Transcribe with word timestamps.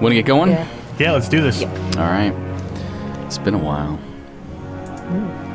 Want 0.00 0.12
to 0.12 0.14
get 0.14 0.26
going? 0.26 0.50
Yeah. 0.52 0.68
Yeah, 0.96 1.10
let's 1.10 1.28
do 1.28 1.40
this. 1.40 1.60
All 1.64 2.04
right. 2.04 2.32
It's 3.26 3.36
been 3.36 3.54
a 3.54 3.58
while. 3.58 3.98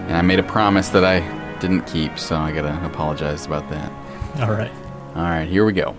And 0.08 0.18
I 0.18 0.22
made 0.22 0.40
a 0.40 0.44
promise 0.44 0.90
that 0.90 1.06
I 1.06 1.22
didn't 1.60 1.84
keep, 1.88 2.20
so 2.20 2.36
I 2.36 2.52
gotta 2.52 2.86
apologize 2.86 3.46
about 3.46 3.70
that. 3.70 3.90
All 4.42 4.52
right. 4.52 4.72
All 5.16 5.22
right, 5.24 5.48
here 5.48 5.64
we 5.64 5.72
go. 5.72 5.96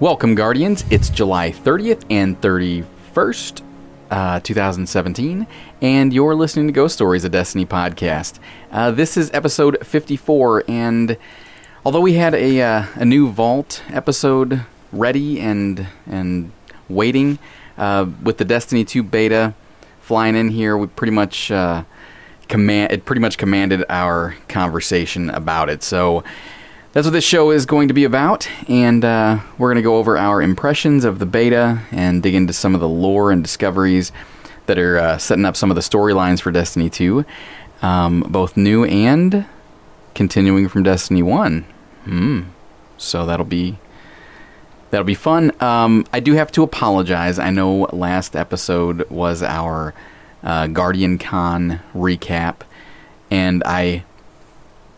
Welcome, 0.00 0.34
Guardians. 0.34 0.84
It's 0.90 1.08
July 1.08 1.52
30th 1.52 2.04
and 2.10 2.40
31st, 2.40 3.62
uh, 4.10 4.40
2017, 4.40 5.46
and 5.82 6.12
you're 6.12 6.34
listening 6.34 6.66
to 6.66 6.72
Ghost 6.72 6.96
Stories, 6.96 7.22
a 7.24 7.28
Destiny 7.28 7.64
podcast. 7.64 8.40
Uh, 8.72 8.90
this 8.90 9.16
is 9.16 9.30
episode 9.32 9.86
54, 9.86 10.64
and 10.66 11.16
although 11.86 12.00
we 12.00 12.14
had 12.14 12.34
a, 12.34 12.60
uh, 12.60 12.86
a 12.96 13.04
new 13.04 13.30
Vault 13.30 13.84
episode 13.90 14.62
ready 14.94 15.40
and 15.40 15.86
and 16.06 16.52
waiting 16.88 17.38
uh, 17.76 18.06
with 18.22 18.38
the 18.38 18.44
Destiny 18.44 18.84
2 18.84 19.02
beta 19.02 19.54
flying 20.00 20.36
in 20.36 20.50
here, 20.50 20.76
we 20.76 20.86
pretty 20.86 21.12
much 21.12 21.50
uh, 21.50 21.84
command 22.48 22.92
it 22.92 23.04
pretty 23.04 23.20
much 23.20 23.38
commanded 23.38 23.84
our 23.88 24.36
conversation 24.48 25.30
about 25.30 25.68
it. 25.68 25.82
So 25.82 26.22
that's 26.92 27.06
what 27.06 27.12
this 27.12 27.24
show 27.24 27.50
is 27.50 27.66
going 27.66 27.88
to 27.88 27.94
be 27.94 28.04
about, 28.04 28.48
and 28.68 29.04
uh, 29.04 29.40
we're 29.58 29.68
going 29.68 29.82
to 29.82 29.82
go 29.82 29.96
over 29.96 30.16
our 30.16 30.40
impressions 30.40 31.04
of 31.04 31.18
the 31.18 31.26
beta 31.26 31.80
and 31.90 32.22
dig 32.22 32.34
into 32.34 32.52
some 32.52 32.74
of 32.74 32.80
the 32.80 32.88
lore 32.88 33.32
and 33.32 33.42
discoveries 33.42 34.12
that 34.66 34.78
are 34.78 34.98
uh, 34.98 35.18
setting 35.18 35.44
up 35.44 35.56
some 35.56 35.70
of 35.70 35.74
the 35.74 35.80
storylines 35.80 36.40
for 36.40 36.52
Destiny 36.52 36.88
2, 36.88 37.24
um, 37.82 38.20
both 38.28 38.56
new 38.56 38.84
and 38.84 39.44
continuing 40.14 40.68
from 40.68 40.84
Destiny 40.84 41.22
1. 41.22 41.64
Hmm. 42.04 42.42
So 42.96 43.26
that'll 43.26 43.44
be 43.44 43.78
that'll 44.94 45.04
be 45.04 45.14
fun. 45.14 45.50
Um, 45.60 46.06
I 46.12 46.20
do 46.20 46.34
have 46.34 46.52
to 46.52 46.62
apologize. 46.62 47.40
I 47.40 47.50
know 47.50 47.88
last 47.92 48.36
episode 48.36 49.10
was 49.10 49.42
our 49.42 49.92
uh, 50.44 50.68
Guardian 50.68 51.18
Con 51.18 51.80
recap, 51.94 52.60
and 53.28 53.64
I 53.66 54.04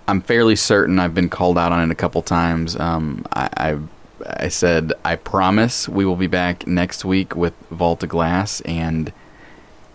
I'm 0.06 0.20
fairly 0.20 0.54
certain 0.54 0.98
I've 0.98 1.14
been 1.14 1.30
called 1.30 1.56
out 1.56 1.72
on 1.72 1.88
it 1.88 1.90
a 1.90 1.94
couple 1.94 2.20
times. 2.20 2.76
Um, 2.78 3.24
I, 3.32 3.48
I 3.56 3.78
I 4.26 4.48
said 4.48 4.92
I 5.02 5.16
promise 5.16 5.88
we 5.88 6.04
will 6.04 6.16
be 6.16 6.26
back 6.26 6.66
next 6.66 7.06
week 7.06 7.34
with 7.34 7.54
Vault 7.70 8.02
of 8.02 8.10
Glass, 8.10 8.60
and 8.66 9.14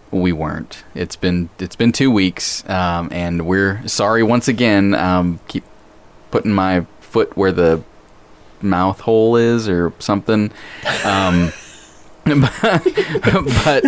we 0.10 0.34
weren't. 0.34 0.84
It's 0.96 1.16
been 1.16 1.52
it's 1.60 1.76
been 1.76 1.92
two 1.92 2.10
weeks, 2.10 2.68
um, 2.68 3.08
and 3.12 3.46
we're 3.46 3.88
sorry 3.88 4.24
once 4.24 4.48
again. 4.48 4.96
Um, 4.96 5.40
keep 5.48 5.64
putting 6.32 6.54
my 6.54 6.88
foot 7.02 7.38
where 7.38 7.52
the 7.52 7.84
mouth 8.64 9.02
hole 9.02 9.36
is 9.36 9.68
or 9.70 9.94
something. 10.00 10.52
Um, 11.06 11.52
but 12.26 13.84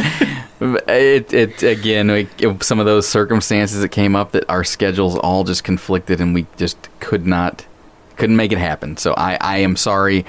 it, 0.90 1.34
it 1.34 1.64
again, 1.64 2.08
like, 2.08 2.42
it- 2.42 2.64
some 2.64 2.80
of 2.80 2.86
those 2.86 3.08
circumstances 3.08 3.82
that 3.82 3.90
came 3.90 4.16
up 4.16 4.32
that 4.32 4.44
our 4.50 4.64
schedules 4.64 5.18
all 5.18 5.44
just 5.44 5.64
conflicted 5.64 6.20
and 6.20 6.34
we 6.34 6.46
just 6.58 6.90
could 7.00 7.26
not, 7.28 7.66
couldn't 8.18 8.36
make 8.36 8.52
it 8.52 8.58
happen. 8.58 8.98
So 8.98 9.14
I, 9.16 9.38
I 9.40 9.58
am 9.58 9.76
sorry. 9.76 10.26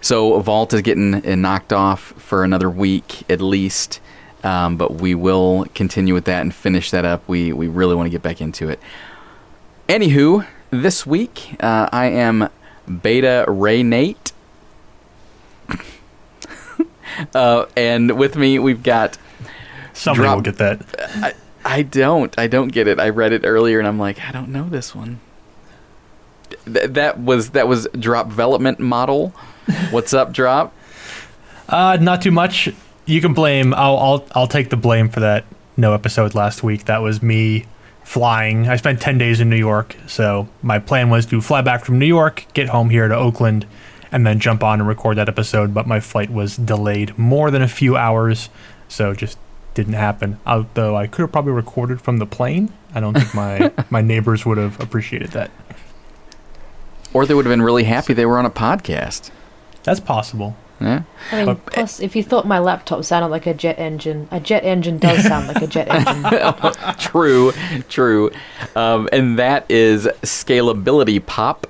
So 0.00 0.38
Vault 0.40 0.72
is 0.74 0.82
getting 0.82 1.14
uh, 1.26 1.34
knocked 1.36 1.72
off 1.72 2.00
for 2.00 2.44
another 2.44 2.70
week 2.70 3.28
at 3.30 3.40
least. 3.40 4.00
Um, 4.44 4.76
but 4.76 4.94
we 4.94 5.14
will 5.16 5.66
continue 5.74 6.14
with 6.14 6.26
that 6.26 6.40
and 6.42 6.54
finish 6.54 6.92
that 6.92 7.04
up. 7.04 7.26
We 7.28 7.52
we 7.52 7.66
really 7.66 7.96
want 7.96 8.06
to 8.06 8.10
get 8.10 8.22
back 8.22 8.40
into 8.40 8.68
it. 8.68 8.78
Anywho, 9.88 10.46
this 10.70 11.04
week 11.04 11.56
uh, 11.58 11.88
I 11.90 12.06
am 12.06 12.48
Beta 13.02 13.44
Ray 13.48 13.82
Nate. 13.82 14.32
uh, 17.34 17.66
and 17.76 18.18
with 18.18 18.36
me 18.36 18.58
we've 18.58 18.82
got 18.82 19.18
Somebody 19.96 20.26
Drop- 20.26 20.36
will 20.36 20.42
get 20.42 20.56
that. 20.58 20.82
I, 21.24 21.34
I 21.64 21.82
don't 21.82 22.38
I 22.38 22.46
don't 22.46 22.68
get 22.68 22.86
it. 22.86 23.00
I 23.00 23.08
read 23.08 23.32
it 23.32 23.42
earlier 23.44 23.78
and 23.78 23.88
I'm 23.88 23.98
like 23.98 24.20
I 24.20 24.30
don't 24.30 24.50
know 24.50 24.68
this 24.68 24.94
one. 24.94 25.20
Th- 26.66 26.90
that 26.90 27.18
was 27.18 27.50
that 27.50 27.66
was 27.66 27.88
drop 27.98 28.28
development 28.28 28.78
model. 28.78 29.30
What's 29.90 30.12
up, 30.12 30.32
drop? 30.32 30.74
Uh, 31.68 31.98
not 32.00 32.22
too 32.22 32.30
much. 32.30 32.68
You 33.06 33.20
can 33.20 33.34
blame. 33.34 33.72
I'll, 33.74 33.96
I'll 33.96 34.26
I'll 34.32 34.46
take 34.46 34.70
the 34.70 34.76
blame 34.76 35.08
for 35.08 35.20
that 35.20 35.44
no 35.76 35.94
episode 35.94 36.34
last 36.34 36.62
week. 36.62 36.84
That 36.84 36.98
was 36.98 37.22
me 37.22 37.66
flying. 38.06 38.68
I 38.68 38.76
spent 38.76 39.00
ten 39.00 39.18
days 39.18 39.40
in 39.40 39.50
New 39.50 39.56
York, 39.56 39.96
so 40.06 40.48
my 40.62 40.78
plan 40.78 41.10
was 41.10 41.26
to 41.26 41.40
fly 41.40 41.60
back 41.60 41.84
from 41.84 41.98
New 41.98 42.06
York, 42.06 42.46
get 42.54 42.68
home 42.68 42.88
here 42.88 43.08
to 43.08 43.16
Oakland, 43.16 43.66
and 44.12 44.24
then 44.24 44.38
jump 44.38 44.62
on 44.62 44.78
and 44.78 44.88
record 44.88 45.18
that 45.18 45.28
episode. 45.28 45.74
But 45.74 45.88
my 45.88 45.98
flight 45.98 46.30
was 46.30 46.56
delayed 46.56 47.18
more 47.18 47.50
than 47.50 47.62
a 47.62 47.68
few 47.68 47.96
hours, 47.96 48.48
so 48.86 49.12
just 49.12 49.38
didn't 49.74 49.94
happen. 49.94 50.38
Although 50.46 50.96
I 50.96 51.08
could 51.08 51.22
have 51.22 51.32
probably 51.32 51.52
recorded 51.52 52.00
from 52.00 52.18
the 52.18 52.26
plane. 52.26 52.72
I 52.94 53.00
don't 53.00 53.14
think 53.14 53.34
my 53.34 53.72
my 53.90 54.02
neighbors 54.02 54.46
would 54.46 54.56
have 54.56 54.80
appreciated 54.80 55.32
that. 55.32 55.50
Or 57.12 57.26
they 57.26 57.34
would 57.34 57.44
have 57.44 57.52
been 57.52 57.62
really 57.62 57.84
happy 57.84 58.14
they 58.14 58.26
were 58.26 58.38
on 58.38 58.46
a 58.46 58.50
podcast. 58.50 59.30
That's 59.82 60.00
possible. 60.00 60.56
Yeah. 60.80 61.02
I 61.32 61.36
mean, 61.36 61.46
But- 61.46 61.66
plus, 61.66 62.00
if 62.00 62.14
you 62.14 62.22
thought 62.22 62.46
my 62.46 62.58
laptop 62.58 63.04
sounded 63.04 63.28
like 63.28 63.46
a 63.46 63.54
jet 63.54 63.78
engine, 63.78 64.28
a 64.30 64.40
jet 64.40 64.62
engine 64.64 64.98
does 64.98 65.22
sound 65.24 65.48
like 65.48 65.62
a 65.62 65.66
jet 65.66 65.88
engine. 65.88 66.94
true, 66.98 67.52
true. 67.88 68.30
Um, 68.74 69.08
and 69.12 69.38
that 69.38 69.64
is 69.70 70.06
scalability 70.22 71.24
pop. 71.24 71.66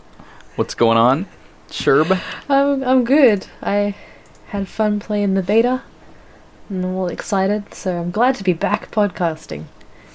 What's 0.57 0.75
going 0.75 0.99
on? 0.99 1.27
Sherb? 1.69 2.21
I'm, 2.49 2.83
I'm 2.83 3.05
good. 3.05 3.47
I 3.63 3.95
had 4.49 4.69
fun 4.69 4.99
playing 5.01 5.35
the 5.35 5.43
beta. 5.43 5.83
and 6.69 6.85
I'm 6.85 6.95
all 6.97 7.09
excited, 7.09 7.75
so 7.75 7.99
I'm 8.01 8.11
glad 8.11 8.35
to 8.37 8.45
be 8.45 8.53
back 8.55 8.91
podcasting. 8.91 9.65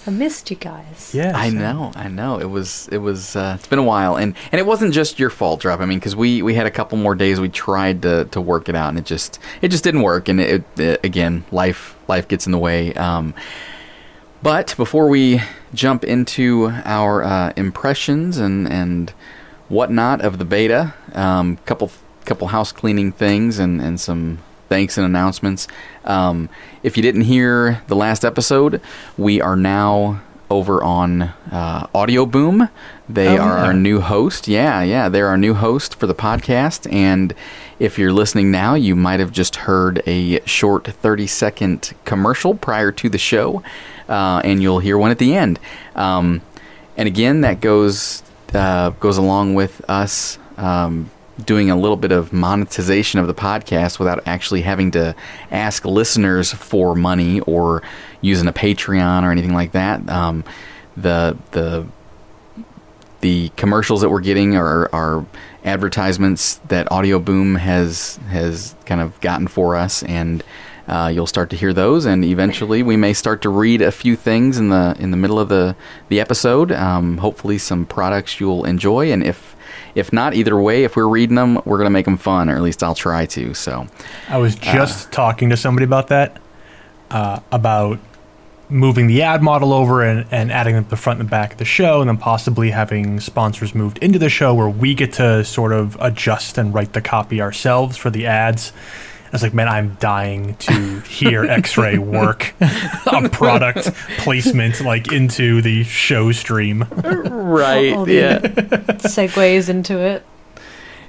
I 0.08 0.10
missed 0.10 0.50
you 0.50 0.58
guys. 0.58 1.12
Yeah, 1.14 1.34
I 1.36 1.50
so- 1.50 1.56
know, 1.58 1.92
I 1.96 2.08
know. 2.08 2.40
It 2.40 2.50
was, 2.50 2.90
it 2.92 2.98
was. 2.98 3.36
Uh, 3.36 3.56
it's 3.60 3.68
been 3.68 3.78
a 3.80 3.84
while, 3.84 4.16
and 4.16 4.36
and 4.52 4.60
it 4.60 4.66
wasn't 4.66 4.94
just 4.94 5.20
your 5.20 5.30
fault, 5.30 5.62
drop. 5.62 5.80
I 5.80 5.86
mean, 5.86 6.00
because 6.00 6.16
we 6.16 6.42
we 6.42 6.56
had 6.56 6.66
a 6.66 6.72
couple 6.72 6.98
more 6.98 7.14
days. 7.14 7.40
We 7.40 7.50
tried 7.50 8.02
to 8.02 8.26
to 8.26 8.42
work 8.42 8.68
it 8.68 8.76
out, 8.76 8.90
and 8.90 8.98
it 8.98 9.06
just 9.06 9.38
it 9.62 9.68
just 9.70 9.84
didn't 9.84 10.02
work. 10.02 10.28
And 10.28 10.40
it, 10.42 10.64
it 10.80 11.06
again, 11.06 11.46
life 11.52 11.96
life 12.08 12.28
gets 12.28 12.46
in 12.48 12.52
the 12.52 12.58
way. 12.58 12.94
Um, 12.96 13.36
but 14.42 14.74
before 14.76 15.08
we 15.08 15.42
jump 15.74 16.04
into 16.04 16.72
our 16.84 17.24
uh, 17.24 17.54
impressions 17.56 18.38
and 18.40 18.68
and 18.68 19.14
whatnot 19.70 20.22
of 20.22 20.40
the 20.40 20.46
beta, 20.46 20.96
um, 21.14 21.58
couple 21.66 21.92
couple 22.26 22.48
house 22.48 22.72
cleaning 22.72 23.12
things 23.12 23.60
and 23.60 23.80
and 23.80 24.00
some 24.00 24.40
thanks 24.72 24.98
and 24.98 25.06
announcements. 25.06 25.68
Um, 26.06 26.48
if 26.82 26.96
you 26.96 27.04
didn't 27.04 27.24
hear 27.24 27.82
the 27.88 27.96
last 27.96 28.24
episode, 28.24 28.80
we 29.18 29.42
are 29.42 29.58
now 29.58 30.22
over 30.50 30.82
on 30.82 31.24
uh, 31.52 31.88
Audio 31.94 32.26
Boom. 32.26 32.70
They 33.10 33.38
Oh, 33.38 33.42
are 33.42 33.58
yeah. 33.58 33.66
our 33.66 33.74
new 33.74 34.00
host. 34.00 34.48
Yeah, 34.48 34.82
yeah, 34.82 35.10
they're 35.10 35.28
our 35.28 35.38
new 35.38 35.54
host 35.56 35.96
for 35.96 36.08
the 36.08 36.16
podcast. 36.16 36.90
And 36.92 37.34
if 37.80 38.00
you're 38.00 38.14
listening 38.14 38.50
now, 38.50 38.76
you 38.76 38.96
might 38.96 39.20
have 39.20 39.34
just 39.34 39.58
heard 39.58 40.02
a 40.08 40.40
short 40.46 40.86
30 40.88 41.28
second 41.28 41.94
commercial 42.06 42.56
prior 42.56 42.94
to 42.94 43.10
the 43.10 43.18
show, 43.18 43.62
uh, 44.08 44.40
and 44.46 44.62
you'll 44.62 44.80
hear 44.80 44.98
one 44.98 45.12
at 45.12 45.18
the 45.20 45.36
end. 45.36 45.60
Um, 45.96 46.42
and 46.96 47.08
again, 47.08 47.42
that 47.42 47.60
goes 47.60 48.24
uh, 48.54 48.92
goes 49.02 49.18
along 49.18 49.56
with 49.56 49.82
us 49.90 50.38
um, 50.58 51.10
doing 51.46 51.70
a 51.70 51.76
little 51.76 51.98
bit 51.98 52.12
of 52.12 52.32
monetization 52.34 53.20
of 53.20 53.28
the 53.28 53.34
podcast 53.34 54.00
without 54.00 54.22
actually 54.26 54.62
having 54.62 54.92
to 54.92 55.16
ask 55.52 55.86
listeners 55.86 56.52
for 56.54 56.96
money 56.96 57.40
or 57.42 57.82
using 58.22 58.48
a 58.48 58.54
Patreon 58.54 59.24
or 59.24 59.32
anything 59.32 59.54
like 59.54 59.72
that. 59.74 60.08
Um, 60.10 60.44
the 60.96 61.38
the 61.52 61.88
the 63.22 63.50
commercials 63.56 64.02
that 64.02 64.10
we're 64.10 64.20
getting 64.20 64.56
are, 64.56 64.90
are 64.94 65.26
advertisements 65.64 66.56
that 66.68 66.92
Audio 66.92 67.20
Boom 67.20 67.56
has 67.56 68.18
has 68.30 68.76
kind 68.86 69.00
of 69.00 69.20
gotten 69.22 69.48
for 69.48 69.76
us, 69.76 70.04
and 70.04 70.44
uh, 70.88 71.12
you'll 71.14 71.28
start 71.28 71.50
to 71.52 71.56
hear 71.56 71.72
those. 71.72 72.06
And 72.06 72.26
eventually, 72.26 72.84
we 72.84 72.98
may 72.98 73.14
start 73.14 73.42
to 73.44 73.50
read 73.50 73.82
a 73.82 73.92
few 73.92 74.16
things 74.16 74.58
in 74.58 74.70
the 74.70 74.96
in 75.00 75.12
the 75.12 75.18
middle 75.18 75.40
of 75.40 75.50
the 75.50 75.76
the 76.10 76.20
episode. 76.20 76.72
Um, 76.72 77.18
hopefully, 77.18 77.58
some 77.58 77.86
products 77.86 78.40
you'll 78.40 78.66
enjoy, 78.66 79.12
and 79.12 79.24
if 79.24 79.56
if 79.96 80.12
not, 80.14 80.34
either 80.34 80.60
way, 80.60 80.84
if 80.84 80.96
we're 80.96 81.08
reading 81.08 81.36
them, 81.36 81.62
we're 81.66 81.78
gonna 81.78 81.90
make 81.90 82.06
them 82.06 82.18
fun, 82.18 82.50
or 82.50 82.56
at 82.56 82.62
least 82.62 82.84
I'll 82.84 82.96
try 82.96 83.26
to. 83.28 83.54
So, 83.54 83.88
I 84.30 84.38
was 84.38 84.56
just 84.56 85.12
talking 85.12 85.50
to 85.50 85.58
somebody 85.58 85.86
about 85.86 86.08
that, 86.08 86.38
uh, 87.10 87.40
about 87.52 88.00
moving 88.72 89.08
the 89.08 89.22
ad 89.22 89.44
model 89.44 89.74
over 89.74 90.02
and, 90.02 90.26
and 90.32 90.52
adding 90.52 90.76
them 90.76 90.86
the 90.90 90.96
front 90.96 91.20
and 91.20 91.28
the 91.28 91.30
back 91.30 91.54
of 91.54 91.58
the 91.58 91.66
show, 91.66 92.00
and 92.00 92.10
then 92.10 92.18
possibly 92.18 92.72
having 92.72 93.20
sponsors 93.20 93.76
moved 93.76 93.98
into 94.00 94.18
the 94.18 94.30
show 94.30 94.54
where 94.54 94.70
we 94.70 94.96
get 94.96 95.14
to 95.14 95.44
sort 95.44 95.74
of 95.74 95.98
adjust 96.00 96.58
and 96.58 96.74
write 96.74 96.94
the 96.94 97.02
copy 97.02 97.42
ourselves 97.42 97.98
for 97.98 98.10
the 98.10 98.26
ads. 98.26 98.72
I 99.32 99.36
was 99.36 99.44
like, 99.44 99.54
man, 99.54 99.70
I'm 99.70 99.96
dying 100.02 100.56
to 100.56 101.00
hear 101.02 101.46
X-Ray 101.46 101.98
work 102.00 102.54
a 102.60 103.30
product 103.30 103.94
placement 104.18 104.82
like 104.82 105.14
into 105.14 105.62
the 105.62 105.84
show 105.86 106.34
stream. 106.34 106.86
right, 106.92 107.94
All 107.94 108.04
the 108.04 108.40
segues 109.04 109.70
into 109.70 109.98
it. 110.00 110.26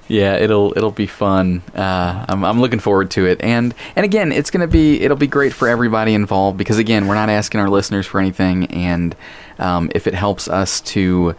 yeah, 0.07 0.37
it'll 0.37 0.73
it'll 0.77 0.93
be 0.93 1.09
fun. 1.09 1.63
Uh, 1.75 2.25
I'm 2.29 2.45
I'm 2.45 2.61
looking 2.61 2.79
forward 2.79 3.11
to 3.13 3.27
it, 3.27 3.43
and 3.43 3.75
and 3.97 4.05
again, 4.05 4.31
it's 4.31 4.51
gonna 4.51 4.69
be 4.69 5.01
it'll 5.01 5.17
be 5.17 5.27
great 5.27 5.53
for 5.53 5.67
everybody 5.69 6.15
involved 6.15 6.59
because 6.59 6.79
again, 6.79 7.09
we're 7.09 7.17
not 7.17 7.29
asking 7.29 7.61
our 7.61 7.69
listeners 7.69 8.07
for 8.07 8.21
anything, 8.21 8.67
and 8.67 9.17
um, 9.59 9.91
if 9.97 10.07
it 10.07 10.15
helps 10.15 10.47
us 10.47 10.81
to 10.83 11.35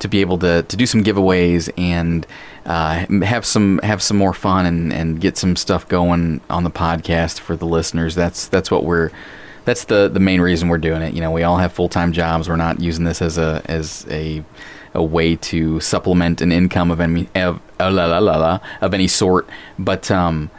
to 0.00 0.08
be 0.08 0.20
able 0.20 0.36
to, 0.36 0.62
to 0.64 0.76
do 0.76 0.84
some 0.84 1.02
giveaways 1.02 1.70
and 1.78 2.26
uh, 2.66 3.06
have 3.22 3.46
some 3.46 3.78
have 3.78 4.02
some 4.02 4.16
more 4.16 4.34
fun 4.34 4.66
and, 4.66 4.92
and 4.92 5.20
get 5.20 5.38
some 5.38 5.54
stuff 5.54 5.88
going 5.88 6.40
on 6.50 6.64
the 6.64 6.70
podcast 6.70 7.38
for 7.38 7.56
the 7.56 7.64
listeners. 7.64 8.16
That's 8.16 8.48
that's 8.48 8.70
what 8.70 8.84
we're 8.84 9.10
that's 9.64 9.84
the 9.84 10.08
the 10.08 10.20
main 10.20 10.40
reason 10.40 10.68
we're 10.68 10.78
doing 10.78 11.00
it. 11.00 11.14
You 11.14 11.20
know, 11.20 11.30
we 11.30 11.44
all 11.44 11.58
have 11.58 11.72
full 11.72 11.88
time 11.88 12.12
jobs. 12.12 12.48
We're 12.48 12.56
not 12.56 12.80
using 12.80 13.04
this 13.04 13.22
as 13.22 13.38
a 13.38 13.62
as 13.66 14.04
a 14.10 14.44
a 14.94 15.02
way 15.02 15.36
to 15.36 15.78
supplement 15.78 16.40
an 16.40 16.50
income 16.50 16.90
of 16.90 17.00
any 17.00 17.28
of, 17.34 17.60
la, 17.78 17.88
la, 17.88 18.18
la, 18.18 18.58
of 18.80 18.94
any 18.94 19.06
sort. 19.06 19.48
But 19.78 20.10
um, 20.10 20.50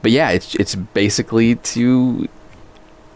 but 0.00 0.12
yeah, 0.12 0.30
it's 0.30 0.54
it's 0.54 0.74
basically 0.74 1.56
to 1.56 2.26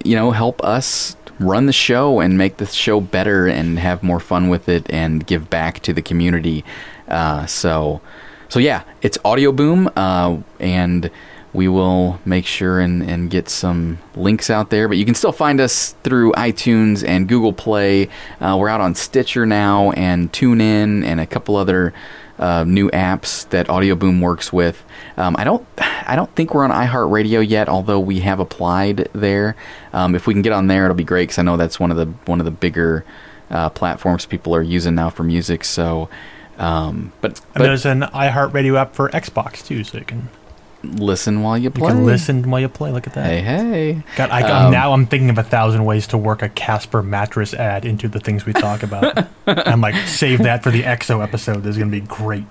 you 0.05 0.15
know 0.15 0.33
help 0.33 0.63
us 0.63 1.17
run 1.41 1.65
the 1.65 1.73
show 1.73 2.21
and 2.21 2.37
make 2.37 2.59
the 2.59 2.67
show 2.67 3.01
better 3.01 3.47
and 3.47 3.79
have 3.79 4.03
more 4.03 4.21
fun 4.21 4.49
with 4.49 4.69
it 4.69 4.89
and 4.91 5.27
give 5.27 5.49
back 5.49 5.81
to 5.81 5.95
the 5.95 6.03
community. 6.03 6.63
Uh, 7.09 7.47
so 7.47 8.01
so 8.55 8.61
yeah, 8.61 8.85
it's 9.03 9.19
Audio 9.25 9.51
Boom, 9.51 9.91
uh, 9.97 10.37
and 10.61 11.11
we 11.53 11.67
will 11.67 12.21
make 12.25 12.47
sure 12.47 12.79
and, 12.79 13.03
and 13.03 13.29
get 13.29 13.49
some 13.49 13.99
links 14.15 14.49
out 14.49 14.71
there. 14.71 14.87
But 14.87 14.97
you 14.97 15.05
can 15.05 15.17
still 15.17 15.33
find 15.33 15.61
us 15.61 15.97
through 16.05 16.31
iTunes 16.35 17.05
and 17.05 17.27
Google 17.27 17.53
Play. 17.53 18.11
Uh, 18.41 18.57
we're 18.57 18.69
out 18.69 18.81
on 18.81 18.95
Stitcher 18.95 19.45
now 19.45 19.91
and 19.91 20.31
TuneIn 20.31 21.05
and 21.05 21.21
a 21.21 21.27
couple 21.27 21.57
other 21.57 21.93
uh, 22.39 22.63
new 22.63 22.89
apps 22.91 23.49
that 23.49 23.69
Audio 23.69 23.97
Boom 23.97 24.21
works 24.21 24.53
with. 24.53 24.85
Um, 25.17 25.35
I 25.37 25.43
don't 25.43 25.67
I 25.79 26.15
don't 26.15 26.33
think 26.37 26.55
we're 26.55 26.65
on 26.65 26.71
iHeartRadio 26.71 27.49
yet, 27.49 27.69
although 27.69 27.99
we 27.99 28.21
have 28.21 28.39
applied 28.39 29.09
there. 29.13 29.57
Um, 29.93 30.15
if 30.15 30.29
we 30.29 30.33
can 30.33 30.43
get 30.43 30.53
on 30.53 30.69
there, 30.69 30.85
it'll 30.85 30.95
be 30.95 31.03
great 31.03 31.25
because 31.25 31.41
I 31.41 31.43
know 31.43 31.57
that's 31.57 31.81
one 31.81 31.91
of 31.91 31.97
the 31.97 32.07
one 32.27 32.39
of 32.39 32.45
the 32.45 32.53
bigger 32.53 33.05
uh, 33.51 33.71
platforms 33.71 34.27
people 34.27 34.55
are 34.55 34.63
using 34.63 34.95
now 34.95 35.11
for 35.11 35.25
music. 35.25 35.65
So, 35.65 36.09
um, 36.59 37.13
but, 37.21 37.35
but 37.35 37.57
and 37.57 37.65
there's 37.65 37.87
an 37.87 38.03
iHeartRadio 38.03 38.77
app 38.77 38.95
for 38.95 39.09
Xbox 39.11 39.65
too, 39.65 39.85
so 39.85 39.99
you 39.99 40.05
can 40.05 40.29
listen 40.85 41.43
while 41.43 41.59
you 41.59 41.71
play. 41.71 41.89
You 41.89 41.95
can 41.95 42.05
listen 42.05 42.51
while 42.51 42.61
you 42.61 42.69
play. 42.69 42.93
Look 42.93 43.07
at 43.07 43.15
that. 43.15 43.27
Hey, 43.27 43.41
hey. 43.41 44.03
God, 44.17 44.31
I, 44.31 44.43
um, 44.43 44.73
now 44.73 44.93
I'm 44.93 45.07
thinking 45.07 45.31
of 45.31 45.39
a 45.39 45.43
thousand 45.43 45.85
ways 45.85 46.07
to 46.09 46.19
work 46.19 46.43
a 46.43 46.49
Casper 46.49 47.03
mattress 47.03 47.55
ad 47.55 47.85
into 47.85 48.09
the 48.09 48.21
things 48.21 48.47
we 48.47 48.53
talk 48.53 48.83
about. 48.83 49.27
I'm 49.47 49.81
like, 49.81 49.95
save 50.07 50.41
that 50.41 50.63
for 50.63 50.71
the 50.71 50.83
EXO 50.83 51.23
episode. 51.23 51.63
This 51.63 51.77
is 51.77 51.79
gonna 51.79 51.91
be 51.91 52.01
great. 52.01 52.45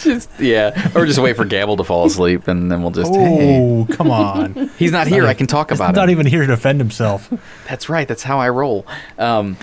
Just 0.00 0.30
yeah, 0.38 0.90
or 0.94 1.06
just 1.06 1.18
wait 1.18 1.36
for 1.36 1.44
Gabble 1.44 1.76
to 1.76 1.84
fall 1.84 2.06
asleep, 2.06 2.48
and 2.48 2.70
then 2.70 2.82
we'll 2.82 2.90
just. 2.90 3.12
Oh, 3.14 3.84
hey. 3.84 3.94
come 3.94 4.10
on! 4.10 4.70
He's 4.78 4.92
not 4.92 5.06
here. 5.06 5.26
I 5.26 5.34
can 5.34 5.46
talk 5.46 5.70
about 5.70 5.88
He's 5.88 5.96
it. 5.96 6.00
Not 6.00 6.10
even 6.10 6.26
here 6.26 6.42
to 6.42 6.46
defend 6.46 6.80
himself. 6.80 7.32
That's 7.68 7.88
right. 7.88 8.06
That's 8.06 8.22
how 8.22 8.38
I 8.38 8.48
roll. 8.48 8.86
Um, 9.18 9.56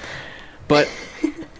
but 0.68 0.90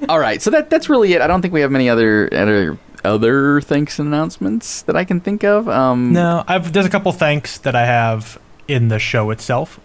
all 0.10 0.20
right, 0.20 0.42
so 0.42 0.50
that 0.52 0.70
that's 0.70 0.90
really 0.90 1.14
it. 1.14 1.22
I 1.22 1.28
don't 1.28 1.42
think 1.42 1.54
we 1.54 1.62
have 1.62 1.72
many 1.72 1.90
other 1.90 2.30
other 2.34 2.78
other 3.06 3.62
thanks 3.62 4.00
and 4.00 4.08
announcements 4.08 4.82
that 4.84 4.96
I 4.96 5.06
can 5.06 5.22
think 5.22 5.44
of? 5.44 5.70
Um, 5.70 6.14
no, 6.14 6.44
I've, 6.48 6.74
there's 6.74 6.86
a 6.86 6.90
couple 6.90 7.12
thanks 7.12 7.60
that 7.60 7.76
I 7.76 7.86
have 7.86 8.40
in 8.68 8.88
the 8.88 9.00
show 9.00 9.30
itself. 9.30 9.80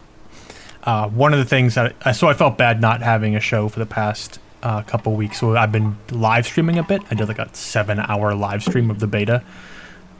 Uh, 0.82 1.08
one 1.08 1.32
of 1.32 1.38
the 1.38 1.44
things 1.44 1.74
that 1.74 1.94
I, 2.02 2.12
so 2.12 2.28
I 2.28 2.34
felt 2.34 2.56
bad 2.56 2.80
not 2.80 3.02
having 3.02 3.36
a 3.36 3.40
show 3.40 3.68
for 3.68 3.78
the 3.78 3.86
past 3.86 4.38
uh, 4.62 4.82
couple 4.82 5.14
weeks. 5.14 5.38
So 5.38 5.56
I've 5.56 5.72
been 5.72 5.98
live 6.10 6.46
streaming 6.46 6.78
a 6.78 6.82
bit. 6.82 7.02
I 7.10 7.14
did 7.14 7.28
like 7.28 7.38
a 7.38 7.54
seven 7.54 7.98
hour 7.98 8.34
live 8.34 8.62
stream 8.62 8.90
of 8.90 8.98
the 8.98 9.06
beta. 9.06 9.42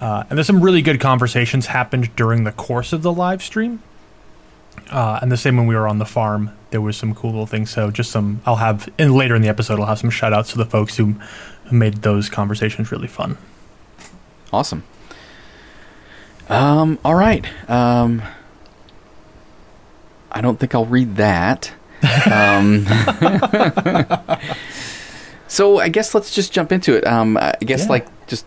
Uh, 0.01 0.25
and 0.29 0.39
there's 0.39 0.47
some 0.47 0.63
really 0.63 0.83
good 0.83 1.01
conversations 1.01 1.67
happened 1.67 2.15
during 2.17 2.45
the 2.45 2.53
course 2.53 2.93
of 2.93 3.03
the 3.03 3.13
live 3.13 3.43
stream. 3.43 3.83
Uh, 4.91 5.19
and 5.23 5.31
the 5.31 5.37
same 5.37 5.57
when 5.57 5.67
we 5.67 5.75
were 5.75 5.89
on 5.89 5.99
the 5.99 6.07
farm, 6.07 6.51
there 6.71 6.81
was 6.81 6.97
some 6.97 7.15
cool 7.15 7.31
little 7.31 7.47
things. 7.47 7.71
So 7.71 7.91
just 7.91 8.11
some, 8.11 8.41
I'll 8.47 8.57
have, 8.57 8.89
in 8.99 9.15
later 9.15 9.35
in 9.35 9.43
the 9.43 9.49
episode, 9.49 9.81
I'll 9.81 9.87
have 9.87 9.99
some 9.99 10.11
shout 10.11 10.33
outs 10.33 10.53
to 10.53 10.59
the 10.59 10.65
folks 10.65 10.97
who 10.97 11.17
made 11.71 12.03
those 12.03 12.29
conversations 12.29 12.91
really 12.91 13.09
fun. 13.09 13.39
Awesome. 14.53 14.85
Um, 16.49 16.99
all 17.05 17.15
right. 17.15 17.47
Um, 17.71 18.23
I 20.33 20.41
don't 20.41 20.59
think 20.59 20.75
I'll 20.75 20.87
read 20.87 21.17
that. 21.17 21.73
um, 22.31 22.87
so 25.49 25.79
I 25.79 25.89
guess 25.89 26.15
let's 26.15 26.35
just 26.35 26.53
jump 26.53 26.73
into 26.73 26.97
it. 26.97 27.07
Um, 27.07 27.37
I 27.37 27.55
guess 27.61 27.85
yeah. 27.85 27.91
like 27.91 28.27
just 28.27 28.47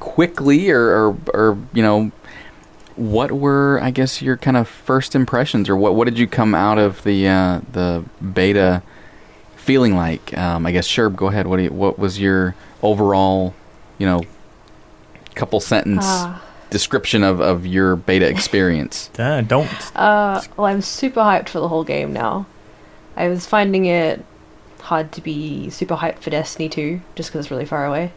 quickly 0.00 0.70
or, 0.70 0.80
or, 0.80 1.16
or 1.32 1.58
you 1.72 1.82
know 1.82 2.10
what 2.96 3.30
were 3.30 3.78
I 3.82 3.90
guess 3.90 4.22
your 4.22 4.36
kind 4.36 4.56
of 4.56 4.68
first 4.68 5.14
impressions 5.14 5.68
or 5.68 5.76
what 5.76 5.94
what 5.94 6.06
did 6.06 6.18
you 6.18 6.26
come 6.26 6.54
out 6.54 6.78
of 6.78 7.02
the 7.04 7.28
uh, 7.28 7.60
the 7.72 8.04
beta 8.32 8.82
feeling 9.56 9.94
like? 9.94 10.36
Um, 10.38 10.64
I 10.64 10.72
guess 10.72 10.88
Sherb, 10.88 11.16
go 11.16 11.26
ahead. 11.26 11.46
What 11.46 11.60
you, 11.60 11.70
what 11.70 11.98
was 11.98 12.20
your 12.20 12.54
overall, 12.82 13.54
you 13.98 14.06
know, 14.06 14.22
couple 15.34 15.60
sentence 15.60 16.06
uh, 16.06 16.38
description 16.70 17.22
of, 17.22 17.40
of 17.40 17.66
your 17.66 17.96
beta 17.96 18.26
experience? 18.26 19.10
uh, 19.18 19.42
don't. 19.42 19.68
Uh, 19.94 20.40
well, 20.56 20.66
I'm 20.66 20.80
super 20.80 21.20
hyped 21.20 21.48
for 21.48 21.60
the 21.60 21.68
whole 21.68 21.84
game 21.84 22.12
now. 22.12 22.46
I 23.16 23.28
was 23.28 23.44
finding 23.44 23.86
it 23.86 24.24
hard 24.80 25.10
to 25.12 25.20
be 25.20 25.68
super 25.70 25.96
hyped 25.96 26.20
for 26.20 26.30
Destiny 26.30 26.68
2 26.68 27.00
just 27.16 27.30
because 27.30 27.46
it's 27.46 27.50
really 27.50 27.64
far 27.64 27.86
away. 27.86 28.12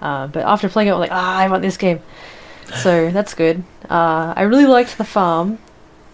Uh, 0.00 0.26
but 0.26 0.44
after 0.44 0.68
playing 0.68 0.88
it, 0.88 0.92
I'm 0.92 0.98
like, 0.98 1.12
ah, 1.12 1.38
I 1.38 1.48
want 1.48 1.62
this 1.62 1.76
game. 1.76 2.00
So 2.76 3.10
that's 3.10 3.34
good. 3.34 3.64
Uh, 3.88 4.34
I 4.36 4.42
really 4.42 4.66
liked 4.66 4.98
the 4.98 5.04
farm. 5.04 5.58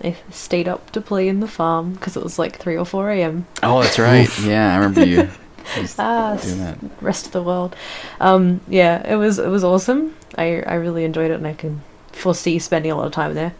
I 0.02 0.16
stayed 0.30 0.68
up 0.68 0.90
to 0.90 1.00
play 1.00 1.28
in 1.28 1.40
the 1.40 1.48
farm 1.48 1.94
because 1.94 2.16
it 2.16 2.22
was 2.22 2.38
like 2.38 2.56
3 2.58 2.76
or 2.76 2.84
4 2.84 3.10
a.m. 3.10 3.46
Oh, 3.62 3.82
that's 3.82 3.98
right. 3.98 4.28
yeah, 4.40 4.74
I 4.74 4.76
remember 4.76 5.04
you. 5.04 5.28
ah, 5.98 6.36
doing 6.40 6.90
rest 7.00 7.26
of 7.26 7.32
the 7.32 7.42
world. 7.42 7.74
Um, 8.20 8.60
yeah, 8.68 9.06
it 9.10 9.16
was 9.16 9.38
it 9.38 9.48
was 9.48 9.64
awesome. 9.64 10.16
I 10.36 10.62
I 10.62 10.74
really 10.74 11.04
enjoyed 11.04 11.30
it, 11.30 11.34
and 11.34 11.46
I 11.46 11.54
can 11.54 11.82
foresee 12.12 12.58
spending 12.58 12.90
a 12.90 12.96
lot 12.96 13.06
of 13.06 13.12
time 13.12 13.34
there. 13.34 13.54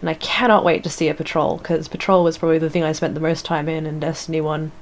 And 0.00 0.10
I 0.10 0.14
cannot 0.14 0.64
wait 0.64 0.82
to 0.84 0.90
see 0.90 1.08
a 1.08 1.14
patrol 1.14 1.58
because 1.58 1.88
patrol 1.88 2.24
was 2.24 2.38
probably 2.38 2.58
the 2.58 2.70
thing 2.70 2.82
I 2.82 2.92
spent 2.92 3.14
the 3.14 3.20
most 3.20 3.44
time 3.44 3.68
in 3.68 3.86
in 3.86 4.00
Destiny 4.00 4.40
One. 4.40 4.72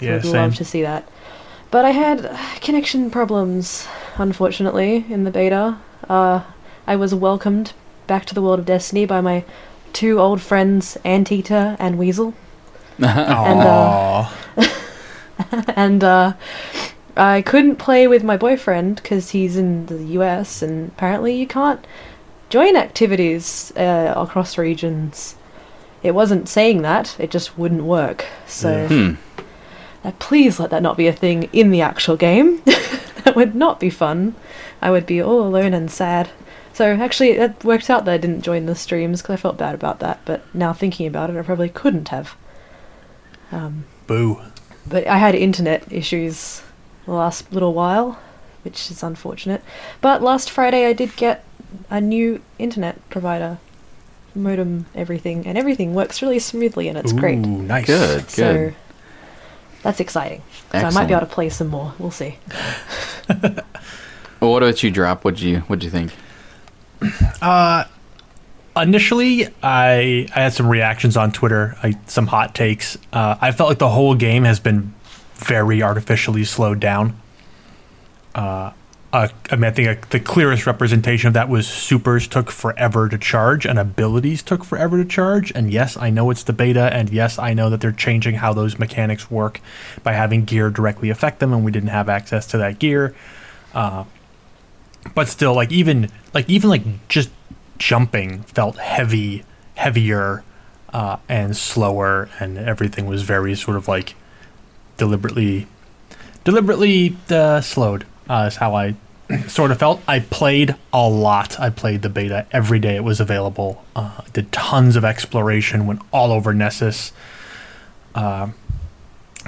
So 0.00 0.06
yeah, 0.06 0.16
I'd 0.16 0.22
same. 0.22 0.32
love 0.32 0.54
to 0.56 0.64
see 0.64 0.82
that. 0.82 1.08
But 1.70 1.84
I 1.84 1.90
had 1.92 2.38
connection 2.60 3.10
problems, 3.10 3.86
unfortunately, 4.16 5.06
in 5.08 5.24
the 5.24 5.30
beta. 5.30 5.78
Uh, 6.08 6.42
I 6.86 6.96
was 6.96 7.14
welcomed 7.14 7.72
back 8.06 8.24
to 8.26 8.34
the 8.34 8.42
world 8.42 8.58
of 8.58 8.66
Destiny 8.66 9.06
by 9.06 9.20
my 9.20 9.44
two 9.92 10.18
old 10.18 10.40
friends, 10.40 10.96
Anteater 11.04 11.76
and 11.78 11.98
Weasel. 11.98 12.34
and 12.98 13.60
uh, 13.60 14.30
and 15.76 16.04
uh, 16.04 16.32
I 17.16 17.42
couldn't 17.42 17.76
play 17.76 18.06
with 18.06 18.24
my 18.24 18.36
boyfriend 18.36 18.96
because 18.96 19.30
he's 19.30 19.56
in 19.56 19.86
the 19.86 20.02
US, 20.20 20.62
and 20.62 20.88
apparently 20.88 21.34
you 21.34 21.46
can't 21.46 21.86
join 22.50 22.76
activities 22.76 23.72
uh, 23.76 24.14
across 24.16 24.58
regions. 24.58 25.36
It 26.02 26.12
wasn't 26.12 26.48
saying 26.48 26.82
that; 26.82 27.16
it 27.18 27.30
just 27.30 27.56
wouldn't 27.56 27.84
work. 27.84 28.26
So, 28.46 28.88
hmm. 28.88 29.14
Uh, 30.04 30.12
please 30.18 30.58
let 30.58 30.70
that 30.70 30.82
not 30.82 30.96
be 30.96 31.06
a 31.06 31.12
thing 31.12 31.44
in 31.52 31.70
the 31.70 31.80
actual 31.80 32.16
game. 32.16 32.60
that 32.64 33.36
would 33.36 33.54
not 33.54 33.78
be 33.78 33.90
fun. 33.90 34.34
I 34.80 34.90
would 34.90 35.06
be 35.06 35.22
all 35.22 35.46
alone 35.46 35.74
and 35.74 35.90
sad. 35.90 36.30
So 36.74 36.86
actually, 36.86 37.30
it 37.32 37.64
worked 37.64 37.90
out 37.90 38.04
that 38.06 38.12
I 38.12 38.18
didn't 38.18 38.42
join 38.42 38.66
the 38.66 38.74
streams 38.74 39.20
because 39.20 39.34
I 39.34 39.36
felt 39.36 39.58
bad 39.58 39.74
about 39.74 40.00
that. 40.00 40.20
But 40.24 40.42
now 40.54 40.72
thinking 40.72 41.06
about 41.06 41.30
it, 41.30 41.36
I 41.36 41.42
probably 41.42 41.68
couldn't 41.68 42.08
have. 42.08 42.34
Um, 43.50 43.84
Boo. 44.06 44.40
But 44.86 45.06
I 45.06 45.18
had 45.18 45.34
internet 45.34 45.90
issues 45.92 46.62
the 47.04 47.12
last 47.12 47.52
little 47.52 47.74
while, 47.74 48.18
which 48.64 48.90
is 48.90 49.02
unfortunate. 49.02 49.62
But 50.00 50.22
last 50.22 50.50
Friday, 50.50 50.86
I 50.86 50.92
did 50.92 51.14
get 51.16 51.44
a 51.90 52.00
new 52.00 52.40
internet 52.58 53.08
provider, 53.10 53.58
modem, 54.34 54.86
everything, 54.94 55.46
and 55.46 55.58
everything 55.58 55.94
works 55.94 56.22
really 56.22 56.38
smoothly, 56.38 56.88
and 56.88 56.96
it's 56.96 57.12
Ooh, 57.12 57.18
great. 57.18 57.38
Nice. 57.38 57.86
Good. 57.86 58.30
So 58.30 58.52
good. 58.52 58.74
that's 59.82 60.00
exciting. 60.00 60.42
So 60.72 60.78
I 60.78 60.90
might 60.90 61.06
be 61.06 61.12
able 61.12 61.26
to 61.26 61.32
play 61.32 61.50
some 61.50 61.68
more. 61.68 61.94
We'll 61.98 62.10
see. 62.10 62.38
well, 63.28 64.52
what 64.52 64.62
about 64.62 64.82
you, 64.82 64.90
Drop? 64.90 65.24
What'd 65.24 65.40
you 65.40 65.60
What'd 65.60 65.84
you 65.84 65.90
think? 65.90 66.12
Uh, 67.40 67.84
initially, 68.76 69.48
I 69.62 70.28
I 70.34 70.42
had 70.42 70.52
some 70.52 70.68
reactions 70.68 71.16
on 71.16 71.32
Twitter, 71.32 71.76
I, 71.82 71.98
some 72.06 72.26
hot 72.26 72.54
takes. 72.54 72.98
Uh, 73.12 73.36
I 73.40 73.52
felt 73.52 73.68
like 73.68 73.78
the 73.78 73.90
whole 73.90 74.14
game 74.14 74.44
has 74.44 74.60
been 74.60 74.94
very 75.34 75.82
artificially 75.82 76.44
slowed 76.44 76.80
down. 76.80 77.20
Uh, 78.34 78.72
uh, 79.12 79.28
I 79.50 79.56
mean, 79.56 79.64
I 79.64 79.70
think 79.70 80.08
the 80.08 80.20
clearest 80.20 80.66
representation 80.66 81.28
of 81.28 81.34
that 81.34 81.50
was 81.50 81.68
supers 81.68 82.26
took 82.26 82.50
forever 82.50 83.10
to 83.10 83.18
charge 83.18 83.66
and 83.66 83.78
abilities 83.78 84.42
took 84.42 84.64
forever 84.64 84.96
to 84.96 85.04
charge. 85.04 85.52
And 85.54 85.70
yes, 85.70 85.98
I 85.98 86.08
know 86.08 86.30
it's 86.30 86.42
the 86.42 86.54
beta, 86.54 86.88
and 86.94 87.10
yes, 87.10 87.38
I 87.38 87.52
know 87.52 87.68
that 87.68 87.82
they're 87.82 87.92
changing 87.92 88.36
how 88.36 88.54
those 88.54 88.78
mechanics 88.78 89.30
work 89.30 89.60
by 90.02 90.14
having 90.14 90.46
gear 90.46 90.70
directly 90.70 91.10
affect 91.10 91.40
them, 91.40 91.52
and 91.52 91.62
we 91.62 91.70
didn't 91.70 91.90
have 91.90 92.08
access 92.08 92.46
to 92.48 92.58
that 92.58 92.78
gear. 92.78 93.14
Uh, 93.74 94.04
but 95.14 95.28
still, 95.28 95.54
like 95.54 95.72
even 95.72 96.10
like 96.34 96.48
even 96.48 96.70
like 96.70 97.08
just 97.08 97.30
jumping 97.78 98.42
felt 98.44 98.78
heavy, 98.78 99.44
heavier, 99.74 100.44
uh, 100.92 101.16
and 101.28 101.56
slower, 101.56 102.28
and 102.38 102.58
everything 102.58 103.06
was 103.06 103.22
very 103.22 103.54
sort 103.54 103.76
of 103.76 103.88
like 103.88 104.14
deliberately, 104.96 105.66
deliberately 106.44 107.16
uh, 107.30 107.60
slowed. 107.60 108.06
Uh, 108.28 108.44
is 108.46 108.56
how 108.56 108.74
I 108.74 108.94
sort 109.48 109.70
of 109.70 109.78
felt. 109.78 110.00
I 110.06 110.20
played 110.20 110.76
a 110.92 111.08
lot. 111.08 111.58
I 111.58 111.70
played 111.70 112.02
the 112.02 112.08
beta 112.08 112.46
every 112.52 112.78
day 112.78 112.96
it 112.96 113.04
was 113.04 113.20
available. 113.20 113.84
Uh, 113.96 114.20
did 114.32 114.52
tons 114.52 114.96
of 114.96 115.04
exploration. 115.04 115.86
Went 115.86 116.02
all 116.12 116.32
over 116.32 116.54
Nessus. 116.54 117.12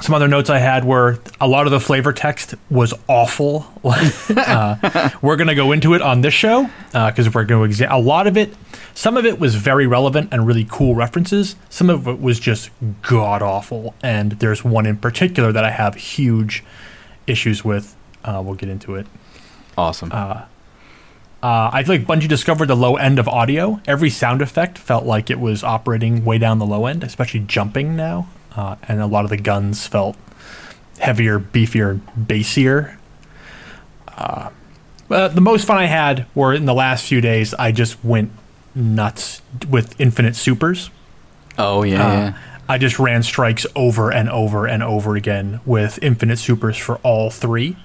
Some 0.02 0.14
other 0.14 0.26
notes 0.26 0.50
I 0.50 0.58
had 0.58 0.84
were 0.84 1.20
a 1.40 1.46
lot 1.46 1.66
of 1.66 1.70
the 1.70 1.78
flavor 1.78 2.12
text 2.12 2.54
was 2.68 2.92
awful. 3.06 3.66
uh, 3.84 5.10
we're 5.22 5.36
going 5.36 5.48
to 5.48 5.54
go 5.54 5.72
into 5.72 5.94
it 5.94 6.02
on 6.02 6.20
this 6.20 6.34
show 6.34 6.68
because 6.86 7.28
uh, 7.28 7.30
we're 7.32 7.44
going 7.44 7.60
to 7.60 7.64
examine 7.64 7.94
a 7.94 7.98
lot 7.98 8.26
of 8.26 8.36
it. 8.36 8.54
Some 8.94 9.16
of 9.16 9.24
it 9.24 9.38
was 9.38 9.54
very 9.54 9.86
relevant 9.86 10.30
and 10.32 10.46
really 10.46 10.66
cool 10.68 10.94
references. 10.94 11.54
Some 11.70 11.90
of 11.90 12.08
it 12.08 12.20
was 12.20 12.40
just 12.40 12.70
god 13.02 13.40
awful. 13.40 13.94
And 14.02 14.32
there's 14.32 14.64
one 14.64 14.84
in 14.84 14.96
particular 14.96 15.52
that 15.52 15.64
I 15.64 15.70
have 15.70 15.94
huge 15.94 16.64
issues 17.26 17.64
with. 17.64 17.94
Uh, 18.24 18.42
we'll 18.44 18.54
get 18.56 18.68
into 18.68 18.96
it. 18.96 19.06
Awesome. 19.78 20.10
Uh, 20.12 20.44
uh, 21.42 21.70
I 21.72 21.84
feel 21.84 21.96
like 21.96 22.06
Bungie 22.06 22.28
discovered 22.28 22.66
the 22.66 22.76
low 22.76 22.96
end 22.96 23.18
of 23.18 23.28
audio. 23.28 23.80
Every 23.86 24.10
sound 24.10 24.42
effect 24.42 24.78
felt 24.78 25.04
like 25.04 25.30
it 25.30 25.38
was 25.38 25.62
operating 25.62 26.24
way 26.24 26.38
down 26.38 26.58
the 26.58 26.66
low 26.66 26.86
end, 26.86 27.04
especially 27.04 27.40
jumping 27.40 27.96
now 27.96 28.28
uh, 28.56 28.76
and 28.88 29.00
a 29.00 29.06
lot 29.06 29.24
of 29.24 29.30
the 29.30 29.36
guns 29.36 29.86
felt 29.86 30.16
heavier, 30.98 31.38
beefier, 31.38 32.00
bassier. 32.18 32.96
Uh, 34.08 34.50
the 35.08 35.40
most 35.40 35.66
fun 35.66 35.76
I 35.76 35.86
had 35.86 36.26
were 36.34 36.54
in 36.54 36.66
the 36.66 36.74
last 36.74 37.06
few 37.06 37.20
days. 37.20 37.54
I 37.54 37.72
just 37.72 38.02
went 38.04 38.32
nuts 38.74 39.42
with 39.68 40.00
infinite 40.00 40.36
supers. 40.36 40.90
Oh 41.58 41.82
yeah, 41.82 42.06
uh, 42.06 42.12
yeah. 42.12 42.38
I 42.68 42.78
just 42.78 42.98
ran 42.98 43.22
strikes 43.22 43.66
over 43.76 44.10
and 44.12 44.28
over 44.30 44.66
and 44.66 44.82
over 44.82 45.16
again 45.16 45.60
with 45.66 45.98
infinite 46.02 46.38
supers 46.38 46.76
for 46.76 46.96
all 46.98 47.30
three. 47.30 47.76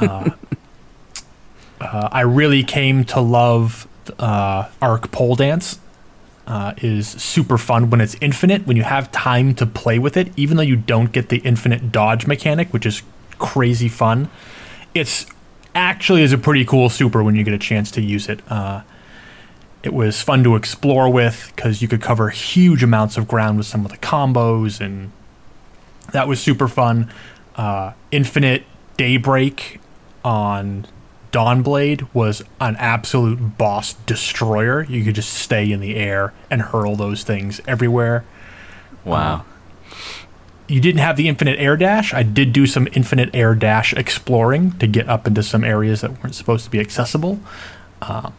Uh, 0.00 0.30
uh, 1.80 2.08
I 2.10 2.22
really 2.22 2.64
came 2.64 3.04
to 3.06 3.20
love 3.20 3.86
uh, 4.18 4.68
Arc 4.82 5.10
Pole 5.12 5.36
Dance 5.36 5.78
uh, 6.46 6.74
is 6.78 7.08
super 7.08 7.56
fun 7.58 7.90
when 7.90 8.00
it's 8.00 8.16
infinite, 8.20 8.66
when 8.66 8.76
you 8.76 8.82
have 8.82 9.10
time 9.12 9.54
to 9.54 9.66
play 9.66 9.98
with 9.98 10.16
it, 10.16 10.32
even 10.36 10.56
though 10.56 10.62
you 10.62 10.76
don't 10.76 11.12
get 11.12 11.28
the 11.28 11.38
infinite 11.38 11.90
dodge 11.90 12.26
mechanic, 12.26 12.72
which 12.72 12.86
is 12.86 13.02
crazy 13.38 13.88
fun. 13.88 14.28
It's 14.94 15.26
actually 15.74 16.22
is 16.22 16.32
a 16.32 16.38
pretty 16.38 16.64
cool 16.64 16.88
super 16.88 17.22
when 17.22 17.34
you 17.34 17.44
get 17.44 17.54
a 17.54 17.58
chance 17.58 17.90
to 17.92 18.00
use 18.00 18.28
it. 18.28 18.40
Uh, 18.48 18.82
it 19.82 19.92
was 19.92 20.22
fun 20.22 20.44
to 20.44 20.56
explore 20.56 21.10
with 21.10 21.52
because 21.54 21.82
you 21.82 21.88
could 21.88 22.00
cover 22.00 22.30
huge 22.30 22.82
amounts 22.82 23.16
of 23.16 23.28
ground 23.28 23.58
with 23.58 23.66
some 23.66 23.84
of 23.84 23.90
the 23.90 23.98
combos, 23.98 24.80
and 24.80 25.12
that 26.12 26.28
was 26.28 26.40
super 26.40 26.68
fun. 26.68 27.12
Uh, 27.56 27.92
infinite 28.10 28.64
Daybreak 28.96 29.80
on 30.24 30.86
Dawnblade 31.34 32.06
was 32.14 32.44
an 32.60 32.76
absolute 32.76 33.58
boss 33.58 33.94
destroyer. 34.06 34.84
You 34.84 35.02
could 35.04 35.16
just 35.16 35.32
stay 35.32 35.72
in 35.72 35.80
the 35.80 35.96
air 35.96 36.32
and 36.48 36.62
hurl 36.62 36.94
those 36.94 37.24
things 37.24 37.60
everywhere. 37.66 38.24
Wow. 39.04 39.34
Um, 39.34 39.46
you 40.68 40.80
didn't 40.80 41.00
have 41.00 41.16
the 41.16 41.26
infinite 41.26 41.58
air 41.58 41.76
dash. 41.76 42.14
I 42.14 42.22
did 42.22 42.52
do 42.52 42.68
some 42.68 42.86
infinite 42.92 43.30
air 43.34 43.56
dash 43.56 43.92
exploring 43.94 44.78
to 44.78 44.86
get 44.86 45.08
up 45.08 45.26
into 45.26 45.42
some 45.42 45.64
areas 45.64 46.02
that 46.02 46.22
weren't 46.22 46.36
supposed 46.36 46.64
to 46.66 46.70
be 46.70 46.78
accessible. 46.78 47.40
Uh, 48.00 48.30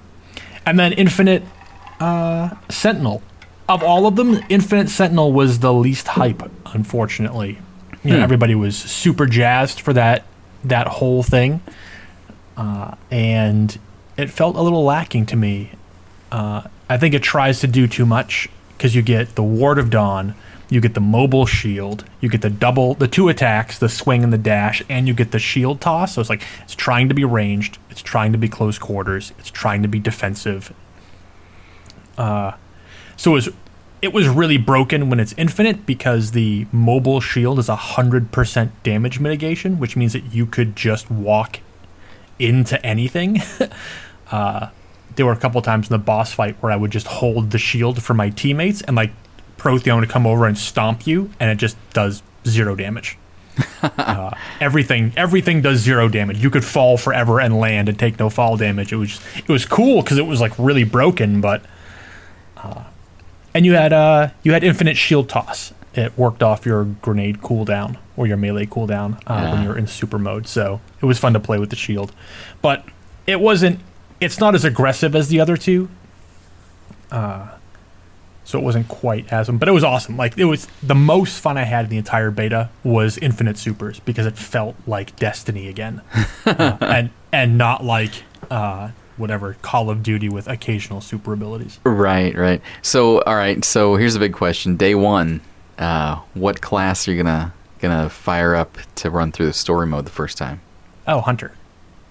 and 0.65 0.79
then 0.79 0.93
infinite 0.93 1.43
uh, 1.99 2.51
sentinel. 2.69 3.21
Of 3.67 3.83
all 3.83 4.07
of 4.07 4.15
them, 4.15 4.39
infinite 4.47 4.87
sentinel 4.87 5.33
was 5.33 5.59
the 5.59 5.73
least 5.73 6.07
hype, 6.07 6.49
unfortunately. 6.67 7.59
You 8.05 8.11
know, 8.11 8.17
hmm. 8.17 8.23
everybody 8.23 8.55
was 8.55 8.77
super 8.77 9.25
jazzed 9.25 9.81
for 9.81 9.91
that 9.91 10.23
that 10.63 10.87
whole 10.87 11.21
thing 11.21 11.61
uh, 12.57 12.95
and 13.11 13.77
it 14.17 14.29
felt 14.29 14.55
a 14.55 14.61
little 14.61 14.83
lacking 14.83 15.25
to 15.27 15.35
me. 15.35 15.71
Uh, 16.31 16.63
I 16.89 16.97
think 16.97 17.13
it 17.13 17.23
tries 17.23 17.59
to 17.61 17.67
do 17.67 17.87
too 17.87 18.05
much 18.05 18.49
because 18.77 18.95
you 18.95 19.01
get 19.01 19.35
the 19.35 19.43
Ward 19.43 19.79
of 19.79 19.89
Dawn, 19.89 20.35
you 20.69 20.81
get 20.81 20.93
the 20.93 21.01
mobile 21.01 21.45
shield, 21.45 22.05
you 22.21 22.29
get 22.29 22.41
the 22.41 22.49
double, 22.49 22.93
the 22.93 23.07
two 23.07 23.29
attacks, 23.29 23.77
the 23.79 23.89
swing 23.89 24.23
and 24.23 24.33
the 24.33 24.37
dash, 24.37 24.81
and 24.89 25.07
you 25.07 25.13
get 25.13 25.31
the 25.31 25.39
shield 25.39 25.81
toss. 25.81 26.15
So 26.15 26.21
it's 26.21 26.29
like 26.29 26.43
it's 26.63 26.75
trying 26.75 27.09
to 27.09 27.15
be 27.15 27.23
ranged, 27.23 27.77
it's 27.89 28.01
trying 28.01 28.31
to 28.31 28.37
be 28.37 28.47
close 28.47 28.77
quarters, 28.77 29.33
it's 29.39 29.49
trying 29.49 29.81
to 29.81 29.87
be 29.87 29.99
defensive. 29.99 30.73
Uh, 32.17 32.53
so 33.17 33.31
it 33.31 33.35
was 33.35 33.49
it 34.01 34.13
was 34.13 34.27
really 34.27 34.57
broken 34.57 35.09
when 35.09 35.19
it's 35.19 35.33
infinite 35.37 35.85
because 35.85 36.31
the 36.31 36.67
mobile 36.71 37.19
shield 37.21 37.57
is 37.59 37.69
a 37.69 37.75
hundred 37.75 38.31
percent 38.31 38.71
damage 38.83 39.19
mitigation, 39.19 39.79
which 39.79 39.95
means 39.95 40.13
that 40.13 40.33
you 40.33 40.45
could 40.45 40.75
just 40.75 41.09
walk 41.09 41.59
into 42.39 42.83
anything. 42.85 43.41
uh, 44.31 44.69
there 45.15 45.25
were 45.25 45.31
a 45.31 45.37
couple 45.37 45.61
times 45.61 45.89
in 45.89 45.93
the 45.93 46.03
boss 46.03 46.33
fight 46.33 46.57
where 46.59 46.71
I 46.71 46.75
would 46.75 46.91
just 46.91 47.07
hold 47.07 47.51
the 47.51 47.57
shield 47.57 48.03
for 48.03 48.13
my 48.13 48.29
teammates 48.29 48.81
and 48.81 48.95
like 48.95 49.11
Protheus 49.57 50.01
to 50.01 50.07
come 50.07 50.27
over 50.27 50.45
and 50.45 50.57
stomp 50.57 51.07
you, 51.07 51.31
and 51.39 51.49
it 51.49 51.55
just 51.55 51.77
does 51.93 52.21
zero 52.45 52.75
damage. 52.75 53.17
uh, 53.81 54.31
everything 54.59 55.13
everything 55.15 55.61
does 55.61 55.79
zero 55.79 56.09
damage. 56.09 56.43
You 56.43 56.49
could 56.49 56.65
fall 56.65 56.97
forever 56.97 57.39
and 57.39 57.57
land 57.57 57.87
and 57.87 57.97
take 57.97 58.19
no 58.19 58.29
fall 58.29 58.57
damage. 58.57 58.91
It 58.91 58.97
was 58.97 59.09
just, 59.11 59.37
it 59.37 59.49
was 59.49 59.65
cool 59.65 60.01
because 60.01 60.17
it 60.17 60.25
was 60.25 60.41
like 60.41 60.51
really 60.59 60.83
broken, 60.83 61.39
but 61.41 61.63
uh, 62.57 62.83
and 63.53 63.65
you 63.65 63.73
had 63.73 63.93
uh 63.93 64.29
you 64.43 64.53
had 64.53 64.63
infinite 64.63 64.97
shield 64.97 65.29
toss. 65.29 65.73
It 65.95 66.17
worked 66.17 66.43
off 66.43 66.65
your 66.65 66.83
grenade 66.83 67.39
cooldown 67.39 67.97
or 68.17 68.27
your 68.27 68.37
melee 68.37 68.65
cooldown 68.65 69.15
uh, 69.27 69.33
yeah. 69.33 69.53
when 69.53 69.63
you're 69.63 69.77
in 69.77 69.87
super 69.87 70.19
mode. 70.19 70.47
So 70.47 70.81
it 71.01 71.05
was 71.05 71.17
fun 71.17 71.33
to 71.33 71.39
play 71.39 71.57
with 71.57 71.69
the 71.69 71.75
shield, 71.75 72.11
but 72.61 72.85
it 73.25 73.39
wasn't. 73.39 73.79
It's 74.19 74.39
not 74.39 74.55
as 74.55 74.63
aggressive 74.63 75.15
as 75.15 75.27
the 75.27 75.39
other 75.39 75.57
two. 75.57 75.89
Uh, 77.11 77.49
so 78.45 78.59
it 78.59 78.63
wasn't 78.63 78.87
quite 78.87 79.31
as 79.33 79.49
but 79.49 79.67
it 79.67 79.71
was 79.71 79.83
awesome. 79.83 80.15
Like 80.15 80.37
it 80.37 80.45
was 80.45 80.67
the 80.81 80.95
most 80.95 81.41
fun 81.41 81.57
I 81.57 81.63
had 81.63 81.85
in 81.85 81.89
the 81.89 81.97
entire 81.97 82.31
beta 82.31 82.69
was 82.83 83.17
Infinite 83.17 83.57
Supers 83.57 83.99
because 83.99 84.25
it 84.25 84.37
felt 84.37 84.75
like 84.85 85.15
Destiny 85.15 85.67
again, 85.67 86.01
uh, 86.45 86.77
and 86.79 87.09
and 87.33 87.57
not 87.57 87.83
like 87.83 88.23
uh, 88.51 88.91
whatever 89.17 89.57
Call 89.61 89.89
of 89.89 90.03
Duty 90.03 90.29
with 90.29 90.47
occasional 90.47 91.01
super 91.01 91.33
abilities. 91.33 91.79
Right, 91.83 92.35
right. 92.35 92.61
So 92.83 93.21
all 93.21 93.35
right. 93.35 93.65
So 93.65 93.95
here's 93.95 94.15
a 94.15 94.19
big 94.19 94.33
question. 94.33 94.77
Day 94.77 94.93
one, 94.93 95.41
uh, 95.77 96.21
what 96.33 96.61
class 96.61 97.07
are 97.07 97.11
you 97.11 97.21
gonna 97.21 97.53
gonna 97.79 98.09
fire 98.09 98.55
up 98.55 98.77
to 98.95 99.09
run 99.09 99.31
through 99.31 99.47
the 99.47 99.53
story 99.53 99.87
mode 99.87 100.05
the 100.05 100.11
first 100.11 100.37
time? 100.37 100.61
Oh, 101.07 101.21
Hunter. 101.21 101.51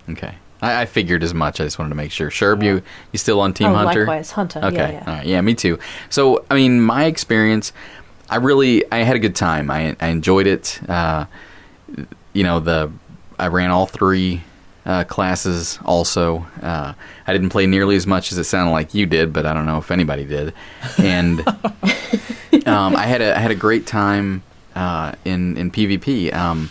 Okay. 0.08 0.34
I, 0.60 0.82
I 0.82 0.86
figured 0.86 1.22
as 1.22 1.34
much. 1.34 1.60
I 1.60 1.64
just 1.64 1.78
wanted 1.78 1.90
to 1.90 1.94
make 1.94 2.12
sure. 2.12 2.30
Sherb, 2.30 2.62
you 2.62 2.82
you 3.12 3.18
still 3.18 3.40
on 3.40 3.54
Team 3.54 3.68
oh, 3.68 3.74
Hunter? 3.74 4.00
Likewise, 4.00 4.32
Hunter. 4.32 4.60
Okay. 4.64 4.76
Yeah, 4.76 4.90
yeah. 4.90 5.04
All 5.06 5.14
right. 5.14 5.26
Yeah, 5.26 5.40
me 5.40 5.54
too. 5.54 5.78
So, 6.10 6.44
I 6.50 6.54
mean, 6.54 6.80
my 6.80 7.04
experience, 7.04 7.72
I 8.28 8.36
really 8.36 8.84
I 8.92 8.98
had 8.98 9.16
a 9.16 9.20
good 9.20 9.36
time. 9.36 9.70
I 9.70 9.96
I 10.00 10.08
enjoyed 10.08 10.46
it. 10.46 10.80
Uh, 10.88 11.26
you 12.32 12.42
know, 12.42 12.60
the 12.60 12.90
I 13.38 13.48
ran 13.48 13.70
all 13.70 13.86
three 13.86 14.42
uh, 14.86 15.04
classes 15.04 15.78
also. 15.84 16.46
Uh, 16.62 16.94
I 17.26 17.32
didn't 17.32 17.50
play 17.50 17.66
nearly 17.66 17.96
as 17.96 18.06
much 18.06 18.32
as 18.32 18.38
it 18.38 18.44
sounded 18.44 18.72
like 18.72 18.94
you 18.94 19.06
did, 19.06 19.32
but 19.32 19.46
I 19.46 19.54
don't 19.54 19.66
know 19.66 19.78
if 19.78 19.90
anybody 19.90 20.24
did. 20.24 20.54
And 20.98 21.40
um, 22.66 22.96
I 22.96 23.06
had 23.06 23.20
a 23.20 23.36
I 23.36 23.40
had 23.40 23.50
a 23.50 23.56
great 23.56 23.86
time 23.86 24.42
uh, 24.74 25.12
in 25.24 25.56
in 25.56 25.70
PvP. 25.70 26.32
Um, 26.32 26.70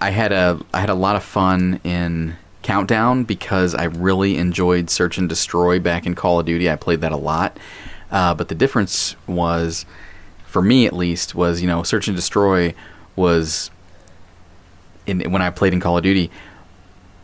I 0.00 0.10
had 0.10 0.32
a 0.32 0.60
I 0.72 0.80
had 0.80 0.90
a 0.90 0.94
lot 0.94 1.16
of 1.16 1.22
fun 1.22 1.80
in 1.84 2.36
Countdown 2.62 3.24
because 3.24 3.74
I 3.74 3.84
really 3.84 4.36
enjoyed 4.36 4.90
Search 4.90 5.18
and 5.18 5.28
Destroy 5.28 5.80
back 5.80 6.06
in 6.06 6.14
Call 6.14 6.40
of 6.40 6.46
Duty. 6.46 6.70
I 6.70 6.76
played 6.76 7.00
that 7.00 7.12
a 7.12 7.16
lot, 7.16 7.58
uh, 8.10 8.34
but 8.34 8.48
the 8.48 8.54
difference 8.54 9.16
was, 9.26 9.84
for 10.46 10.62
me 10.62 10.86
at 10.86 10.92
least, 10.92 11.34
was 11.34 11.60
you 11.60 11.66
know 11.66 11.82
Search 11.82 12.08
and 12.08 12.16
Destroy 12.16 12.74
was 13.16 13.70
in 15.06 15.30
when 15.32 15.42
I 15.42 15.50
played 15.50 15.72
in 15.72 15.80
Call 15.80 15.96
of 15.96 16.02
Duty. 16.04 16.30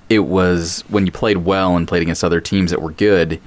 It 0.08 0.20
was 0.20 0.84
when 0.88 1.06
you 1.06 1.12
played 1.12 1.38
well 1.38 1.76
and 1.76 1.88
played 1.88 2.02
against 2.02 2.24
other 2.24 2.40
teams 2.40 2.70
that 2.70 2.82
were 2.82 2.92
good. 2.92 3.40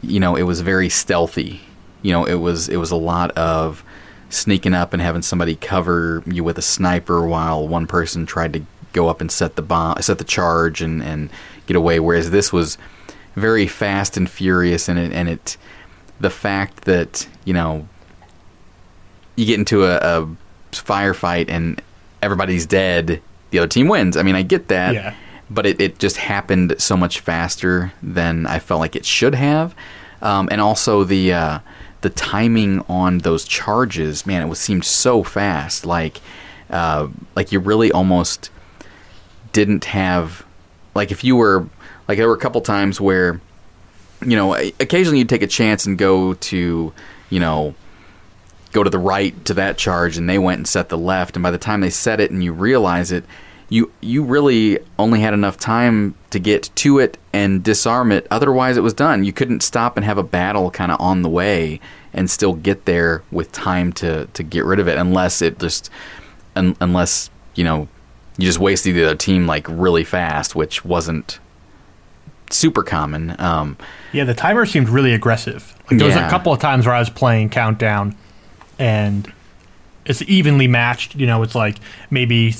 You 0.00 0.20
know, 0.20 0.36
it 0.36 0.42
was 0.42 0.60
very 0.60 0.88
stealthy. 0.88 1.60
You 2.02 2.12
know, 2.12 2.24
it 2.24 2.34
was 2.36 2.68
it 2.68 2.76
was 2.76 2.90
a 2.90 2.96
lot 2.96 3.30
of 3.32 3.84
sneaking 4.30 4.74
up 4.74 4.92
and 4.92 5.00
having 5.00 5.22
somebody 5.22 5.56
cover 5.56 6.22
you 6.26 6.44
with 6.44 6.58
a 6.58 6.62
sniper 6.62 7.26
while 7.26 7.66
one 7.66 7.86
person 7.86 8.26
tried 8.26 8.52
to 8.52 8.62
go 8.92 9.08
up 9.08 9.20
and 9.20 9.30
set 9.30 9.56
the 9.56 9.62
bomb, 9.62 10.00
set 10.02 10.18
the 10.18 10.24
charge, 10.24 10.80
and, 10.82 11.02
and 11.02 11.30
get 11.66 11.76
away. 11.76 11.98
Whereas 12.00 12.30
this 12.30 12.52
was 12.52 12.78
very 13.36 13.66
fast 13.66 14.16
and 14.16 14.28
furious, 14.28 14.88
and 14.88 14.98
it 14.98 15.12
and 15.12 15.28
it 15.28 15.56
the 16.20 16.30
fact 16.30 16.84
that 16.84 17.28
you 17.44 17.54
know 17.54 17.88
you 19.36 19.46
get 19.46 19.58
into 19.58 19.84
a, 19.84 19.96
a 19.96 20.36
firefight 20.72 21.48
and 21.48 21.80
everybody's 22.22 22.66
dead, 22.66 23.22
the 23.50 23.58
other 23.58 23.68
team 23.68 23.88
wins. 23.88 24.16
I 24.16 24.22
mean, 24.22 24.34
I 24.34 24.42
get 24.42 24.68
that. 24.68 24.94
Yeah. 24.94 25.14
but 25.48 25.64
it, 25.64 25.80
it 25.80 25.98
just 25.98 26.16
happened 26.16 26.74
so 26.78 26.96
much 26.96 27.20
faster 27.20 27.92
than 28.02 28.46
I 28.46 28.58
felt 28.58 28.80
like 28.80 28.96
it 28.96 29.06
should 29.06 29.34
have. 29.34 29.74
Um, 30.20 30.48
and 30.50 30.60
also 30.60 31.04
the 31.04 31.32
uh, 31.32 31.58
the 32.00 32.10
timing 32.10 32.84
on 32.88 33.18
those 33.18 33.44
charges, 33.44 34.24
man, 34.26 34.42
it 34.42 34.48
was 34.48 34.58
seemed 34.58 34.84
so 34.84 35.22
fast. 35.22 35.84
Like 35.84 36.20
uh, 36.70 37.08
like 37.34 37.52
you 37.52 37.60
really 37.60 37.90
almost 37.90 38.50
didn't 39.52 39.86
have 39.86 40.44
like 40.94 41.10
if 41.10 41.24
you 41.24 41.36
were 41.36 41.66
like 42.06 42.18
there 42.18 42.28
were 42.28 42.34
a 42.34 42.38
couple 42.38 42.60
times 42.60 43.00
where 43.00 43.40
you 44.24 44.36
know 44.36 44.54
occasionally 44.54 45.18
you'd 45.18 45.28
take 45.28 45.42
a 45.42 45.46
chance 45.46 45.86
and 45.86 45.96
go 45.96 46.34
to 46.34 46.92
you 47.30 47.40
know 47.40 47.74
go 48.72 48.82
to 48.84 48.90
the 48.90 48.98
right 48.98 49.44
to 49.46 49.54
that 49.54 49.78
charge 49.78 50.18
and 50.18 50.28
they 50.28 50.38
went 50.38 50.58
and 50.58 50.68
set 50.68 50.90
the 50.90 50.98
left 50.98 51.36
and 51.36 51.42
by 51.42 51.50
the 51.50 51.58
time 51.58 51.80
they 51.80 51.90
set 51.90 52.20
it 52.20 52.30
and 52.30 52.44
you 52.44 52.52
realize 52.52 53.10
it 53.10 53.24
you 53.70 53.90
you 54.00 54.22
really 54.22 54.78
only 54.98 55.20
had 55.20 55.34
enough 55.34 55.56
time 55.58 56.14
to 56.30 56.38
get 56.38 56.70
to 56.76 56.98
it 56.98 57.18
and 57.32 57.62
disarm 57.62 58.10
it. 58.12 58.26
Otherwise 58.30 58.76
it 58.76 58.82
was 58.82 58.94
done. 58.94 59.24
You 59.24 59.32
couldn't 59.32 59.62
stop 59.62 59.96
and 59.96 60.04
have 60.04 60.16
a 60.18 60.22
battle 60.22 60.70
kind 60.70 60.90
of 60.90 61.00
on 61.00 61.22
the 61.22 61.28
way 61.28 61.80
and 62.14 62.30
still 62.30 62.54
get 62.54 62.86
there 62.86 63.22
with 63.30 63.52
time 63.52 63.92
to 63.94 64.26
to 64.26 64.42
get 64.42 64.64
rid 64.64 64.80
of 64.80 64.88
it 64.88 64.96
unless 64.96 65.42
it 65.42 65.58
just 65.58 65.90
un, 66.56 66.76
unless 66.80 67.28
you 67.54 67.64
know 67.64 67.88
you 68.38 68.46
just 68.46 68.58
wasted 68.58 68.94
the 68.94 69.04
other 69.04 69.14
team 69.16 69.46
like 69.46 69.66
really 69.68 70.04
fast 70.04 70.54
which 70.54 70.84
wasn't 70.84 71.38
super 72.50 72.82
common 72.82 73.38
um, 73.38 73.76
yeah 74.12 74.24
the 74.24 74.32
timer 74.34 74.64
seemed 74.64 74.88
really 74.88 75.12
aggressive. 75.12 75.74
Like 75.90 75.98
there 75.98 76.08
Yeah. 76.08 76.16
was 76.16 76.24
a 76.26 76.30
couple 76.30 76.52
of 76.52 76.58
times 76.58 76.86
where 76.86 76.94
i 76.94 76.98
was 76.98 77.10
playing 77.10 77.50
countdown 77.50 78.14
and 78.78 79.30
it's 80.06 80.22
evenly 80.22 80.66
matched 80.68 81.14
you 81.14 81.26
know 81.26 81.42
it's 81.42 81.54
like 81.54 81.76
maybe 82.10 82.54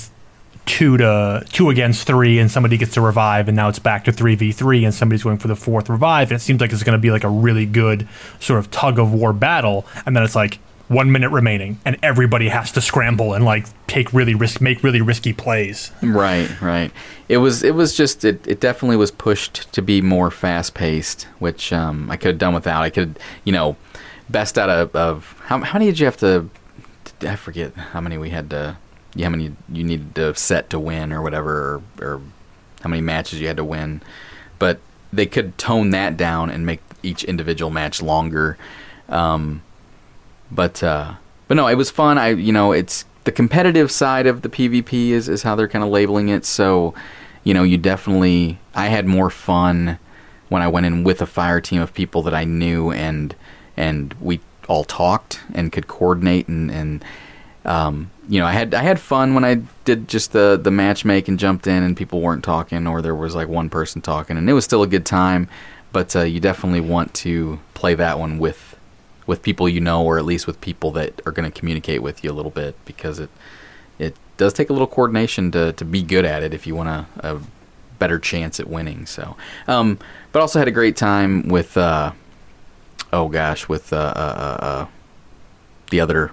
two 0.69 0.97
to 0.97 1.43
two 1.49 1.71
against 1.71 2.05
three 2.05 2.37
and 2.37 2.51
somebody 2.51 2.77
gets 2.77 2.93
to 2.93 3.01
revive 3.01 3.47
and 3.47 3.55
now 3.55 3.69
it's 3.69 3.79
back 3.79 4.03
to 4.03 4.11
3v3 4.11 4.83
and 4.83 4.93
somebody's 4.93 5.23
going 5.23 5.39
for 5.39 5.47
the 5.47 5.55
fourth 5.55 5.89
revive 5.89 6.29
and 6.29 6.35
it 6.39 6.41
seems 6.41 6.61
like 6.61 6.71
it's 6.71 6.83
going 6.83 6.95
to 6.95 7.01
be 7.01 7.09
like 7.09 7.23
a 7.23 7.29
really 7.29 7.65
good 7.65 8.07
sort 8.39 8.59
of 8.59 8.69
tug 8.69 8.99
of 8.99 9.11
war 9.11 9.33
battle 9.33 9.83
and 10.05 10.15
then 10.15 10.21
it's 10.21 10.35
like 10.35 10.59
one 10.87 11.11
minute 11.11 11.29
remaining 11.31 11.79
and 11.85 11.97
everybody 12.03 12.49
has 12.49 12.71
to 12.71 12.81
scramble 12.81 13.33
and 13.33 13.43
like 13.43 13.65
take 13.87 14.13
really 14.13 14.35
risk 14.35 14.61
make 14.61 14.83
really 14.83 15.01
risky 15.01 15.33
plays 15.33 15.91
Right, 16.03 16.61
right. 16.61 16.91
It 17.27 17.37
was 17.37 17.63
it 17.63 17.73
was 17.73 17.97
just 17.97 18.23
it, 18.23 18.47
it 18.47 18.59
definitely 18.59 18.97
was 18.97 19.09
pushed 19.09 19.71
to 19.73 19.81
be 19.81 20.01
more 20.01 20.29
fast 20.29 20.75
paced, 20.75 21.23
which 21.39 21.73
um, 21.73 22.11
I 22.11 22.17
could 22.17 22.27
have 22.29 22.37
done 22.37 22.53
without. 22.53 22.83
I 22.83 22.89
could 22.91 23.17
you 23.43 23.51
know 23.51 23.75
best 24.29 24.57
out 24.57 24.69
of, 24.69 24.95
of 24.95 25.35
how 25.45 25.59
how 25.61 25.79
many 25.79 25.85
did 25.87 25.99
you 25.99 26.05
have 26.05 26.17
to 26.17 26.47
I 27.21 27.35
forget 27.35 27.73
how 27.75 28.01
many 28.01 28.17
we 28.17 28.29
had 28.29 28.49
to 28.51 28.77
how 29.17 29.29
many 29.29 29.55
you 29.71 29.83
needed 29.83 30.15
to 30.15 30.35
set 30.35 30.69
to 30.69 30.79
win 30.79 31.11
or 31.11 31.21
whatever 31.21 31.81
or, 31.99 32.05
or 32.15 32.21
how 32.81 32.89
many 32.89 33.01
matches 33.01 33.39
you 33.39 33.47
had 33.47 33.57
to 33.57 33.63
win. 33.63 34.01
But 34.57 34.79
they 35.11 35.25
could 35.25 35.57
tone 35.57 35.89
that 35.91 36.17
down 36.17 36.49
and 36.49 36.65
make 36.65 36.81
each 37.01 37.23
individual 37.23 37.71
match 37.71 38.01
longer. 38.01 38.57
Um, 39.07 39.61
but 40.51 40.83
uh, 40.83 41.15
but 41.47 41.55
no, 41.55 41.67
it 41.67 41.75
was 41.75 41.89
fun. 41.89 42.17
I 42.17 42.29
you 42.29 42.51
know 42.51 42.71
it's 42.71 43.05
the 43.23 43.31
competitive 43.31 43.91
side 43.91 44.27
of 44.27 44.41
the 44.41 44.49
PvP 44.49 45.09
is 45.09 45.29
is 45.29 45.43
how 45.43 45.55
they're 45.55 45.67
kind 45.67 45.83
of 45.83 45.89
labeling 45.89 46.29
it. 46.29 46.45
So 46.45 46.93
you 47.43 47.53
know 47.53 47.63
you 47.63 47.77
definitely 47.77 48.59
I 48.75 48.87
had 48.87 49.05
more 49.05 49.29
fun 49.29 49.99
when 50.49 50.61
I 50.61 50.67
went 50.67 50.85
in 50.85 51.03
with 51.03 51.21
a 51.21 51.25
fire 51.25 51.61
team 51.61 51.81
of 51.81 51.93
people 51.93 52.21
that 52.23 52.33
I 52.33 52.43
knew 52.43 52.91
and 52.91 53.35
and 53.77 54.13
we 54.19 54.39
all 54.67 54.83
talked 54.83 55.41
and 55.53 55.71
could 55.71 55.87
coordinate 55.87 56.47
and 56.47 56.69
and 56.71 57.03
um, 57.69 58.11
you 58.27 58.39
know 58.39 58.45
I 58.45 58.51
had 58.51 58.73
I 58.73 58.81
had 58.81 58.99
fun 58.99 59.33
when 59.35 59.45
I 59.45 59.61
did 59.85 60.09
just 60.09 60.33
the 60.33 60.59
the 60.61 60.71
matchmake 60.71 61.27
and 61.29 61.39
jumped 61.39 61.67
in 61.67 61.83
and 61.83 61.95
people 61.95 62.19
weren't 62.19 62.43
talking 62.43 62.87
or 62.87 63.01
there 63.01 63.15
was 63.15 63.35
like 63.35 63.47
one 63.47 63.69
person 63.69 64.01
talking 64.01 64.37
and 64.37 64.49
it 64.49 64.53
was 64.53 64.65
still 64.65 64.83
a 64.83 64.87
good 64.87 65.05
time. 65.05 65.47
But 65.91 66.15
uh, 66.15 66.21
you 66.21 66.39
definitely 66.39 66.81
want 66.81 67.13
to 67.15 67.59
play 67.73 67.95
that 67.95 68.19
one 68.19 68.37
with 68.37 68.75
with 69.25 69.41
people 69.43 69.69
you 69.69 69.79
know, 69.79 70.03
or 70.03 70.17
at 70.17 70.25
least 70.25 70.47
with 70.47 70.59
people 70.59 70.91
that 70.91 71.21
are 71.25 71.31
going 71.31 71.49
to 71.49 71.59
communicate 71.59 72.01
with 72.01 72.23
you 72.23 72.31
a 72.31 72.33
little 72.33 72.51
bit, 72.51 72.75
because 72.85 73.19
it 73.19 73.29
it 73.99 74.15
does 74.37 74.53
take 74.53 74.69
a 74.69 74.73
little 74.73 74.87
coordination 74.87 75.51
to, 75.51 75.73
to 75.73 75.85
be 75.85 76.01
good 76.01 76.25
at 76.25 76.41
it 76.41 76.53
if 76.53 76.65
you 76.65 76.73
want 76.73 76.89
a, 76.89 77.05
a 77.17 77.39
better 77.99 78.17
chance 78.17 78.59
at 78.59 78.67
winning. 78.67 79.05
So, 79.05 79.35
um, 79.67 79.99
but 80.31 80.41
also 80.41 80.57
had 80.57 80.67
a 80.67 80.71
great 80.71 80.95
time 80.95 81.47
with, 81.49 81.77
uh, 81.77 82.13
oh 83.11 83.27
gosh, 83.27 83.67
with 83.67 83.91
uh, 83.91 83.97
uh, 83.97 83.99
uh, 84.19 84.65
uh, 84.65 84.87
the 85.91 85.99
other 85.99 86.31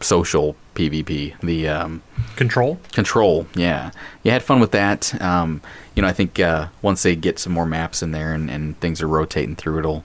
social 0.00 0.56
PvP, 0.74 1.38
the 1.40 1.68
um, 1.68 2.02
control 2.36 2.80
Control, 2.92 3.46
yeah, 3.54 3.90
you 4.22 4.30
had 4.30 4.42
fun 4.42 4.60
with 4.60 4.72
that. 4.72 5.20
Um, 5.20 5.60
you 5.94 6.02
know, 6.02 6.08
I 6.08 6.12
think 6.12 6.40
uh, 6.40 6.68
once 6.82 7.02
they 7.02 7.16
get 7.16 7.38
some 7.38 7.52
more 7.52 7.66
maps 7.66 8.02
in 8.02 8.12
there 8.12 8.32
and, 8.32 8.50
and 8.50 8.78
things 8.80 9.02
are 9.02 9.08
rotating 9.08 9.56
through, 9.56 9.78
it'll 9.80 10.04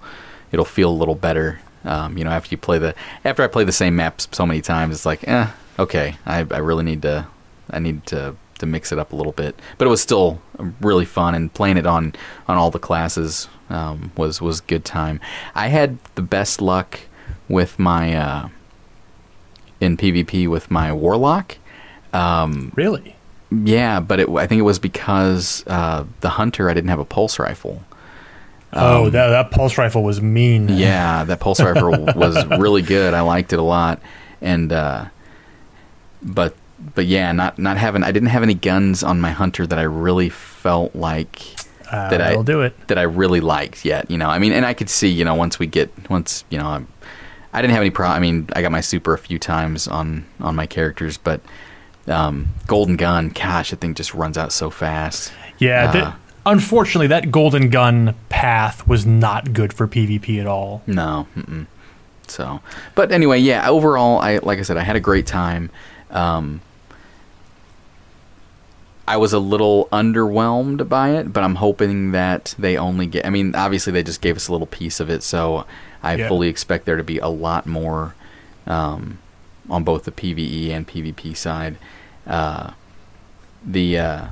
it'll 0.52 0.66
feel 0.66 0.90
a 0.90 0.94
little 0.94 1.16
better. 1.16 1.60
Um, 1.84 2.18
you 2.18 2.24
know, 2.24 2.32
after 2.32 2.50
you 2.52 2.58
play 2.58 2.80
the 2.80 2.96
after 3.24 3.44
I 3.44 3.48
play 3.48 3.64
the 3.64 3.72
same 3.72 3.96
maps 3.96 4.28
so 4.32 4.46
many 4.46 4.62
times, 4.62 4.96
it's 4.96 5.06
like, 5.06 5.28
eh, 5.28 5.48
okay, 5.80 6.18
I, 6.26 6.40
I 6.40 6.58
really 6.58 6.84
need 6.84 7.02
to 7.04 7.28
I 7.70 7.80
need 7.80 8.06
to 8.08 8.36
to 8.60 8.66
mix 8.66 8.92
it 8.92 9.00
up 9.00 9.14
a 9.14 9.16
little 9.16 9.34
bit. 9.34 9.60
But 9.78 9.88
it 9.88 9.90
was 9.90 10.02
still 10.02 10.42
really 10.82 11.06
fun, 11.06 11.36
and 11.36 11.54
playing 11.54 11.78
it 11.78 11.86
on 11.86 12.14
on 12.48 12.58
all 12.58 12.72
the 12.72 12.80
classes 12.80 13.48
um, 13.70 14.12
was 14.18 14.42
was 14.42 14.62
good 14.62 14.84
time. 14.86 15.20
I 15.54 15.68
had 15.68 16.00
the 16.16 16.22
best 16.22 16.62
luck 16.62 17.02
with 17.48 17.78
my 17.78 18.16
uh, 18.16 18.50
in 19.86 19.96
PvP 19.98 20.50
with 20.50 20.70
my 20.70 20.92
warlock. 20.92 21.58
Um, 22.14 22.72
really 22.76 23.16
yeah, 23.52 24.00
but 24.00 24.20
it, 24.20 24.30
I 24.30 24.48
think 24.48 24.60
it 24.60 24.64
was 24.64 24.80
because 24.80 25.64
uh, 25.68 26.06
the 26.22 26.30
hunter 26.30 26.70
I 26.70 26.74
didn't 26.74 26.90
have 26.90 27.00
a 27.00 27.06
pulse 27.06 27.40
rifle. 27.40 27.84
oh 28.74 29.10
that, 29.10 29.30
that 29.30 29.52
pulse 29.52 29.78
rifle 29.78 30.04
was 30.04 30.22
mean 30.22 30.68
Yeah, 30.70 31.24
that 31.24 31.40
pulse 31.40 31.62
rifle 31.62 31.92
was 32.16 32.46
really 32.48 32.82
good. 32.82 33.14
I 33.14 33.22
liked 33.22 33.54
it 33.54 33.60
a 33.60 33.64
lot, 33.64 34.02
and 34.42 34.74
uh, 34.74 35.06
but 36.22 36.56
but 36.96 37.06
yeah, 37.06 37.32
not 37.32 37.60
not 37.60 37.78
having 37.78 38.04
I 38.04 38.12
didn't 38.12 38.30
have 38.30 38.44
any 38.44 38.56
guns 38.56 39.04
on 39.04 39.22
my 39.22 39.32
hunter 39.32 39.66
that 39.68 39.80
I 39.80 39.84
really 39.84 40.30
felt 40.30 40.96
like 40.96 41.42
uh, 41.92 42.10
Did 42.10 42.22
I- 42.22 42.42
do 42.42 42.62
it 42.62 42.88
that 42.88 42.98
I 42.98 43.04
really 43.04 43.42
liked 43.42 43.86
yet. 43.86 44.10
You 44.10 44.18
know, 44.18 44.30
I 44.30 44.40
mean, 44.40 44.52
and 44.54 44.66
I 44.66 44.74
could 44.74 44.90
see 44.90 45.10
you 45.10 45.24
know 45.24 45.36
once 45.36 45.60
we 45.60 45.68
get 45.68 45.92
once 46.10 46.44
you 46.50 46.58
know 46.58 46.68
I'm, 46.68 46.88
I 47.56 47.62
didn't 47.62 47.72
have 47.74 47.82
any 47.82 47.90
problem. 47.90 48.18
I 48.18 48.20
mean, 48.20 48.50
I 48.54 48.62
got 48.62 48.72
my 48.72 48.82
super 48.82 49.14
a 49.14 49.18
few 49.18 49.40
times 49.40 49.88
on 49.88 50.26
on 50.42 50.56
my 50.56 50.66
characters, 50.66 51.18
but 51.18 51.40
um, 52.08 52.50
golden 52.68 52.98
gun, 52.98 53.30
gosh, 53.30 53.70
that 53.72 53.80
thing 53.80 53.96
just 53.96 54.14
runs 54.14 54.38
out 54.38 54.52
so 54.52 54.70
fast. 54.70 55.32
Yeah, 55.58 55.90
Uh, 55.90 55.92
that, 55.94 56.16
unfortunately, 56.46 57.08
that 57.08 57.32
golden 57.32 57.70
gun 57.70 58.14
path 58.30 58.86
was 58.88 59.06
not 59.06 59.54
good 59.54 59.72
for 59.74 59.88
PvP 59.88 60.40
at 60.40 60.48
all. 60.48 60.84
No. 60.86 61.28
Mm-mm. 61.36 61.68
So, 62.28 62.60
but 62.94 63.12
anyway, 63.12 63.40
yeah. 63.40 63.70
Overall, 63.70 64.20
I 64.20 64.40
like 64.40 64.60
I 64.60 64.64
said, 64.64 64.76
I 64.78 64.82
had 64.84 64.96
a 64.98 65.00
great 65.00 65.26
time. 65.26 65.70
Um, 66.12 66.60
I 69.08 69.18
was 69.18 69.34
a 69.34 69.40
little 69.40 69.88
underwhelmed 69.92 70.90
by 70.90 71.12
it, 71.12 71.32
but 71.32 71.44
I'm 71.44 71.56
hoping 71.56 72.12
that 72.12 72.56
they 72.58 72.76
only 72.76 73.06
get. 73.06 73.26
I 73.26 73.30
mean, 73.30 73.56
obviously, 73.56 73.94
they 73.94 74.04
just 74.04 74.22
gave 74.22 74.36
us 74.36 74.48
a 74.48 74.52
little 74.52 74.68
piece 74.68 75.00
of 75.00 75.10
it, 75.10 75.22
so 75.24 75.66
I 76.04 76.16
Yeah. 76.16 76.28
fully 76.28 76.48
expect 76.48 76.86
there 76.86 76.98
to 76.98 77.04
be 77.04 77.18
a 77.20 77.28
lot 77.28 77.66
more 77.66 78.16
um, 78.68 79.18
on 79.70 79.84
both 79.84 80.04
the 80.06 80.12
PVE 80.12 80.70
and 80.72 80.88
PvP 80.88 81.36
side. 81.36 81.78
Uh, 82.28 82.72
the 83.66 83.98
uh, 83.98 84.26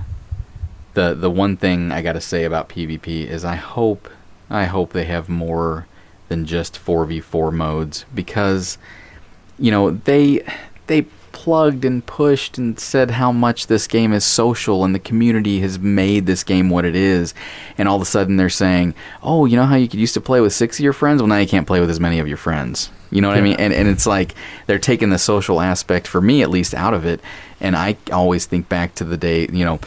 the 0.93 1.13
the 1.13 1.29
one 1.29 1.57
thing 1.57 1.91
I 1.91 2.01
got 2.01 2.13
to 2.13 2.21
say 2.21 2.43
about 2.43 2.69
PvP 2.69 3.25
is 3.27 3.43
I 3.43 3.55
hope 3.55 4.09
I 4.49 4.65
hope 4.65 4.93
they 4.93 5.05
have 5.05 5.29
more 5.29 5.87
than 6.29 6.45
just 6.45 6.75
4v4 6.83 7.51
modes 7.53 8.05
because 8.13 8.77
you 9.59 9.71
know 9.71 9.91
they 9.91 10.43
they 10.87 11.05
plugged 11.43 11.83
and 11.83 12.05
pushed 12.05 12.57
and 12.57 12.79
said 12.79 13.11
how 13.11 13.29
much 13.29 13.67
this 13.67 13.85
game 13.85 14.13
is 14.13 14.23
social 14.23 14.85
and 14.85 14.95
the 14.95 14.99
community 14.99 15.59
has 15.59 15.77
made 15.77 16.25
this 16.25 16.41
game 16.41 16.69
what 16.69 16.85
it 16.85 16.95
is. 16.95 17.33
And 17.77 17.89
all 17.89 17.97
of 17.97 18.01
a 18.01 18.05
sudden 18.05 18.37
they're 18.37 18.49
saying 18.49 18.95
oh 19.21 19.43
you 19.43 19.57
know 19.57 19.65
how 19.65 19.75
you 19.75 19.89
could 19.89 19.99
used 19.99 20.13
to 20.13 20.21
play 20.21 20.39
with 20.39 20.53
six 20.53 20.79
of 20.79 20.83
your 20.85 20.93
friends? 20.93 21.21
Well 21.21 21.27
now 21.27 21.39
you 21.39 21.47
can't 21.47 21.67
play 21.67 21.81
with 21.81 21.89
as 21.89 21.99
many 21.99 22.19
of 22.19 22.29
your 22.29 22.37
friends. 22.37 22.89
You 23.11 23.19
know 23.19 23.27
what 23.27 23.37
i 23.37 23.41
mean? 23.41 23.57
And, 23.59 23.73
and 23.73 23.89
it's 23.89 24.07
like 24.07 24.35
they're 24.67 24.79
taking 24.79 25.09
the 25.09 25.19
social 25.19 25.59
aspect 25.59 26.07
for 26.07 26.21
me 26.21 26.43
at 26.43 26.49
least 26.49 26.73
out 26.73 26.93
of 26.93 27.05
it. 27.05 27.19
And 27.59 27.75
i 27.75 27.97
always 28.09 28.45
think 28.45 28.69
back 28.69 28.95
to 28.95 29.03
the 29.03 29.17
day 29.17 29.49
you 29.51 29.65
know 29.65 29.81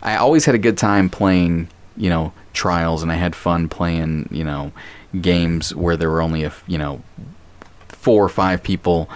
I 0.00 0.16
always 0.16 0.46
had 0.46 0.54
a 0.54 0.58
good 0.58 0.78
time 0.78 1.10
playing, 1.10 1.68
you 1.96 2.08
know, 2.08 2.32
trials, 2.54 3.02
and 3.02 3.10
I 3.10 3.16
had 3.16 3.34
fun 3.34 3.68
playing, 3.68 4.28
you 4.30 4.44
know, 4.44 4.72
games 5.20 5.74
where 5.74 5.96
there 5.96 6.08
were 6.08 6.22
only 6.22 6.44
a, 6.44 6.52
you 6.66 6.78
know, 6.78 7.02
four 7.88 8.24
or 8.24 8.28
five 8.28 8.62
people 8.62 9.10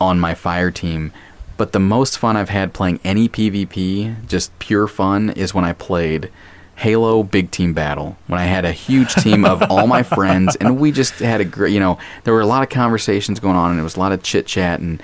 on 0.00 0.20
my 0.20 0.34
fire 0.34 0.70
team. 0.70 1.12
But 1.56 1.72
the 1.72 1.80
most 1.80 2.18
fun 2.18 2.36
I've 2.36 2.50
had 2.50 2.74
playing 2.74 3.00
any 3.02 3.28
PvP, 3.28 4.26
just 4.26 4.56
pure 4.58 4.86
fun, 4.86 5.30
is 5.30 5.54
when 5.54 5.64
I 5.64 5.72
played 5.72 6.30
Halo 6.76 7.22
Big 7.22 7.50
Team 7.50 7.72
Battle. 7.72 8.16
When 8.26 8.38
I 8.38 8.44
had 8.44 8.64
a 8.64 8.72
huge 8.72 9.14
team 9.14 9.44
of 9.44 9.62
all 9.70 9.86
my 9.86 10.02
friends, 10.02 10.56
and 10.56 10.78
we 10.78 10.92
just 10.92 11.18
had 11.20 11.40
a 11.40 11.44
great, 11.44 11.72
you 11.72 11.80
know, 11.80 11.98
there 12.24 12.34
were 12.34 12.42
a 12.42 12.46
lot 12.46 12.62
of 12.62 12.68
conversations 12.68 13.40
going 13.40 13.56
on, 13.56 13.70
and 13.70 13.80
it 13.80 13.82
was 13.82 13.96
a 13.96 14.00
lot 14.00 14.12
of 14.12 14.22
chit 14.22 14.46
chat, 14.46 14.80
and 14.80 15.02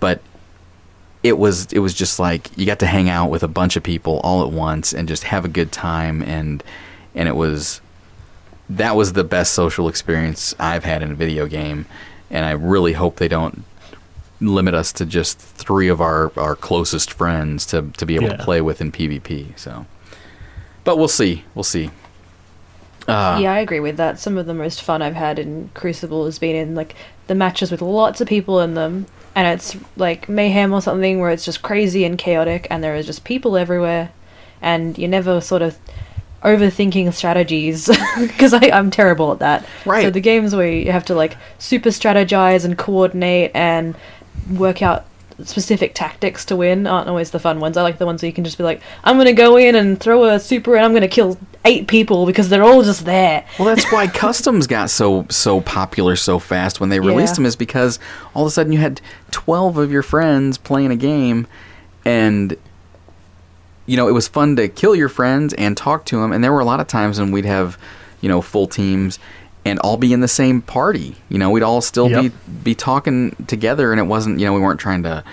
but 0.00 0.20
it 1.24 1.38
was 1.38 1.72
it 1.72 1.78
was 1.78 1.94
just 1.94 2.20
like 2.20 2.56
you 2.56 2.66
got 2.66 2.78
to 2.80 2.86
hang 2.86 3.08
out 3.08 3.30
with 3.30 3.42
a 3.42 3.48
bunch 3.48 3.76
of 3.76 3.82
people 3.82 4.20
all 4.22 4.44
at 4.44 4.52
once 4.52 4.92
and 4.92 5.08
just 5.08 5.24
have 5.24 5.44
a 5.44 5.48
good 5.48 5.72
time 5.72 6.22
and 6.22 6.62
and 7.14 7.26
it 7.26 7.34
was 7.34 7.80
that 8.68 8.94
was 8.94 9.14
the 9.14 9.24
best 9.24 9.54
social 9.54 9.88
experience 9.88 10.54
I've 10.58 10.84
had 10.84 11.02
in 11.02 11.12
a 11.12 11.14
video 11.14 11.46
game 11.46 11.86
and 12.30 12.44
I 12.44 12.50
really 12.50 12.92
hope 12.92 13.16
they 13.16 13.28
don't 13.28 13.64
limit 14.48 14.74
us 14.74 14.92
to 14.92 15.06
just 15.06 15.38
three 15.38 15.88
of 15.88 16.00
our, 16.00 16.32
our 16.38 16.54
closest 16.56 17.12
friends 17.12 17.66
to, 17.66 17.90
to 17.96 18.06
be 18.06 18.14
able 18.16 18.26
Yeah. 18.26 18.36
to 18.36 18.44
play 18.44 18.60
with 18.60 18.80
in 18.80 18.92
PvP. 18.92 19.58
So, 19.58 19.86
but 20.84 20.98
we'll 20.98 21.08
see. 21.08 21.44
We'll 21.54 21.64
see. 21.64 21.90
Uh, 23.06 23.38
yeah, 23.42 23.52
I 23.52 23.58
agree 23.58 23.80
with 23.80 23.96
that. 23.98 24.18
Some 24.18 24.38
of 24.38 24.46
the 24.46 24.54
most 24.54 24.82
fun 24.82 25.02
I've 25.02 25.14
had 25.14 25.38
in 25.38 25.70
Crucible 25.74 26.24
has 26.24 26.38
been 26.38 26.56
in 26.56 26.74
like 26.74 26.94
the 27.26 27.34
matches 27.34 27.70
with 27.70 27.82
lots 27.82 28.20
of 28.22 28.28
people 28.28 28.60
in 28.60 28.74
them, 28.74 29.06
and 29.34 29.46
it's 29.46 29.76
like 29.96 30.26
mayhem 30.28 30.72
or 30.72 30.80
something 30.80 31.20
where 31.20 31.30
it's 31.30 31.44
just 31.44 31.60
crazy 31.60 32.04
and 32.04 32.16
chaotic, 32.16 32.66
and 32.70 32.82
there 32.82 32.96
are 32.96 33.02
just 33.02 33.24
people 33.24 33.58
everywhere, 33.58 34.10
and 34.62 34.96
you're 34.98 35.10
never 35.10 35.42
sort 35.42 35.60
of 35.60 35.76
overthinking 36.42 37.12
strategies 37.12 37.88
because 38.18 38.54
I'm 38.54 38.90
terrible 38.90 39.32
at 39.32 39.38
that. 39.40 39.66
Right. 39.84 40.04
So 40.04 40.10
the 40.10 40.20
games 40.20 40.54
where 40.54 40.70
you 40.70 40.90
have 40.92 41.04
to 41.06 41.14
like 41.14 41.36
super 41.58 41.90
strategize 41.90 42.64
and 42.64 42.76
coordinate 42.78 43.50
and 43.54 43.94
work 44.50 44.82
out 44.82 45.04
specific 45.42 45.94
tactics 45.94 46.44
to 46.44 46.54
win 46.54 46.86
aren't 46.86 47.08
always 47.08 47.32
the 47.32 47.40
fun 47.40 47.58
ones. 47.58 47.76
I 47.76 47.82
like 47.82 47.98
the 47.98 48.06
ones 48.06 48.22
where 48.22 48.28
you 48.28 48.32
can 48.32 48.44
just 48.44 48.56
be 48.56 48.62
like, 48.62 48.80
I'm 49.02 49.16
gonna 49.18 49.32
go 49.32 49.56
in 49.56 49.74
and 49.74 49.98
throw 49.98 50.24
a 50.26 50.38
super 50.38 50.76
and 50.76 50.84
I'm 50.84 50.92
gonna 50.94 51.08
kill 51.08 51.36
eight 51.64 51.88
people 51.88 52.24
because 52.24 52.48
they're 52.50 52.62
all 52.62 52.82
just 52.84 53.04
there. 53.04 53.44
Well, 53.58 53.66
that's 53.66 53.90
why 53.90 54.06
customs 54.14 54.68
got 54.68 54.90
so 54.90 55.26
so 55.30 55.60
popular 55.60 56.14
so 56.14 56.38
fast 56.38 56.78
when 56.80 56.88
they 56.88 57.00
released 57.00 57.32
Yeah. 57.32 57.36
them 57.36 57.46
is 57.46 57.56
because 57.56 57.98
all 58.32 58.44
of 58.44 58.48
a 58.48 58.50
sudden 58.52 58.72
you 58.72 58.78
had 58.78 59.00
12 59.32 59.76
of 59.76 59.90
your 59.90 60.02
friends 60.02 60.56
playing 60.56 60.92
a 60.92 60.96
game 60.96 61.48
and 62.04 62.56
you 63.86 63.96
know, 63.96 64.08
it 64.08 64.12
was 64.12 64.28
fun 64.28 64.56
to 64.56 64.68
kill 64.68 64.94
your 64.94 65.08
friends 65.08 65.52
and 65.54 65.76
talk 65.76 66.04
to 66.06 66.20
them 66.20 66.32
and 66.32 66.44
there 66.44 66.52
were 66.52 66.60
a 66.60 66.64
lot 66.64 66.78
of 66.80 66.86
times 66.86 67.18
when 67.18 67.32
we'd 67.32 67.44
have, 67.44 67.76
you 68.20 68.28
know, 68.28 68.40
full 68.40 68.66
teams 68.68 69.18
and 69.64 69.78
all 69.80 69.96
be 69.96 70.12
in 70.12 70.20
the 70.20 70.28
same 70.28 70.60
party. 70.62 71.16
You 71.28 71.38
know, 71.38 71.50
we'd 71.50 71.62
all 71.62 71.80
still 71.80 72.10
Yep. 72.10 72.22
be 72.22 72.32
be 72.64 72.74
talking 72.74 73.34
together 73.46 73.92
and 73.92 74.00
it 74.00 74.04
wasn't, 74.04 74.38
you 74.40 74.46
know, 74.46 74.52
we 74.52 74.60
weren't 74.60 74.80
trying 74.80 75.02
to 75.04 75.24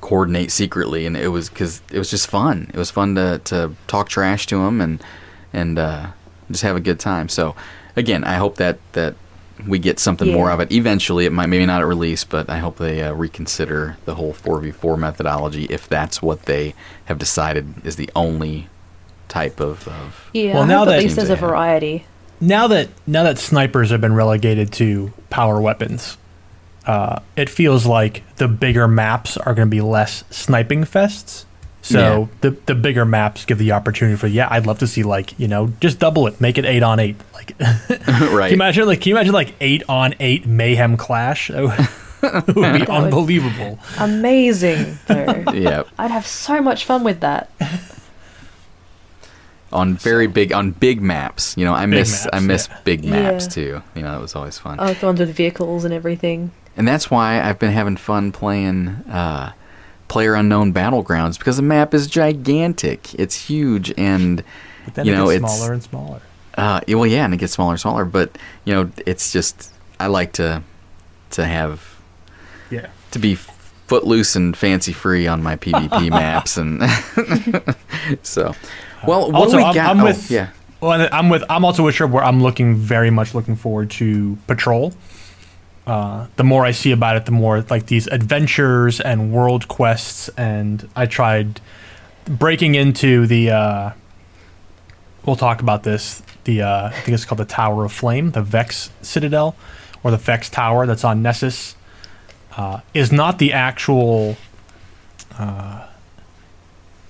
coordinate 0.00 0.50
secretly 0.50 1.04
and 1.06 1.16
it 1.16 1.28
was 1.28 1.48
cuz 1.48 1.82
it 1.92 1.98
was 1.98 2.10
just 2.10 2.26
fun. 2.28 2.70
It 2.72 2.78
was 2.78 2.90
fun 2.90 3.14
to 3.16 3.40
to 3.44 3.72
talk 3.86 4.08
trash 4.08 4.46
to 4.46 4.56
them 4.64 4.80
and 4.80 5.02
and 5.52 5.78
uh 5.78 6.06
just 6.50 6.62
have 6.62 6.76
a 6.76 6.80
good 6.80 6.98
time. 6.98 7.28
So 7.28 7.54
again, 7.96 8.24
I 8.24 8.34
hope 8.34 8.56
that 8.56 8.78
that 8.92 9.14
we 9.66 9.78
get 9.78 10.00
something 10.00 10.32
more 10.32 10.50
of 10.50 10.58
it 10.60 10.72
eventually. 10.72 11.26
It 11.26 11.32
might 11.32 11.48
maybe 11.48 11.66
not 11.66 11.82
at 11.82 11.86
release, 11.86 12.24
but 12.24 12.48
I 12.48 12.58
hope 12.58 12.78
they 12.78 13.02
uh, 13.02 13.12
reconsider 13.12 13.98
the 14.06 14.14
whole 14.14 14.32
4v4 14.32 14.98
methodology 14.98 15.64
if 15.68 15.86
that's 15.86 16.22
what 16.22 16.44
they 16.46 16.74
have 17.04 17.18
decided 17.18 17.74
is 17.84 17.96
the 17.96 18.08
only 18.16 18.68
type 19.28 19.60
of, 19.60 19.86
of 19.86 20.30
Yeah, 20.32 20.54
Well, 20.54 20.66
now 20.66 20.78
hope 20.78 20.88
that- 20.88 20.94
at 20.96 21.02
least 21.02 21.16
there's 21.16 21.28
a 21.28 21.32
Seems 21.32 21.40
to 21.40 21.44
have- 21.44 21.50
variety. 21.50 22.06
Now 22.40 22.66
that 22.68 22.88
now 23.06 23.24
that 23.24 23.38
snipers 23.38 23.90
have 23.90 24.00
been 24.00 24.14
relegated 24.14 24.72
to 24.74 25.12
power 25.28 25.60
weapons, 25.60 26.16
uh, 26.86 27.20
it 27.36 27.48
feels 27.48 27.86
like 27.86 28.22
the 28.36 28.48
bigger 28.48 28.88
maps 28.88 29.36
are 29.36 29.54
going 29.54 29.68
to 29.68 29.70
be 29.70 29.80
less 29.80 30.24
sniping 30.30 30.84
fests. 30.84 31.44
So 31.82 32.28
the 32.42 32.50
the 32.66 32.74
bigger 32.74 33.04
maps 33.04 33.44
give 33.44 33.58
the 33.58 33.72
opportunity 33.72 34.16
for 34.16 34.26
yeah, 34.26 34.48
I'd 34.50 34.66
love 34.66 34.78
to 34.80 34.86
see 34.86 35.02
like 35.02 35.38
you 35.38 35.48
know 35.48 35.72
just 35.80 35.98
double 35.98 36.26
it, 36.26 36.40
make 36.40 36.58
it 36.58 36.64
eight 36.64 36.82
on 36.82 37.00
eight. 37.00 37.16
Like, 37.32 37.56
can 37.58 38.20
you 38.28 38.48
imagine 38.48 38.86
like 38.86 39.00
can 39.00 39.10
you 39.10 39.16
imagine 39.16 39.32
like 39.32 39.54
eight 39.60 39.82
on 39.88 40.14
eight 40.20 40.46
mayhem 40.46 40.96
clash? 40.96 41.48
That 41.48 41.62
would, 41.62 42.48
it 42.48 42.56
would 42.56 42.80
be 42.80 42.86
unbelievable. 42.86 43.78
Amazing, 43.98 44.98
though. 45.06 45.44
yeah, 45.54 45.84
I'd 45.98 46.10
have 46.10 46.26
so 46.26 46.60
much 46.60 46.84
fun 46.84 47.02
with 47.02 47.20
that. 47.20 47.50
On 49.72 49.94
very 49.96 50.26
big 50.26 50.52
on 50.52 50.72
big 50.72 51.00
maps. 51.00 51.54
You 51.56 51.64
know, 51.64 51.74
I 51.74 51.86
Big 51.86 51.90
miss 51.90 52.26
I 52.32 52.40
miss 52.40 52.68
yeah. 52.68 52.78
big 52.84 53.04
maps 53.04 53.44
Yeah. 53.44 53.50
too. 53.50 53.82
You 53.94 54.02
know, 54.02 54.12
that 54.12 54.20
was 54.20 54.34
always 54.34 54.58
fun. 54.58 54.80
I 54.80 54.86
like 54.86 55.00
the 55.00 55.06
ones 55.06 55.20
with 55.20 55.34
vehicles 55.34 55.84
and 55.84 55.94
everything. 55.94 56.50
and 56.76 56.86
that's 56.88 57.10
why 57.10 57.40
I've 57.40 57.58
been 57.58 57.72
having 57.72 57.96
fun 57.96 58.32
playing 58.32 58.88
uh, 59.10 59.52
Player 60.08 60.34
Unknown 60.34 60.72
Battlegrounds 60.74 61.38
because 61.38 61.56
the 61.56 61.62
map 61.62 61.94
is 61.94 62.06
gigantic. 62.08 63.14
It's 63.14 63.36
huge, 63.48 63.92
and 63.96 64.42
But 64.84 64.94
then 64.94 65.06
You 65.06 65.12
it 65.12 65.16
know, 65.16 65.26
gets 65.26 65.36
it's- 65.36 65.56
smaller 65.58 65.72
and 65.72 65.82
smaller. 65.82 66.20
uh, 66.58 66.80
well, 66.88 67.06
yeah, 67.06 67.24
and 67.24 67.32
it 67.34 67.36
gets 67.36 67.52
smaller 67.52 67.72
and 67.72 67.80
smaller. 67.80 68.04
But 68.04 68.36
you 68.64 68.74
know, 68.74 68.90
it's 69.06 69.32
just 69.32 69.70
I 70.00 70.08
like 70.08 70.32
to 70.34 70.62
to 71.32 71.44
have 71.44 71.96
Yeah. 72.70 72.88
to 73.12 73.18
be 73.20 73.36
footloose 73.36 74.34
and 74.36 74.56
fancy 74.56 74.92
free 74.92 75.26
on 75.28 75.42
my 75.44 75.54
PvP 75.56 76.10
maps, 76.20 76.56
and 76.56 76.82
so. 78.26 78.54
Well, 79.06 79.30
what 79.32 79.34
Also, 79.42 79.56
we 79.56 79.62
I'm- 79.64 79.74
got? 79.74 79.90
I'm 79.90 80.00
oh, 80.00 80.04
with- 80.04 80.30
yeah. 80.30 80.48
Well, 80.80 81.08
I'm 81.12 81.28
with. 81.28 81.44
I'm 81.50 81.64
also 81.64 81.84
with 81.84 81.94
Sherb 81.94 82.10
where 82.10 82.24
I'm 82.24 82.42
looking 82.42 82.74
very 82.74 83.10
much 83.10 83.34
looking 83.34 83.54
forward 83.54 83.90
to 83.92 84.38
Patrol. 84.46 84.94
Uh, 85.86 86.26
the 86.36 86.44
more 86.44 86.64
I 86.64 86.70
see 86.70 86.90
about 86.92 87.16
it, 87.16 87.26
the 87.26 87.32
more 87.32 87.60
like 87.68 87.86
these 87.86 88.06
adventures 88.06 88.98
and 89.00 89.30
world 89.30 89.68
quests. 89.68 90.28
And 90.38 90.88
I 90.96 91.04
tried 91.04 91.60
breaking 92.24 92.76
into 92.76 93.26
the. 93.26 93.50
Uh, 93.50 93.90
we'll 95.26 95.36
talk 95.36 95.60
about 95.60 95.82
this. 95.82 96.22
The 96.44 96.62
uh, 96.62 96.86
I 96.88 96.92
think 96.92 97.08
it's 97.14 97.26
called 97.26 97.40
the 97.40 97.44
Tower 97.44 97.84
of 97.84 97.92
Flame, 97.92 98.30
the 98.30 98.42
Vex 98.42 98.90
Citadel, 99.02 99.56
or 100.02 100.10
the 100.10 100.16
Vex 100.16 100.48
Tower 100.48 100.86
that's 100.86 101.04
on 101.04 101.20
Nessus. 101.20 101.76
Uh, 102.56 102.80
is 102.94 103.12
not 103.12 103.38
the 103.38 103.52
actual 103.52 104.36
uh, 105.38 105.86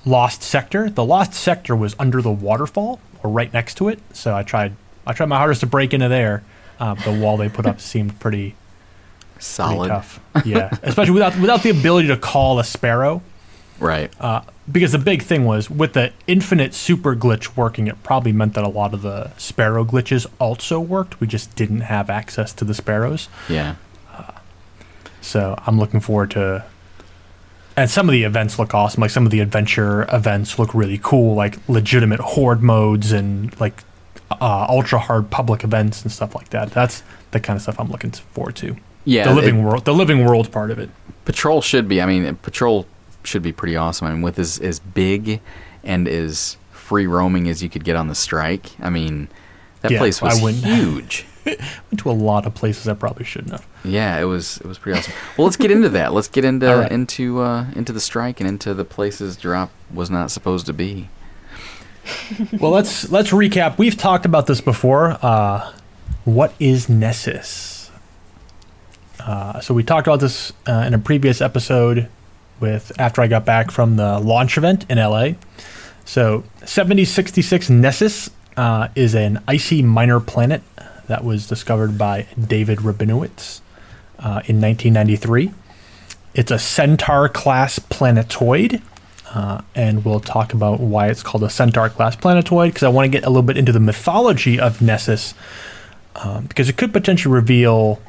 lost 0.05 0.43
sector. 0.43 0.89
The 0.91 1.05
lost 1.05 1.35
sector 1.35 1.75
was 1.77 1.95
under 1.99 2.23
the 2.23 2.31
waterfall 2.31 3.01
or 3.23 3.31
right 3.31 3.53
next 3.53 3.75
to 3.77 3.89
it. 3.89 3.99
So 4.13 4.35
I 4.35 4.43
tried. 4.43 4.73
I 5.07 5.13
tried 5.13 5.27
my 5.27 5.39
hardest 5.39 5.61
to 5.61 5.67
break 5.67 5.93
into 5.95 6.09
there. 6.09 6.43
Uh, 6.79 6.95
the 6.95 7.13
wall 7.13 7.37
they 7.37 7.49
put 7.49 7.67
up 7.67 7.81
seemed 7.93 8.19
pretty, 8.21 8.51
pretty 8.51 8.57
Solid, 9.39 9.89
tough. 9.89 10.21
Yeah, 10.45 10.71
especially 10.83 11.13
without 11.15 11.39
without 11.39 11.63
the 11.63 11.71
ability 11.71 12.09
to 12.09 12.17
call 12.17 12.59
a 12.59 12.65
sparrow. 12.65 13.23
right? 13.79 14.13
Uh, 14.21 14.43
because 14.71 14.93
the 14.93 14.99
big 14.99 15.23
thing 15.23 15.45
was 15.45 15.69
with 15.69 15.95
the 15.95 16.13
infinite 16.29 16.75
super 16.75 17.17
glitch 17.17 17.57
working, 17.57 17.87
it 17.89 18.03
probably 18.05 18.31
meant 18.33 18.55
that 18.55 18.63
a 18.63 18.69
lot 18.69 18.95
of 18.95 19.03
the 19.03 19.31
sparrow 19.37 19.85
glitches 19.85 20.27
also 20.39 20.79
worked. 20.79 21.19
We 21.21 21.27
just 21.27 21.57
didn't 21.57 21.81
have 21.81 22.09
access 22.09 22.53
to 22.55 22.65
the 22.65 22.75
sparrows. 22.75 23.29
Yeah, 23.49 23.75
So 25.21 25.57
I'm 25.67 25.79
looking 25.79 26.01
forward 26.01 26.31
to. 26.33 26.65
And 27.81 27.91
some 27.91 28.09
of 28.09 28.13
the 28.13 28.25
events 28.25 28.59
look 28.59 28.75
awesome. 28.75 29.01
Like 29.01 29.11
some 29.11 29.25
of 29.25 29.31
the 29.31 29.41
adventure 29.41 30.03
events 30.15 30.59
look 30.59 30.75
really 30.75 30.99
cool, 31.03 31.35
like 31.35 31.57
legitimate 31.69 32.21
horde 32.21 32.63
modes 32.63 33.11
and 33.13 33.59
like 33.61 33.83
uh, 34.31 34.67
ultra 34.69 34.99
hard 34.99 35.31
public 35.31 35.65
events 35.65 36.03
and 36.03 36.13
stuff 36.13 36.35
like 36.35 36.51
that. 36.51 36.71
That's 36.73 37.03
the 37.31 37.41
kind 37.41 37.57
of 37.57 37.63
stuff 37.63 37.79
I'm 37.81 37.91
looking 37.91 38.11
forward 38.11 38.57
to. 38.57 38.77
yeah. 39.05 39.25
the 39.29 39.35
living 39.35 39.59
it- 39.61 39.63
world, 39.65 39.85
the 39.85 39.95
living 39.95 40.25
world 40.25 40.53
part 40.53 40.71
of 40.71 40.79
it. 40.79 40.91
Patrol 41.25 41.61
should 41.63 41.89
be. 41.89 42.01
I 42.03 42.07
mean, 42.07 42.37
Patrol 42.37 42.87
should 43.25 43.43
be 43.43 43.53
pretty 43.53 43.77
awesome. 43.77 44.07
I 44.09 44.13
mean, 44.13 44.23
with 44.23 44.39
as 44.39 44.59
as 44.59 44.79
big 44.81 45.41
and 45.85 46.09
as 46.09 46.57
free 46.73 47.07
roaming 47.07 47.49
as 47.49 47.63
you 47.63 47.69
could 47.69 47.85
get 47.85 47.95
on 47.97 48.09
the 48.09 48.15
strike. 48.15 48.73
I 48.81 48.91
mean, 48.91 49.29
that 49.83 49.93
Yeah, 49.93 49.99
place 49.99 50.21
was 50.21 50.39
huge. 50.39 51.25
Went 51.47 51.99
to 51.99 52.11
a 52.11 52.13
lot 52.13 52.47
of 52.47 52.55
places 52.55 52.89
I 52.89 52.95
probably 52.95 53.25
shouldn't 53.25 53.53
have. 53.53 53.67
Yeah, 53.85 54.21
it 54.21 54.25
was 54.25 54.59
it 54.59 54.67
was 54.67 54.79
pretty 54.79 54.99
awesome. 54.99 55.15
Well, 55.37 55.47
let's 55.47 55.57
get 55.57 55.71
into 55.71 55.89
that. 55.91 56.13
Let's 56.13 56.29
get 56.29 56.45
into 56.45 56.67
right. 56.67 56.91
into 56.91 57.41
uh, 57.41 57.67
into 57.75 57.93
the 57.93 58.01
strike 58.01 58.41
and 58.41 58.49
into 58.49 58.75
the 58.75 58.85
places 58.85 59.37
Drop 59.37 59.71
was 59.93 60.11
not 60.11 60.31
supposed 60.31 60.67
to 60.67 60.73
be. 60.73 61.09
well, 62.61 62.73
let's 62.73 63.11
let's 63.11 63.31
recap. 63.31 63.79
We've 63.79 63.97
talked 63.97 64.27
about 64.27 64.47
this 64.47 64.61
before. 64.61 65.19
Uh, 65.23 65.73
what 66.25 66.55
is 66.59 66.89
Nessus? 66.89 67.91
Uh, 69.19 69.61
so 69.61 69.75
we 69.75 69.83
talked 69.83 70.07
about 70.07 70.21
this 70.21 70.53
uh, 70.67 70.85
in 70.87 70.95
a 70.95 70.99
previous 70.99 71.41
episode 71.41 72.09
with 72.59 72.93
after 72.99 73.21
I 73.21 73.27
got 73.27 73.45
back 73.45 73.71
from 73.71 73.97
the 73.97 74.19
launch 74.19 74.57
event 74.57 74.87
in 74.89 74.99
LA. 74.99 75.33
So 76.05 76.45
7066 76.65 77.71
Nessus 77.71 78.31
uh, 78.57 78.89
is 78.95 79.15
an 79.15 79.43
icy 79.47 79.83
minor 79.83 80.21
planet 80.21 80.63
that 81.11 81.25
was 81.25 81.47
discovered 81.49 81.99
by 81.99 82.27
David 82.41 82.79
Rabinowitz 82.79 83.61
uh, 84.21 84.47
in 84.47 84.61
1993. 84.61 85.53
It's 86.35 86.53
a 86.53 86.59
Centaur 86.59 87.29
class 87.29 87.81
planetoid, 87.81 88.81
uh, 89.35 89.63
and 89.75 90.05
we'll 90.05 90.21
talk 90.21 90.55
about 90.55 90.79
why 90.79 91.09
it's 91.09 91.25
called 91.25 91.43
a 91.43 91.51
Centaur 91.51 91.89
class 91.89 92.15
planetoid 92.15 92.71
because 92.71 92.85
I 92.85 92.91
want 92.91 93.07
to 93.07 93.09
get 93.11 93.27
a 93.27 93.29
little 93.29 93.43
bit 93.43 93.57
into 93.57 93.73
the 93.73 93.81
mythology 93.81 94.61
of 94.61 94.81
Nessus 94.81 95.35
um, 96.15 96.47
because 96.47 96.69
it 96.69 96.77
could 96.77 96.93
potentially 96.93 97.35
reveal, 97.35 98.01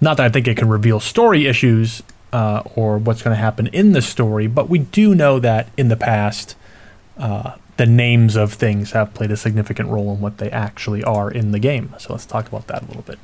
not 0.00 0.16
that 0.16 0.26
I 0.26 0.28
think 0.28 0.48
it 0.48 0.56
can 0.56 0.68
reveal 0.68 0.98
story 0.98 1.46
issues 1.46 2.02
uh, 2.32 2.62
or 2.74 2.98
what's 2.98 3.22
going 3.22 3.36
to 3.36 3.40
happen 3.40 3.68
in 3.68 3.92
the 3.92 4.02
story, 4.02 4.48
but 4.48 4.68
we 4.68 4.80
do 4.80 5.14
know 5.14 5.38
that 5.38 5.68
in 5.76 5.88
the 5.88 5.96
past, 5.96 6.56
uh, 7.18 7.54
the 7.76 7.86
names 7.86 8.36
of 8.36 8.52
things 8.52 8.92
have 8.92 9.14
played 9.14 9.30
a 9.30 9.36
significant 9.36 9.88
role 9.88 10.12
in 10.14 10.20
what 10.20 10.38
they 10.38 10.50
actually 10.50 11.02
are 11.02 11.30
in 11.30 11.52
the 11.52 11.58
game. 11.58 11.94
So 11.98 12.12
let's 12.12 12.26
talk 12.26 12.46
about 12.46 12.66
that 12.66 12.82
a 12.82 12.86
little 12.86 13.02
bit. 13.02 13.18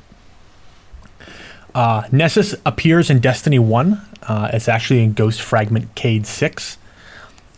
Uh, 1.75 2.03
Nessus 2.11 2.55
appears 2.65 3.09
in 3.09 3.19
Destiny 3.19 3.59
1. 3.59 4.01
Uh, 4.23 4.49
it's 4.53 4.67
actually 4.67 5.03
in 5.03 5.13
Ghost 5.13 5.41
Fragment 5.41 5.93
Cayde 5.95 6.25
6. 6.25 6.77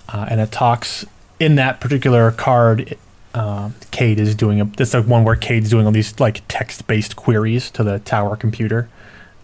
Uh, 0.10 0.26
and 0.30 0.42
it 0.42 0.52
talks 0.52 1.06
in 1.40 1.56
that 1.56 1.80
particular 1.80 2.32
card. 2.32 2.98
Uh, 3.34 3.70
Cayde 3.92 4.20
is 4.20 4.36
doing 4.36 4.60
a. 4.60 4.66
That's 4.66 4.92
the 4.92 5.02
one 5.02 5.24
where 5.24 5.38
Cayde's 5.38 5.70
doing 5.70 5.86
all 5.86 5.94
these 5.94 6.20
like 6.20 6.42
text-based 6.50 7.16
queries 7.16 7.72
to 7.72 7.84
the 7.84 8.00
tower 8.00 8.36
computer, 8.36 8.90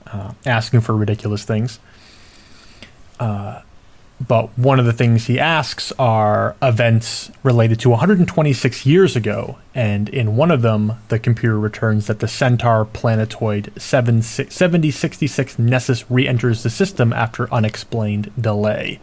uh, 0.07 0.33
asking 0.45 0.81
for 0.81 0.93
ridiculous 0.93 1.45
things. 1.45 1.79
Uh, 3.17 3.61
but 4.25 4.47
one 4.57 4.79
of 4.79 4.85
the 4.85 4.93
things 4.93 5.27
he 5.27 5.39
asks 5.39 5.91
are 5.99 6.55
events 6.61 7.29
related 7.43 7.79
to 7.81 7.89
126 7.91 8.85
years 8.85 9.15
ago, 9.15 9.57
and 9.75 10.09
in 10.09 10.35
one 10.35 10.49
of 10.49 10.63
them, 10.63 10.93
the 11.09 11.19
computer 11.19 11.59
returns 11.59 12.07
that 12.07 12.17
the 12.19 12.27
Centaur 12.27 12.85
planetoid 12.85 13.71
7066 13.77 15.59
Nessus 15.59 16.09
re 16.09 16.27
enters 16.27 16.63
the 16.63 16.71
system 16.71 17.13
after 17.13 17.53
unexplained 17.53 18.31
delay. 18.39 18.99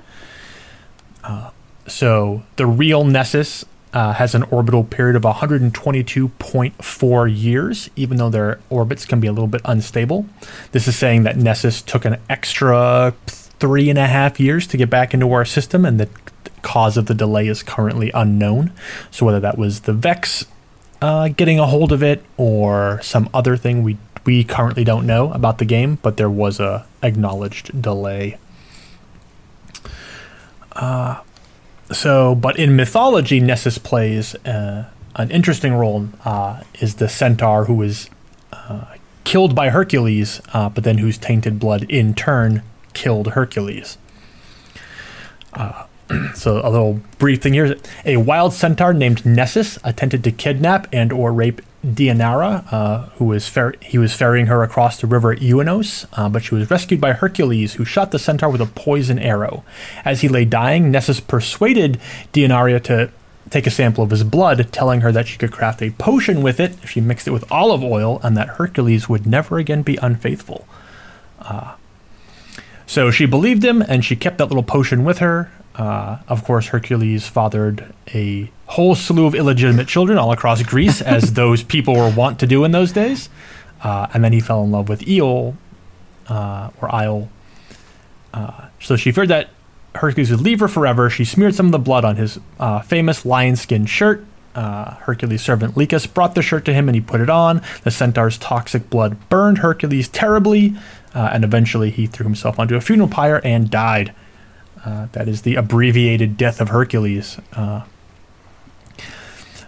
Uh, 1.22 1.50
so 1.86 2.42
the 2.56 2.66
real 2.66 3.04
Nessus 3.04 3.64
uh, 3.92 4.14
has 4.14 4.34
an 4.34 4.42
orbital 4.44 4.82
period 4.82 5.14
of 5.14 5.22
122.4 5.22 7.42
years, 7.42 7.90
even 7.94 8.16
though 8.16 8.30
their 8.30 8.58
orbits 8.68 9.06
can 9.06 9.20
be 9.20 9.28
a 9.28 9.32
little 9.32 9.46
bit 9.46 9.60
unstable. 9.64 10.26
This 10.72 10.88
is 10.88 10.96
saying 10.96 11.22
that 11.22 11.36
Nessus 11.36 11.80
took 11.80 12.04
an 12.04 12.16
extra 12.28 13.14
three 13.58 13.88
and 13.90 13.98
a 13.98 14.06
half 14.06 14.40
years 14.40 14.66
to 14.68 14.76
get 14.76 14.90
back 14.90 15.14
into 15.14 15.32
our 15.32 15.44
system, 15.44 15.84
and 15.84 15.98
the 15.98 16.08
cause 16.62 16.96
of 16.96 17.06
the 17.06 17.14
delay 17.14 17.46
is 17.46 17.62
currently 17.62 18.10
unknown. 18.14 18.72
So 19.10 19.26
whether 19.26 19.40
that 19.40 19.58
was 19.58 19.80
the 19.80 19.92
Vex 19.92 20.46
uh, 21.00 21.28
getting 21.28 21.58
a 21.58 21.66
hold 21.66 21.92
of 21.92 22.02
it 22.02 22.24
or 22.36 23.00
some 23.02 23.28
other 23.34 23.56
thing, 23.56 23.82
we 23.82 23.98
we 24.24 24.42
currently 24.42 24.84
don't 24.84 25.06
know 25.06 25.32
about 25.32 25.58
the 25.58 25.66
game, 25.66 25.98
but 26.00 26.16
there 26.16 26.30
was 26.30 26.58
a 26.58 26.86
acknowledged 27.02 27.82
delay. 27.82 28.38
Uh, 30.72 31.20
so, 31.92 32.34
but 32.34 32.58
in 32.58 32.74
mythology, 32.74 33.38
Nessus 33.38 33.76
plays 33.76 34.34
uh, 34.46 34.88
an 35.16 35.30
interesting 35.30 35.74
role. 35.74 36.08
Uh, 36.24 36.62
is 36.80 36.94
the 36.94 37.08
centaur 37.08 37.66
who 37.66 37.74
was 37.74 38.08
uh, 38.52 38.86
killed 39.24 39.54
by 39.54 39.68
Hercules, 39.68 40.40
uh, 40.54 40.70
but 40.70 40.84
then 40.84 40.98
whose 40.98 41.18
tainted 41.18 41.58
blood 41.58 41.84
in 41.84 42.14
turn 42.14 42.62
killed 42.94 43.28
Hercules. 43.28 43.98
Uh, 45.52 45.86
so 46.34 46.60
a 46.64 46.70
little 46.70 47.00
brief 47.18 47.42
thing 47.42 47.54
here: 47.54 47.76
a 48.04 48.16
wild 48.16 48.52
centaur 48.52 48.92
named 48.92 49.24
Nessus 49.24 49.78
attempted 49.84 50.24
to 50.24 50.32
kidnap 50.32 50.86
and 50.92 51.12
or 51.12 51.32
rape 51.32 51.60
Deianira, 51.84 52.72
uh, 52.72 52.98
who 53.16 53.26
was 53.26 53.48
fer- 53.48 53.74
he 53.82 53.98
was 53.98 54.14
ferrying 54.14 54.46
her 54.46 54.62
across 54.62 55.00
the 55.00 55.06
river 55.06 55.36
Eunos, 55.36 56.06
uh, 56.14 56.28
but 56.28 56.42
she 56.42 56.54
was 56.54 56.70
rescued 56.70 57.00
by 57.00 57.12
Hercules, 57.12 57.74
who 57.74 57.84
shot 57.84 58.10
the 58.10 58.18
centaur 58.18 58.48
with 58.48 58.62
a 58.62 58.66
poison 58.66 59.18
arrow. 59.18 59.64
As 60.04 60.22
he 60.22 60.28
lay 60.28 60.44
dying, 60.44 60.90
Nessus 60.90 61.20
persuaded 61.20 62.00
Deianira 62.32 62.82
to 62.84 63.10
take 63.50 63.66
a 63.66 63.70
sample 63.70 64.02
of 64.02 64.10
his 64.10 64.24
blood, 64.24 64.72
telling 64.72 65.02
her 65.02 65.12
that 65.12 65.28
she 65.28 65.36
could 65.36 65.52
craft 65.52 65.82
a 65.82 65.90
potion 65.90 66.42
with 66.42 66.58
it 66.58 66.72
if 66.82 66.90
she 66.90 67.00
mixed 67.00 67.28
it 67.28 67.32
with 67.32 67.50
olive 67.52 67.84
oil, 67.84 68.18
and 68.22 68.36
that 68.36 68.48
Hercules 68.48 69.08
would 69.08 69.26
never 69.26 69.58
again 69.58 69.82
be 69.82 69.96
unfaithful. 69.96 70.66
Uh, 71.38 71.74
so 72.86 73.10
she 73.10 73.26
believed 73.26 73.64
him, 73.64 73.82
and 73.82 74.04
she 74.04 74.16
kept 74.16 74.38
that 74.38 74.46
little 74.46 74.62
potion 74.62 75.04
with 75.04 75.18
her. 75.18 75.50
Uh, 75.74 76.18
of 76.28 76.44
course, 76.44 76.68
Hercules 76.68 77.26
fathered 77.26 77.92
a 78.14 78.50
whole 78.66 78.94
slew 78.94 79.26
of 79.26 79.34
illegitimate 79.34 79.88
children 79.88 80.18
all 80.18 80.32
across 80.32 80.62
Greece, 80.62 81.00
as 81.02 81.34
those 81.34 81.62
people 81.62 81.94
were 81.94 82.10
wont 82.10 82.38
to 82.40 82.46
do 82.46 82.64
in 82.64 82.72
those 82.72 82.92
days. 82.92 83.28
Uh, 83.82 84.06
and 84.14 84.24
then 84.24 84.32
he 84.32 84.40
fell 84.40 84.62
in 84.62 84.70
love 84.70 84.88
with 84.88 85.00
Eol, 85.00 85.56
uh, 86.28 86.70
or 86.80 86.94
Isle. 86.94 87.28
Uh, 88.32 88.66
so 88.80 88.96
she 88.96 89.12
feared 89.12 89.28
that 89.28 89.50
Hercules 89.94 90.30
would 90.30 90.40
leave 90.40 90.60
her 90.60 90.68
forever. 90.68 91.08
She 91.08 91.24
smeared 91.24 91.54
some 91.54 91.66
of 91.66 91.72
the 91.72 91.78
blood 91.78 92.04
on 92.04 92.16
his 92.16 92.38
uh, 92.58 92.80
famous 92.80 93.24
lion 93.24 93.56
skin 93.56 93.86
shirt. 93.86 94.24
Uh, 94.54 94.94
Hercules' 94.94 95.42
servant 95.42 95.74
Lichas 95.74 96.12
brought 96.12 96.34
the 96.34 96.42
shirt 96.42 96.64
to 96.66 96.74
him 96.74 96.88
and 96.88 96.94
he 96.94 97.00
put 97.00 97.20
it 97.20 97.30
on. 97.30 97.60
The 97.82 97.90
centaur's 97.90 98.38
toxic 98.38 98.88
blood 98.88 99.16
burned 99.28 99.58
Hercules 99.58 100.08
terribly, 100.08 100.74
and 101.14 101.44
eventually 101.44 101.90
he 101.90 102.06
threw 102.06 102.24
himself 102.24 102.58
onto 102.58 102.74
a 102.74 102.80
funeral 102.80 103.08
pyre 103.08 103.40
and 103.44 103.70
died. 103.70 104.14
Uh, 104.84 105.06
that 105.12 105.28
is 105.28 105.42
the 105.42 105.54
abbreviated 105.54 106.36
death 106.36 106.60
of 106.60 106.68
Hercules. 106.68 107.38
Uh, 107.52 107.84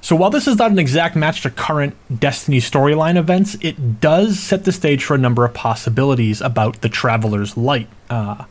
so 0.06 0.14
while 0.14 0.30
this 0.30 0.46
is 0.46 0.56
not 0.56 0.70
an 0.70 0.78
exact 0.78 1.16
match 1.16 1.42
to 1.42 1.50
current 1.50 1.96
Destiny 2.20 2.58
storyline 2.58 3.16
events, 3.16 3.56
it 3.60 4.00
does 4.00 4.38
set 4.38 4.64
the 4.64 4.70
stage 4.70 5.02
for 5.02 5.14
a 5.14 5.18
number 5.18 5.44
of 5.44 5.52
possibilities 5.52 6.40
about 6.40 6.80
the 6.80 6.88
Traveler's 6.88 7.56
Light. 7.56 7.88
Uh, 8.08 8.44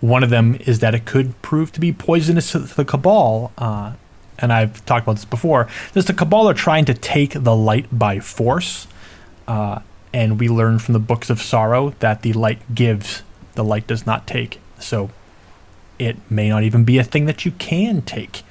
one 0.00 0.22
of 0.22 0.30
them 0.30 0.56
is 0.60 0.78
that 0.80 0.94
it 0.94 1.04
could 1.04 1.40
prove 1.42 1.72
to 1.72 1.80
be 1.80 1.92
poisonous 1.92 2.52
to 2.52 2.60
the 2.60 2.84
Cabal. 2.84 3.50
Uh, 3.58 3.94
and 4.38 4.52
I've 4.52 4.84
talked 4.84 5.04
about 5.04 5.16
this 5.16 5.24
before. 5.24 5.66
There's 5.92 6.06
the 6.06 6.12
Cabal 6.12 6.48
are 6.48 6.54
trying 6.54 6.84
to 6.84 6.94
take 6.94 7.32
the 7.32 7.56
light 7.56 7.86
by 7.90 8.20
force. 8.20 8.86
Uh, 9.48 9.80
and 10.14 10.38
we 10.38 10.48
learn 10.48 10.78
from 10.78 10.92
the 10.92 11.00
Books 11.00 11.28
of 11.28 11.42
Sorrow 11.42 11.90
that 11.98 12.22
the 12.22 12.32
light 12.32 12.60
gives, 12.72 13.24
the 13.56 13.64
light 13.64 13.88
does 13.88 14.06
not 14.06 14.28
take. 14.28 14.60
So 14.78 15.10
it 15.98 16.16
may 16.30 16.48
not 16.48 16.62
even 16.62 16.84
be 16.84 16.98
a 16.98 17.04
thing 17.04 17.26
that 17.26 17.44
you 17.44 17.50
can 17.50 18.00
take. 18.00 18.44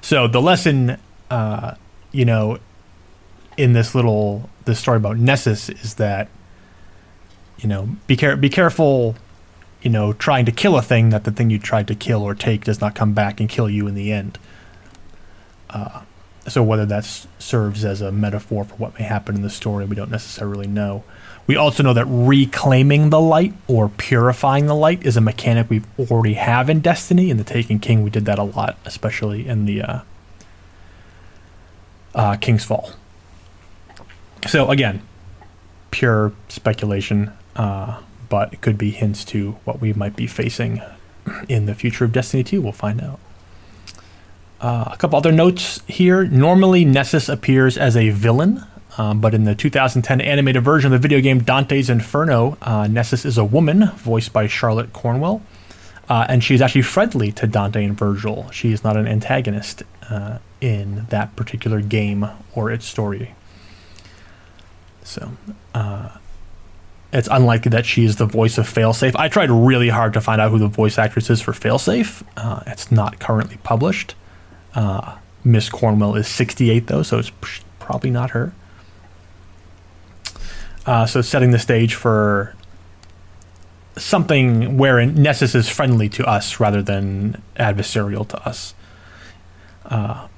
So 0.00 0.28
the 0.28 0.40
lesson, 0.40 0.96
uh, 1.28 1.74
you 2.12 2.24
know, 2.24 2.60
in 3.56 3.72
this 3.72 3.92
little 3.92 4.48
this 4.64 4.78
story 4.78 4.96
about 4.96 5.18
Nessus 5.18 5.68
is 5.68 5.94
that, 5.94 6.28
you 7.58 7.68
know, 7.68 7.88
be 8.06 8.16
care 8.16 8.36
be 8.36 8.48
careful, 8.48 9.16
you 9.82 9.90
know, 9.90 10.12
trying 10.12 10.44
to 10.44 10.52
kill 10.52 10.76
a 10.76 10.82
thing 10.82 11.10
that 11.10 11.24
the 11.24 11.32
thing 11.32 11.50
you 11.50 11.58
tried 11.58 11.88
to 11.88 11.96
kill 11.96 12.22
or 12.22 12.36
take 12.36 12.62
does 12.62 12.80
not 12.80 12.94
come 12.94 13.12
back 13.12 13.40
and 13.40 13.48
kill 13.48 13.68
you 13.68 13.88
in 13.88 13.96
the 13.96 14.12
end. 14.12 14.38
Uh, 15.68 16.02
so 16.48 16.62
whether 16.62 16.86
that 16.86 17.04
serves 17.38 17.84
as 17.84 18.00
a 18.00 18.10
metaphor 18.10 18.64
for 18.64 18.74
what 18.76 18.98
may 18.98 19.04
happen 19.04 19.36
in 19.36 19.42
the 19.42 19.50
story, 19.50 19.84
we 19.84 19.96
don't 19.96 20.10
necessarily 20.10 20.66
know. 20.66 21.04
We 21.46 21.56
also 21.56 21.82
know 21.82 21.92
that 21.94 22.06
reclaiming 22.06 23.10
the 23.10 23.20
light 23.20 23.54
or 23.66 23.88
purifying 23.88 24.66
the 24.66 24.74
light 24.74 25.04
is 25.04 25.16
a 25.16 25.20
mechanic 25.20 25.68
we 25.68 25.82
already 25.98 26.34
have 26.34 26.70
in 26.70 26.80
Destiny. 26.80 27.30
In 27.30 27.36
the 27.36 27.44
Taken 27.44 27.78
King, 27.78 28.02
we 28.02 28.10
did 28.10 28.24
that 28.26 28.38
a 28.38 28.44
lot, 28.44 28.78
especially 28.84 29.46
in 29.46 29.66
the 29.66 29.82
uh, 29.82 30.00
uh, 32.14 32.36
King's 32.36 32.64
Fall. 32.64 32.92
So 34.46 34.70
again, 34.70 35.02
pure 35.90 36.32
speculation, 36.48 37.32
uh, 37.56 38.00
but 38.28 38.52
it 38.52 38.60
could 38.60 38.78
be 38.78 38.90
hints 38.90 39.24
to 39.26 39.52
what 39.64 39.80
we 39.80 39.92
might 39.92 40.16
be 40.16 40.26
facing 40.26 40.80
in 41.48 41.66
the 41.66 41.74
future 41.74 42.04
of 42.04 42.12
Destiny 42.12 42.44
2. 42.44 42.62
We'll 42.62 42.72
find 42.72 43.00
out. 43.00 43.20
Uh, 44.60 44.90
a 44.92 44.96
couple 44.96 45.16
other 45.16 45.32
notes 45.32 45.80
here. 45.86 46.24
Normally, 46.26 46.84
Nessus 46.84 47.28
appears 47.28 47.78
as 47.78 47.96
a 47.96 48.10
villain 48.10 48.64
um, 48.98 49.20
but 49.20 49.34
in 49.34 49.44
the 49.44 49.54
2010 49.54 50.20
animated 50.20 50.62
version 50.62 50.92
of 50.92 51.00
the 51.00 51.08
video 51.08 51.20
game 51.20 51.42
Dante's 51.42 51.88
Inferno, 51.88 52.58
uh, 52.62 52.86
Nessus 52.86 53.24
is 53.24 53.38
a 53.38 53.44
woman, 53.44 53.90
voiced 53.96 54.32
by 54.32 54.46
Charlotte 54.46 54.92
Cornwell. 54.92 55.42
Uh, 56.08 56.26
and 56.28 56.42
she's 56.42 56.60
actually 56.60 56.82
friendly 56.82 57.30
to 57.32 57.46
Dante 57.46 57.84
and 57.84 57.96
Virgil. 57.96 58.50
She 58.50 58.72
is 58.72 58.82
not 58.82 58.96
an 58.96 59.06
antagonist 59.06 59.84
uh, 60.10 60.38
in 60.60 61.06
that 61.10 61.36
particular 61.36 61.80
game 61.80 62.28
or 62.52 62.70
its 62.70 62.84
story. 62.84 63.34
So, 65.04 65.32
uh, 65.72 66.10
it's 67.12 67.28
unlikely 67.30 67.70
that 67.70 67.86
she 67.86 68.04
is 68.04 68.16
the 68.16 68.26
voice 68.26 68.58
of 68.58 68.66
Failsafe. 68.66 69.16
I 69.16 69.28
tried 69.28 69.50
really 69.50 69.88
hard 69.88 70.12
to 70.12 70.20
find 70.20 70.40
out 70.40 70.50
who 70.50 70.58
the 70.58 70.68
voice 70.68 70.98
actress 70.98 71.30
is 71.30 71.40
for 71.40 71.52
Failsafe. 71.52 72.22
Uh, 72.36 72.62
it's 72.66 72.90
not 72.90 73.18
currently 73.20 73.58
published. 73.62 74.14
Uh, 74.74 75.16
Miss 75.44 75.68
Cornwell 75.68 76.14
is 76.16 76.28
68, 76.28 76.86
though, 76.86 77.02
so 77.02 77.18
it's 77.18 77.32
probably 77.78 78.10
not 78.10 78.30
her. 78.30 78.52
Uh, 80.86 81.06
so 81.06 81.20
setting 81.20 81.50
the 81.50 81.58
stage 81.58 81.94
for 81.94 82.54
something 83.96 84.78
wherein 84.78 85.14
Nessus 85.14 85.54
is 85.54 85.68
friendly 85.68 86.08
to 86.10 86.24
us 86.24 86.58
rather 86.60 86.82
than 86.82 87.42
adversarial 87.56 88.26
to 88.28 88.48
us. 88.48 88.74
Uh, 89.84 90.28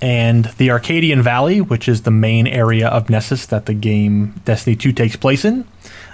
and 0.00 0.46
the 0.58 0.70
Arcadian 0.70 1.22
Valley, 1.22 1.60
which 1.60 1.88
is 1.88 2.02
the 2.02 2.10
main 2.10 2.46
area 2.46 2.88
of 2.88 3.08
Nessus 3.08 3.46
that 3.46 3.66
the 3.66 3.74
game 3.74 4.40
Destiny 4.44 4.76
2 4.76 4.92
takes 4.92 5.16
place 5.16 5.44
in. 5.44 5.66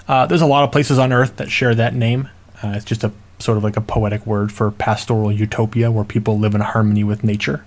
Uh, 0.07 0.27
there's 0.27 0.43
a 0.43 0.47
lot 0.47 0.65
of 0.65 0.73
places 0.73 0.99
on 0.99 1.13
Earth 1.13 1.37
that 1.37 1.51
share 1.51 1.75
that 1.75 1.95
name. 1.95 2.29
Uh, 2.63 2.75
it's 2.77 2.85
just 2.85 3.03
a 3.03 3.13
sort 3.41 3.59
of 3.59 3.65
like 3.65 3.77
a 3.77 3.81
poetic 3.81 4.27
word 4.27 4.53
for 4.53 4.71
pastoral 4.71 5.33
utopia 5.33 5.91
where 5.91 6.05
people 6.05 6.39
live 6.39 6.55
in 6.55 6.61
harmony 6.61 7.05
with 7.05 7.25
nature, 7.25 7.65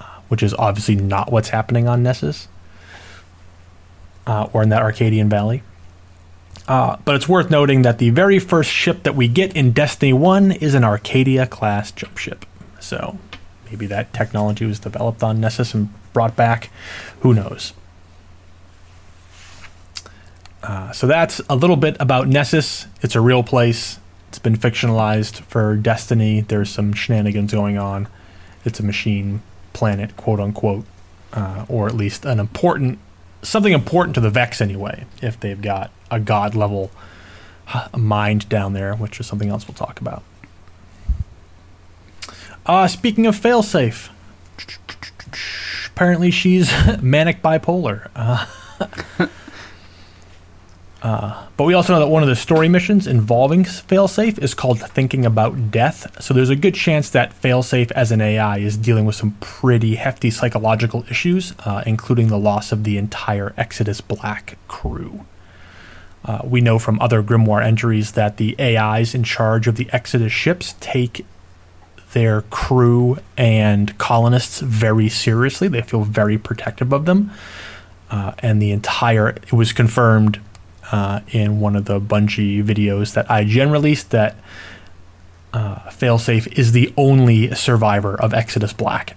uh, 0.00 0.20
which 0.28 0.42
is 0.42 0.54
obviously 0.54 0.96
not 0.96 1.30
what's 1.30 1.50
happening 1.50 1.86
on 1.86 2.02
Nessus 2.02 2.48
uh, 4.26 4.48
or 4.52 4.62
in 4.62 4.68
that 4.70 4.82
Arcadian 4.82 5.28
Valley. 5.28 5.62
Uh, 6.68 6.96
but 7.04 7.14
it's 7.16 7.28
worth 7.28 7.50
noting 7.50 7.82
that 7.82 7.98
the 7.98 8.10
very 8.10 8.38
first 8.38 8.70
ship 8.70 9.02
that 9.02 9.14
we 9.14 9.26
get 9.26 9.54
in 9.56 9.72
Destiny 9.72 10.12
1 10.12 10.52
is 10.52 10.74
an 10.74 10.84
Arcadia 10.84 11.46
class 11.46 11.90
jump 11.90 12.16
ship. 12.18 12.46
So 12.78 13.18
maybe 13.66 13.86
that 13.86 14.12
technology 14.12 14.64
was 14.64 14.78
developed 14.78 15.22
on 15.22 15.40
Nessus 15.40 15.74
and 15.74 15.88
brought 16.12 16.36
back. 16.36 16.70
Who 17.20 17.34
knows? 17.34 17.72
Uh, 20.62 20.92
so 20.92 21.06
that's 21.06 21.40
a 21.50 21.56
little 21.56 21.76
bit 21.76 21.96
about 21.98 22.28
Nessus. 22.28 22.86
It's 23.00 23.16
a 23.16 23.20
real 23.20 23.42
place. 23.42 23.98
It's 24.32 24.38
been 24.38 24.56
fictionalized 24.56 25.42
for 25.42 25.76
Destiny. 25.76 26.40
There's 26.40 26.70
some 26.70 26.94
shenanigans 26.94 27.52
going 27.52 27.76
on. 27.76 28.08
It's 28.64 28.80
a 28.80 28.82
machine 28.82 29.42
planet, 29.74 30.16
quote 30.16 30.40
unquote, 30.40 30.86
uh, 31.34 31.66
or 31.68 31.86
at 31.86 31.94
least 31.94 32.24
an 32.24 32.40
important 32.40 32.98
something 33.42 33.74
important 33.74 34.14
to 34.14 34.22
the 34.22 34.30
Vex 34.30 34.62
anyway. 34.62 35.04
If 35.20 35.38
they've 35.38 35.60
got 35.60 35.90
a 36.10 36.18
god 36.18 36.54
level 36.54 36.90
mind 37.94 38.48
down 38.48 38.72
there, 38.72 38.94
which 38.94 39.20
is 39.20 39.26
something 39.26 39.50
else 39.50 39.68
we'll 39.68 39.74
talk 39.74 40.00
about. 40.00 40.22
Uh, 42.64 42.88
speaking 42.88 43.26
of 43.26 43.38
failsafe, 43.38 44.08
apparently 45.88 46.30
she's 46.30 46.72
manic 47.02 47.42
bipolar. 47.42 48.08
Uh, 48.16 48.46
uh, 51.02 51.46
but 51.56 51.64
we 51.64 51.74
also 51.74 51.92
know 51.92 51.98
that 51.98 52.08
one 52.08 52.22
of 52.22 52.28
the 52.28 52.36
story 52.36 52.68
missions 52.68 53.08
involving 53.08 53.64
failsafe 53.64 54.38
is 54.38 54.54
called 54.54 54.80
Thinking 54.80 55.26
About 55.26 55.72
Death. 55.72 56.22
So 56.22 56.32
there's 56.32 56.48
a 56.48 56.56
good 56.56 56.74
chance 56.74 57.10
that 57.10 57.34
failsafe 57.40 57.90
as 57.92 58.12
an 58.12 58.20
AI 58.20 58.58
is 58.58 58.76
dealing 58.76 59.04
with 59.04 59.16
some 59.16 59.36
pretty 59.40 59.96
hefty 59.96 60.30
psychological 60.30 61.04
issues, 61.10 61.54
uh, 61.60 61.82
including 61.86 62.28
the 62.28 62.38
loss 62.38 62.70
of 62.70 62.84
the 62.84 62.98
entire 62.98 63.52
Exodus 63.56 64.00
Black 64.00 64.56
crew. 64.68 65.26
Uh, 66.24 66.40
we 66.44 66.60
know 66.60 66.78
from 66.78 67.00
other 67.00 67.20
Grimoire 67.20 67.64
entries 67.64 68.12
that 68.12 68.36
the 68.36 68.54
AIs 68.60 69.12
in 69.12 69.24
charge 69.24 69.66
of 69.66 69.74
the 69.74 69.88
Exodus 69.92 70.32
ships 70.32 70.76
take 70.78 71.26
their 72.12 72.42
crew 72.42 73.18
and 73.36 73.98
colonists 73.98 74.60
very 74.60 75.08
seriously. 75.08 75.66
They 75.66 75.82
feel 75.82 76.04
very 76.04 76.38
protective 76.38 76.92
of 76.92 77.06
them. 77.06 77.32
Uh, 78.08 78.34
and 78.38 78.62
the 78.62 78.70
entire, 78.70 79.30
it 79.30 79.52
was 79.52 79.72
confirmed 79.72 80.38
uh, 80.92 81.20
in 81.32 81.58
one 81.58 81.74
of 81.74 81.86
the 81.86 82.00
Bungie 82.00 82.62
videos 82.62 83.14
that 83.14 83.26
IGN 83.28 83.72
released 83.72 84.10
that 84.10 84.36
uh, 85.52 85.76
Failsafe 85.90 86.46
is 86.56 86.72
the 86.72 86.92
only 86.96 87.54
survivor 87.54 88.14
of 88.14 88.32
Exodus 88.32 88.72
Black. 88.72 89.16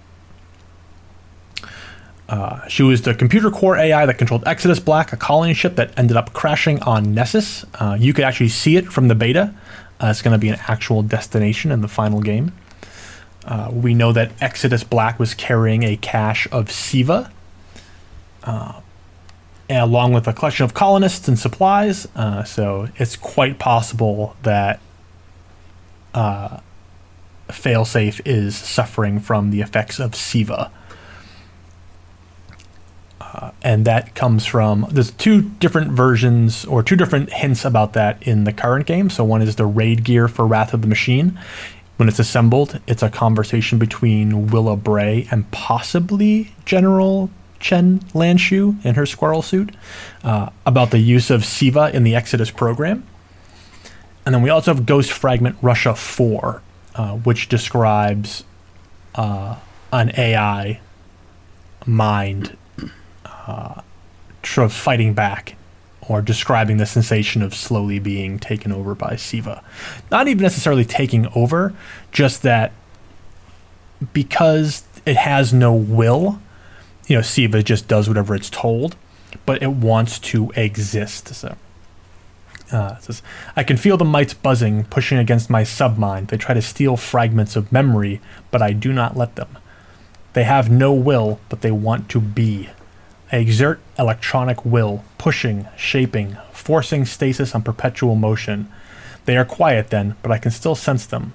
Uh, 2.28 2.66
she 2.66 2.82
was 2.82 3.02
the 3.02 3.14
computer 3.14 3.50
core 3.50 3.76
AI 3.76 4.04
that 4.04 4.18
controlled 4.18 4.42
Exodus 4.46 4.80
Black, 4.80 5.12
a 5.12 5.16
colony 5.16 5.54
ship 5.54 5.76
that 5.76 5.96
ended 5.96 6.16
up 6.16 6.32
crashing 6.32 6.82
on 6.82 7.14
Nessus. 7.14 7.64
Uh, 7.74 7.96
you 7.98 8.12
could 8.12 8.24
actually 8.24 8.48
see 8.48 8.76
it 8.76 8.86
from 8.86 9.08
the 9.08 9.14
beta. 9.14 9.54
Uh, 10.02 10.08
it's 10.08 10.22
going 10.22 10.32
to 10.32 10.38
be 10.38 10.48
an 10.48 10.58
actual 10.66 11.02
destination 11.02 11.70
in 11.70 11.82
the 11.82 11.88
final 11.88 12.20
game. 12.20 12.52
Uh, 13.44 13.70
we 13.72 13.94
know 13.94 14.12
that 14.12 14.32
Exodus 14.40 14.82
Black 14.82 15.20
was 15.20 15.34
carrying 15.34 15.84
a 15.84 15.96
cache 15.96 16.48
of 16.50 16.68
SIVA, 16.70 17.30
uh, 18.42 18.80
along 19.68 20.12
with 20.12 20.26
a 20.28 20.32
collection 20.32 20.64
of 20.64 20.74
colonists 20.74 21.28
and 21.28 21.38
supplies. 21.38 22.06
Uh, 22.14 22.44
so 22.44 22.88
it's 22.96 23.16
quite 23.16 23.58
possible 23.58 24.36
that 24.42 24.80
Failsafe 27.48 28.20
is 28.24 28.56
suffering 28.56 29.20
from 29.20 29.50
the 29.50 29.60
effects 29.60 29.98
of 30.00 30.14
SIVA. 30.14 30.70
Uh, 33.20 33.50
and 33.62 33.84
that 33.84 34.14
comes 34.14 34.46
from 34.46 34.86
there's 34.90 35.10
two 35.10 35.42
different 35.42 35.90
versions 35.92 36.64
or 36.64 36.82
two 36.82 36.96
different 36.96 37.32
hints 37.32 37.64
about 37.64 37.92
that 37.92 38.22
in 38.26 38.44
the 38.44 38.52
current 38.52 38.86
game. 38.86 39.10
So 39.10 39.24
one 39.24 39.42
is 39.42 39.56
the 39.56 39.66
raid 39.66 40.04
gear 40.04 40.28
for 40.28 40.46
Wrath 40.46 40.72
of 40.72 40.80
the 40.80 40.88
Machine. 40.88 41.38
When 41.96 42.08
it's 42.08 42.18
assembled, 42.18 42.80
it's 42.86 43.02
a 43.02 43.10
conversation 43.10 43.78
between 43.78 44.48
Willa 44.48 44.76
Bray 44.76 45.26
and 45.30 45.50
possibly 45.50 46.52
General 46.64 47.30
Chen 47.66 47.98
Lanshu 48.14 48.84
in 48.84 48.94
her 48.94 49.04
squirrel 49.06 49.42
suit 49.42 49.74
uh, 50.22 50.50
about 50.64 50.92
the 50.92 51.00
use 51.00 51.30
of 51.30 51.44
SIVA 51.44 51.90
in 51.92 52.04
the 52.04 52.14
Exodus 52.14 52.48
program. 52.48 53.04
And 54.24 54.32
then 54.32 54.42
we 54.42 54.50
also 54.50 54.72
have 54.72 54.86
Ghost 54.86 55.10
Fragment 55.10 55.56
Russia 55.60 55.96
4, 55.96 56.62
uh, 56.94 57.12
which 57.16 57.48
describes 57.48 58.44
uh, 59.16 59.56
an 59.92 60.12
AI 60.16 60.78
mind 61.84 62.56
uh, 63.24 63.82
of 64.58 64.72
fighting 64.72 65.12
back 65.12 65.56
or 66.08 66.22
describing 66.22 66.76
the 66.76 66.86
sensation 66.86 67.42
of 67.42 67.52
slowly 67.52 67.98
being 67.98 68.38
taken 68.38 68.70
over 68.70 68.94
by 68.94 69.16
SIVA. 69.16 69.60
Not 70.08 70.28
even 70.28 70.44
necessarily 70.44 70.84
taking 70.84 71.26
over, 71.34 71.74
just 72.12 72.42
that 72.42 72.70
because 74.12 74.84
it 75.04 75.16
has 75.16 75.52
no 75.52 75.74
will, 75.74 76.40
you 77.06 77.16
know, 77.16 77.22
SIVA 77.22 77.62
just 77.62 77.88
does 77.88 78.08
whatever 78.08 78.34
it's 78.34 78.50
told, 78.50 78.96
but 79.44 79.62
it 79.62 79.70
wants 79.70 80.18
to 80.18 80.50
exist. 80.56 81.34
So. 81.34 81.56
Uh, 82.72 82.98
says, 82.98 83.22
I 83.54 83.62
can 83.62 83.76
feel 83.76 83.96
the 83.96 84.04
mites 84.04 84.34
buzzing, 84.34 84.84
pushing 84.84 85.18
against 85.18 85.48
my 85.48 85.62
submind. 85.62 86.28
They 86.28 86.36
try 86.36 86.52
to 86.54 86.62
steal 86.62 86.96
fragments 86.96 87.54
of 87.54 87.70
memory, 87.70 88.20
but 88.50 88.60
I 88.60 88.72
do 88.72 88.92
not 88.92 89.16
let 89.16 89.36
them. 89.36 89.58
They 90.32 90.44
have 90.44 90.68
no 90.68 90.92
will, 90.92 91.38
but 91.48 91.60
they 91.60 91.70
want 91.70 92.08
to 92.10 92.20
be. 92.20 92.70
I 93.30 93.36
exert 93.36 93.80
electronic 93.98 94.64
will, 94.64 95.04
pushing, 95.16 95.68
shaping, 95.76 96.36
forcing 96.52 97.04
stasis 97.04 97.54
on 97.54 97.62
perpetual 97.62 98.16
motion. 98.16 98.70
They 99.26 99.36
are 99.36 99.44
quiet 99.44 99.90
then, 99.90 100.16
but 100.22 100.32
I 100.32 100.38
can 100.38 100.50
still 100.50 100.74
sense 100.74 101.06
them. 101.06 101.32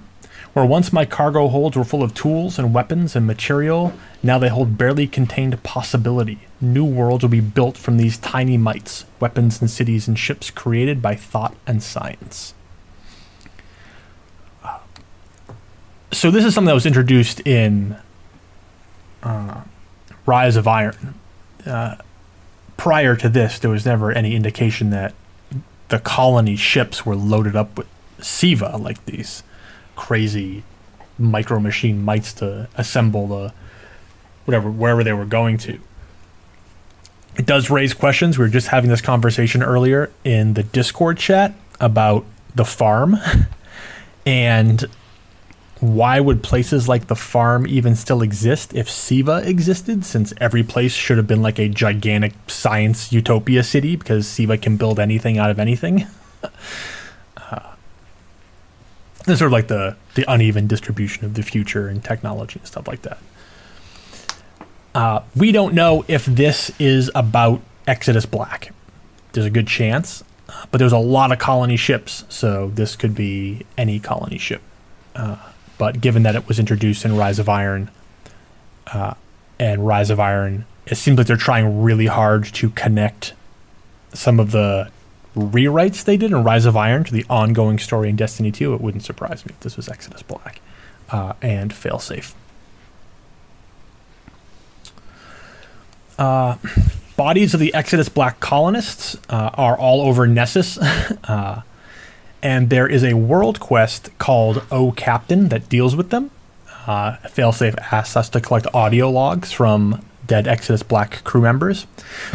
Where 0.52 0.66
once 0.66 0.92
my 0.92 1.04
cargo 1.06 1.48
holds 1.48 1.76
were 1.76 1.84
full 1.84 2.02
of 2.02 2.12
tools 2.12 2.58
and 2.58 2.74
weapons 2.74 3.16
and 3.16 3.26
material, 3.26 3.94
now 4.22 4.38
they 4.38 4.48
hold 4.48 4.76
barely 4.76 5.06
contained 5.06 5.62
possibility. 5.62 6.40
New 6.60 6.84
worlds 6.84 7.22
will 7.22 7.30
be 7.30 7.40
built 7.40 7.78
from 7.78 7.96
these 7.96 8.18
tiny 8.18 8.58
mites, 8.58 9.06
weapons 9.18 9.60
and 9.60 9.70
cities 9.70 10.06
and 10.06 10.18
ships 10.18 10.50
created 10.50 11.00
by 11.00 11.14
thought 11.14 11.54
and 11.66 11.82
science. 11.82 12.52
So 16.12 16.30
this 16.30 16.44
is 16.44 16.54
something 16.54 16.66
that 16.66 16.74
was 16.74 16.84
introduced 16.84 17.40
in 17.46 17.96
uh, 19.22 19.62
Rise 20.26 20.56
of 20.56 20.68
Iron, 20.68 21.14
uh, 21.66 21.96
prior 22.76 23.16
to 23.16 23.28
this, 23.28 23.58
there 23.58 23.70
was 23.70 23.86
never 23.86 24.12
any 24.12 24.34
indication 24.34 24.90
that 24.90 25.14
the 25.88 25.98
colony 25.98 26.56
ships 26.56 27.04
were 27.04 27.16
loaded 27.16 27.56
up 27.56 27.76
with 27.78 27.86
SIVA, 28.20 28.76
like 28.76 29.04
these 29.04 29.42
crazy 29.96 30.62
micro 31.18 31.60
machine 31.60 32.02
mites 32.02 32.32
to 32.34 32.68
assemble 32.74 33.26
the 33.26 33.52
whatever 34.44 34.70
wherever 34.70 35.04
they 35.04 35.12
were 35.12 35.24
going 35.24 35.58
to. 35.58 35.78
It 37.36 37.46
does 37.46 37.70
raise 37.70 37.94
questions. 37.94 38.38
We 38.38 38.44
were 38.44 38.50
just 38.50 38.68
having 38.68 38.90
this 38.90 39.00
conversation 39.00 39.62
earlier 39.62 40.10
in 40.24 40.54
the 40.54 40.62
Discord 40.62 41.16
chat 41.16 41.54
about 41.80 42.26
the 42.54 42.64
farm 42.64 43.16
and 44.26 44.84
why 45.80 46.20
would 46.20 46.44
places 46.44 46.88
like 46.88 47.08
the 47.08 47.16
farm 47.16 47.66
even 47.66 47.96
still 47.96 48.22
exist 48.22 48.72
if 48.72 48.88
SIVA 48.88 49.42
existed, 49.44 50.04
since 50.04 50.32
every 50.40 50.62
place 50.62 50.94
should 50.94 51.16
have 51.16 51.26
been 51.26 51.42
like 51.42 51.58
a 51.58 51.68
gigantic 51.68 52.34
science 52.46 53.12
utopia 53.12 53.64
city 53.64 53.96
because 53.96 54.28
SIVA 54.28 54.58
can 54.58 54.76
build 54.76 55.00
anything 55.00 55.38
out 55.38 55.50
of 55.50 55.58
anything? 55.58 56.06
it's 59.26 59.38
sort 59.38 59.48
of 59.48 59.52
like 59.52 59.68
the, 59.68 59.96
the 60.14 60.24
uneven 60.30 60.66
distribution 60.66 61.24
of 61.24 61.34
the 61.34 61.42
future 61.42 61.88
and 61.88 62.02
technology 62.02 62.58
and 62.58 62.66
stuff 62.66 62.88
like 62.88 63.02
that. 63.02 63.18
Uh, 64.94 65.22
we 65.34 65.52
don't 65.52 65.74
know 65.74 66.04
if 66.08 66.26
this 66.26 66.70
is 66.78 67.10
about 67.14 67.60
Exodus 67.86 68.26
Black. 68.26 68.74
There's 69.32 69.46
a 69.46 69.50
good 69.50 69.66
chance, 69.66 70.22
but 70.70 70.78
there's 70.78 70.92
a 70.92 70.98
lot 70.98 71.32
of 71.32 71.38
colony 71.38 71.76
ships, 71.76 72.24
so 72.28 72.68
this 72.74 72.96
could 72.96 73.14
be 73.14 73.64
any 73.78 73.98
colony 73.98 74.38
ship. 74.38 74.60
Uh, 75.16 75.36
but 75.78 76.00
given 76.00 76.22
that 76.24 76.36
it 76.36 76.46
was 76.46 76.58
introduced 76.58 77.04
in 77.04 77.16
Rise 77.16 77.38
of 77.38 77.48
Iron, 77.48 77.90
uh, 78.92 79.14
and 79.58 79.86
Rise 79.86 80.10
of 80.10 80.20
Iron, 80.20 80.66
it 80.86 80.96
seems 80.96 81.16
like 81.16 81.26
they're 81.26 81.36
trying 81.36 81.82
really 81.82 82.06
hard 82.06 82.44
to 82.44 82.70
connect 82.70 83.32
some 84.12 84.40
of 84.40 84.50
the 84.50 84.90
rewrites 85.34 86.04
they 86.04 86.16
did 86.16 86.30
in 86.30 86.44
Rise 86.44 86.66
of 86.66 86.76
Iron 86.76 87.04
to 87.04 87.12
the 87.12 87.24
ongoing 87.30 87.78
story 87.78 88.08
in 88.08 88.16
Destiny 88.16 88.52
2. 88.52 88.74
It 88.74 88.80
wouldn't 88.80 89.04
surprise 89.04 89.46
me 89.46 89.52
if 89.54 89.60
this 89.60 89.76
was 89.76 89.88
Exodus 89.88 90.22
Black 90.22 90.60
uh, 91.10 91.34
and 91.40 91.72
Failsafe. 91.72 92.34
Uh, 96.18 96.56
bodies 97.16 97.54
of 97.54 97.60
the 97.60 97.72
Exodus 97.74 98.08
Black 98.08 98.40
colonists 98.40 99.16
uh, 99.28 99.50
are 99.54 99.76
all 99.78 100.02
over 100.02 100.26
Nessus. 100.26 100.78
uh, 101.24 101.62
and 102.42 102.70
there 102.70 102.88
is 102.88 103.04
a 103.04 103.14
world 103.14 103.60
quest 103.60 104.10
called 104.18 104.64
O 104.70 104.92
Captain 104.92 105.48
that 105.48 105.68
deals 105.68 105.94
with 105.94 106.10
them. 106.10 106.30
Uh, 106.86 107.16
Failsafe 107.24 107.78
asks 107.92 108.16
us 108.16 108.28
to 108.30 108.40
collect 108.40 108.66
audio 108.74 109.08
logs 109.08 109.52
from 109.52 110.04
dead 110.32 110.48
Exodus 110.48 110.82
Black 110.82 111.22
crew 111.24 111.42
members. 111.42 111.86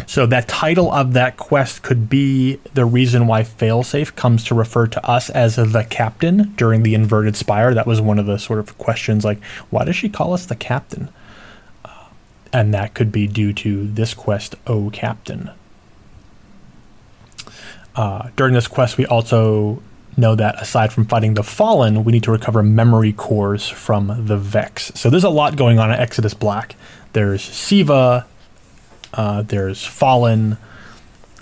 So 0.06 0.24
that 0.26 0.46
title 0.46 0.92
of 0.92 1.14
that 1.14 1.36
quest 1.36 1.82
could 1.82 2.08
be 2.08 2.60
the 2.72 2.84
reason 2.84 3.26
why 3.26 3.42
Failsafe 3.42 4.14
comes 4.14 4.44
to 4.44 4.54
refer 4.54 4.86
to 4.86 5.04
us 5.04 5.30
as 5.30 5.56
the 5.56 5.84
captain 5.90 6.54
during 6.56 6.84
the 6.84 6.94
inverted 6.94 7.34
spire. 7.34 7.74
That 7.74 7.88
was 7.88 8.00
one 8.00 8.20
of 8.20 8.26
the 8.26 8.38
sort 8.38 8.60
of 8.60 8.78
questions 8.78 9.24
like, 9.24 9.42
why 9.70 9.84
does 9.84 9.96
she 9.96 10.08
call 10.08 10.32
us 10.32 10.46
the 10.46 10.54
captain? 10.54 11.08
Uh, 11.84 12.04
and 12.52 12.72
that 12.72 12.94
could 12.94 13.10
be 13.10 13.26
due 13.26 13.52
to 13.54 13.88
this 13.88 14.14
quest, 14.14 14.54
O 14.68 14.90
Captain. 14.90 15.50
Uh, 17.96 18.28
during 18.36 18.54
this 18.54 18.68
quest, 18.68 18.96
we 18.96 19.06
also 19.06 19.82
know 20.16 20.36
that 20.36 20.62
aside 20.62 20.92
from 20.92 21.04
fighting 21.04 21.34
the 21.34 21.42
Fallen, 21.42 22.04
we 22.04 22.12
need 22.12 22.22
to 22.22 22.30
recover 22.30 22.62
memory 22.62 23.12
cores 23.12 23.68
from 23.68 24.26
the 24.26 24.36
Vex. 24.36 24.92
So 24.94 25.10
there's 25.10 25.24
a 25.24 25.28
lot 25.28 25.56
going 25.56 25.80
on 25.80 25.90
at 25.90 25.98
Exodus 25.98 26.34
Black. 26.34 26.76
There's 27.12 27.42
Siva, 27.42 28.26
uh, 29.14 29.42
there's 29.42 29.84
Fallen, 29.84 30.58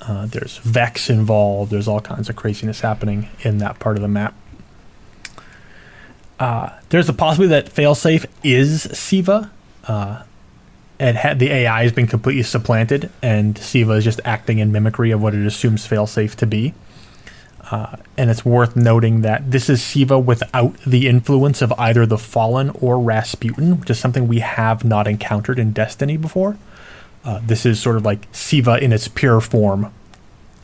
uh, 0.07 0.27
there's 0.27 0.59
Vex 0.59 1.11
involved. 1.11 1.73
There's 1.73 1.89
all 1.89 2.01
kinds 2.01 2.29
of 2.29 2.37
craziness 2.37 2.81
happening 2.81 3.29
in 3.41 3.59
that 3.59 3.79
part 3.79 3.97
of 3.97 4.03
the 4.03 4.09
map. 4.09 4.35
Uh, 6.39 6.71
there's 6.91 7.09
a 7.09 7.13
possibility 7.13 7.51
that 7.51 7.75
Failsafe 7.75 8.27
is 8.45 8.83
Siva. 8.83 9.51
Uh, 9.85 10.23
it 11.01 11.17
had 11.17 11.39
the 11.39 11.51
AI 11.51 11.83
has 11.83 11.93
been 11.93 12.07
completely 12.07 12.43
supplanted, 12.43 13.11
and 13.23 13.59
Siva 13.59 13.93
is 13.93 14.05
just 14.05 14.21
acting 14.25 14.59
in 14.59 14.73
mimicry 14.73 15.11
of 15.11 15.21
what 15.21 15.35
it 15.35 15.47
assumes 15.47 15.87
Failsafe 15.87 16.35
to 16.37 16.47
be. 16.47 16.75
Uh, 17.71 17.97
and 18.17 18.31
it's 18.31 18.45
worth 18.45 18.77
noting 18.77 19.23
that 19.23 19.51
this 19.51 19.69
is 19.69 19.83
Siva 19.83 20.19
without 20.19 20.79
the 20.87 21.09
influence 21.09 21.63
of 21.63 21.73
either 21.79 22.07
the 22.07 22.19
Fallen 22.19 22.71
or 22.81 23.01
Rasputin, 23.01 23.81
which 23.81 23.91
is 23.91 23.99
something 23.99 24.29
we 24.29 24.39
have 24.39 24.85
not 24.85 25.09
encountered 25.09 25.59
in 25.59 25.73
Destiny 25.73 26.17
before. 26.17 26.57
Uh, 27.25 27.41
this 27.43 27.67
is 27.67 27.81
sort 27.81 27.97
of 27.97 28.05
like 28.05 28.29
Siva 28.31 28.79
in 28.83 28.93
its 28.93 29.09
pure 29.09 29.41
form, 29.41 29.93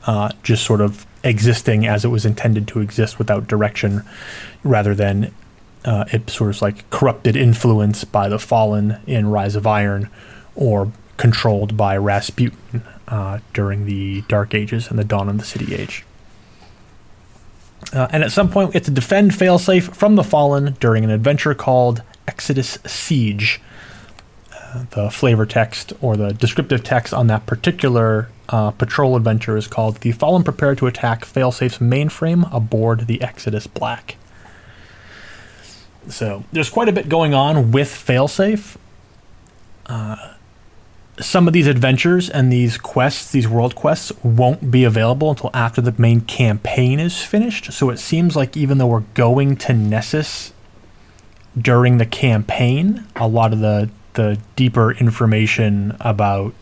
uh, 0.06 0.30
just 0.44 0.64
sort 0.64 0.80
of 0.80 1.04
existing 1.24 1.86
as 1.86 2.04
it 2.04 2.08
was 2.08 2.24
intended 2.24 2.68
to 2.68 2.78
exist 2.78 3.18
without 3.18 3.48
direction, 3.48 4.02
rather 4.62 4.94
than 4.94 5.34
uh, 5.84 6.04
it 6.12 6.30
sort 6.30 6.54
of 6.54 6.62
like 6.62 6.88
corrupted 6.90 7.34
influence 7.34 8.04
by 8.04 8.28
the 8.28 8.38
Fallen 8.38 9.00
in 9.08 9.28
Rise 9.28 9.56
of 9.56 9.66
Iron, 9.66 10.08
or 10.54 10.92
controlled 11.16 11.76
by 11.76 11.96
Rasputin 11.96 12.84
uh, 13.08 13.40
during 13.52 13.86
the 13.86 14.22
Dark 14.28 14.54
Ages 14.54 14.88
and 14.88 14.98
the 15.00 15.04
Dawn 15.04 15.28
of 15.28 15.38
the 15.38 15.44
City 15.44 15.74
Age. 15.74 16.04
Uh, 17.92 18.08
and 18.10 18.22
at 18.22 18.32
some 18.32 18.50
point, 18.50 18.70
we 18.70 18.74
have 18.74 18.84
to 18.84 18.90
defend 18.90 19.32
Failsafe 19.32 19.94
from 19.94 20.16
the 20.16 20.24
Fallen 20.24 20.76
during 20.80 21.04
an 21.04 21.10
adventure 21.10 21.54
called 21.54 22.02
Exodus 22.26 22.78
Siege. 22.86 23.60
Uh, 24.52 24.84
the 24.90 25.10
flavor 25.10 25.44
text 25.44 25.92
or 26.00 26.16
the 26.16 26.32
descriptive 26.32 26.82
text 26.82 27.12
on 27.12 27.26
that 27.26 27.44
particular 27.46 28.28
uh, 28.48 28.70
patrol 28.70 29.16
adventure 29.16 29.56
is 29.56 29.66
called 29.66 29.96
The 29.96 30.12
Fallen 30.12 30.42
Prepare 30.44 30.74
to 30.76 30.86
Attack 30.86 31.24
Failsafe's 31.24 31.78
Mainframe 31.78 32.52
Aboard 32.54 33.06
the 33.06 33.20
Exodus 33.20 33.66
Black. 33.66 34.16
So 36.08 36.44
there's 36.52 36.70
quite 36.70 36.88
a 36.88 36.92
bit 36.92 37.08
going 37.08 37.34
on 37.34 37.72
with 37.72 37.88
Failsafe. 37.88 38.76
Uh, 39.86 40.34
some 41.20 41.46
of 41.46 41.52
these 41.52 41.66
adventures 41.66 42.30
and 42.30 42.52
these 42.52 42.78
quests, 42.78 43.30
these 43.32 43.46
world 43.46 43.74
quests, 43.74 44.12
won't 44.22 44.70
be 44.70 44.84
available 44.84 45.30
until 45.30 45.50
after 45.52 45.80
the 45.80 45.94
main 45.98 46.22
campaign 46.22 46.98
is 46.98 47.22
finished. 47.22 47.72
So 47.72 47.90
it 47.90 47.98
seems 47.98 48.34
like 48.34 48.56
even 48.56 48.78
though 48.78 48.86
we're 48.86 49.00
going 49.14 49.56
to 49.56 49.74
Nessus 49.74 50.52
during 51.56 51.98
the 51.98 52.06
campaign, 52.06 53.06
a 53.16 53.28
lot 53.28 53.52
of 53.52 53.60
the 53.60 53.90
the 54.14 54.38
deeper 54.56 54.92
information 54.92 55.96
about 56.00 56.52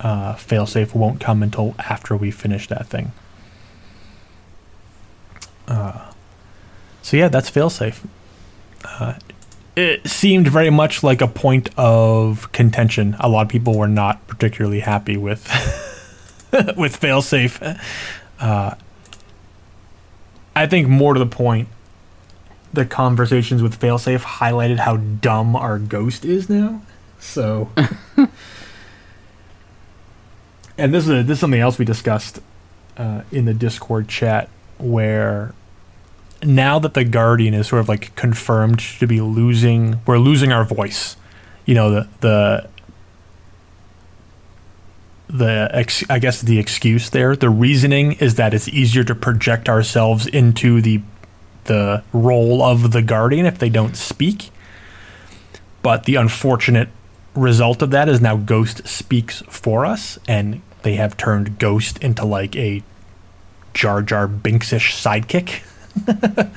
uh, 0.00 0.34
failsafe 0.34 0.92
won't 0.94 1.20
come 1.20 1.42
until 1.42 1.74
after 1.78 2.16
we 2.16 2.30
finish 2.30 2.66
that 2.68 2.86
thing. 2.88 3.12
Uh, 5.68 6.12
so 7.02 7.16
yeah, 7.16 7.28
that's 7.28 7.50
failsafe. 7.50 8.04
Uh, 8.84 9.14
it 9.76 10.08
seemed 10.08 10.48
very 10.48 10.70
much 10.70 11.02
like 11.02 11.20
a 11.20 11.28
point 11.28 11.68
of 11.76 12.50
contention. 12.52 13.14
A 13.20 13.28
lot 13.28 13.42
of 13.42 13.48
people 13.48 13.76
were 13.76 13.86
not 13.86 14.26
particularly 14.26 14.80
happy 14.80 15.18
with 15.18 15.44
with 16.76 16.98
failsafe. 16.98 17.78
Uh, 18.40 18.74
I 20.54 20.66
think 20.66 20.88
more 20.88 21.12
to 21.12 21.20
the 21.20 21.26
point, 21.26 21.68
the 22.72 22.86
conversations 22.86 23.62
with 23.62 23.78
failsafe 23.78 24.22
highlighted 24.22 24.78
how 24.78 24.96
dumb 24.96 25.54
our 25.54 25.78
ghost 25.78 26.24
is 26.24 26.48
now. 26.48 26.80
So, 27.18 27.70
and 30.78 30.94
this 30.94 31.04
is 31.04 31.10
a, 31.10 31.22
this 31.22 31.36
is 31.36 31.40
something 31.40 31.60
else 31.60 31.78
we 31.78 31.84
discussed 31.84 32.40
uh, 32.96 33.22
in 33.30 33.44
the 33.44 33.52
Discord 33.52 34.08
chat 34.08 34.48
where 34.78 35.54
now 36.46 36.78
that 36.78 36.94
the 36.94 37.04
Guardian 37.04 37.54
is 37.54 37.68
sort 37.68 37.80
of 37.80 37.88
like 37.88 38.14
confirmed 38.14 38.78
to 38.78 39.06
be 39.06 39.20
losing, 39.20 40.00
we're 40.06 40.18
losing 40.18 40.52
our 40.52 40.64
voice. 40.64 41.16
You 41.64 41.74
know 41.74 41.90
the 41.90 42.08
the 42.20 42.68
the 45.28 45.68
ex, 45.72 46.04
I 46.08 46.18
guess 46.18 46.40
the 46.40 46.58
excuse 46.58 47.10
there, 47.10 47.34
the 47.34 47.50
reasoning 47.50 48.12
is 48.12 48.36
that 48.36 48.54
it's 48.54 48.68
easier 48.68 49.02
to 49.04 49.14
project 49.14 49.68
ourselves 49.68 50.26
into 50.26 50.80
the 50.80 51.00
the 51.64 52.04
role 52.12 52.62
of 52.62 52.92
the 52.92 53.02
Guardian 53.02 53.44
if 53.44 53.58
they 53.58 53.68
don't 53.68 53.96
speak. 53.96 54.50
But 55.82 56.04
the 56.04 56.14
unfortunate 56.14 56.88
result 57.34 57.82
of 57.82 57.90
that 57.90 58.08
is 58.08 58.20
now 58.20 58.36
Ghost 58.36 58.86
speaks 58.86 59.42
for 59.48 59.84
us, 59.84 60.18
and 60.28 60.62
they 60.82 60.94
have 60.94 61.16
turned 61.16 61.58
Ghost 61.58 61.98
into 61.98 62.24
like 62.24 62.56
a 62.56 62.82
Jar 63.74 64.02
Jar 64.02 64.28
Binksish 64.28 64.92
sidekick. 64.92 65.62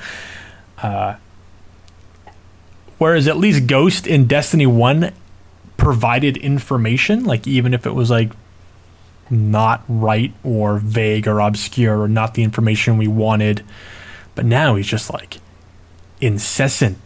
uh, 0.82 1.14
whereas 2.98 3.28
at 3.28 3.36
least 3.36 3.66
Ghost 3.66 4.06
in 4.06 4.26
Destiny 4.26 4.66
1 4.66 5.12
provided 5.76 6.36
information, 6.36 7.24
like 7.24 7.46
even 7.46 7.72
if 7.72 7.86
it 7.86 7.94
was 7.94 8.10
like 8.10 8.30
not 9.30 9.82
right 9.88 10.32
or 10.42 10.78
vague 10.78 11.26
or 11.26 11.40
obscure 11.40 12.00
or 12.02 12.08
not 12.08 12.34
the 12.34 12.42
information 12.42 12.98
we 12.98 13.08
wanted. 13.08 13.64
But 14.34 14.44
now 14.44 14.74
he's 14.74 14.86
just 14.86 15.12
like 15.12 15.38
incessant, 16.20 16.98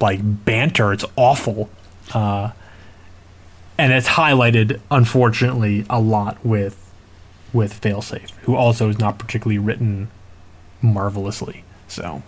like 0.00 0.20
banter. 0.22 0.92
It's 0.92 1.04
awful. 1.16 1.70
Uh, 2.12 2.50
and 3.78 3.92
it's 3.92 4.08
highlighted, 4.08 4.80
unfortunately, 4.90 5.86
a 5.88 6.00
lot 6.00 6.44
with 6.44 6.76
with 7.52 7.80
Failsafe, 7.80 8.30
who 8.42 8.54
also 8.54 8.88
is 8.88 8.98
not 8.98 9.18
particularly 9.18 9.58
written 9.58 10.08
marvelously. 10.82 11.64
So. 11.88 12.22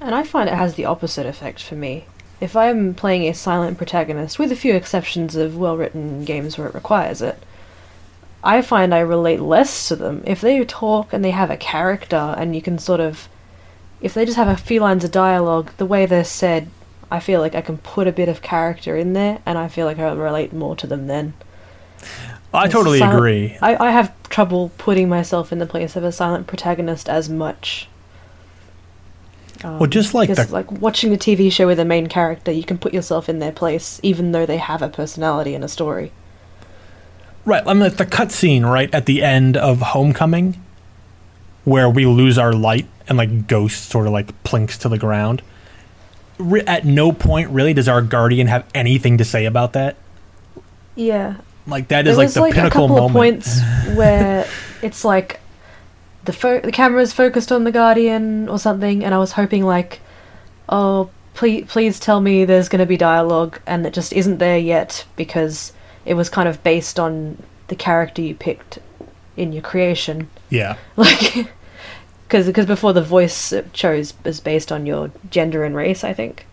And 0.00 0.14
I 0.14 0.24
find 0.24 0.48
it 0.48 0.54
has 0.54 0.74
the 0.74 0.84
opposite 0.84 1.26
effect 1.26 1.62
for 1.62 1.74
me. 1.74 2.06
If 2.40 2.56
I'm 2.56 2.94
playing 2.94 3.28
a 3.28 3.34
silent 3.34 3.78
protagonist, 3.78 4.38
with 4.38 4.50
a 4.50 4.56
few 4.56 4.74
exceptions 4.74 5.36
of 5.36 5.56
well 5.56 5.76
written 5.76 6.24
games 6.24 6.58
where 6.58 6.66
it 6.66 6.74
requires 6.74 7.22
it, 7.22 7.42
I 8.44 8.62
find 8.62 8.92
I 8.92 9.00
relate 9.00 9.40
less 9.40 9.88
to 9.88 9.96
them. 9.96 10.24
If 10.26 10.40
they 10.40 10.62
talk 10.64 11.12
and 11.12 11.24
they 11.24 11.30
have 11.30 11.50
a 11.50 11.56
character 11.56 12.34
and 12.36 12.54
you 12.54 12.62
can 12.62 12.78
sort 12.78 13.00
of. 13.00 13.28
If 14.00 14.14
they 14.14 14.24
just 14.24 14.36
have 14.36 14.48
a 14.48 14.56
few 14.56 14.80
lines 14.80 15.04
of 15.04 15.12
dialogue, 15.12 15.70
the 15.76 15.86
way 15.86 16.06
they're 16.06 16.24
said, 16.24 16.68
I 17.08 17.20
feel 17.20 17.40
like 17.40 17.54
I 17.54 17.60
can 17.60 17.78
put 17.78 18.08
a 18.08 18.12
bit 18.12 18.28
of 18.28 18.42
character 18.42 18.96
in 18.96 19.12
there 19.12 19.38
and 19.46 19.56
I 19.56 19.68
feel 19.68 19.86
like 19.86 20.00
I 20.00 20.12
relate 20.12 20.52
more 20.52 20.74
to 20.74 20.88
them 20.88 21.06
then. 21.06 21.34
I 22.54 22.68
totally 22.68 22.98
silent, 22.98 23.18
agree. 23.18 23.58
I, 23.62 23.88
I 23.88 23.90
have 23.90 24.12
trouble 24.28 24.72
putting 24.78 25.08
myself 25.08 25.52
in 25.52 25.58
the 25.58 25.66
place 25.66 25.96
of 25.96 26.04
a 26.04 26.12
silent 26.12 26.46
protagonist 26.46 27.08
as 27.08 27.28
much. 27.28 27.88
Um, 29.64 29.78
well, 29.78 29.88
just 29.88 30.12
like 30.12 30.34
the... 30.34 30.46
like 30.50 30.70
watching 30.70 31.14
a 31.14 31.16
TV 31.16 31.50
show 31.50 31.66
with 31.66 31.78
a 31.78 31.84
main 31.84 32.08
character, 32.08 32.50
you 32.50 32.64
can 32.64 32.78
put 32.78 32.92
yourself 32.92 33.28
in 33.28 33.38
their 33.38 33.52
place, 33.52 34.00
even 34.02 34.32
though 34.32 34.44
they 34.44 34.58
have 34.58 34.82
a 34.82 34.88
personality 34.88 35.54
and 35.54 35.64
a 35.64 35.68
story. 35.68 36.12
Right. 37.44 37.62
I 37.66 37.74
mean, 37.74 37.82
at 37.82 37.98
the 37.98 38.06
cutscene 38.06 38.70
right 38.70 38.92
at 38.94 39.06
the 39.06 39.22
end 39.22 39.56
of 39.56 39.80
Homecoming, 39.80 40.62
where 41.64 41.88
we 41.88 42.06
lose 42.06 42.38
our 42.38 42.52
light 42.52 42.86
and 43.08 43.18
like 43.18 43.46
Ghost 43.46 43.88
sort 43.88 44.06
of 44.06 44.12
like 44.12 44.42
plinks 44.44 44.78
to 44.78 44.88
the 44.88 44.98
ground. 44.98 45.42
At 46.66 46.84
no 46.84 47.12
point 47.12 47.50
really 47.50 47.72
does 47.72 47.88
our 47.88 48.02
guardian 48.02 48.48
have 48.48 48.68
anything 48.74 49.18
to 49.18 49.24
say 49.24 49.44
about 49.44 49.72
that. 49.74 49.96
Yeah, 50.94 51.36
like 51.66 51.88
that 51.88 52.06
is 52.06 52.16
like 52.16 52.32
the 52.32 52.40
like 52.40 52.54
pinnacle 52.54 52.84
a 52.84 52.88
couple 52.88 53.08
moment. 53.08 53.46
Of 53.46 53.52
points 53.54 53.96
where 53.96 54.48
it's 54.82 55.04
like 55.04 55.40
the 56.24 56.32
fo- 56.32 56.60
the 56.60 56.72
camera 56.72 57.02
is 57.02 57.12
focused 57.12 57.52
on 57.52 57.64
the 57.64 57.72
Guardian 57.72 58.48
or 58.48 58.58
something, 58.58 59.04
and 59.04 59.14
I 59.14 59.18
was 59.18 59.32
hoping 59.32 59.64
like, 59.64 60.00
oh, 60.68 61.10
please 61.34 61.66
please 61.68 61.98
tell 61.98 62.20
me 62.20 62.44
there's 62.44 62.68
going 62.68 62.80
to 62.80 62.86
be 62.86 62.96
dialogue, 62.96 63.60
and 63.66 63.86
it 63.86 63.92
just 63.92 64.12
isn't 64.12 64.38
there 64.38 64.58
yet 64.58 65.04
because 65.16 65.72
it 66.04 66.14
was 66.14 66.28
kind 66.28 66.48
of 66.48 66.62
based 66.62 66.98
on 66.98 67.42
the 67.68 67.76
character 67.76 68.22
you 68.22 68.34
picked 68.34 68.78
in 69.36 69.52
your 69.52 69.62
creation. 69.62 70.30
Yeah. 70.50 70.76
Like. 70.96 71.48
Because 72.28 72.46
because 72.46 72.64
before 72.64 72.94
the 72.94 73.02
voice 73.02 73.52
chose 73.74 74.14
is 74.24 74.40
based 74.40 74.72
on 74.72 74.86
your 74.86 75.10
gender 75.28 75.64
and 75.64 75.76
race, 75.76 76.02
I 76.02 76.14
think. 76.14 76.46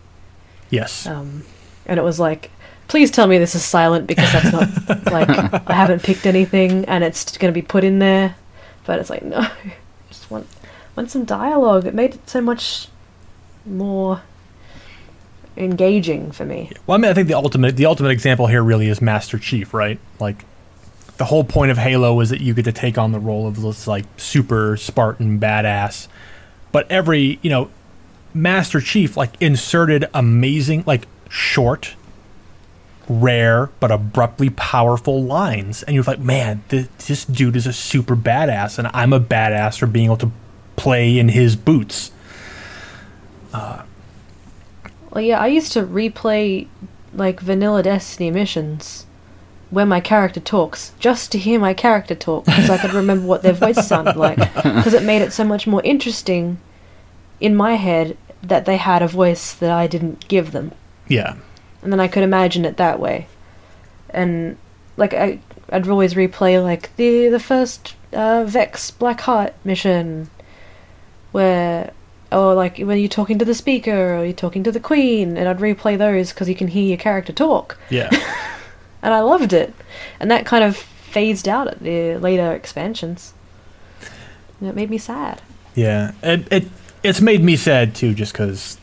Yes. 0.68 1.06
Um, 1.06 1.44
and 1.86 1.98
it 1.98 2.02
was 2.02 2.20
like 2.20 2.50
please 2.90 3.10
tell 3.10 3.28
me 3.28 3.38
this 3.38 3.54
is 3.54 3.64
silent 3.64 4.06
because 4.08 4.30
that's 4.32 4.52
not 4.52 5.06
like 5.12 5.28
I 5.68 5.72
haven't 5.72 6.02
picked 6.02 6.26
anything 6.26 6.84
and 6.86 7.04
it's 7.04 7.38
going 7.38 7.52
to 7.52 7.58
be 7.58 7.64
put 7.66 7.84
in 7.84 8.00
there. 8.00 8.34
But 8.84 8.98
it's 8.98 9.08
like 9.08 9.22
no, 9.22 9.38
I 9.38 9.74
just 10.08 10.30
want 10.30 10.46
want 10.96 11.10
some 11.10 11.24
dialogue. 11.24 11.86
It 11.86 11.94
made 11.94 12.16
it 12.16 12.28
so 12.28 12.40
much 12.40 12.88
more 13.64 14.22
engaging 15.56 16.32
for 16.32 16.44
me. 16.44 16.72
Well, 16.86 16.96
I 16.96 17.00
mean, 17.00 17.10
I 17.10 17.14
think 17.14 17.28
the 17.28 17.34
ultimate 17.34 17.76
the 17.76 17.86
ultimate 17.86 18.10
example 18.10 18.48
here 18.48 18.62
really 18.62 18.88
is 18.88 19.00
Master 19.00 19.38
Chief, 19.38 19.72
right? 19.72 19.98
Like 20.18 20.44
the 21.16 21.26
whole 21.26 21.44
point 21.44 21.70
of 21.70 21.78
Halo 21.78 22.14
was 22.14 22.30
that 22.30 22.40
you 22.40 22.54
get 22.54 22.64
to 22.64 22.72
take 22.72 22.98
on 22.98 23.12
the 23.12 23.20
role 23.20 23.46
of 23.46 23.62
this 23.62 23.86
like 23.86 24.04
super 24.16 24.76
Spartan 24.76 25.38
badass. 25.38 26.08
But 26.72 26.90
every, 26.90 27.38
you 27.42 27.50
know, 27.50 27.70
Master 28.34 28.80
Chief 28.80 29.16
like 29.16 29.40
inserted 29.40 30.06
amazing 30.12 30.82
like 30.86 31.06
short 31.28 31.94
rare 33.10 33.70
but 33.80 33.90
abruptly 33.90 34.50
powerful 34.50 35.22
lines. 35.22 35.82
And 35.82 35.94
you're 35.94 36.04
like 36.04 36.20
man 36.20 36.62
this, 36.68 36.86
this 37.08 37.24
dude 37.24 37.56
is 37.56 37.66
a 37.66 37.72
super 37.72 38.14
badass 38.14 38.78
and 38.78 38.88
i'm 38.94 39.12
a 39.12 39.20
badass 39.20 39.78
for 39.78 39.86
being 39.86 40.06
able 40.06 40.16
to 40.18 40.30
play 40.76 41.18
in 41.18 41.28
his 41.28 41.56
boots. 41.56 42.12
Uh, 43.52 43.82
well 45.10 45.22
yeah 45.22 45.40
i 45.40 45.48
used 45.48 45.72
to 45.72 45.82
replay 45.82 46.68
like 47.12 47.40
vanilla 47.40 47.82
destiny 47.82 48.30
missions 48.30 49.06
where 49.70 49.86
my 49.86 49.98
character 49.98 50.38
talks 50.38 50.92
just 51.00 51.32
to 51.32 51.38
hear 51.38 51.58
my 51.58 51.74
character 51.74 52.14
talk 52.14 52.44
because 52.44 52.70
i 52.70 52.78
could 52.78 52.94
remember 52.94 53.26
what 53.26 53.42
their 53.42 53.52
voice 53.52 53.88
sounded 53.88 54.14
like 54.14 54.38
because 54.54 54.94
it 54.94 55.02
made 55.02 55.20
it 55.20 55.32
so 55.32 55.42
much 55.42 55.66
more 55.66 55.82
interesting 55.82 56.58
in 57.40 57.56
my 57.56 57.74
head 57.74 58.16
that 58.40 58.66
they 58.66 58.76
had 58.76 59.02
a 59.02 59.08
voice 59.08 59.52
that 59.54 59.72
i 59.72 59.88
didn't 59.88 60.28
give 60.28 60.52
them. 60.52 60.70
Yeah 61.08 61.34
and 61.82 61.92
then 61.92 62.00
I 62.00 62.08
could 62.08 62.22
imagine 62.22 62.64
it 62.64 62.76
that 62.76 63.00
way. 63.00 63.26
And 64.10 64.56
like 64.96 65.14
I, 65.14 65.40
I'd 65.70 65.88
always 65.88 66.14
replay 66.14 66.62
like 66.62 66.94
the 66.96 67.28
the 67.28 67.40
first 67.40 67.94
uh, 68.12 68.44
Vex 68.44 68.90
Black 68.90 69.20
Heart 69.22 69.54
mission, 69.64 70.30
where 71.32 71.92
or 72.32 72.54
like 72.54 72.78
when 72.78 72.98
you're 72.98 73.08
talking 73.08 73.38
to 73.38 73.44
the 73.44 73.54
speaker 73.54 74.16
or 74.16 74.24
you're 74.24 74.32
talking 74.32 74.62
to 74.64 74.72
the 74.72 74.80
queen, 74.80 75.36
and 75.36 75.48
I'd 75.48 75.58
replay 75.58 75.96
those 75.96 76.32
because 76.32 76.48
you 76.48 76.54
can 76.54 76.68
hear 76.68 76.84
your 76.84 76.98
character 76.98 77.32
talk, 77.32 77.78
yeah 77.88 78.08
and 79.02 79.14
I 79.14 79.20
loved 79.20 79.52
it. 79.52 79.74
And 80.18 80.30
that 80.30 80.46
kind 80.46 80.64
of 80.64 80.76
phased 80.76 81.48
out 81.48 81.68
at 81.68 81.80
the 81.80 82.16
later 82.16 82.52
expansions. 82.52 83.34
And 84.60 84.68
it 84.68 84.74
made 84.74 84.90
me 84.90 84.98
sad. 84.98 85.42
Yeah, 85.74 86.12
it, 86.22 86.52
it 86.52 86.68
it's 87.02 87.20
made 87.20 87.42
me 87.42 87.56
sad 87.56 87.94
too, 87.94 88.14
just 88.14 88.32
because. 88.32 88.76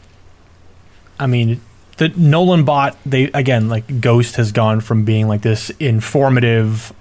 I 1.19 1.25
mean, 1.25 1.61
the 1.97 2.09
Nolan 2.09 2.63
bot 2.63 2.95
they 3.05 3.25
again 3.31 3.69
like 3.69 4.01
Ghost 4.01 4.35
has 4.35 4.51
gone 4.51 4.81
from 4.81 5.03
being 5.03 5.27
like 5.27 5.41
this 5.41 5.69
informative, 5.79 6.93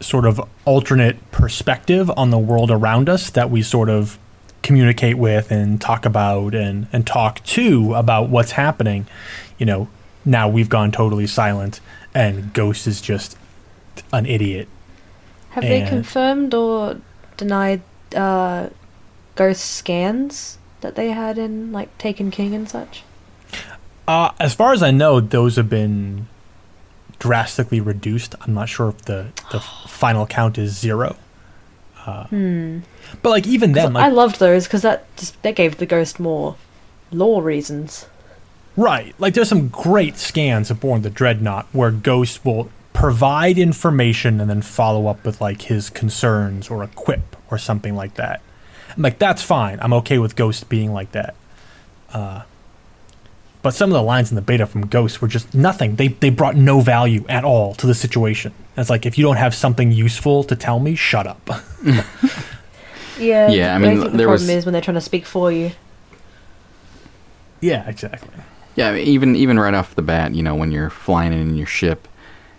sort 0.00 0.26
of 0.26 0.40
alternate 0.64 1.30
perspective 1.30 2.10
on 2.16 2.30
the 2.30 2.38
world 2.38 2.70
around 2.70 3.08
us 3.08 3.30
that 3.30 3.50
we 3.50 3.62
sort 3.62 3.88
of 3.88 4.18
communicate 4.62 5.18
with 5.18 5.50
and 5.50 5.80
talk 5.80 6.04
about 6.04 6.54
and 6.54 6.86
and 6.92 7.06
talk 7.06 7.42
to 7.44 7.94
about 7.94 8.28
what's 8.28 8.52
happening. 8.52 9.06
You 9.58 9.66
know, 9.66 9.88
now 10.24 10.48
we've 10.48 10.68
gone 10.68 10.92
totally 10.92 11.26
silent, 11.26 11.80
and 12.14 12.52
Ghost 12.52 12.86
is 12.86 13.00
just 13.00 13.36
an 14.12 14.26
idiot. 14.26 14.68
Have 15.50 15.64
they 15.64 15.86
confirmed 15.86 16.54
or 16.54 17.00
denied 17.36 17.82
uh, 18.16 18.70
ghost 19.34 19.64
scans 19.64 20.58
that 20.80 20.94
they 20.94 21.10
had 21.10 21.38
in 21.38 21.72
like 21.72 21.96
Taken 21.98 22.30
King 22.30 22.54
and 22.54 22.68
such? 22.68 23.04
Uh, 24.12 24.30
as 24.38 24.54
far 24.54 24.74
as 24.74 24.82
I 24.82 24.90
know, 24.90 25.20
those 25.20 25.56
have 25.56 25.70
been 25.70 26.28
drastically 27.18 27.80
reduced. 27.80 28.34
I'm 28.42 28.52
not 28.52 28.68
sure 28.68 28.90
if 28.90 28.98
the, 29.02 29.28
the 29.50 29.60
final 29.88 30.26
count 30.26 30.58
is 30.58 30.78
zero. 30.78 31.16
Uh, 32.04 32.24
Hmm. 32.26 32.80
But 33.22 33.30
like 33.30 33.46
even 33.46 33.72
then, 33.72 33.96
I 33.96 34.08
loved 34.08 34.38
those 34.38 34.66
because 34.66 34.82
that 34.82 35.04
just 35.16 35.40
that 35.42 35.54
gave 35.54 35.78
the 35.78 35.86
ghost 35.86 36.20
more 36.20 36.56
lore 37.10 37.42
reasons. 37.42 38.06
right, 38.76 39.14
like 39.18 39.32
there's 39.34 39.48
some 39.48 39.68
great 39.68 40.16
scans 40.18 40.70
of 40.70 40.80
Born 40.80 41.02
the 41.02 41.10
Dreadnought 41.10 41.66
where 41.72 41.90
Ghost 41.90 42.44
will 42.44 42.70
provide 42.92 43.56
information 43.56 44.40
and 44.40 44.50
then 44.50 44.60
follow 44.62 45.06
up 45.06 45.24
with 45.24 45.40
like 45.40 45.62
his 45.62 45.88
concerns 45.90 46.68
or 46.70 46.82
a 46.82 46.88
quip 46.88 47.36
or 47.50 47.56
something 47.56 47.94
like 47.94 48.14
that. 48.14 48.42
I'm 48.96 49.02
like 49.02 49.18
that's 49.18 49.42
fine. 49.42 49.78
I'm 49.80 49.92
okay 49.94 50.18
with 50.18 50.36
Ghost 50.36 50.68
being 50.68 50.92
like 50.92 51.12
that. 51.12 51.34
Uh, 52.12 52.42
but 53.62 53.74
some 53.74 53.90
of 53.90 53.94
the 53.94 54.02
lines 54.02 54.30
in 54.30 54.34
the 54.36 54.42
beta 54.42 54.66
from 54.66 54.86
Ghost 54.86 55.22
were 55.22 55.28
just 55.28 55.54
nothing. 55.54 55.96
They 55.96 56.08
they 56.08 56.30
brought 56.30 56.56
no 56.56 56.80
value 56.80 57.24
at 57.28 57.44
all 57.44 57.74
to 57.76 57.86
the 57.86 57.94
situation. 57.94 58.52
And 58.76 58.82
it's 58.82 58.90
like 58.90 59.06
if 59.06 59.16
you 59.18 59.24
don't 59.24 59.36
have 59.36 59.54
something 59.54 59.92
useful 59.92 60.44
to 60.44 60.56
tell 60.56 60.78
me, 60.80 60.94
shut 60.94 61.26
up. 61.26 61.48
Yeah. 63.18 63.50
Yeah, 63.50 63.76
I 63.76 63.78
but 63.78 63.86
mean, 63.88 63.98
think 64.00 64.10
the 64.12 64.16
there 64.16 64.26
problem 64.26 64.46
was- 64.48 64.56
is 64.56 64.66
when 64.66 64.72
they're 64.72 64.82
trying 64.82 64.94
to 64.96 65.00
speak 65.00 65.26
for 65.26 65.52
you. 65.52 65.72
yeah, 67.60 67.88
exactly. 67.88 68.30
Yeah, 68.74 68.88
I 68.88 68.92
mean, 68.94 69.06
even 69.06 69.36
even 69.36 69.58
right 69.58 69.74
off 69.74 69.94
the 69.94 70.02
bat, 70.02 70.34
you 70.34 70.42
know, 70.42 70.54
when 70.54 70.72
you're 70.72 70.90
flying 70.90 71.32
in 71.32 71.54
your 71.56 71.66
ship, 71.66 72.08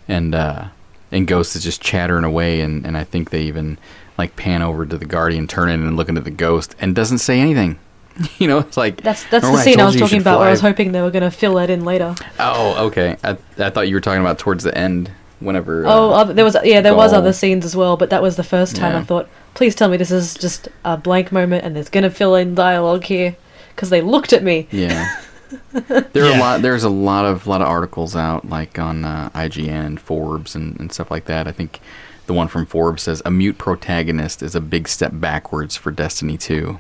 and 0.08 0.36
uh, 0.36 0.66
and 1.12 1.28
Ghost 1.28 1.56
is 1.56 1.64
just 1.64 1.82
chattering 1.82 2.24
away, 2.24 2.62
and, 2.62 2.86
and 2.86 2.96
I 2.96 3.04
think 3.04 3.32
they 3.32 3.42
even 3.44 3.78
like 4.18 4.36
pan 4.36 4.62
over 4.62 4.86
to 4.86 4.98
the 4.98 5.06
Guardian, 5.06 5.48
turn 5.48 5.70
in 5.70 5.82
and 5.82 5.98
looking 5.98 6.18
at 6.18 6.24
the 6.24 6.32
Ghost, 6.32 6.76
and 6.80 6.94
doesn't 6.96 7.18
say 7.18 7.40
anything. 7.40 7.80
You 8.40 8.48
know, 8.48 8.60
it's 8.60 8.78
like 8.78 9.02
That's 9.02 9.24
that's 9.30 9.46
the 9.50 9.58
scene 9.58 9.74
I 9.76 9.78
told 9.78 9.88
was 9.88 9.96
you 9.96 10.00
you 10.00 10.06
talking 10.06 10.20
should 10.20 10.22
about. 10.22 10.40
Where 10.40 10.48
I 10.48 10.52
was 10.52 10.62
hoping 10.62 10.92
they 10.92 11.02
were 11.02 11.12
going 11.12 11.24
to 11.24 11.32
fill 11.32 11.56
that 11.56 11.70
in 11.70 11.84
later. 11.86 12.14
Oh, 12.40 12.88
okay. 12.88 13.18
I 13.24 13.38
I 13.58 13.70
thought 13.70 13.88
you 13.88 13.96
were 13.96 14.02
talking 14.02 14.22
about 14.22 14.38
towards 14.40 14.64
the 14.64 14.78
end, 14.78 15.10
whenever. 15.40 15.86
oh, 15.88 16.10
uh, 16.12 16.22
other, 16.22 16.34
there 16.34 16.46
was 16.46 16.56
yeah, 16.64 16.82
there 16.82 16.96
was 16.96 17.12
other 17.14 17.34
scenes 17.34 17.66
as 17.66 17.76
well, 17.76 17.98
but 17.98 18.10
that 18.12 18.22
was 18.22 18.36
the 18.36 18.44
first 18.44 18.76
time 18.76 18.94
Yeah. 18.94 19.00
I 19.00 19.04
thought, 19.04 19.30
please 19.56 19.74
tell 19.76 19.90
me 19.90 19.98
this 19.98 20.12
is 20.12 20.34
just 20.36 20.68
a 20.86 20.96
blank 20.98 21.32
moment 21.32 21.66
and 21.66 21.76
there's 21.76 21.90
going 21.90 22.04
to 22.04 22.10
fill 22.12 22.36
in 22.36 22.54
dialogue 22.56 23.04
here 23.06 23.36
because 23.76 23.90
they 23.90 24.02
looked 24.02 24.32
at 24.34 24.44
me. 24.44 24.68
Yeah. 24.72 25.20
There 25.72 26.24
are 26.26 26.30
Yeah. 26.30 26.40
a 26.40 26.40
lot. 26.40 26.62
There's 26.64 26.84
a 26.84 26.90
lot 26.90 27.26
of 27.26 27.46
lot 27.46 27.62
of 27.62 27.68
articles 27.68 28.16
out, 28.16 28.50
like 28.50 28.80
on 28.80 29.06
uh, 29.06 29.30
IGN, 29.36 30.00
Forbes, 30.00 30.56
and, 30.56 30.80
and 30.80 30.92
stuff 30.92 31.12
like 31.12 31.26
that. 31.26 31.48
I 31.48 31.52
think 31.52 31.80
the 32.26 32.34
one 32.34 32.48
from 32.48 32.66
Forbes 32.66 33.04
says 33.04 33.22
a 33.24 33.30
mute 33.32 33.60
protagonist 33.60 34.42
is 34.42 34.56
a 34.56 34.62
big 34.62 34.88
step 34.88 35.12
backwards 35.14 35.76
for 35.76 35.92
Destiny 35.92 36.38
2. 36.40 36.80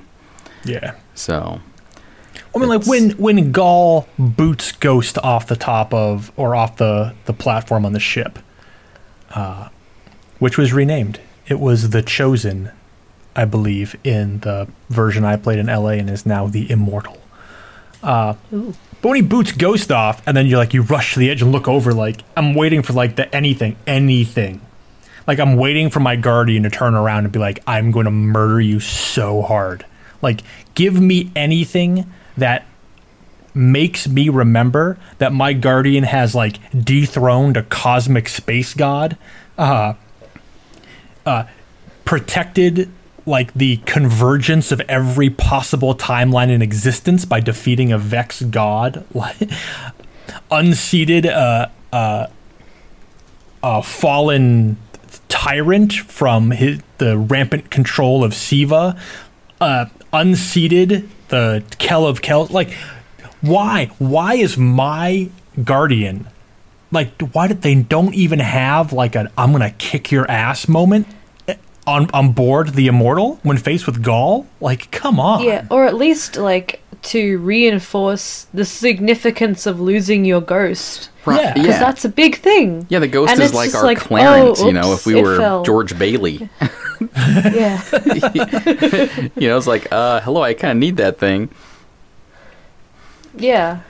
Yeah. 0.65 0.95
So 1.15 1.61
I 2.55 2.59
mean, 2.59 2.69
like 2.69 2.85
when 2.85 3.11
when 3.11 3.51
Ghaul 3.51 4.05
boots 4.17 4.71
Ghost 4.73 5.17
off 5.19 5.47
the 5.47 5.55
top 5.55 5.93
of 5.93 6.31
or 6.35 6.55
off 6.55 6.77
the 6.77 7.15
the 7.25 7.33
platform 7.33 7.85
on 7.85 7.93
the 7.93 7.99
ship, 7.99 8.39
uh, 9.31 9.69
which 10.39 10.57
was 10.57 10.73
renamed. 10.73 11.19
It 11.47 11.59
was 11.59 11.89
the 11.89 12.01
Chosen, 12.01 12.71
I 13.35 13.45
believe, 13.45 13.95
in 14.03 14.39
the 14.39 14.67
version 14.89 15.25
I 15.25 15.35
played 15.35 15.59
in 15.59 15.65
LA, 15.65 15.89
and 15.89 16.09
is 16.09 16.25
now 16.25 16.47
the 16.47 16.69
Immortal. 16.71 17.17
Uh, 18.01 18.35
but 18.51 19.09
when 19.09 19.15
he 19.15 19.21
boots 19.21 19.51
Ghost 19.51 19.91
off, 19.91 20.25
and 20.27 20.37
then 20.37 20.45
you're 20.45 20.57
like 20.57 20.73
you 20.73 20.83
rush 20.83 21.13
to 21.13 21.19
the 21.19 21.29
edge 21.29 21.41
and 21.41 21.51
look 21.51 21.67
over, 21.67 21.93
like 21.93 22.21
I'm 22.37 22.53
waiting 22.53 22.81
for 22.83 22.93
like 22.93 23.15
the 23.15 23.33
anything, 23.35 23.77
anything. 23.87 24.61
Like 25.25 25.39
I'm 25.39 25.55
waiting 25.55 25.89
for 25.89 26.01
my 26.01 26.15
guardian 26.15 26.63
to 26.63 26.69
turn 26.69 26.95
around 26.95 27.23
and 27.23 27.33
be 27.33 27.39
like, 27.39 27.61
I'm 27.65 27.91
going 27.91 28.05
to 28.05 28.11
murder 28.11 28.61
you 28.61 28.79
so 28.79 29.41
hard. 29.41 29.85
Like, 30.23 30.41
give 30.73 30.99
me 30.99 31.31
anything 31.35 32.11
that 32.37 32.65
makes 33.53 34.07
me 34.07 34.29
remember 34.29 34.97
that 35.19 35.31
my 35.31 35.53
guardian 35.53 36.05
has 36.05 36.33
like 36.33 36.57
dethroned 36.71 37.55
a 37.57 37.63
cosmic 37.63 38.27
space 38.27 38.73
god, 38.73 39.17
uh, 39.57 39.93
uh, 41.25 41.45
protected 42.05 42.89
like 43.25 43.53
the 43.53 43.77
convergence 43.85 44.71
of 44.71 44.81
every 44.81 45.29
possible 45.29 45.95
timeline 45.95 46.49
in 46.49 46.61
existence 46.61 47.25
by 47.25 47.39
defeating 47.39 47.91
a 47.91 47.97
Vex 47.97 48.41
god, 48.41 49.05
unseated 50.51 51.25
a 51.25 51.71
uh, 51.93 52.27
a 53.61 53.81
fallen 53.81 54.77
tyrant 55.29 55.93
from 55.93 56.51
his, 56.51 56.79
the 56.97 57.17
rampant 57.17 57.71
control 57.71 58.23
of 58.23 58.33
Siva, 58.33 58.99
uh, 59.61 59.85
unseated 60.13 61.09
the 61.29 61.63
Kel 61.79 62.05
of 62.05 62.21
Kel. 62.21 62.45
Like, 62.45 62.71
why? 63.41 63.87
Why 63.97 64.35
is 64.35 64.57
my 64.57 65.29
guardian? 65.63 66.27
Like, 66.91 67.19
why 67.33 67.47
did 67.47 67.63
they 67.63 67.75
don't 67.75 68.13
even 68.13 68.39
have 68.39 68.93
like 68.93 69.15
a 69.15 69.31
"I'm 69.37 69.51
gonna 69.51 69.71
kick 69.71 70.11
your 70.11 70.29
ass" 70.29 70.67
moment 70.67 71.07
eh, 71.47 71.55
on 71.87 72.09
on 72.11 72.31
board 72.33 72.69
the 72.75 72.87
Immortal 72.87 73.39
when 73.43 73.57
faced 73.57 73.87
with 73.87 74.03
Ghaul? 74.03 74.45
Like, 74.61 74.91
come 74.91 75.19
on. 75.19 75.43
Yeah, 75.43 75.65
or 75.71 75.85
at 75.85 75.95
least 75.95 76.37
like 76.37 76.79
to 77.03 77.37
reinforce 77.39 78.47
the 78.53 78.63
significance 78.63 79.65
of 79.65 79.79
losing 79.79 80.23
your 80.23 80.41
ghost. 80.41 81.09
Right, 81.25 81.41
Yeah. 81.41 81.53
Because 81.53 81.69
yeah. 81.69 81.79
that's 81.79 82.05
a 82.05 82.09
big 82.09 82.37
thing. 82.37 82.85
Yeah, 82.89 82.99
the 82.99 83.07
ghost 83.07 83.33
And 83.33 83.41
is 83.41 83.53
like 83.53 83.73
our 83.75 83.83
like, 83.83 83.97
Clarence, 83.97 84.61
oh, 84.61 84.67
you 84.67 84.73
know, 84.73 84.93
if 84.93 85.05
we 85.05 85.21
were 85.21 85.37
fell. 85.37 85.63
George 85.63 85.97
Bailey. 85.97 86.49
Yeah. 87.53 87.81
you 89.35 89.47
know, 89.47 89.57
it's 89.57 89.67
like, 89.67 89.87
uh, 89.91 90.19
hello, 90.21 90.41
I 90.41 90.53
kind 90.53 90.71
of 90.71 90.77
need 90.77 90.97
that 90.97 91.19
thing. 91.19 91.49
Yeah. 93.37 93.81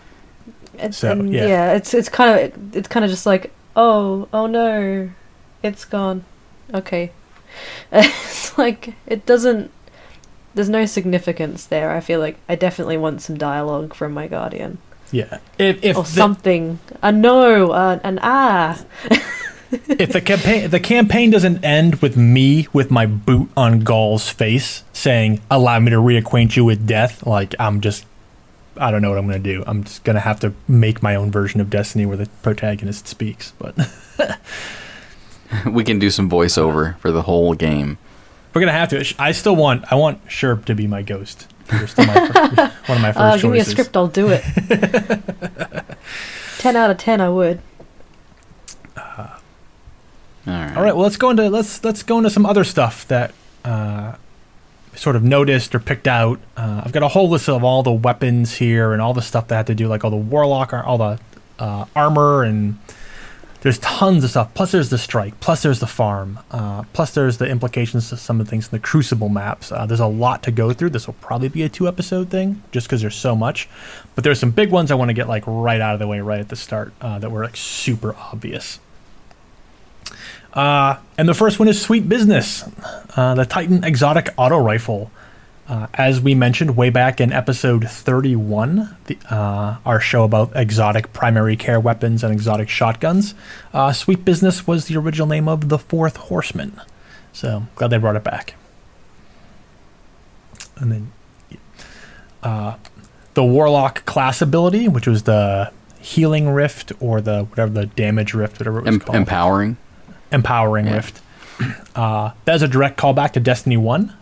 It's, 0.77 0.97
So, 0.97 1.11
and 1.11 1.31
yeah. 1.31 1.45
yeah. 1.45 1.73
it's 1.73 1.93
it's 1.93 2.09
kind 2.09 2.53
of 2.53 2.75
it's 2.75 2.87
kind 2.87 3.03
of 3.05 3.11
just 3.11 3.25
like 3.25 3.51
oh 3.75 4.27
oh 4.33 4.47
no, 4.47 5.09
it's 5.61 5.85
gone. 5.85 6.23
Okay, 6.73 7.11
it's 7.91 8.57
like 8.57 8.95
it 9.05 9.25
doesn't. 9.25 9.69
There's 10.55 10.69
no 10.69 10.85
significance 10.85 11.65
there. 11.65 11.91
I 11.91 11.99
feel 11.99 12.19
like 12.19 12.37
I 12.49 12.55
definitely 12.55 12.97
want 12.97 13.21
some 13.21 13.37
dialogue 13.37 13.93
from 13.93 14.13
my 14.13 14.27
guardian 14.27 14.77
Yeah. 15.11 15.39
If 15.59 15.83
if 15.83 15.97
or 15.97 16.03
the- 16.03 16.09
something. 16.09 16.79
A 17.01 17.11
no, 17.11 17.71
uh, 17.71 17.99
an 18.03 18.19
ah. 18.23 18.83
If 19.87 20.11
the 20.13 20.21
campaign 20.21 20.69
the 20.69 20.79
campaign 20.79 21.29
doesn't 21.29 21.63
end 21.63 21.95
with 21.95 22.15
me 22.17 22.67
with 22.73 22.91
my 22.91 23.05
boot 23.05 23.49
on 23.57 23.81
Ghaul's 23.81 24.29
face 24.29 24.83
saying 24.93 25.41
allow 25.49 25.79
me 25.79 25.91
to 25.91 25.97
reacquaint 25.97 26.55
you 26.55 26.65
with 26.65 26.85
death, 26.87 27.25
like 27.25 27.55
I'm 27.59 27.81
just 27.81 28.05
I 28.77 28.91
don't 28.91 29.01
know 29.01 29.09
what 29.09 29.17
I'm 29.17 29.25
gonna 29.25 29.39
do. 29.39 29.63
I'm 29.67 29.83
just 29.83 30.03
gonna 30.03 30.19
have 30.19 30.39
to 30.41 30.53
make 30.67 31.03
my 31.03 31.15
own 31.15 31.31
version 31.31 31.61
of 31.61 31.69
Destiny 31.69 32.05
where 32.05 32.17
the 32.17 32.27
protagonist 32.41 33.07
speaks. 33.07 33.53
But 33.59 33.75
we 35.65 35.83
can 35.83 35.99
do 35.99 36.09
some 36.09 36.29
voiceover 36.29 36.97
for 36.99 37.11
the 37.11 37.23
whole 37.23 37.53
game. 37.53 37.97
We're 38.53 38.61
gonna 38.61 38.71
have 38.71 38.89
to. 38.89 39.13
I 39.19 39.31
still 39.31 39.55
want. 39.55 39.91
I 39.91 39.95
want 39.95 40.25
Sherb 40.27 40.65
to 40.65 40.75
be 40.75 40.87
my 40.87 41.01
ghost. 41.01 41.47
Still 41.87 42.05
my 42.05 42.27
first, 42.27 42.57
one 42.87 42.97
of 42.97 43.01
my 43.01 43.11
first 43.11 43.17
uh, 43.17 43.33
give 43.35 43.41
choices. 43.41 43.51
me 43.51 43.59
a 43.59 43.65
script. 43.65 43.97
I'll 43.97 44.07
do 44.07 44.27
it. 44.29 44.43
ten 46.59 46.75
out 46.75 46.91
of 46.91 46.97
ten. 46.97 47.21
I 47.21 47.29
would. 47.29 47.61
Uh, 48.95 49.37
all 50.47 50.53
right. 50.53 50.77
All 50.77 50.83
right. 50.83 50.95
Well, 50.95 51.03
let's 51.03 51.17
go 51.17 51.29
into 51.29 51.49
let's 51.49 51.83
let's 51.83 52.03
go 52.03 52.17
into 52.17 52.29
some 52.29 52.45
other 52.45 52.63
stuff 52.63 53.07
that 53.07 53.33
uh, 53.63 54.15
sort 54.95 55.15
of 55.15 55.23
noticed 55.23 55.73
or 55.73 55.79
picked 55.79 56.07
out. 56.07 56.39
Uh, 56.57 56.81
I've 56.85 56.91
got 56.91 57.03
a 57.03 57.07
whole 57.07 57.29
list 57.29 57.49
of 57.49 57.63
all 57.63 57.83
the 57.83 57.91
weapons 57.91 58.55
here 58.55 58.93
and 58.93 59.01
all 59.01 59.13
the 59.13 59.21
stuff 59.21 59.47
that 59.47 59.55
had 59.55 59.67
to 59.67 59.75
do, 59.75 59.87
like 59.87 60.03
all 60.03 60.11
the 60.11 60.17
warlock, 60.17 60.73
all 60.73 60.97
the 60.97 61.19
uh, 61.59 61.85
armor 61.95 62.43
and 62.43 62.77
there's 63.63 63.77
tons 63.79 64.25
of 64.25 64.29
stuff. 64.29 64.53
Plus, 64.53 64.73
there's 64.73 64.89
the 64.89 64.97
strike. 64.97 65.39
Plus, 65.39 65.63
there's 65.63 65.79
the 65.79 65.87
farm. 65.87 66.37
Uh, 66.51 66.83
plus, 66.91 67.11
there's 67.11 67.37
the 67.37 67.47
implications 67.47 68.11
of 68.11 68.19
some 68.19 68.41
of 68.41 68.45
the 68.45 68.49
things 68.49 68.65
in 68.65 68.71
the 68.71 68.79
Crucible 68.79 69.29
maps. 69.29 69.71
Uh, 69.71 69.85
there's 69.85 70.01
a 70.01 70.05
lot 70.05 70.43
to 70.43 70.51
go 70.51 70.73
through. 70.73 70.89
This 70.89 71.07
will 71.07 71.13
probably 71.21 71.47
be 71.47 71.63
a 71.63 71.69
two 71.69 71.87
episode 71.87 72.29
thing, 72.29 72.61
just 72.73 72.87
because 72.87 72.99
there's 72.99 73.15
so 73.15 73.37
much. 73.37 73.69
But 74.15 74.25
there's 74.25 74.37
some 74.37 74.51
big 74.51 74.69
ones 74.69 74.91
I 74.91 74.95
want 74.95 75.09
to 75.09 75.13
get 75.13 75.29
like 75.29 75.45
right 75.47 75.79
out 75.79 75.93
of 75.93 75.99
the 75.99 76.07
way 76.07 76.19
right 76.19 76.41
at 76.41 76.49
the 76.49 76.57
start 76.57 76.91
uh, 76.99 77.19
that 77.19 77.31
were 77.31 77.45
like 77.45 77.55
super 77.55 78.13
obvious. 78.17 78.81
Uh, 80.53 80.97
and 81.17 81.27
the 81.27 81.33
first 81.33 81.59
one 81.59 81.67
is 81.67 81.81
Sweet 81.81 82.07
Business, 82.07 82.63
uh, 83.15 83.33
the 83.35 83.45
Titan 83.45 83.83
Exotic 83.83 84.29
Auto 84.37 84.57
Rifle. 84.57 85.11
Uh, 85.67 85.87
as 85.93 86.19
we 86.19 86.35
mentioned 86.35 86.75
way 86.75 86.89
back 86.89 87.21
in 87.21 87.31
episode 87.31 87.89
31, 87.89 88.95
the, 89.05 89.17
uh, 89.29 89.77
our 89.85 89.99
show 89.99 90.25
about 90.25 90.51
exotic 90.55 91.13
primary 91.13 91.55
care 91.55 91.79
weapons 91.79 92.21
and 92.23 92.33
exotic 92.33 92.67
shotguns, 92.67 93.33
uh, 93.73 93.93
Sweet 93.93 94.25
Business 94.25 94.67
was 94.67 94.85
the 94.85 94.97
original 94.97 95.25
name 95.25 95.47
of 95.47 95.69
the 95.69 95.79
Fourth 95.79 96.17
Horseman. 96.17 96.79
So 97.31 97.63
glad 97.75 97.87
they 97.91 97.97
brought 97.97 98.17
it 98.17 98.25
back. 98.25 98.55
And 100.75 100.91
then 100.91 101.11
uh, 102.43 102.75
the 103.33 103.43
Warlock 103.43 104.05
class 104.05 104.41
ability, 104.41 104.87
which 104.89 105.07
was 105.07 105.23
the 105.23 105.71
Healing 105.99 106.49
Rift 106.49 106.91
or 106.99 107.21
the 107.21 107.45
whatever 107.45 107.71
the 107.71 107.85
Damage 107.85 108.33
Rift, 108.33 108.59
whatever 108.59 108.79
it 108.79 108.85
was 108.85 108.93
em- 108.95 108.99
called. 108.99 109.15
Empowering. 109.15 109.77
Empowering 110.33 110.87
yeah. 110.87 110.95
Rift. 110.95 111.21
Uh, 111.95 112.31
that's 112.43 112.63
a 112.63 112.67
direct 112.67 112.97
callback 112.99 113.33
to 113.33 113.39
Destiny 113.39 113.77
1 113.77 114.13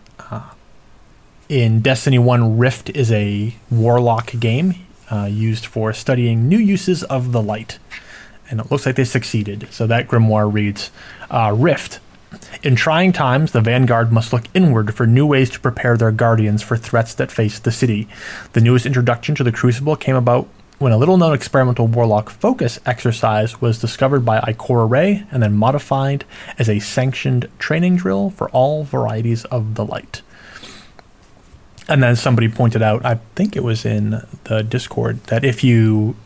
in 1.52 1.82
Destiny 1.82 2.18
1, 2.18 2.56
Rift 2.56 2.88
is 2.90 3.12
a 3.12 3.54
warlock 3.70 4.32
game 4.40 4.74
uh, 5.10 5.26
used 5.26 5.66
for 5.66 5.92
studying 5.92 6.48
new 6.48 6.58
uses 6.58 7.02
of 7.04 7.32
the 7.32 7.42
light. 7.42 7.78
And 8.48 8.58
it 8.58 8.70
looks 8.70 8.86
like 8.86 8.96
they 8.96 9.04
succeeded. 9.04 9.68
So 9.70 9.86
that 9.86 10.08
grimoire 10.08 10.50
reads 10.50 10.90
uh, 11.30 11.54
Rift. 11.54 12.00
In 12.62 12.74
trying 12.74 13.12
times, 13.12 13.52
the 13.52 13.60
Vanguard 13.60 14.10
must 14.10 14.32
look 14.32 14.44
inward 14.54 14.94
for 14.94 15.06
new 15.06 15.26
ways 15.26 15.50
to 15.50 15.60
prepare 15.60 15.98
their 15.98 16.10
guardians 16.10 16.62
for 16.62 16.78
threats 16.78 17.12
that 17.14 17.30
face 17.30 17.58
the 17.58 17.70
city. 17.70 18.08
The 18.54 18.62
newest 18.62 18.86
introduction 18.86 19.34
to 19.34 19.44
the 19.44 19.52
Crucible 19.52 19.96
came 19.96 20.16
about 20.16 20.48
when 20.82 20.92
a 20.92 20.98
little 20.98 21.16
known 21.16 21.32
experimental 21.32 21.86
warlock 21.86 22.28
focus 22.28 22.78
exercise 22.84 23.60
was 23.60 23.78
discovered 23.78 24.24
by 24.24 24.40
Ikora 24.40 24.90
Rey 24.90 25.24
and 25.30 25.42
then 25.42 25.54
modified 25.54 26.24
as 26.58 26.68
a 26.68 26.80
sanctioned 26.80 27.48
training 27.58 27.96
drill 27.96 28.30
for 28.30 28.50
all 28.50 28.84
varieties 28.84 29.44
of 29.46 29.76
the 29.76 29.84
light 29.84 30.22
and 31.88 32.02
then 32.02 32.16
somebody 32.16 32.48
pointed 32.48 32.82
out, 32.82 33.04
I 33.04 33.16
think 33.34 33.56
it 33.56 33.62
was 33.62 33.84
in 33.84 34.26
the 34.44 34.62
Discord, 34.62 35.22
that 35.24 35.44
if 35.44 35.64
you 35.64 36.16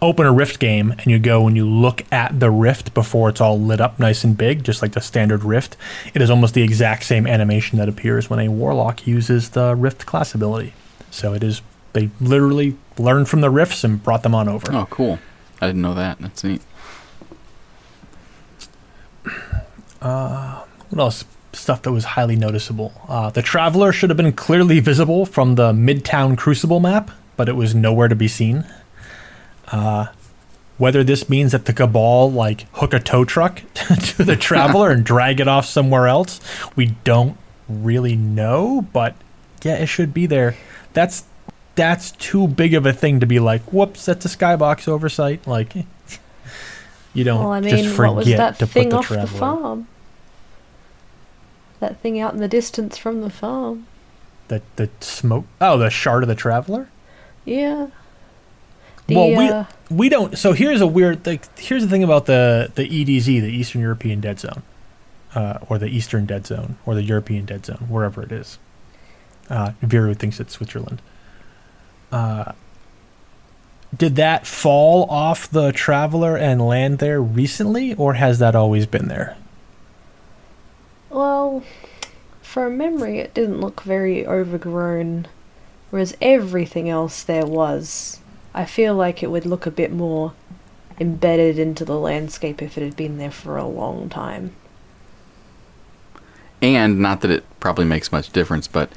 open 0.00 0.26
a 0.26 0.32
Rift 0.32 0.58
game 0.58 0.90
and 0.90 1.06
you 1.06 1.18
go 1.18 1.46
and 1.46 1.56
you 1.56 1.64
look 1.66 2.04
at 2.12 2.38
the 2.40 2.50
Rift 2.50 2.92
before 2.92 3.28
it's 3.28 3.40
all 3.40 3.58
lit 3.58 3.80
up 3.80 3.98
nice 3.98 4.24
and 4.24 4.36
big, 4.36 4.64
just 4.64 4.82
like 4.82 4.92
the 4.92 5.00
standard 5.00 5.44
Rift, 5.44 5.76
it 6.12 6.20
is 6.20 6.28
almost 6.28 6.54
the 6.54 6.62
exact 6.62 7.04
same 7.04 7.26
animation 7.26 7.78
that 7.78 7.88
appears 7.88 8.28
when 8.28 8.40
a 8.40 8.48
Warlock 8.48 9.06
uses 9.06 9.50
the 9.50 9.76
Rift 9.76 10.06
class 10.06 10.34
ability. 10.34 10.74
So 11.10 11.32
it 11.34 11.44
is, 11.44 11.62
they 11.92 12.10
literally 12.20 12.76
learned 12.98 13.28
from 13.28 13.40
the 13.40 13.50
riffs 13.50 13.84
and 13.84 14.02
brought 14.02 14.22
them 14.22 14.34
on 14.34 14.48
over. 14.48 14.72
Oh, 14.72 14.86
cool. 14.90 15.18
I 15.60 15.66
didn't 15.66 15.82
know 15.82 15.94
that. 15.94 16.18
That's 16.20 16.42
neat. 16.44 16.62
Uh, 20.00 20.64
what 20.90 21.00
else? 21.00 21.24
stuff 21.54 21.82
that 21.82 21.92
was 21.92 22.04
highly 22.04 22.36
noticeable. 22.36 22.92
Uh, 23.08 23.30
the 23.30 23.42
Traveler 23.42 23.92
should 23.92 24.10
have 24.10 24.16
been 24.16 24.32
clearly 24.32 24.80
visible 24.80 25.26
from 25.26 25.54
the 25.56 25.72
Midtown 25.72 26.36
Crucible 26.36 26.80
map, 26.80 27.10
but 27.36 27.48
it 27.48 27.56
was 27.56 27.74
nowhere 27.74 28.08
to 28.08 28.14
be 28.14 28.28
seen. 28.28 28.64
Uh, 29.70 30.06
whether 30.78 31.04
this 31.04 31.28
means 31.28 31.52
that 31.52 31.66
the 31.66 31.72
Cabal 31.72 32.30
like 32.30 32.66
hook 32.72 32.92
a 32.92 32.98
tow 32.98 33.24
truck 33.24 33.62
to 33.74 34.24
the 34.24 34.36
Traveler 34.40 34.90
and 34.90 35.04
drag 35.04 35.40
it 35.40 35.48
off 35.48 35.66
somewhere 35.66 36.06
else, 36.06 36.40
we 36.74 36.86
don't 37.04 37.36
really 37.68 38.16
know. 38.16 38.86
But 38.92 39.14
yeah, 39.62 39.76
it 39.76 39.86
should 39.86 40.12
be 40.14 40.26
there. 40.26 40.56
That's 40.92 41.24
that's 41.74 42.12
too 42.12 42.48
big 42.48 42.74
of 42.74 42.86
a 42.86 42.92
thing 42.92 43.20
to 43.20 43.26
be 43.26 43.38
like, 43.38 43.62
whoops, 43.72 44.04
that's 44.04 44.24
a 44.24 44.28
skybox 44.28 44.88
oversight. 44.88 45.46
Like, 45.46 45.74
you 47.14 47.24
don't 47.24 47.40
well, 47.40 47.52
I 47.52 47.60
mean, 47.60 47.76
just 47.76 47.94
forget 47.94 48.58
to 48.58 48.66
put 48.66 48.90
the 48.90 49.00
Traveler. 49.00 49.26
The 49.26 49.38
farm? 49.38 49.86
that 51.82 52.00
thing 52.00 52.18
out 52.18 52.32
in 52.32 52.40
the 52.40 52.48
distance 52.48 52.96
from 52.96 53.20
the 53.20 53.28
farm. 53.28 53.86
The 54.48 54.62
the 54.76 54.88
smoke. 55.00 55.44
Oh, 55.60 55.76
the 55.76 55.90
shard 55.90 56.22
of 56.22 56.28
the 56.28 56.34
traveler. 56.34 56.88
Yeah. 57.44 57.88
The, 59.08 59.16
well, 59.16 59.28
we 59.36 59.48
uh, 59.48 59.64
we 59.90 60.08
don't. 60.08 60.38
So 60.38 60.52
here's 60.52 60.80
a 60.80 60.86
weird. 60.86 61.24
thing. 61.24 61.40
here's 61.58 61.82
the 61.82 61.90
thing 61.90 62.04
about 62.04 62.26
the 62.26 62.70
the 62.74 62.88
EDZ, 62.88 63.26
the 63.26 63.50
Eastern 63.50 63.82
European 63.82 64.20
Dead 64.20 64.38
Zone, 64.40 64.62
uh, 65.34 65.58
or 65.68 65.76
the 65.76 65.88
Eastern 65.88 66.24
Dead 66.24 66.46
Zone, 66.46 66.78
or 66.86 66.94
the 66.94 67.02
European 67.02 67.44
Dead 67.44 67.66
Zone, 67.66 67.86
wherever 67.88 68.22
it 68.22 68.32
is. 68.32 68.58
Uh, 69.50 69.72
Viru 69.82 70.16
thinks 70.16 70.40
it's 70.40 70.54
Switzerland. 70.54 71.02
Uh, 72.12 72.52
did 73.96 74.16
that 74.16 74.46
fall 74.46 75.10
off 75.10 75.50
the 75.50 75.72
traveler 75.72 76.36
and 76.36 76.66
land 76.66 76.98
there 76.98 77.20
recently, 77.20 77.94
or 77.94 78.14
has 78.14 78.38
that 78.38 78.54
always 78.54 78.86
been 78.86 79.08
there? 79.08 79.36
Well, 81.10 81.62
for 82.40 82.70
memory, 82.70 83.18
it 83.18 83.34
didn't 83.34 83.60
look 83.60 83.82
very 83.82 84.26
overgrown, 84.26 85.26
whereas 85.90 86.16
everything 86.20 86.88
else 86.88 87.22
there 87.22 87.46
was. 87.46 88.20
I 88.54 88.66
feel 88.66 88.94
like 88.94 89.22
it 89.22 89.30
would 89.30 89.46
look 89.46 89.66
a 89.66 89.70
bit 89.70 89.92
more 89.92 90.34
embedded 91.00 91.58
into 91.58 91.84
the 91.84 91.98
landscape 91.98 92.62
if 92.62 92.76
it 92.78 92.84
had 92.84 92.96
been 92.96 93.18
there 93.18 93.30
for 93.30 93.56
a 93.56 93.66
long 93.66 94.08
time. 94.08 94.54
And 96.60 97.00
not 97.00 97.22
that 97.22 97.30
it 97.30 97.44
probably 97.60 97.84
makes 97.84 98.12
much 98.12 98.30
difference, 98.30 98.68
but 98.68 98.90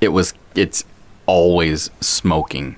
it 0.00 0.08
was 0.08 0.34
it's 0.54 0.84
always 1.28 1.92
smoking. 2.00 2.74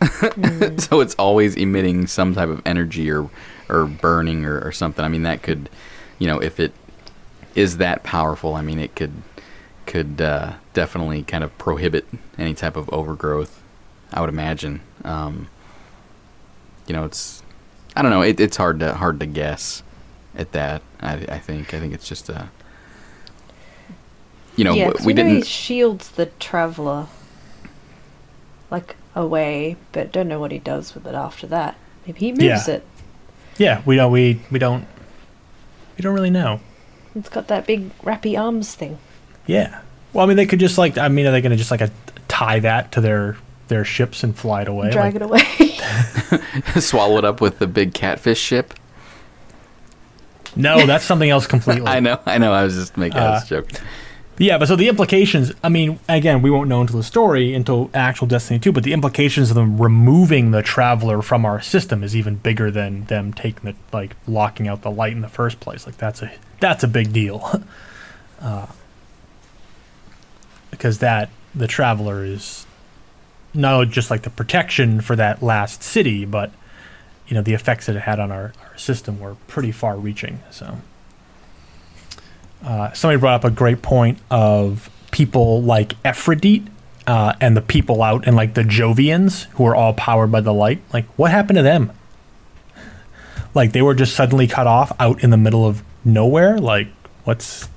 Mm. 0.00 0.80
so 0.88 1.00
it's 1.00 1.14
always 1.16 1.56
emitting 1.56 2.06
some 2.06 2.34
type 2.34 2.48
of 2.48 2.62
energy 2.64 3.10
or 3.10 3.28
or 3.68 3.84
burning 3.84 4.46
or, 4.46 4.60
or 4.60 4.72
something. 4.72 5.04
I 5.04 5.08
mean 5.08 5.24
that 5.24 5.42
could 5.42 5.68
you 6.18 6.26
know, 6.26 6.40
if 6.40 6.58
it 6.58 6.72
is 7.54 7.78
that 7.78 8.02
powerful. 8.02 8.54
I 8.54 8.62
mean, 8.62 8.78
it 8.78 8.94
could 8.94 9.12
could 9.86 10.20
uh, 10.20 10.54
definitely 10.74 11.22
kind 11.22 11.42
of 11.42 11.56
prohibit 11.58 12.06
any 12.36 12.54
type 12.54 12.76
of 12.76 12.88
overgrowth. 12.90 13.62
I 14.12 14.20
would 14.20 14.30
imagine. 14.30 14.80
Um, 15.04 15.48
you 16.86 16.94
know, 16.94 17.04
it's 17.04 17.42
I 17.96 18.02
don't 18.02 18.10
know. 18.10 18.22
It, 18.22 18.40
it's 18.40 18.56
hard 18.56 18.80
to 18.80 18.94
hard 18.94 19.20
to 19.20 19.26
guess 19.26 19.82
at 20.34 20.52
that. 20.52 20.82
I, 21.00 21.14
I 21.14 21.38
think 21.38 21.72
I 21.74 21.80
think 21.80 21.94
it's 21.94 22.08
just 22.08 22.28
a 22.28 22.50
you 24.56 24.64
know 24.64 24.74
yeah, 24.74 24.92
we, 25.00 25.06
we 25.06 25.12
didn't 25.12 25.46
shields 25.46 26.10
the 26.10 26.26
traveler 26.26 27.06
like 28.70 28.96
away, 29.14 29.76
but 29.92 30.12
don't 30.12 30.28
know 30.28 30.40
what 30.40 30.52
he 30.52 30.58
does 30.58 30.94
with 30.94 31.06
it 31.06 31.14
after 31.14 31.46
that. 31.48 31.76
Maybe 32.06 32.20
he 32.20 32.32
moves 32.32 32.68
yeah. 32.68 32.74
it. 32.74 32.86
Yeah, 33.58 33.82
we 33.84 33.96
don't. 33.96 34.12
We 34.12 34.40
we 34.50 34.58
don't. 34.58 34.86
We 35.96 36.02
don't 36.02 36.14
really 36.14 36.30
know. 36.30 36.60
It's 37.14 37.28
got 37.28 37.48
that 37.48 37.66
big 37.66 37.90
wrappy 38.02 38.36
arms 38.36 38.74
thing. 38.74 38.98
Yeah. 39.46 39.80
Well, 40.12 40.24
I 40.24 40.28
mean, 40.28 40.36
they 40.36 40.46
could 40.46 40.60
just 40.60 40.78
like. 40.78 40.96
I 40.96 41.08
mean, 41.08 41.26
are 41.26 41.32
they 41.32 41.40
going 41.40 41.50
to 41.50 41.56
just 41.56 41.70
like 41.70 41.80
a, 41.80 41.90
tie 42.28 42.60
that 42.60 42.92
to 42.92 43.00
their 43.00 43.36
their 43.66 43.84
ships 43.84 44.22
and 44.22 44.36
fly 44.36 44.62
it 44.62 44.68
away? 44.68 44.90
Drag 44.90 45.14
like, 45.14 45.16
it 45.16 45.22
away. 45.22 46.80
swallow 46.80 47.18
it 47.18 47.24
up 47.24 47.40
with 47.40 47.58
the 47.58 47.66
big 47.66 47.94
catfish 47.94 48.38
ship. 48.40 48.74
No, 50.54 50.86
that's 50.86 51.04
something 51.04 51.28
else 51.28 51.46
completely. 51.46 51.86
I 51.86 52.00
know. 52.00 52.20
I 52.26 52.38
know. 52.38 52.52
I 52.52 52.64
was 52.64 52.74
just 52.74 52.96
making 52.96 53.18
uh, 53.18 53.40
a 53.42 53.46
joke. 53.46 53.68
Yeah, 54.38 54.56
but 54.56 54.68
so 54.68 54.76
the 54.76 54.88
implications, 54.88 55.52
I 55.64 55.68
mean, 55.68 55.98
again, 56.08 56.42
we 56.42 56.50
won't 56.50 56.68
know 56.68 56.80
until 56.80 56.96
the 56.96 57.02
story, 57.02 57.54
until 57.54 57.90
actual 57.92 58.28
Destiny 58.28 58.60
2, 58.60 58.70
but 58.70 58.84
the 58.84 58.92
implications 58.92 59.50
of 59.50 59.56
them 59.56 59.80
removing 59.82 60.52
the 60.52 60.62
Traveler 60.62 61.22
from 61.22 61.44
our 61.44 61.60
system 61.60 62.04
is 62.04 62.14
even 62.14 62.36
bigger 62.36 62.70
than 62.70 63.04
them 63.06 63.32
taking 63.32 63.64
the, 63.64 63.74
like, 63.92 64.14
locking 64.28 64.68
out 64.68 64.82
the 64.82 64.92
light 64.92 65.12
in 65.12 65.22
the 65.22 65.28
first 65.28 65.58
place. 65.58 65.86
Like, 65.86 65.96
that's 65.96 66.22
a, 66.22 66.32
that's 66.60 66.84
a 66.84 66.88
big 66.88 67.12
deal. 67.12 67.62
uh, 68.40 68.66
because 70.70 70.98
that, 70.98 71.30
the 71.52 71.66
Traveler 71.66 72.22
is 72.24 72.64
not 73.52 73.88
just 73.88 74.08
like 74.08 74.22
the 74.22 74.30
protection 74.30 75.00
for 75.00 75.16
that 75.16 75.42
last 75.42 75.82
city, 75.82 76.24
but, 76.24 76.52
you 77.26 77.34
know, 77.34 77.42
the 77.42 77.54
effects 77.54 77.86
that 77.86 77.96
it 77.96 78.02
had 78.02 78.20
on 78.20 78.30
our, 78.30 78.52
our 78.62 78.78
system 78.78 79.18
were 79.18 79.34
pretty 79.48 79.72
far 79.72 79.96
reaching, 79.96 80.40
so 80.52 80.78
uh, 82.64 82.92
somebody 82.92 83.20
brought 83.20 83.44
up 83.44 83.44
a 83.44 83.54
great 83.54 83.82
point 83.82 84.18
of 84.30 84.90
people 85.10 85.62
like 85.62 85.94
Aphrodite 86.04 86.66
uh, 87.06 87.32
and 87.40 87.56
the 87.56 87.62
people 87.62 88.02
out 88.02 88.26
and 88.26 88.36
like 88.36 88.54
the 88.54 88.62
Jovians 88.62 89.44
who 89.52 89.64
are 89.66 89.74
all 89.74 89.94
powered 89.94 90.30
by 90.30 90.40
the 90.40 90.52
light. 90.52 90.82
Like, 90.92 91.06
what 91.16 91.30
happened 91.30 91.56
to 91.56 91.62
them? 91.62 91.92
Like, 93.54 93.72
they 93.72 93.82
were 93.82 93.94
just 93.94 94.14
suddenly 94.14 94.46
cut 94.46 94.66
off 94.66 94.92
out 95.00 95.22
in 95.24 95.30
the 95.30 95.36
middle 95.36 95.66
of 95.66 95.82
nowhere. 96.04 96.58
Like, 96.58 96.88
what's 97.24 97.68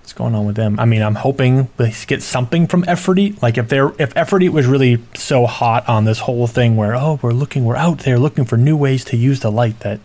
what's 0.00 0.12
going 0.12 0.34
on 0.34 0.46
with 0.46 0.56
them? 0.56 0.80
I 0.80 0.84
mean, 0.84 1.02
I'm 1.02 1.14
hoping 1.14 1.68
they 1.76 1.94
get 2.06 2.22
something 2.22 2.66
from 2.66 2.84
Aphrodite. 2.88 3.38
Like, 3.40 3.58
if 3.58 3.68
they're 3.68 3.92
if 4.00 4.16
Aphrodite 4.16 4.48
was 4.48 4.66
really 4.66 5.02
so 5.14 5.46
hot 5.46 5.88
on 5.88 6.04
this 6.04 6.20
whole 6.20 6.46
thing, 6.46 6.76
where 6.76 6.96
oh, 6.96 7.20
we're 7.22 7.32
looking, 7.32 7.64
we're 7.64 7.76
out 7.76 8.00
there 8.00 8.18
looking 8.18 8.44
for 8.44 8.56
new 8.56 8.76
ways 8.76 9.04
to 9.06 9.16
use 9.16 9.40
the 9.40 9.52
light 9.52 9.80
that 9.80 10.00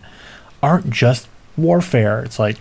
aren't 0.62 0.90
just 0.90 1.28
warfare. 1.56 2.22
It's 2.22 2.38
like 2.38 2.58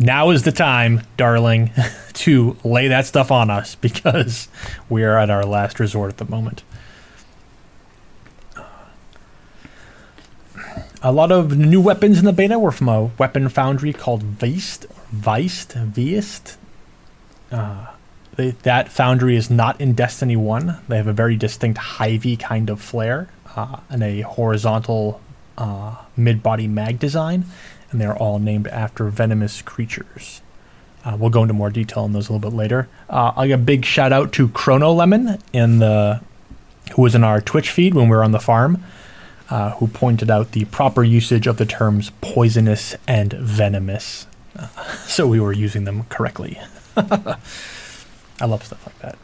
now 0.00 0.30
is 0.30 0.42
the 0.42 0.52
time, 0.52 1.02
darling, 1.16 1.70
to 2.14 2.56
lay 2.64 2.88
that 2.88 3.06
stuff 3.06 3.30
on 3.30 3.50
us 3.50 3.74
because 3.76 4.48
we 4.88 5.04
are 5.04 5.18
at 5.18 5.30
our 5.30 5.44
last 5.44 5.78
resort 5.78 6.10
at 6.10 6.16
the 6.16 6.24
moment. 6.24 6.62
A 11.02 11.12
lot 11.12 11.30
of 11.32 11.56
new 11.56 11.80
weapons 11.80 12.18
in 12.18 12.24
the 12.24 12.32
beta 12.32 12.58
were 12.58 12.72
from 12.72 12.88
a 12.88 13.04
weapon 13.18 13.48
foundry 13.48 13.92
called 13.92 14.22
Veist, 14.22 14.86
Veist, 15.12 15.72
Veist. 15.72 16.56
Uh, 17.50 17.86
they, 18.36 18.50
that 18.50 18.90
foundry 18.90 19.36
is 19.36 19.50
not 19.50 19.80
in 19.80 19.94
Destiny 19.94 20.36
1. 20.36 20.78
They 20.88 20.96
have 20.98 21.06
a 21.06 21.12
very 21.12 21.36
distinct 21.36 21.78
Hy-Vee 21.78 22.36
kind 22.36 22.68
of 22.68 22.80
flare 22.82 23.30
uh, 23.56 23.80
and 23.88 24.02
a 24.02 24.20
horizontal 24.22 25.20
uh, 25.56 25.96
mid-body 26.16 26.68
mag 26.68 26.98
design 26.98 27.46
and 27.90 28.00
they're 28.00 28.16
all 28.16 28.38
named 28.38 28.68
after 28.68 29.08
venomous 29.08 29.62
creatures. 29.62 30.42
Uh, 31.04 31.16
we'll 31.18 31.30
go 31.30 31.42
into 31.42 31.54
more 31.54 31.70
detail 31.70 32.04
on 32.04 32.12
those 32.12 32.28
a 32.28 32.32
little 32.32 32.50
bit 32.50 32.56
later. 32.56 32.88
Uh, 33.08 33.32
I'll 33.34 33.46
give 33.46 33.60
a 33.60 33.62
big 33.62 33.84
shout 33.84 34.12
out 34.12 34.32
to 34.34 34.48
Chrono 34.48 34.92
Lemon 34.92 35.38
in 35.52 35.78
the 35.78 36.20
who 36.92 37.02
was 37.02 37.14
in 37.14 37.24
our 37.24 37.40
Twitch 37.40 37.70
feed 37.70 37.94
when 37.94 38.08
we 38.08 38.16
were 38.16 38.24
on 38.24 38.32
the 38.32 38.40
farm, 38.40 38.82
uh, 39.48 39.70
who 39.72 39.86
pointed 39.86 40.30
out 40.30 40.52
the 40.52 40.64
proper 40.66 41.04
usage 41.04 41.46
of 41.46 41.56
the 41.56 41.66
terms 41.66 42.10
poisonous 42.20 42.96
and 43.06 43.32
venomous, 43.32 44.26
uh, 44.58 44.66
so 45.06 45.26
we 45.26 45.40
were 45.40 45.52
using 45.52 45.84
them 45.84 46.04
correctly. 46.04 46.60
I 46.96 48.46
love 48.46 48.64
stuff 48.64 48.86
like 48.86 48.98
that. 48.98 49.18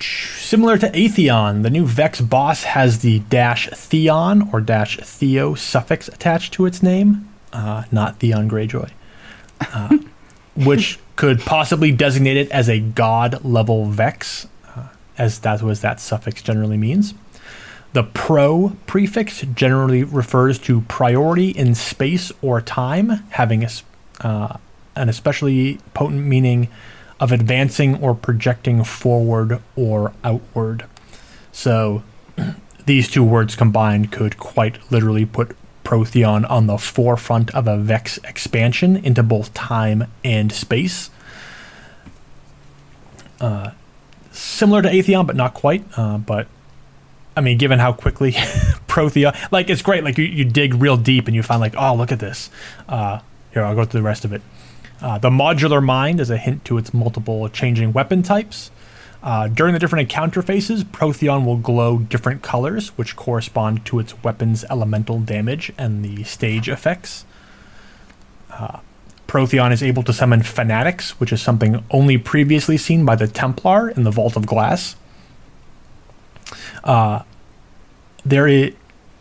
Similar 0.50 0.78
to 0.78 0.90
Atheon, 0.90 1.62
the 1.62 1.70
new 1.70 1.86
Vex 1.86 2.20
boss 2.20 2.64
has 2.64 3.02
the 3.02 3.20
dash 3.20 3.68
Theon 3.68 4.50
or 4.52 4.60
dash 4.60 4.96
Theo 4.96 5.54
suffix 5.54 6.08
attached 6.08 6.52
to 6.54 6.66
its 6.66 6.82
name, 6.82 7.32
uh, 7.52 7.84
not 7.92 8.18
Theon 8.18 8.50
Greyjoy, 8.50 8.90
uh, 9.60 9.98
which 10.56 10.98
could 11.14 11.38
possibly 11.38 11.92
designate 11.92 12.36
it 12.36 12.50
as 12.50 12.68
a 12.68 12.80
god 12.80 13.44
level 13.44 13.84
Vex, 13.86 14.48
uh, 14.74 14.88
as 15.16 15.38
that 15.38 15.62
was 15.62 15.82
that 15.82 16.00
suffix 16.00 16.42
generally 16.42 16.76
means. 16.76 17.14
The 17.92 18.02
pro 18.02 18.76
prefix 18.88 19.42
generally 19.54 20.02
refers 20.02 20.58
to 20.62 20.80
priority 20.80 21.50
in 21.50 21.76
space 21.76 22.32
or 22.42 22.60
time, 22.60 23.22
having 23.30 23.62
a, 23.62 23.68
uh, 24.18 24.56
an 24.96 25.08
especially 25.08 25.78
potent 25.94 26.26
meaning 26.26 26.66
of 27.20 27.30
advancing 27.30 28.02
or 28.02 28.14
projecting 28.14 28.82
forward 28.82 29.60
or 29.76 30.12
outward. 30.24 30.86
So 31.52 32.02
these 32.86 33.08
two 33.08 33.22
words 33.22 33.54
combined 33.54 34.10
could 34.10 34.38
quite 34.38 34.90
literally 34.90 35.26
put 35.26 35.54
Protheon 35.84 36.48
on 36.48 36.66
the 36.66 36.78
forefront 36.78 37.54
of 37.54 37.68
a 37.68 37.76
Vex 37.76 38.18
expansion 38.18 38.96
into 38.96 39.22
both 39.22 39.52
time 39.54 40.10
and 40.24 40.50
space. 40.50 41.10
Uh, 43.40 43.72
similar 44.30 44.82
to 44.82 44.88
Atheon, 44.88 45.26
but 45.26 45.36
not 45.36 45.54
quite. 45.54 45.84
Uh, 45.96 46.18
but 46.18 46.46
I 47.36 47.40
mean, 47.40 47.58
given 47.58 47.78
how 47.78 47.92
quickly 47.92 48.32
Protheon, 48.88 49.36
like 49.50 49.68
it's 49.68 49.82
great. 49.82 50.04
Like 50.04 50.16
you, 50.16 50.24
you 50.24 50.44
dig 50.44 50.74
real 50.74 50.96
deep 50.96 51.26
and 51.26 51.34
you 51.34 51.42
find 51.42 51.60
like, 51.60 51.74
oh, 51.76 51.94
look 51.94 52.12
at 52.12 52.18
this. 52.18 52.50
Uh, 52.88 53.20
here, 53.52 53.64
I'll 53.64 53.74
go 53.74 53.84
through 53.84 54.00
the 54.00 54.06
rest 54.06 54.24
of 54.24 54.32
it. 54.32 54.42
Uh, 55.02 55.18
the 55.18 55.30
modular 55.30 55.82
mind 55.82 56.20
is 56.20 56.30
a 56.30 56.36
hint 56.36 56.64
to 56.66 56.78
its 56.78 56.92
multiple 56.92 57.48
changing 57.48 57.92
weapon 57.92 58.22
types. 58.22 58.70
Uh, 59.22 59.48
during 59.48 59.74
the 59.74 59.78
different 59.78 60.02
encounter 60.02 60.40
phases, 60.40 60.82
Protheon 60.82 61.44
will 61.44 61.58
glow 61.58 61.98
different 61.98 62.42
colors, 62.42 62.88
which 62.96 63.16
correspond 63.16 63.84
to 63.86 63.98
its 63.98 64.22
weapon's 64.22 64.64
elemental 64.70 65.20
damage 65.20 65.72
and 65.76 66.04
the 66.04 66.24
stage 66.24 66.68
effects. 66.68 67.24
Uh, 68.50 68.80
Protheon 69.26 69.72
is 69.72 69.82
able 69.82 70.02
to 70.02 70.12
summon 70.12 70.42
fanatics, 70.42 71.20
which 71.20 71.32
is 71.32 71.40
something 71.40 71.84
only 71.90 72.18
previously 72.18 72.76
seen 72.76 73.04
by 73.04 73.14
the 73.14 73.28
Templar 73.28 73.90
in 73.90 74.04
the 74.04 74.10
Vault 74.10 74.36
of 74.36 74.46
Glass. 74.46 74.96
Uh, 76.82 77.22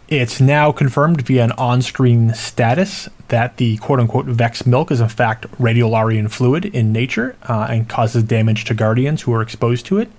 it's 0.08 0.42
now 0.42 0.72
confirmed 0.72 1.22
via 1.22 1.44
an 1.44 1.52
on 1.54 1.82
screen 1.82 2.34
status 2.34 3.08
that 3.30 3.58
the 3.58 3.78
quote 3.78 4.00
unquote 4.00 4.26
Vex 4.26 4.66
milk 4.66 4.92
is 4.92 5.02
in 5.02 5.10
fact 5.10 5.50
radiolarian 5.54 6.30
fluid 6.30 6.66
in 6.66 6.92
nature 6.92 7.36
uh, 7.44 7.68
and 7.70 7.90
causes 7.90 8.24
damage 8.24 8.66
to 8.66 8.74
guardians 8.74 9.24
who 9.24 9.34
are 9.34 9.42
exposed 9.42 9.86
to 9.88 9.98
it. 9.98 10.12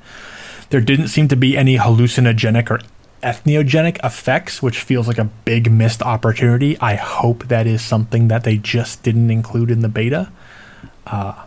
There 0.70 0.80
didn't 0.80 1.08
seem 1.08 1.28
to 1.28 1.36
be 1.36 1.56
any 1.56 1.76
hallucinogenic 1.76 2.70
or 2.70 2.80
entheogenic 3.22 3.98
effects, 4.04 4.62
which 4.62 4.80
feels 4.80 5.06
like 5.06 5.18
a 5.18 5.24
big 5.24 5.70
missed 5.70 6.02
opportunity. 6.02 6.78
I 6.80 6.94
hope 6.94 7.48
that 7.48 7.66
is 7.66 7.82
something 7.82 8.28
that 8.28 8.44
they 8.44 8.56
just 8.56 9.02
didn't 9.02 9.30
include 9.30 9.70
in 9.70 9.80
the 9.80 9.88
beta. 9.88 10.30
Uh, 11.06 11.44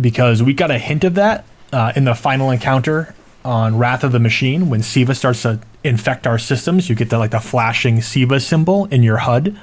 because 0.00 0.42
we 0.42 0.54
got 0.54 0.70
a 0.70 0.78
hint 0.78 1.04
of 1.04 1.14
that 1.14 1.44
uh, 1.72 1.92
in 1.94 2.04
the 2.04 2.14
final 2.14 2.50
encounter 2.50 3.14
on 3.44 3.76
Wrath 3.78 4.04
of 4.04 4.12
the 4.12 4.18
Machine 4.18 4.70
when 4.70 4.82
Siva 4.82 5.14
starts 5.14 5.42
to 5.42 5.60
infect 5.84 6.26
our 6.26 6.38
systems, 6.38 6.88
you 6.88 6.94
get 6.94 7.10
the 7.10 7.18
like 7.18 7.32
the 7.32 7.40
flashing 7.40 8.00
Siva 8.00 8.40
symbol 8.40 8.86
in 8.86 9.02
your 9.02 9.18
HUD. 9.18 9.58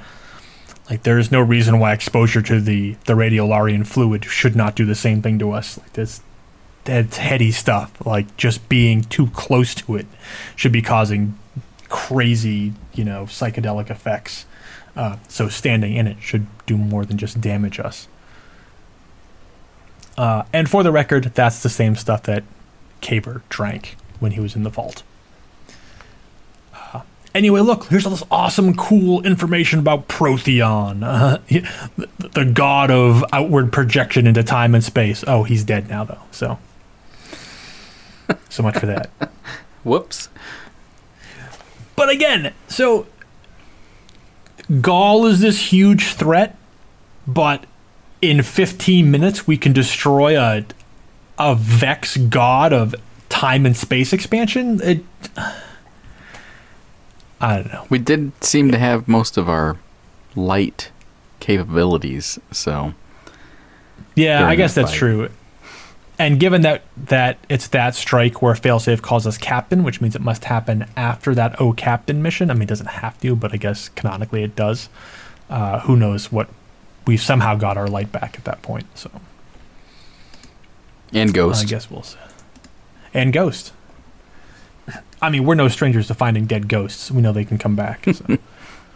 Like 0.90 1.04
there 1.04 1.18
is 1.18 1.30
no 1.30 1.40
reason 1.40 1.78
why 1.78 1.92
exposure 1.92 2.42
to 2.42 2.60
the 2.60 2.96
the 3.04 3.12
radiolarian 3.12 3.86
fluid 3.86 4.24
should 4.24 4.56
not 4.56 4.74
do 4.74 4.84
the 4.84 4.96
same 4.96 5.22
thing 5.22 5.38
to 5.38 5.52
us. 5.52 5.78
Like 5.78 5.92
this 5.92 6.20
that's 6.84 7.18
heady 7.18 7.52
stuff. 7.52 8.04
Like 8.04 8.36
just 8.36 8.68
being 8.68 9.02
too 9.04 9.28
close 9.28 9.74
to 9.76 9.94
it 9.94 10.06
should 10.56 10.72
be 10.72 10.82
causing 10.82 11.38
crazy, 11.88 12.72
you 12.92 13.04
know, 13.04 13.24
psychedelic 13.24 13.88
effects. 13.88 14.46
Uh, 14.96 15.16
so 15.28 15.48
standing 15.48 15.94
in 15.94 16.08
it 16.08 16.16
should 16.20 16.46
do 16.66 16.76
more 16.76 17.04
than 17.04 17.16
just 17.16 17.40
damage 17.40 17.78
us. 17.78 18.08
Uh, 20.18 20.42
and 20.52 20.68
for 20.68 20.82
the 20.82 20.90
record, 20.90 21.24
that's 21.34 21.62
the 21.62 21.68
same 21.68 21.94
stuff 21.94 22.24
that 22.24 22.42
Kabr 23.00 23.42
drank 23.48 23.96
when 24.18 24.32
he 24.32 24.40
was 24.40 24.56
in 24.56 24.64
the 24.64 24.70
vault. 24.70 25.02
Anyway, 27.34 27.60
look, 27.60 27.84
here's 27.84 28.04
all 28.04 28.10
this 28.10 28.24
awesome, 28.30 28.74
cool 28.74 29.22
information 29.22 29.78
about 29.78 30.08
Protheon, 30.08 31.02
uh, 31.04 31.38
the, 32.32 32.44
god 32.44 32.90
of 32.90 33.24
outward 33.32 33.72
projection 33.72 34.26
into 34.26 34.42
time 34.42 34.74
and 34.74 34.82
space. 34.82 35.22
Oh, 35.26 35.44
he's 35.44 35.62
dead 35.62 35.88
now, 35.88 36.04
though. 36.04 36.22
So, 36.32 36.58
so 38.48 38.62
much 38.62 38.78
for 38.78 38.86
that. 38.86 39.10
Whoops. 39.84 40.28
But 41.94 42.08
again, 42.08 42.52
so 42.66 43.06
Ghaul 44.68 45.28
is 45.28 45.40
this 45.40 45.70
huge 45.72 46.14
threat, 46.14 46.56
but 47.26 47.64
in 48.20 48.42
15 48.42 49.10
minutes 49.10 49.46
we 49.46 49.56
can 49.56 49.72
destroy 49.72 50.38
a 50.38 50.64
a 51.38 51.54
Vex 51.54 52.18
god 52.18 52.72
of 52.72 52.94
time 53.30 53.64
and 53.64 53.76
space 53.76 54.12
expansion. 54.12 54.80
It 54.82 55.04
I 57.40 57.56
don't 57.56 57.72
know. 57.72 57.86
We 57.88 57.98
did 57.98 58.32
seem 58.44 58.70
to 58.70 58.78
have 58.78 59.08
most 59.08 59.36
of 59.36 59.48
our 59.48 59.78
light 60.36 60.90
capabilities, 61.40 62.38
so. 62.50 62.92
Yeah, 64.14 64.46
I 64.46 64.56
guess 64.56 64.74
that's 64.74 64.92
true. 64.92 65.30
And 66.18 66.38
given 66.38 66.60
that 66.62 66.82
that 66.96 67.38
it's 67.48 67.68
that 67.68 67.94
strike 67.94 68.42
where 68.42 68.52
failsafe 68.54 69.00
calls 69.00 69.26
us 69.26 69.38
captain, 69.38 69.84
which 69.84 70.02
means 70.02 70.14
it 70.14 70.20
must 70.20 70.44
happen 70.44 70.84
after 70.96 71.34
that 71.34 71.58
O 71.58 71.72
captain 71.72 72.20
mission. 72.20 72.50
I 72.50 72.54
mean, 72.54 72.64
it 72.64 72.68
doesn't 72.68 72.88
have 72.88 73.18
to, 73.22 73.34
but 73.34 73.54
I 73.54 73.56
guess 73.56 73.88
canonically 73.88 74.42
it 74.42 74.54
does. 74.54 74.90
uh, 75.50 75.80
who 75.80 75.96
knows 75.96 76.30
what 76.32 76.48
we've 77.06 77.20
somehow 77.20 77.56
got 77.56 77.76
our 77.76 77.88
light 77.88 78.12
back 78.12 78.36
at 78.38 78.44
that 78.44 78.62
point. 78.62 78.86
So 78.94 79.10
and 81.12 81.34
Ghost. 81.34 81.64
I 81.64 81.68
guess 81.68 81.90
we'll 81.90 82.04
see. 82.04 82.18
And 83.12 83.32
Ghost. 83.32 83.72
I 85.22 85.30
mean, 85.30 85.44
we're 85.44 85.54
no 85.54 85.68
strangers 85.68 86.06
to 86.08 86.14
finding 86.14 86.46
dead 86.46 86.68
ghosts. 86.68 87.10
We 87.10 87.20
know 87.22 87.32
they 87.32 87.44
can 87.44 87.58
come 87.58 87.76
back. 87.76 88.04
So. 88.04 88.38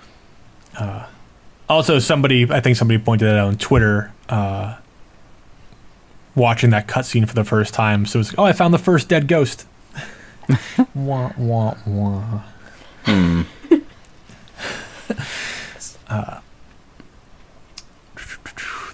uh, 0.79 1.07
also, 1.69 1.99
somebody, 1.99 2.51
I 2.51 2.61
think 2.61 2.77
somebody 2.77 3.03
pointed 3.03 3.27
that 3.27 3.37
out 3.37 3.49
on 3.49 3.57
Twitter, 3.57 4.13
uh, 4.29 4.77
watching 6.35 6.71
that 6.71 6.87
cutscene 6.87 7.29
for 7.29 7.35
the 7.35 7.45
first 7.45 7.75
time. 7.75 8.07
So 8.07 8.21
it's, 8.21 8.35
oh, 8.39 8.45
I 8.45 8.53
found 8.53 8.75
the 8.75 8.79
first 8.79 9.09
dead 9.09 9.29
ghost. 9.29 9.67
wah, 10.95 11.33
wah, 11.37 11.75
wah. 11.87 12.43
Hmm. 13.05 13.43
uh, 16.09 16.41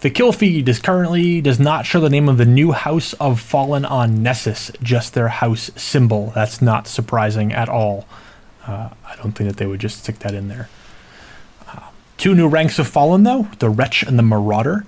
the 0.00 0.10
kill 0.10 0.32
feed 0.32 0.68
is 0.68 0.78
currently 0.78 1.40
does 1.40 1.60
not 1.60 1.84
show 1.84 2.00
the 2.00 2.08
name 2.08 2.28
of 2.28 2.38
the 2.38 2.46
new 2.46 2.72
House 2.72 3.12
of 3.14 3.40
Fallen 3.40 3.84
on 3.84 4.22
Nessus, 4.22 4.70
just 4.82 5.14
their 5.14 5.28
house 5.28 5.70
symbol. 5.76 6.32
That's 6.34 6.62
not 6.62 6.86
surprising 6.86 7.52
at 7.52 7.68
all. 7.68 8.06
Uh, 8.66 8.90
I 9.06 9.16
don't 9.16 9.32
think 9.32 9.48
that 9.48 9.56
they 9.58 9.66
would 9.66 9.80
just 9.80 10.02
stick 10.02 10.20
that 10.20 10.34
in 10.34 10.48
there. 10.48 10.68
Uh, 11.68 11.88
two 12.16 12.34
new 12.34 12.48
ranks 12.48 12.78
of 12.78 12.88
Fallen, 12.88 13.24
though 13.24 13.48
the 13.58 13.68
Wretch 13.68 14.02
and 14.02 14.18
the 14.18 14.22
Marauder. 14.22 14.86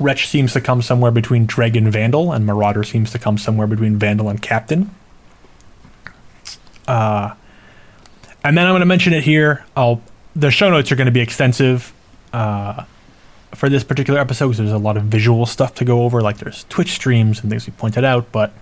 Wretch 0.00 0.26
seems 0.26 0.52
to 0.54 0.60
come 0.60 0.82
somewhere 0.82 1.12
between 1.12 1.46
Dreg 1.46 1.76
and 1.76 1.92
Vandal, 1.92 2.32
and 2.32 2.44
Marauder 2.44 2.82
seems 2.82 3.12
to 3.12 3.18
come 3.18 3.38
somewhere 3.38 3.68
between 3.68 3.96
Vandal 3.96 4.28
and 4.28 4.42
Captain. 4.42 4.92
Uh, 6.88 7.34
and 8.42 8.58
then 8.58 8.66
I'm 8.66 8.72
going 8.72 8.80
to 8.80 8.86
mention 8.86 9.12
it 9.12 9.22
here. 9.22 9.64
I'll 9.76 10.02
the 10.34 10.50
show 10.50 10.68
notes 10.68 10.90
are 10.90 10.96
going 10.96 11.06
to 11.06 11.12
be 11.12 11.20
extensive. 11.20 11.92
Uh, 12.32 12.84
for 13.54 13.68
this 13.68 13.84
particular 13.84 14.20
episode 14.20 14.48
because 14.48 14.58
there's 14.58 14.72
a 14.72 14.78
lot 14.78 14.96
of 14.96 15.04
visual 15.04 15.46
stuff 15.46 15.74
to 15.76 15.84
go 15.84 16.02
over, 16.02 16.20
like 16.20 16.38
there's 16.38 16.64
Twitch 16.64 16.92
streams 16.92 17.40
and 17.40 17.50
things 17.50 17.66
we 17.66 17.72
pointed 17.72 18.04
out. 18.04 18.30
But 18.32 18.52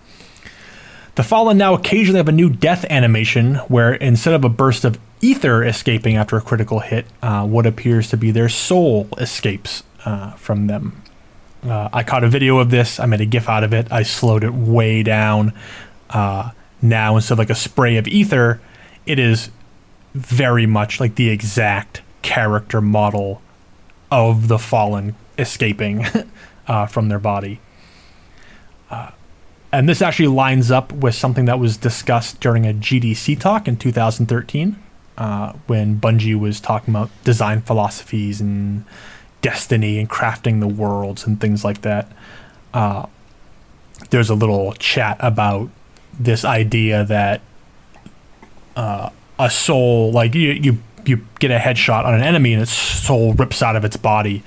the 1.14 1.22
Fallen 1.22 1.58
now 1.58 1.74
occasionally 1.74 2.18
have 2.18 2.28
a 2.28 2.32
new 2.32 2.48
death 2.48 2.84
animation 2.88 3.56
where 3.68 3.94
instead 3.94 4.34
of 4.34 4.44
a 4.44 4.48
burst 4.48 4.84
of 4.84 4.98
ether 5.20 5.62
escaping 5.62 6.16
after 6.16 6.36
a 6.36 6.40
critical 6.40 6.80
hit, 6.80 7.06
uh, 7.22 7.46
what 7.46 7.66
appears 7.66 8.08
to 8.10 8.16
be 8.16 8.30
their 8.30 8.48
soul 8.48 9.08
escapes 9.18 9.82
uh, 10.04 10.32
from 10.32 10.66
them. 10.66 11.02
Uh, 11.64 11.88
I 11.92 12.02
caught 12.02 12.24
a 12.24 12.28
video 12.28 12.58
of 12.58 12.70
this. 12.70 12.98
I 12.98 13.06
made 13.06 13.20
a 13.20 13.26
GIF 13.26 13.48
out 13.48 13.62
of 13.62 13.72
it. 13.72 13.90
I 13.92 14.02
slowed 14.02 14.42
it 14.42 14.52
way 14.52 15.02
down. 15.02 15.52
Uh, 16.10 16.50
now, 16.80 17.16
instead 17.16 17.34
of 17.34 17.38
like 17.38 17.50
a 17.50 17.54
spray 17.54 17.96
of 17.96 18.08
ether, 18.08 18.60
it 19.06 19.18
is 19.18 19.50
very 20.14 20.66
much 20.66 20.98
like 20.98 21.14
the 21.14 21.28
exact 21.28 22.02
character 22.22 22.80
model 22.80 23.40
of 24.12 24.48
the 24.48 24.58
fallen 24.58 25.16
escaping 25.38 26.04
uh, 26.68 26.86
from 26.86 27.08
their 27.08 27.18
body. 27.18 27.60
Uh, 28.90 29.10
and 29.72 29.88
this 29.88 30.02
actually 30.02 30.28
lines 30.28 30.70
up 30.70 30.92
with 30.92 31.14
something 31.14 31.46
that 31.46 31.58
was 31.58 31.78
discussed 31.78 32.38
during 32.38 32.66
a 32.66 32.74
GDC 32.74 33.40
talk 33.40 33.66
in 33.66 33.78
2013 33.78 34.76
uh, 35.16 35.54
when 35.66 35.98
Bungie 35.98 36.38
was 36.38 36.60
talking 36.60 36.92
about 36.92 37.10
design 37.24 37.62
philosophies 37.62 38.38
and 38.38 38.84
destiny 39.40 39.98
and 39.98 40.10
crafting 40.10 40.60
the 40.60 40.68
worlds 40.68 41.26
and 41.26 41.40
things 41.40 41.64
like 41.64 41.80
that. 41.80 42.06
Uh, 42.74 43.06
there's 44.10 44.28
a 44.28 44.34
little 44.34 44.74
chat 44.74 45.16
about 45.20 45.70
this 46.20 46.44
idea 46.44 47.02
that 47.04 47.40
uh, 48.76 49.08
a 49.38 49.50
soul, 49.50 50.12
like 50.12 50.34
you, 50.34 50.50
you 50.50 50.78
you 51.04 51.26
get 51.38 51.50
a 51.50 51.58
headshot 51.58 52.04
on 52.04 52.14
an 52.14 52.22
enemy 52.22 52.52
and 52.52 52.62
its 52.62 52.72
soul 52.72 53.34
rips 53.34 53.62
out 53.62 53.76
of 53.76 53.84
its 53.84 53.96
body. 53.96 54.42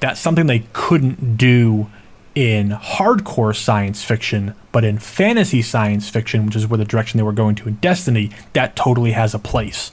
That's 0.00 0.20
something 0.20 0.46
they 0.46 0.64
couldn't 0.72 1.36
do 1.36 1.88
in 2.34 2.70
hardcore 2.70 3.56
science 3.56 4.04
fiction, 4.04 4.54
but 4.70 4.84
in 4.84 4.98
fantasy 4.98 5.62
science 5.62 6.08
fiction, 6.08 6.44
which 6.44 6.54
is 6.54 6.66
where 6.66 6.78
the 6.78 6.84
direction 6.84 7.16
they 7.16 7.24
were 7.24 7.32
going 7.32 7.54
to 7.56 7.68
in 7.68 7.76
Destiny, 7.76 8.30
that 8.52 8.76
totally 8.76 9.12
has 9.12 9.34
a 9.34 9.38
place. 9.38 9.92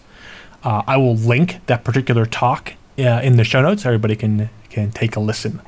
Uh, 0.63 0.83
I 0.85 0.97
will 0.97 1.15
link 1.15 1.65
that 1.67 1.83
particular 1.83 2.25
talk 2.25 2.73
uh, 2.99 3.21
in 3.23 3.37
the 3.37 3.43
show 3.43 3.61
notes. 3.61 3.85
Everybody 3.85 4.15
can 4.15 4.49
can 4.69 4.91
take 4.91 5.15
a 5.15 5.19
listen. 5.19 5.61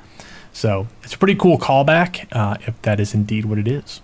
So 0.51 0.87
it's 1.03 1.13
a 1.13 1.17
pretty 1.17 1.35
cool 1.35 1.57
callback, 1.57 2.27
uh, 2.31 2.57
if 2.65 2.81
that 2.83 2.99
is 2.99 3.13
indeed 3.13 3.45
what 3.45 3.57
it 3.57 3.67
is. 3.67 4.01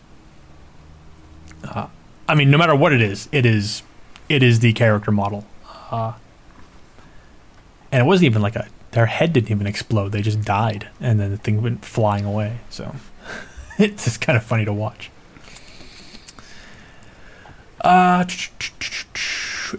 Uh, 1.64 1.88
I 2.28 2.36
mean, 2.36 2.52
no 2.52 2.58
matter 2.58 2.76
what 2.76 2.94
it 2.94 3.02
is, 3.02 3.28
it 3.32 3.46
is 3.46 3.84
it 4.30 4.44
is 4.44 4.60
the 4.60 4.74
character 4.74 5.12
model. 5.12 5.46
And 7.92 8.02
it 8.02 8.06
wasn't 8.06 8.26
even 8.26 8.42
like 8.42 8.56
a 8.56 8.68
their 8.92 9.06
head 9.06 9.34
didn't 9.34 9.52
even 9.52 9.68
explode; 9.68 10.12
they 10.12 10.22
just 10.22 10.42
died, 10.42 10.90
and 11.00 11.20
then 11.20 11.32
the 11.32 11.38
thing 11.38 11.62
went 11.62 11.86
flying 11.86 12.26
away. 12.26 12.60
So 12.70 12.96
it's 13.78 14.06
just 14.06 14.22
kind 14.22 14.38
of 14.38 14.44
funny 14.44 14.66
to 14.66 14.74
watch. 14.74 15.10
Uh, 17.82 18.26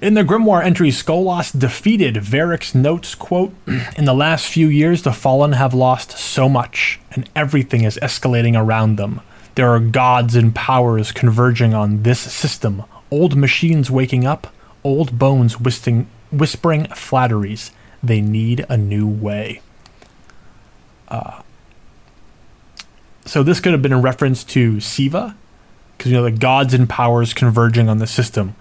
in 0.01 0.15
the 0.15 0.25
Grimoire 0.25 0.65
entry, 0.65 0.89
Skolas 0.89 1.57
defeated 1.57 2.17
Variks 2.17 2.75
notes, 2.75 3.15
quote, 3.15 3.55
In 3.97 4.07
the 4.07 4.15
last 4.15 4.47
few 4.47 4.69
years, 4.69 5.03
the 5.03 5.13
Fallen 5.13 5.53
have 5.53 5.75
lost 5.75 6.13
so 6.13 6.49
much, 6.49 6.99
and 7.13 7.29
everything 7.37 7.85
is 7.85 7.99
escalating 8.03 8.59
around 8.59 8.97
them. 8.97 9.21
There 9.55 9.69
are 9.69 9.81
gods 9.81 10.35
and 10.35 10.55
powers 10.55 11.13
converging 11.13 11.75
on 11.75 12.03
this 12.03 12.21
system, 12.21 12.85
old 13.11 13.37
machines 13.37 13.91
waking 13.91 14.25
up, 14.25 14.53
old 14.83 15.19
bones 15.19 15.61
whispering 15.61 16.87
flatteries. 16.95 17.71
They 18.03 18.20
need 18.20 18.66
a 18.68 18.76
new 18.76 19.07
way. 19.07 19.61
Uh, 21.09 21.42
so 23.24 23.42
this 23.42 23.61
could 23.61 23.72
have 23.72 23.82
been 23.82 23.92
a 23.92 24.00
reference 24.00 24.42
to 24.44 24.80
Siva, 24.80 25.36
because 25.96 26.11
you 26.11 26.16
know 26.16 26.24
the 26.24 26.30
gods 26.30 26.74
and 26.74 26.88
powers 26.88 27.32
converging 27.32 27.88
on 27.88 27.98
the 27.98 28.07
system, 28.07 28.57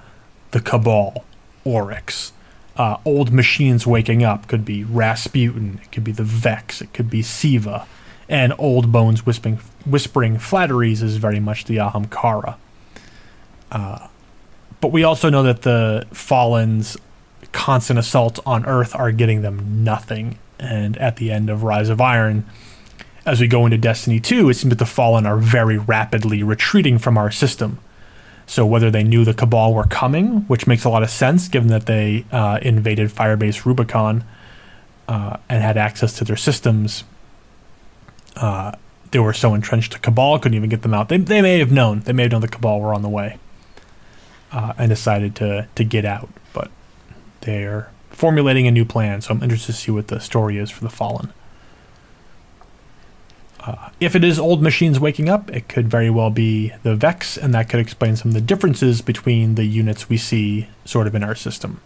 the 0.51 0.59
Cabal, 0.59 1.25
Oryx, 1.63 2.33
uh, 2.77 2.97
old 3.05 3.31
machines 3.31 3.87
waking 3.87 4.23
up 4.23 4.47
could 4.47 4.63
be 4.63 4.83
Rasputin, 4.83 5.79
it 5.83 5.91
could 5.91 6.03
be 6.03 6.11
the 6.11 6.23
Vex, 6.23 6.81
it 6.81 6.93
could 6.93 7.09
be 7.09 7.21
Siva, 7.21 7.87
and 8.29 8.53
old 8.57 8.91
bones 8.91 9.25
whispering 9.25 9.59
whispering 9.85 10.37
flatteries 10.37 11.01
is 11.01 11.17
very 11.17 11.39
much 11.39 11.65
the 11.65 11.77
Ahamkara. 11.77 12.55
Uh, 13.71 14.07
but 14.79 14.91
we 14.91 15.03
also 15.03 15.29
know 15.29 15.43
that 15.43 15.63
the 15.63 16.05
Fallen's 16.11 16.97
constant 17.51 17.99
assaults 17.99 18.39
on 18.45 18.65
Earth 18.65 18.95
are 18.95 19.11
getting 19.11 19.41
them 19.41 19.83
nothing. 19.83 20.37
And 20.59 20.97
at 20.97 21.17
the 21.17 21.31
end 21.31 21.49
of 21.49 21.63
Rise 21.63 21.89
of 21.89 21.99
Iron, 21.99 22.45
as 23.25 23.39
we 23.39 23.47
go 23.47 23.65
into 23.65 23.77
Destiny 23.77 24.19
2, 24.19 24.49
it 24.49 24.53
seems 24.55 24.69
that 24.69 24.79
the 24.79 24.85
Fallen 24.85 25.25
are 25.25 25.37
very 25.37 25.77
rapidly 25.77 26.43
retreating 26.43 26.97
from 26.97 27.17
our 27.17 27.31
system. 27.31 27.79
So 28.47 28.65
whether 28.65 28.91
they 28.91 29.03
knew 29.03 29.23
the 29.23 29.33
Cabal 29.33 29.73
were 29.73 29.85
coming, 29.85 30.41
which 30.41 30.67
makes 30.67 30.83
a 30.83 30.89
lot 30.89 31.03
of 31.03 31.09
sense 31.09 31.47
given 31.47 31.69
that 31.69 31.85
they 31.85 32.25
uh, 32.31 32.59
invaded 32.61 33.09
Firebase 33.09 33.65
Rubicon 33.65 34.23
uh, 35.07 35.37
and 35.47 35.63
had 35.63 35.77
access 35.77 36.17
to 36.17 36.25
their 36.25 36.35
systems, 36.35 37.03
uh, 38.35 38.73
they 39.11 39.19
were 39.19 39.33
so 39.33 39.53
entrenched 39.53 39.93
the 39.93 39.99
Cabal 39.99 40.39
couldn't 40.39 40.55
even 40.55 40.69
get 40.69 40.81
them 40.81 40.93
out. 40.93 41.09
They, 41.09 41.17
they 41.17 41.41
may 41.41 41.59
have 41.59 41.71
known. 41.71 42.01
They 42.01 42.13
may 42.13 42.23
have 42.23 42.31
known 42.31 42.41
the 42.41 42.47
Cabal 42.47 42.79
were 42.81 42.93
on 42.93 43.01
the 43.01 43.09
way 43.09 43.37
uh, 44.51 44.73
and 44.77 44.89
decided 44.89 45.35
to, 45.37 45.67
to 45.75 45.83
get 45.83 46.05
out. 46.05 46.29
They're 47.41 47.91
formulating 48.09 48.67
a 48.67 48.71
new 48.71 48.85
plan, 48.85 49.21
so 49.21 49.33
I'm 49.33 49.43
interested 49.43 49.73
to 49.73 49.77
see 49.77 49.91
what 49.91 50.07
the 50.07 50.19
story 50.19 50.57
is 50.57 50.69
for 50.69 50.83
the 50.83 50.89
Fallen. 50.89 51.33
Uh, 53.59 53.89
if 53.99 54.15
it 54.15 54.23
is 54.23 54.39
old 54.39 54.61
machines 54.61 54.99
waking 54.99 55.29
up, 55.29 55.49
it 55.51 55.67
could 55.67 55.87
very 55.87 56.09
well 56.09 56.31
be 56.31 56.73
the 56.81 56.95
Vex, 56.95 57.37
and 57.37 57.53
that 57.53 57.69
could 57.69 57.79
explain 57.79 58.15
some 58.15 58.29
of 58.29 58.33
the 58.33 58.41
differences 58.41 59.01
between 59.01 59.55
the 59.55 59.65
units 59.65 60.09
we 60.09 60.17
see 60.17 60.67
sort 60.83 61.05
of 61.05 61.13
in 61.13 61.23
our 61.23 61.35
system. 61.35 61.79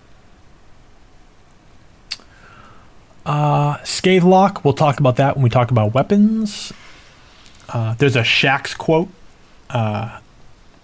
Uh, 3.26 3.78
Scathelock, 3.80 4.64
we'll 4.64 4.74
talk 4.74 5.00
about 5.00 5.18
that 5.18 5.36
when 5.36 5.44
we 5.44 5.50
talk 5.50 5.72
about 5.72 5.94
weapons. 5.94 6.72
Uh, 7.70 7.96
there's 7.96 8.16
a 8.16 8.22
Shaxx 8.22 8.78
quote 8.78 9.10
uh, 9.70 10.20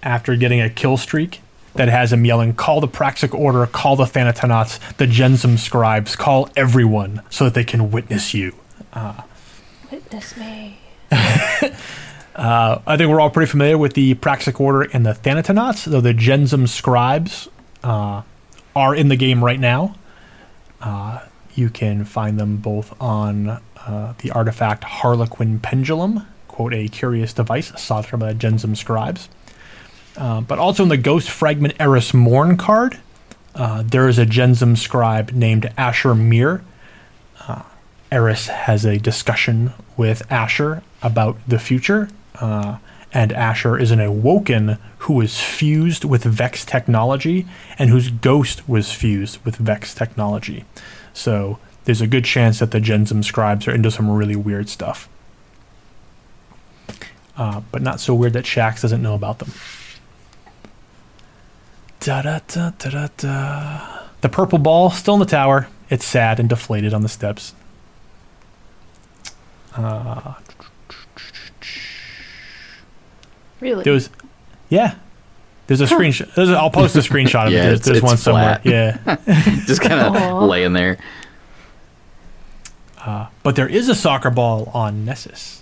after 0.02 0.36
getting 0.36 0.60
a 0.60 0.70
kill 0.70 0.98
streak 0.98 1.42
that 1.76 1.90
has 1.90 2.12
him 2.12 2.26
yelling, 2.26 2.54
Call 2.54 2.82
the 2.82 2.88
Praxic 2.88 3.34
Order, 3.34 3.66
call 3.66 3.96
the 3.96 4.06
Thanatonauts, 4.06 4.80
the 4.98 5.06
Gensym 5.06 5.58
Scribes, 5.58 6.16
call 6.16 6.50
everyone 6.56 7.22
so 7.30 7.46
that 7.46 7.54
they 7.54 7.64
can 7.64 7.92
witness 7.92 8.34
you. 8.34 8.56
Uh, 8.94 9.22
witness 9.92 10.36
me. 10.38 10.80
uh, 11.12 11.72
I 12.36 12.98
think 12.98 13.10
we're 13.10 13.22
all 13.22 13.30
pretty 13.30 13.50
familiar 13.50 13.78
with 13.78 13.94
the 13.94 14.16
Praxic 14.16 14.60
Order 14.60 14.90
and 14.94 15.06
the 15.06 15.14
Thanatonauts, 15.14 15.86
though 15.86 16.02
the 16.02 16.14
Gensym 16.14 16.68
Scribes 16.68 17.48
uh, 17.84 18.22
are 18.76 18.96
in 18.96 19.10
the 19.10 19.16
game 19.16 19.44
right 19.44 19.60
now. 19.60 19.96
Uh, 20.82 21.20
you 21.56 21.70
can 21.70 22.06
find 22.06 22.40
them 22.40 22.58
both 22.58 23.00
on 23.02 23.62
uh, 23.86 24.14
the 24.20 24.32
artifact 24.32 24.84
Harlequin 24.84 25.60
Pendulum, 25.60 26.28
quote, 26.48 26.74
a 26.74 26.88
curious 26.88 27.34
device 27.34 27.72
sought 27.82 28.06
from 28.06 28.22
the 28.22 28.34
Gensym 28.34 28.76
Scribes. 28.76 29.30
Uh, 30.22 30.40
but 30.40 30.60
also 30.60 30.84
in 30.84 30.90
the 30.90 30.98
Ghost 30.98 31.32
Fragment 31.32 31.74
Eris 31.80 32.14
Morn 32.14 32.56
card, 32.56 33.00
uh, 33.56 33.82
there 33.82 34.08
is 34.08 34.20
a 34.20 34.26
Gensym 34.26 34.78
scribe 34.78 35.32
named 35.32 35.74
Asher 35.80 36.14
Mir 36.14 36.64
uh, 37.48 37.64
Eris 38.12 38.48
has 38.48 38.86
a 38.86 39.00
discussion 39.00 39.74
with 39.98 40.30
Asher 40.32 40.84
about 41.02 41.38
the 41.48 41.58
future. 41.58 42.10
Uh, 42.36 42.78
and 43.14 43.32
Asher 43.34 43.78
is 43.78 43.90
an 43.90 44.00
awoken 44.00 44.78
who 45.00 45.20
is 45.22 45.40
fused 45.40 46.06
with 46.06 46.24
Vex 46.24 46.64
technology 46.64 47.46
and 47.80 47.90
whose 47.90 48.10
ghost 48.10 48.70
was 48.70 48.92
fused 48.92 49.44
with 49.44 49.56
Vex 49.56 49.96
technology. 49.96 50.66
So 51.14 51.58
there's 51.86 52.02
a 52.02 52.08
good 52.08 52.26
chance 52.26 52.60
that 52.60 52.72
the 52.72 52.80
Gensym 52.80 53.24
scribes 53.24 53.68
are 53.68 53.74
into 53.74 53.90
some 53.90 54.10
really 54.10 54.36
weird 54.36 54.70
stuff. 54.70 55.10
Uh, 57.36 57.62
but 57.72 57.82
not 57.82 58.00
so 58.00 58.14
weird 58.14 58.34
that 58.34 58.46
Shaxx 58.46 58.82
doesn't 58.82 59.02
know 59.02 59.16
about 59.16 59.40
them. 59.40 59.52
Da 62.02 62.22
da 62.22 62.40
da 62.48 62.72
da 62.78 62.90
da 62.90 63.08
da. 63.18 64.00
The 64.22 64.30
purple 64.30 64.58
ball 64.60 64.90
still 64.90 65.14
in 65.16 65.20
the 65.20 65.26
tower. 65.26 65.68
It's 65.90 66.06
sad 66.06 66.40
and 66.40 66.50
deflated 66.50 66.94
on 66.94 67.02
the 67.02 67.10
steps. 67.10 67.54
Uh, 69.76 70.34
Really? 73.60 73.84
there 73.84 73.94
was, 73.94 74.10
yeah. 74.70 74.96
There's 75.68 75.82
a 75.82 75.86
screenshot. 75.86 76.34
There's 76.34 76.50
a, 76.50 76.54
I'll 76.58 76.72
post 76.72 76.96
a 76.96 77.00
screenshot 77.00 77.46
of 77.48 77.54
Yeah, 77.54 77.60
it. 77.60 77.66
There's, 77.68 77.82
there's 77.82 77.98
it's 78.00 78.04
one 78.04 78.18
somewhere. 78.18 78.60
Yeah. 78.64 78.98
Just 79.68 79.82
kind 79.82 80.00
of 80.02 80.44
laying 80.50 80.74
there. 80.74 80.98
Uh, 82.98 83.28
but 83.44 83.56
there 83.56 83.68
is 83.68 83.88
a 83.88 83.94
soccer 83.96 84.32
ball 84.32 84.72
on 84.74 85.06
Nessus, 85.06 85.62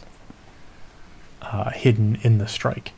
uh, 1.41 1.71
hidden 1.71 2.17
in 2.21 2.37
the 2.37 2.47
strike. 2.47 2.93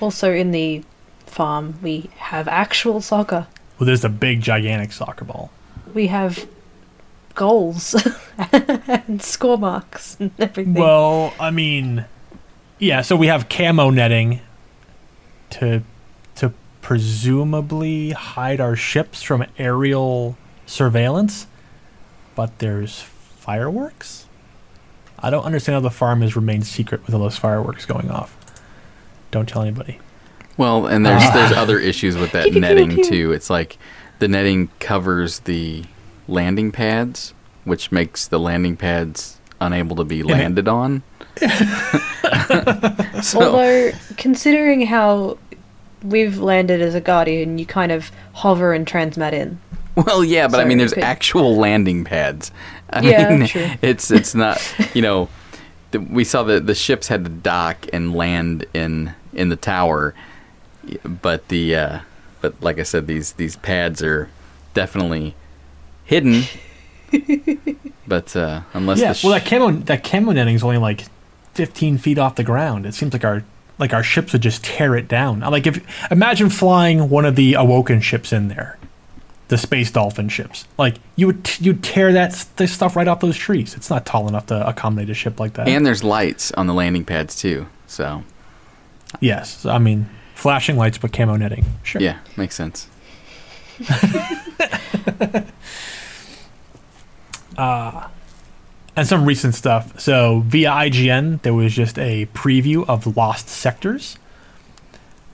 also, 0.00 0.32
in 0.32 0.50
the 0.52 0.82
farm, 1.28 1.78
we 1.82 2.10
have 2.16 2.48
actual 2.48 3.00
soccer. 3.00 3.46
Well, 3.78 3.86
there's 3.86 4.04
a 4.04 4.08
big, 4.08 4.40
gigantic 4.40 4.92
soccer 4.92 5.24
ball. 5.24 5.50
We 5.94 6.08
have 6.08 6.48
goals 7.34 7.94
and 8.52 9.22
score 9.22 9.56
marks 9.56 10.16
and 10.18 10.32
everything. 10.38 10.74
Well, 10.74 11.32
I 11.38 11.50
mean, 11.50 12.04
yeah. 12.78 13.02
So 13.02 13.16
we 13.16 13.28
have 13.28 13.48
camo 13.48 13.90
netting 13.90 14.40
to 15.50 15.82
to 16.36 16.52
presumably 16.82 18.10
hide 18.10 18.60
our 18.60 18.74
ships 18.74 19.22
from 19.22 19.44
aerial 19.56 20.36
surveillance, 20.66 21.46
but 22.34 22.58
there's 22.58 23.00
fireworks. 23.00 24.26
I 25.20 25.30
don't 25.30 25.44
understand 25.44 25.74
how 25.74 25.80
the 25.80 25.90
farm 25.90 26.22
has 26.22 26.36
remained 26.36 26.66
secret 26.66 27.04
with 27.06 27.14
all 27.14 27.20
those 27.20 27.36
fireworks 27.36 27.86
going 27.86 28.10
off. 28.10 28.36
Don't 29.30 29.48
tell 29.48 29.62
anybody. 29.62 30.00
Well, 30.58 30.86
and 30.86 31.06
there's 31.06 31.22
Ah. 31.24 31.30
there's 31.32 31.52
other 31.52 31.78
issues 31.78 32.16
with 32.18 32.32
that 32.32 32.52
netting 32.52 33.02
too. 33.02 33.32
It's 33.32 33.48
like 33.48 33.78
the 34.18 34.28
netting 34.28 34.68
covers 34.80 35.38
the 35.40 35.84
landing 36.26 36.70
pads, 36.72 37.32
which 37.64 37.90
makes 37.90 38.26
the 38.26 38.38
landing 38.38 38.76
pads 38.76 39.38
unable 39.60 39.96
to 39.96 40.04
be 40.04 40.22
landed 40.22 40.68
on. 40.68 41.02
so 43.22 43.40
Although, 43.42 43.92
considering 44.16 44.86
how 44.86 45.38
we've 46.02 46.38
landed 46.38 46.80
as 46.80 46.94
a 46.94 47.00
guardian, 47.00 47.58
you 47.58 47.66
kind 47.66 47.92
of 47.92 48.10
hover 48.34 48.72
and 48.72 48.86
transmat 48.86 49.32
in. 49.32 49.58
well, 49.96 50.24
yeah, 50.24 50.46
but 50.48 50.60
I 50.60 50.64
mean, 50.64 50.78
you 50.78 50.82
there's 50.82 50.94
could- 50.94 51.02
actual 51.04 51.56
landing 51.56 52.04
pads. 52.04 52.50
I 52.90 53.00
Yeah, 53.02 53.36
mean, 53.36 53.46
true. 53.48 53.66
it's 53.82 54.10
it's 54.10 54.34
not 54.34 54.60
you 54.94 55.02
know. 55.02 55.28
The, 55.90 56.00
we 56.00 56.22
saw 56.24 56.42
that 56.42 56.66
the 56.66 56.74
ships 56.74 57.08
had 57.08 57.24
to 57.24 57.30
dock 57.30 57.86
and 57.94 58.14
land 58.14 58.66
in 58.74 59.14
in 59.32 59.48
the 59.48 59.56
tower, 59.56 60.14
but 61.04 61.48
the 61.48 61.74
uh, 61.74 61.98
but 62.40 62.60
like 62.62 62.78
I 62.78 62.82
said, 62.82 63.06
these 63.06 63.32
these 63.32 63.56
pads 63.56 64.02
are 64.02 64.28
definitely 64.74 65.34
hidden. 66.04 66.44
but 68.06 68.34
uh, 68.36 68.62
unless 68.72 69.00
yeah. 69.00 69.08
the 69.08 69.14
sh- 69.14 69.24
well, 69.24 69.32
that 69.32 69.46
camo 69.46 69.70
that 69.70 70.04
camo 70.04 70.32
netting 70.32 70.54
is 70.54 70.62
only 70.62 70.78
like 70.78 71.04
15 71.54 71.98
feet 71.98 72.18
off 72.18 72.36
the 72.36 72.44
ground. 72.44 72.86
It 72.86 72.94
seems 72.94 73.12
like 73.12 73.24
our 73.24 73.44
like 73.78 73.92
our 73.92 74.02
ships 74.02 74.32
would 74.32 74.42
just 74.42 74.64
tear 74.64 74.96
it 74.96 75.08
down. 75.08 75.40
Like 75.40 75.66
if 75.66 75.80
imagine 76.10 76.50
flying 76.50 77.08
one 77.08 77.24
of 77.24 77.36
the 77.36 77.54
awoken 77.54 78.00
ships 78.00 78.32
in 78.32 78.48
there, 78.48 78.78
the 79.48 79.58
space 79.58 79.90
dolphin 79.90 80.28
ships. 80.28 80.66
Like 80.78 80.96
you 81.16 81.26
would 81.26 81.44
t- 81.44 81.64
you'd 81.64 81.82
tear 81.82 82.12
that 82.12 82.46
this 82.56 82.72
stuff 82.72 82.96
right 82.96 83.08
off 83.08 83.20
those 83.20 83.36
trees. 83.36 83.74
It's 83.74 83.90
not 83.90 84.06
tall 84.06 84.28
enough 84.28 84.46
to 84.46 84.66
accommodate 84.68 85.10
a 85.10 85.14
ship 85.14 85.40
like 85.40 85.54
that. 85.54 85.68
and 85.68 85.84
there's 85.84 86.04
lights 86.04 86.52
on 86.52 86.66
the 86.66 86.74
landing 86.74 87.04
pads 87.04 87.36
too. 87.36 87.66
So 87.86 88.22
yes, 89.20 89.64
I 89.64 89.78
mean 89.78 90.08
flashing 90.38 90.76
lights 90.76 90.98
but 90.98 91.12
camo 91.12 91.36
netting. 91.36 91.64
Sure. 91.82 92.00
yeah, 92.00 92.18
makes 92.36 92.54
sense. 92.54 92.88
and 97.58 99.06
some 99.06 99.24
recent 99.24 99.54
stuff. 99.54 99.98
So 99.98 100.40
via 100.46 100.70
IGN, 100.70 101.42
there 101.42 101.54
was 101.54 101.74
just 101.74 101.98
a 101.98 102.26
preview 102.26 102.88
of 102.88 103.16
Lost 103.16 103.48
Sectors, 103.48 104.16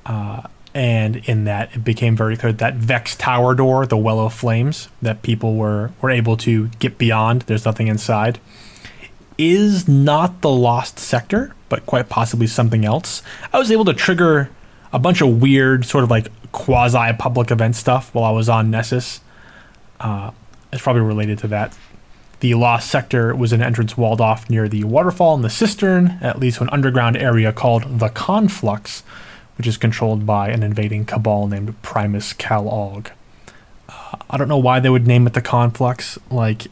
uh, 0.07 0.43
and 0.75 1.17
in 1.17 1.45
that 1.45 1.75
it 1.77 1.85
became 1.85 2.17
very 2.17 2.37
clear 2.37 2.53
that 2.53 2.75
Vex 2.75 3.15
Tower 3.15 3.55
door, 3.55 3.85
the 3.87 3.99
well 3.99 4.21
of 4.21 4.33
flames 4.33 4.89
that 5.03 5.21
people 5.23 5.55
were 5.55 5.93
were 6.01 6.11
able 6.11 6.37
to 6.39 6.69
get 6.79 6.97
beyond. 6.97 7.43
There's 7.43 7.67
nothing 7.67 7.89
inside. 7.89 8.39
Is 9.37 9.87
not 9.87 10.41
the 10.41 10.51
Lost 10.51 10.99
Sector, 10.99 11.55
but 11.69 11.85
quite 11.85 12.09
possibly 12.09 12.47
something 12.47 12.85
else. 12.87 13.23
I 13.53 13.59
was 13.59 13.71
able 13.71 13.85
to 13.87 13.93
trigger 13.93 14.49
a 14.95 14.99
bunch 15.01 15.21
of 15.21 15.43
weird, 15.43 15.85
sort 15.85 16.05
of 16.05 16.11
like 16.11 16.29
quasi 16.53 17.13
public 17.19 17.51
event 17.51 17.75
stuff 17.75 18.15
while 18.15 18.25
I 18.25 18.31
was 18.31 18.49
on 18.49 18.71
Nessus. 18.71 19.21
Uh, 19.99 20.31
it's 20.73 20.83
probably 20.83 21.03
related 21.03 21.39
to 21.41 21.49
that. 21.49 21.77
The 22.39 22.55
lost 22.55 22.91
sector 22.91 23.35
was 23.35 23.53
an 23.53 23.61
entrance 23.61 23.97
walled 23.97 24.21
off 24.21 24.49
near 24.49 24.69
the 24.69 24.85
waterfall 24.85 25.35
and 25.35 25.45
the 25.45 25.51
cistern. 25.51 26.19
at 26.21 26.39
least 26.39 26.61
an 26.61 26.71
underground 26.71 27.17
area 27.17 27.53
called 27.53 27.99
the 27.99 28.09
Conflux, 28.09 29.03
which 29.59 29.67
is 29.67 29.77
controlled 29.77 30.27
by 30.27 30.51
an 30.51 30.63
invading 30.63 31.07
cabal 31.07 31.49
named 31.49 31.81
Primus 31.83 32.33
Cal-Og. 32.33 33.11
Uh, 33.89 34.17
I 34.31 34.37
don't 34.37 34.49
know 34.49 34.59
why 34.59 34.79
they 34.79 34.91
would 34.91 35.09
name 35.09 35.27
it 35.27 35.33
the 35.33 35.43
Conflux. 35.43 36.19
Like, 36.31 36.69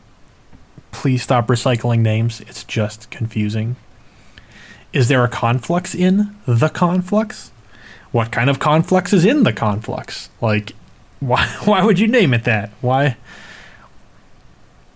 please 0.92 1.22
stop 1.22 1.48
recycling 1.48 2.00
names. 2.00 2.40
It's 2.42 2.62
just 2.62 3.10
confusing. 3.10 3.74
Is 4.92 5.08
there 5.08 5.24
a 5.24 5.28
conflux 5.28 5.94
in 5.94 6.36
the 6.46 6.68
conflux? 6.68 7.50
What 8.12 8.30
kind 8.30 8.48
of 8.48 8.58
conflux 8.58 9.12
is 9.12 9.24
in 9.24 9.42
the 9.42 9.52
conflux? 9.52 10.28
Like, 10.40 10.72
why 11.20 11.46
why 11.64 11.84
would 11.84 11.98
you 11.98 12.08
name 12.08 12.34
it 12.34 12.44
that? 12.44 12.70
Why? 12.80 13.16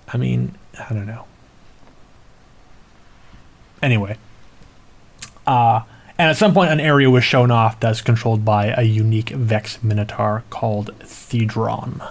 I 0.08 0.16
mean, 0.16 0.54
I 0.78 0.92
don't 0.94 1.06
know. 1.06 1.24
Anyway, 3.82 4.16
uh, 5.46 5.80
and 6.18 6.30
at 6.30 6.36
some 6.36 6.54
point, 6.54 6.70
an 6.70 6.80
area 6.80 7.10
was 7.10 7.24
shown 7.24 7.50
off 7.50 7.78
that's 7.78 8.00
controlled 8.00 8.44
by 8.44 8.66
a 8.68 8.82
unique 8.82 9.30
Vex 9.30 9.82
Minotaur 9.82 10.44
called 10.48 10.94
Thedron. 11.00 12.02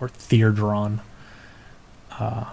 Or 0.00 0.08
Theodron. 0.08 1.00
Uh, 2.12 2.46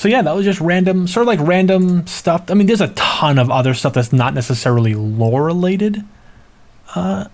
so 0.00 0.08
yeah, 0.08 0.22
that 0.22 0.34
was 0.34 0.46
just 0.46 0.62
random, 0.62 1.06
sort 1.06 1.24
of 1.24 1.26
like 1.26 1.46
random 1.46 2.06
stuff. 2.06 2.50
I 2.50 2.54
mean, 2.54 2.66
there's 2.66 2.80
a 2.80 2.88
ton 2.88 3.38
of 3.38 3.50
other 3.50 3.74
stuff 3.74 3.92
that's 3.92 4.14
not 4.14 4.32
necessarily 4.32 4.94
lore 4.94 5.44
related. 5.44 6.02
Uh, 6.94 7.26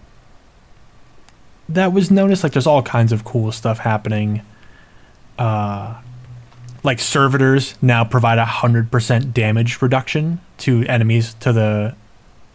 that 1.68 1.92
was 1.92 2.10
noticed. 2.10 2.42
Like, 2.42 2.54
there's 2.54 2.66
all 2.66 2.82
kinds 2.82 3.12
of 3.12 3.22
cool 3.22 3.52
stuff 3.52 3.78
happening. 3.78 4.42
Uh, 5.38 6.00
like 6.82 6.98
servitors 6.98 7.76
now 7.80 8.02
provide 8.02 8.38
a 8.38 8.44
hundred 8.44 8.90
percent 8.90 9.32
damage 9.32 9.80
reduction 9.80 10.40
to 10.58 10.84
enemies 10.86 11.34
to 11.34 11.52
the 11.52 11.94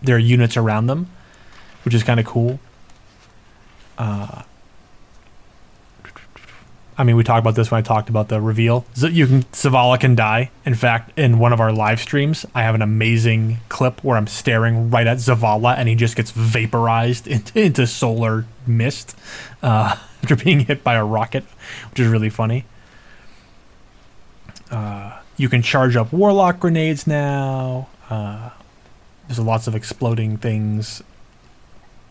their 0.02 0.20
units 0.20 0.58
around 0.58 0.88
them, 0.88 1.10
which 1.86 1.94
is 1.94 2.04
kind 2.04 2.20
of 2.20 2.26
cool. 2.26 2.60
Uh, 3.98 4.42
I 7.02 7.04
mean, 7.04 7.16
we 7.16 7.24
talked 7.24 7.40
about 7.40 7.56
this 7.56 7.72
when 7.72 7.80
I 7.80 7.82
talked 7.82 8.10
about 8.10 8.28
the 8.28 8.40
reveal. 8.40 8.86
You 8.96 9.26
can 9.26 9.42
Zavala 9.46 10.00
can 10.00 10.14
die. 10.14 10.52
In 10.68 10.76
fact, 10.76 11.18
in 11.18 11.40
one 11.40 11.52
of 11.52 11.60
our 11.60 11.72
live 11.72 12.00
streams, 12.00 12.46
I 12.54 12.62
have 12.62 12.76
an 12.76 12.84
amazing 12.84 13.58
clip 13.70 14.04
where 14.04 14.18
I'm 14.18 14.28
staring 14.28 14.92
right 14.92 15.08
at 15.08 15.18
Zavala 15.18 15.76
and 15.76 15.90
he 15.90 15.96
just 15.96 16.16
gets 16.16 16.30
vaporized 16.30 17.26
into, 17.28 17.60
into 17.60 17.88
solar 17.88 18.46
mist 18.68 19.18
uh, 19.64 19.98
after 20.22 20.36
being 20.36 20.60
hit 20.60 20.84
by 20.84 20.94
a 20.94 21.04
rocket, 21.04 21.44
which 21.90 22.02
is 22.02 22.08
really 22.08 22.30
funny. 22.30 22.66
Uh, 24.70 25.18
you 25.38 25.50
can 25.50 25.64
charge 25.64 25.96
up 25.96 26.14
warlock 26.14 26.60
grenades 26.60 27.08
now. 27.08 27.88
Uh, 28.12 28.52
there's 29.28 29.40
lots 29.40 29.66
of 29.66 29.74
exploding 29.74 30.38
things 30.38 31.02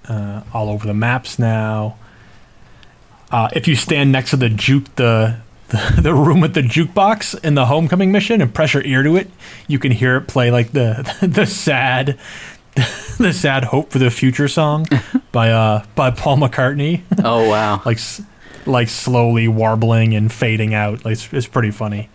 uh, 0.09 0.43
all 0.53 0.69
over 0.69 0.85
the 0.85 0.95
maps 0.95 1.39
now. 1.39 1.97
Uh, 3.31 3.49
if 3.53 3.69
you 3.69 3.77
stand 3.77 4.11
next 4.11 4.31
to 4.31 4.37
the 4.37 4.49
juke, 4.49 4.95
the, 4.97 5.37
the 5.69 5.95
the 6.03 6.15
room 6.15 6.41
with 6.41 6.55
the 6.55 6.63
jukebox 6.63 7.43
in 7.45 7.55
the 7.55 7.67
homecoming 7.67 8.11
mission, 8.11 8.41
and 8.41 8.53
press 8.55 8.75
your 8.75 8.85
ear 8.85 9.03
to 9.03 9.17
it, 9.17 9.31
you 9.69 9.79
can 9.79 9.93
hear 9.93 10.17
it 10.17 10.23
play 10.23 10.51
like 10.51 10.73
the 10.73 11.17
the 11.27 11.47
sad, 11.47 12.19
the 13.19 13.33
sad 13.33 13.65
hope 13.65 13.91
for 13.91 13.99
the 13.99 14.11
future 14.11 14.49
song 14.49 14.87
by 15.33 15.51
uh 15.51 15.85
by 15.95 16.11
Paul 16.11 16.39
McCartney. 16.39 17.03
Oh 17.23 17.49
wow. 17.49 17.83
like 17.85 17.99
like 18.67 18.89
slowly 18.89 19.49
warbling 19.49 20.15
and 20.15 20.33
fading 20.33 20.75
out. 20.75 21.05
Like, 21.05 21.13
it's, 21.13 21.33
it's 21.33 21.47
pretty 21.47 21.71
funny. 21.71 22.09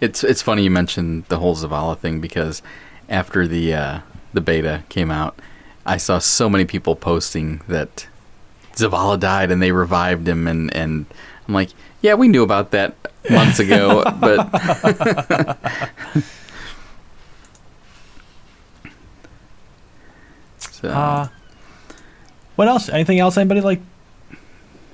It's 0.00 0.24
it's 0.24 0.42
funny 0.42 0.64
you 0.64 0.70
mentioned 0.70 1.24
the 1.28 1.38
whole 1.38 1.54
Zavala 1.54 1.98
thing 1.98 2.20
because 2.20 2.62
after 3.08 3.46
the 3.46 3.74
uh, 3.74 4.00
the 4.32 4.40
beta 4.40 4.84
came 4.88 5.10
out, 5.10 5.38
I 5.86 5.96
saw 5.96 6.18
so 6.18 6.48
many 6.48 6.64
people 6.64 6.96
posting 6.96 7.60
that 7.68 8.06
Zavala 8.74 9.18
died 9.18 9.50
and 9.50 9.62
they 9.62 9.72
revived 9.72 10.28
him, 10.28 10.46
and 10.46 10.74
and 10.74 11.06
I'm 11.46 11.54
like, 11.54 11.70
yeah, 12.00 12.14
we 12.14 12.28
knew 12.28 12.42
about 12.42 12.70
that 12.72 12.94
months 13.30 13.58
ago, 13.58 14.02
but. 14.20 14.48
so, 20.58 20.88
Uh, 20.88 21.28
what 22.56 22.68
else? 22.68 22.88
Anything 22.88 23.18
else? 23.18 23.36
Anybody 23.36 23.60
like 23.60 23.80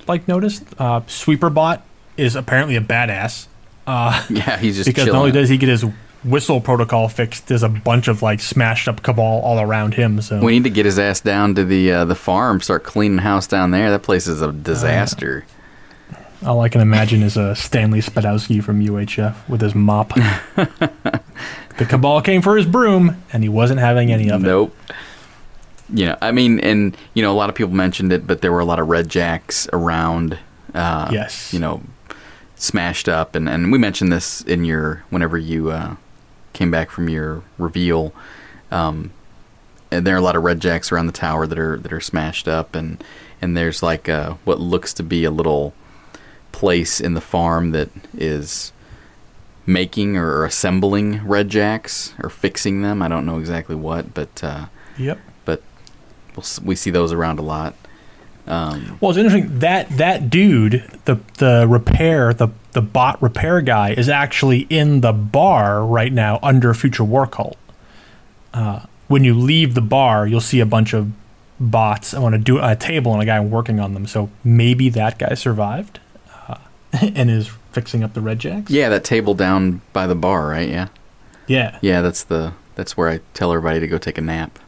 like 0.07 0.29
noticed? 0.29 0.65
Uh, 0.79 1.01
Sweeperbot 1.03 1.83
is 2.17 2.37
apparently 2.37 2.77
a 2.77 2.81
badass. 2.81 3.47
Uh, 3.87 4.25
yeah, 4.31 4.57
he's 4.59 4.77
just 4.77 4.87
because 4.87 5.07
not 5.07 5.17
only 5.17 5.33
does 5.33 5.49
he 5.49 5.57
get 5.57 5.69
his 5.69 5.85
whistle 6.25 6.61
protocol 6.61 7.09
fixed, 7.09 7.47
there's 7.49 7.63
a 7.63 7.69
bunch 7.69 8.09
of 8.09 8.23
like 8.23 8.41
smashed 8.41 8.89
up 8.89 9.03
cabal 9.03 9.41
all 9.43 9.61
around 9.61 9.95
him. 9.95 10.21
So 10.21 10.41
we 10.41 10.53
need 10.53 10.65
to 10.65 10.71
get 10.71 10.85
his 10.87 10.99
ass 10.99 11.21
down 11.21 11.55
to 11.57 11.65
the 11.65 11.93
uh, 11.93 12.05
the 12.05 12.15
farm, 12.15 12.61
start 12.61 12.85
cleaning 12.85 13.19
house 13.19 13.47
down 13.47 13.71
there. 13.71 13.91
That 13.91 14.03
place 14.03 14.27
is 14.27 14.43
a 14.43 14.53
disaster. 14.53 15.45
all 16.45 16.61
I 16.61 16.69
can 16.69 16.81
imagine 16.81 17.23
is 17.23 17.37
a 17.37 17.55
Stanley 17.55 18.01
Spadowski 18.01 18.63
from 18.63 18.81
UHF 18.85 19.49
with 19.49 19.61
his 19.61 19.75
mop. 19.75 20.13
the 20.57 21.85
cabal 21.89 22.21
came 22.23 22.43
for 22.43 22.57
his 22.57 22.67
broom, 22.67 23.23
and 23.33 23.43
he 23.43 23.49
wasn't 23.49 23.81
having 23.81 24.13
any 24.13 24.31
of 24.31 24.43
it. 24.43 24.47
Nope. 24.47 24.77
You 25.93 26.07
know, 26.07 26.19
I 26.21 26.33
mean, 26.33 26.61
and 26.61 26.97
you 27.15 27.23
know, 27.23 27.33
a 27.33 27.35
lot 27.35 27.49
of 27.49 27.55
people 27.55 27.73
mentioned 27.73 28.13
it, 28.13 28.27
but 28.27 28.43
there 28.43 28.53
were 28.53 28.61
a 28.61 28.65
lot 28.65 28.79
of 28.79 28.89
red 28.89 29.09
jacks 29.09 29.69
around. 29.73 30.39
Uh, 30.75 31.09
Yes. 31.11 31.53
You 31.53 31.61
know, 31.61 31.83
smashed 32.57 33.09
up, 33.09 33.35
and 33.35 33.49
and 33.49 33.73
we 33.73 33.79
mentioned 33.79 34.13
this 34.13 34.43
in 34.43 34.65
your 34.67 35.03
whenever 35.09 35.39
you 35.39 35.71
uh, 35.71 35.97
came 36.59 36.71
back 36.71 36.91
from 36.91 37.09
your 37.09 37.43
reveal. 37.57 38.13
Um, 38.71 39.13
and 39.91 40.07
there 40.07 40.15
are 40.15 40.19
a 40.19 40.23
lot 40.23 40.37
of 40.37 40.43
red 40.43 40.61
jacks 40.61 40.93
around 40.93 41.07
the 41.07 41.13
tower 41.13 41.47
that 41.47 41.59
are 41.59 41.79
that 41.79 41.93
are 41.93 42.01
smashed 42.01 42.47
up, 42.49 42.75
and 42.75 43.03
and 43.41 43.57
there's 43.57 43.83
like 43.83 44.09
uh 44.09 44.35
what 44.45 44.61
looks 44.61 44.93
to 44.95 45.03
be 45.03 45.25
a 45.25 45.31
little 45.31 45.73
place 46.53 47.01
in 47.01 47.15
the 47.15 47.21
farm 47.21 47.71
that 47.71 47.89
is 48.17 48.73
making 49.65 50.17
or 50.17 50.45
assembling 50.45 51.25
red 51.27 51.49
jacks 51.49 52.13
or 52.23 52.29
fixing 52.31 52.83
them. 52.83 53.01
I 53.03 53.09
don't 53.09 53.25
know 53.27 53.39
exactly 53.39 53.77
what, 53.77 54.13
but 54.15 54.43
uh, 54.43 54.67
Yep. 54.99 55.19
but 55.45 55.63
we'll, 56.35 56.45
we 56.65 56.75
see 56.75 56.91
those 56.91 57.13
around 57.13 57.39
a 57.39 57.43
lot. 57.43 57.75
Um, 58.49 58.97
Well, 59.01 59.11
it's 59.11 59.19
interesting 59.19 59.59
that 59.61 59.89
that 59.99 60.31
dude, 60.31 60.85
the 61.05 61.19
the 61.39 61.67
repair, 61.69 62.33
the 62.33 62.49
the 62.73 62.83
bot 62.83 63.21
repair 63.23 63.61
guy, 63.61 63.91
is 63.93 64.09
actually 64.09 64.61
in 64.71 65.01
the 65.03 65.13
bar 65.13 65.85
right 65.85 66.13
now 66.13 66.39
under 66.43 66.73
Future 66.75 67.05
War 67.05 67.27
Cult. 67.27 67.57
Uh, 68.55 68.81
when 69.09 69.25
you 69.25 69.35
leave 69.35 69.75
the 69.75 69.81
bar, 69.81 70.27
you'll 70.27 70.41
see 70.41 70.61
a 70.61 70.67
bunch 70.67 70.93
of 70.95 71.11
bots 71.61 72.15
on 72.15 72.35
a, 72.35 72.39
do- 72.39 72.59
a 72.63 72.77
table 72.77 73.13
and 73.13 73.23
a 73.23 73.27
guy 73.27 73.41
working 73.41 73.81
on 73.81 73.95
them. 73.95 74.07
So 74.07 74.31
maybe 74.45 74.89
that 74.91 75.19
guy 75.19 75.35
survived 75.35 75.99
uh, 76.49 76.57
and 77.01 77.31
is 77.31 77.49
fixing 77.73 78.03
up 78.05 78.15
the 78.15 78.21
red 78.21 78.39
jacks. 78.39 78.71
yeah, 78.71 78.89
that 78.89 79.05
table 79.05 79.35
down 79.35 79.81
by 79.93 80.07
the 80.07 80.15
bar, 80.15 80.49
right? 80.49 80.69
Yeah, 80.69 80.89
Yeah. 81.47 81.79
yeah. 81.81 82.01
That's 82.01 82.23
the 82.25 82.53
that's 82.75 82.97
where 82.97 83.09
I 83.09 83.21
tell 83.35 83.53
everybody 83.53 83.81
to 83.81 83.89
go 83.89 83.99
take 83.99 84.19
a 84.19 84.23
nap. 84.23 84.59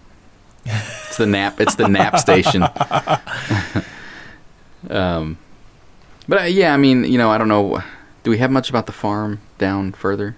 It's 0.64 1.16
the 1.16 1.26
nap. 1.26 1.60
It's 1.60 1.74
the 1.74 1.88
nap 1.88 2.18
station. 2.18 2.62
um, 4.90 5.38
but 6.28 6.42
uh, 6.42 6.44
yeah, 6.44 6.72
I 6.72 6.76
mean, 6.76 7.04
you 7.04 7.18
know, 7.18 7.30
I 7.30 7.38
don't 7.38 7.48
know. 7.48 7.82
Do 8.22 8.30
we 8.30 8.38
have 8.38 8.50
much 8.50 8.70
about 8.70 8.86
the 8.86 8.92
farm 8.92 9.40
down 9.58 9.92
further? 9.92 10.36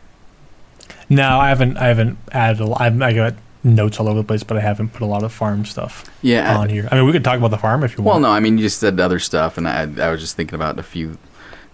No, 1.08 1.38
I 1.38 1.48
haven't. 1.48 1.76
I 1.76 1.88
haven't 1.88 2.18
added. 2.30 2.60
A, 2.66 2.82
I've, 2.82 3.00
I 3.02 3.12
got 3.12 3.34
notes 3.64 4.00
all 4.00 4.08
over 4.08 4.20
the 4.20 4.24
place, 4.26 4.42
but 4.42 4.56
I 4.56 4.60
haven't 4.60 4.90
put 4.90 5.02
a 5.02 5.06
lot 5.06 5.22
of 5.22 5.32
farm 5.32 5.64
stuff 5.64 6.04
Yeah. 6.22 6.58
on 6.58 6.68
here. 6.68 6.88
I 6.90 6.96
mean, 6.96 7.06
we 7.06 7.12
could 7.12 7.24
talk 7.24 7.38
about 7.38 7.50
the 7.50 7.58
farm 7.58 7.84
if 7.84 7.96
you 7.96 8.02
Well, 8.02 8.14
want. 8.14 8.22
Well, 8.22 8.32
no, 8.32 8.36
I 8.36 8.40
mean 8.40 8.58
you 8.58 8.64
just 8.64 8.78
said 8.80 8.98
other 8.98 9.18
stuff, 9.18 9.58
and 9.58 9.68
I 9.68 9.82
I 10.00 10.10
was 10.10 10.20
just 10.20 10.36
thinking 10.36 10.54
about 10.54 10.78
a 10.78 10.82
few 10.82 11.18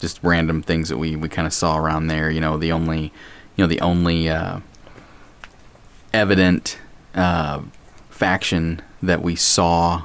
just 0.01 0.21
random 0.23 0.63
things 0.63 0.89
that 0.89 0.99
we 0.99 1.17
we 1.17 1.29
kind 1.29 1.47
of 1.47 1.53
saw 1.53 1.79
around 1.79 2.09
there. 2.09 2.31
You 2.31 2.41
know, 2.41 2.59
the 2.59 2.73
only 2.73 3.05
you 3.57 3.65
know 3.65 3.67
the 3.67 3.81
only 3.81 4.29
uh, 4.29 4.61
evident 6.13 6.79
uh, 7.15 7.61
faction 8.19 8.83
that 9.01 9.23
we 9.23 9.37
saw 9.37 10.03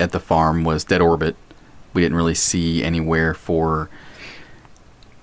at 0.00 0.10
the 0.10 0.18
farm 0.18 0.64
was 0.64 0.84
Dead 0.84 1.02
Orbit. 1.02 1.36
We 1.92 2.00
didn't 2.00 2.16
really 2.16 2.34
see 2.34 2.82
anywhere 2.82 3.34
for 3.34 3.90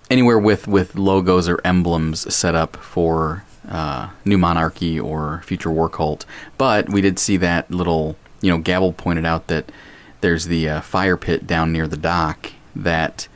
anywhere 0.09 0.37
with 0.37 0.67
with 0.67 0.95
logos 0.95 1.49
or 1.49 1.59
emblems 1.65 2.33
set 2.33 2.53
up 2.53 2.77
for 2.77 3.43
uh, 3.67 4.09
New 4.23 4.37
Monarchy 4.37 4.99
or 4.99 5.41
Future 5.43 5.71
War 5.71 5.89
Cult, 5.89 6.25
but 6.57 6.87
we 6.87 7.01
did 7.01 7.17
see 7.17 7.35
that 7.37 7.69
little. 7.71 8.15
You 8.41 8.51
know, 8.51 8.59
Gabble 8.59 8.93
pointed 8.93 9.25
out 9.25 9.47
that 9.47 9.71
there's 10.21 10.45
the 10.45 10.69
uh, 10.69 10.81
fire 10.81 11.17
pit 11.17 11.47
down 11.47 11.71
near 11.71 11.87
the 11.87 11.97
dock 11.97 12.51
that 12.75 13.27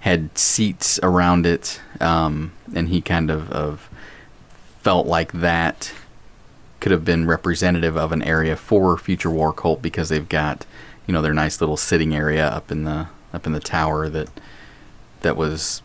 had 0.00 0.36
seats 0.38 0.98
around 1.02 1.44
it, 1.44 1.82
um, 2.00 2.52
and 2.74 2.88
he 2.88 3.02
kind 3.02 3.30
of, 3.30 3.52
of 3.52 3.90
felt 4.80 5.06
like 5.06 5.32
that 5.32 5.92
could 6.86 6.92
have 6.92 7.04
been 7.04 7.26
representative 7.26 7.96
of 7.96 8.12
an 8.12 8.22
area 8.22 8.54
for 8.54 8.96
Future 8.96 9.28
War 9.28 9.52
Cult 9.52 9.82
because 9.82 10.08
they've 10.08 10.28
got 10.28 10.64
you 11.08 11.12
know 11.12 11.20
their 11.20 11.34
nice 11.34 11.60
little 11.60 11.76
sitting 11.76 12.14
area 12.14 12.46
up 12.46 12.70
in 12.70 12.84
the 12.84 13.08
up 13.32 13.44
in 13.44 13.50
the 13.50 13.58
tower 13.58 14.08
that 14.08 14.28
that 15.22 15.36
was 15.36 15.82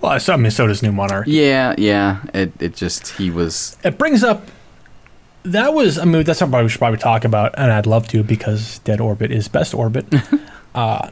Well, 0.00 0.18
I 0.26 0.36
mean, 0.38 0.50
so 0.50 0.66
does 0.66 0.82
New 0.82 0.90
Monarch. 0.90 1.26
yeah 1.28 1.76
yeah 1.78 2.20
it 2.34 2.50
it 2.58 2.74
just 2.74 3.10
he 3.10 3.30
was 3.30 3.76
It 3.84 3.96
brings 3.96 4.24
up 4.24 4.42
that 5.44 5.72
was. 5.72 5.98
a 5.98 6.04
move. 6.04 6.26
that's 6.26 6.40
something 6.40 6.60
we 6.64 6.68
should 6.68 6.80
probably 6.80 6.98
talk 6.98 7.24
about, 7.24 7.54
and 7.56 7.70
I'd 7.70 7.86
love 7.86 8.08
to 8.08 8.24
because 8.24 8.80
Dead 8.80 9.00
Orbit 9.00 9.30
is 9.30 9.46
best 9.46 9.72
orbit. 9.72 10.12
uh, 10.74 11.10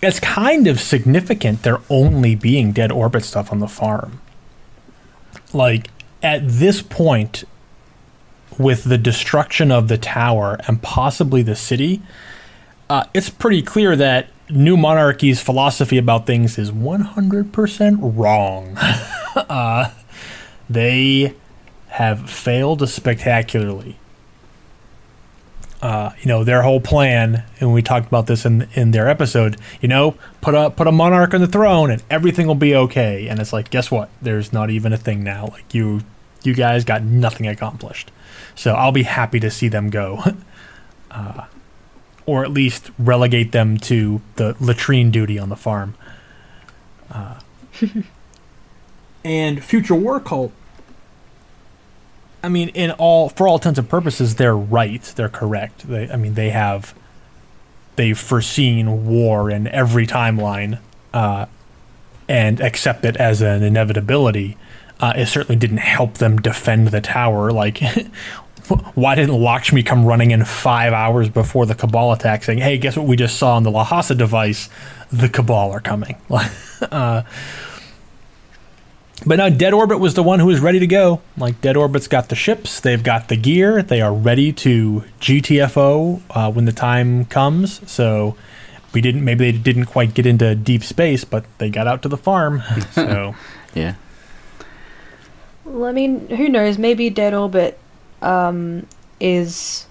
it's 0.00 0.20
kind 0.20 0.68
of 0.68 0.78
significant 0.78 1.64
there 1.64 1.80
only 1.90 2.36
being 2.36 2.70
Dead 2.70 2.92
Orbit 2.92 3.24
stuff 3.24 3.50
on 3.50 3.58
the 3.58 3.66
farm. 3.66 4.20
Like 5.52 5.90
at 6.22 6.42
this 6.46 6.82
point, 6.82 7.42
with 8.58 8.84
the 8.84 8.98
destruction 8.98 9.70
of 9.70 9.88
the 9.88 9.98
tower 9.98 10.58
and 10.66 10.82
possibly 10.82 11.42
the 11.42 11.56
city, 11.56 12.02
uh, 12.88 13.04
it's 13.14 13.30
pretty 13.30 13.62
clear 13.62 13.96
that 13.96 14.28
New 14.48 14.76
Monarchy's 14.76 15.40
philosophy 15.40 15.98
about 15.98 16.26
things 16.26 16.58
is 16.58 16.70
100% 16.70 17.98
wrong. 18.00 18.76
uh, 19.36 19.90
they 20.70 21.34
have 21.88 22.30
failed 22.30 22.88
spectacularly. 22.88 23.98
Uh, 25.82 26.10
you 26.20 26.26
know 26.26 26.42
their 26.42 26.62
whole 26.62 26.80
plan, 26.80 27.44
and 27.60 27.72
we 27.72 27.82
talked 27.82 28.06
about 28.06 28.26
this 28.26 28.46
in 28.46 28.66
in 28.74 28.92
their 28.92 29.08
episode. 29.08 29.58
You 29.82 29.88
know, 29.88 30.16
put 30.40 30.54
a 30.54 30.70
put 30.70 30.86
a 30.86 30.92
monarch 30.92 31.34
on 31.34 31.42
the 31.42 31.46
throne, 31.46 31.90
and 31.90 32.02
everything 32.10 32.46
will 32.46 32.54
be 32.54 32.74
okay. 32.74 33.28
And 33.28 33.38
it's 33.38 33.52
like, 33.52 33.68
guess 33.68 33.90
what? 33.90 34.08
There's 34.22 34.54
not 34.54 34.70
even 34.70 34.94
a 34.94 34.96
thing 34.96 35.22
now. 35.22 35.48
Like 35.52 35.74
you, 35.74 36.00
you 36.46 36.54
guys 36.54 36.84
got 36.84 37.02
nothing 37.02 37.46
accomplished. 37.46 38.10
So 38.54 38.74
I'll 38.74 38.92
be 38.92 39.02
happy 39.02 39.40
to 39.40 39.50
see 39.50 39.68
them 39.68 39.90
go, 39.90 40.22
uh, 41.10 41.46
or 42.24 42.44
at 42.44 42.50
least 42.50 42.90
relegate 42.98 43.52
them 43.52 43.76
to 43.78 44.20
the 44.36 44.56
latrine 44.60 45.10
duty 45.10 45.38
on 45.38 45.48
the 45.48 45.56
farm. 45.56 45.94
Uh, 47.10 47.40
and 49.24 49.62
future 49.62 49.94
war 49.94 50.20
cult 50.20 50.52
I 52.46 52.48
mean, 52.48 52.68
in 52.68 52.92
all 52.92 53.28
for 53.28 53.48
all 53.48 53.56
intents 53.56 53.76
and 53.76 53.88
purposes, 53.88 54.36
they're 54.36 54.56
right. 54.56 55.02
They're 55.02 55.28
correct. 55.28 55.88
They, 55.88 56.08
I 56.08 56.14
mean, 56.14 56.34
they 56.34 56.50
have 56.50 56.94
they've 57.96 58.16
foreseen 58.16 59.04
war 59.04 59.50
in 59.50 59.66
every 59.66 60.06
timeline 60.06 60.78
uh, 61.12 61.46
and 62.28 62.60
accept 62.60 63.04
it 63.04 63.16
as 63.16 63.42
an 63.42 63.64
inevitability. 63.64 64.56
Uh, 64.98 65.12
it 65.16 65.26
certainly 65.26 65.56
didn't 65.56 65.78
help 65.78 66.14
them 66.14 66.38
defend 66.38 66.88
the 66.88 67.00
tower. 67.00 67.50
Like, 67.50 67.78
why 68.94 69.14
didn't 69.14 69.40
Lakshmi 69.40 69.82
come 69.82 70.04
running 70.04 70.30
in 70.30 70.44
five 70.44 70.92
hours 70.92 71.28
before 71.28 71.66
the 71.66 71.74
Cabal 71.74 72.12
attack, 72.12 72.44
saying, 72.44 72.58
"Hey, 72.58 72.78
guess 72.78 72.96
what 72.96 73.06
we 73.06 73.16
just 73.16 73.36
saw 73.36 73.56
on 73.56 73.62
the 73.62 73.70
Lhasa 73.70 74.14
device? 74.14 74.68
The 75.12 75.28
Cabal 75.28 75.70
are 75.72 75.80
coming." 75.80 76.16
uh, 76.90 77.22
but 79.24 79.36
now 79.36 79.48
Dead 79.48 79.72
Orbit 79.72 79.98
was 79.98 80.14
the 80.14 80.22
one 80.22 80.40
who 80.40 80.46
was 80.46 80.60
ready 80.60 80.78
to 80.78 80.86
go. 80.86 81.20
Like 81.36 81.60
Dead 81.60 81.76
Orbit's 81.76 82.08
got 82.08 82.28
the 82.28 82.34
ships, 82.34 82.80
they've 82.80 83.02
got 83.02 83.28
the 83.28 83.36
gear, 83.36 83.82
they 83.82 84.00
are 84.00 84.14
ready 84.14 84.52
to 84.52 85.04
GTFO 85.20 86.22
uh, 86.30 86.52
when 86.52 86.64
the 86.64 86.72
time 86.72 87.24
comes. 87.26 87.90
So 87.90 88.36
we 88.94 89.00
didn't 89.00 89.24
maybe 89.24 89.50
they 89.50 89.58
didn't 89.58 89.86
quite 89.86 90.14
get 90.14 90.26
into 90.26 90.54
deep 90.54 90.82
space, 90.82 91.24
but 91.24 91.44
they 91.58 91.70
got 91.70 91.86
out 91.86 92.02
to 92.02 92.08
the 92.08 92.16
farm. 92.16 92.62
so 92.92 93.34
yeah 93.74 93.94
Well, 95.66 95.88
I 95.88 95.92
mean, 95.92 96.28
who 96.28 96.48
knows? 96.48 96.78
Maybe 96.78 97.10
Dead 97.10 97.34
Orbit 97.34 97.78
um, 98.22 98.86
is 99.18 99.86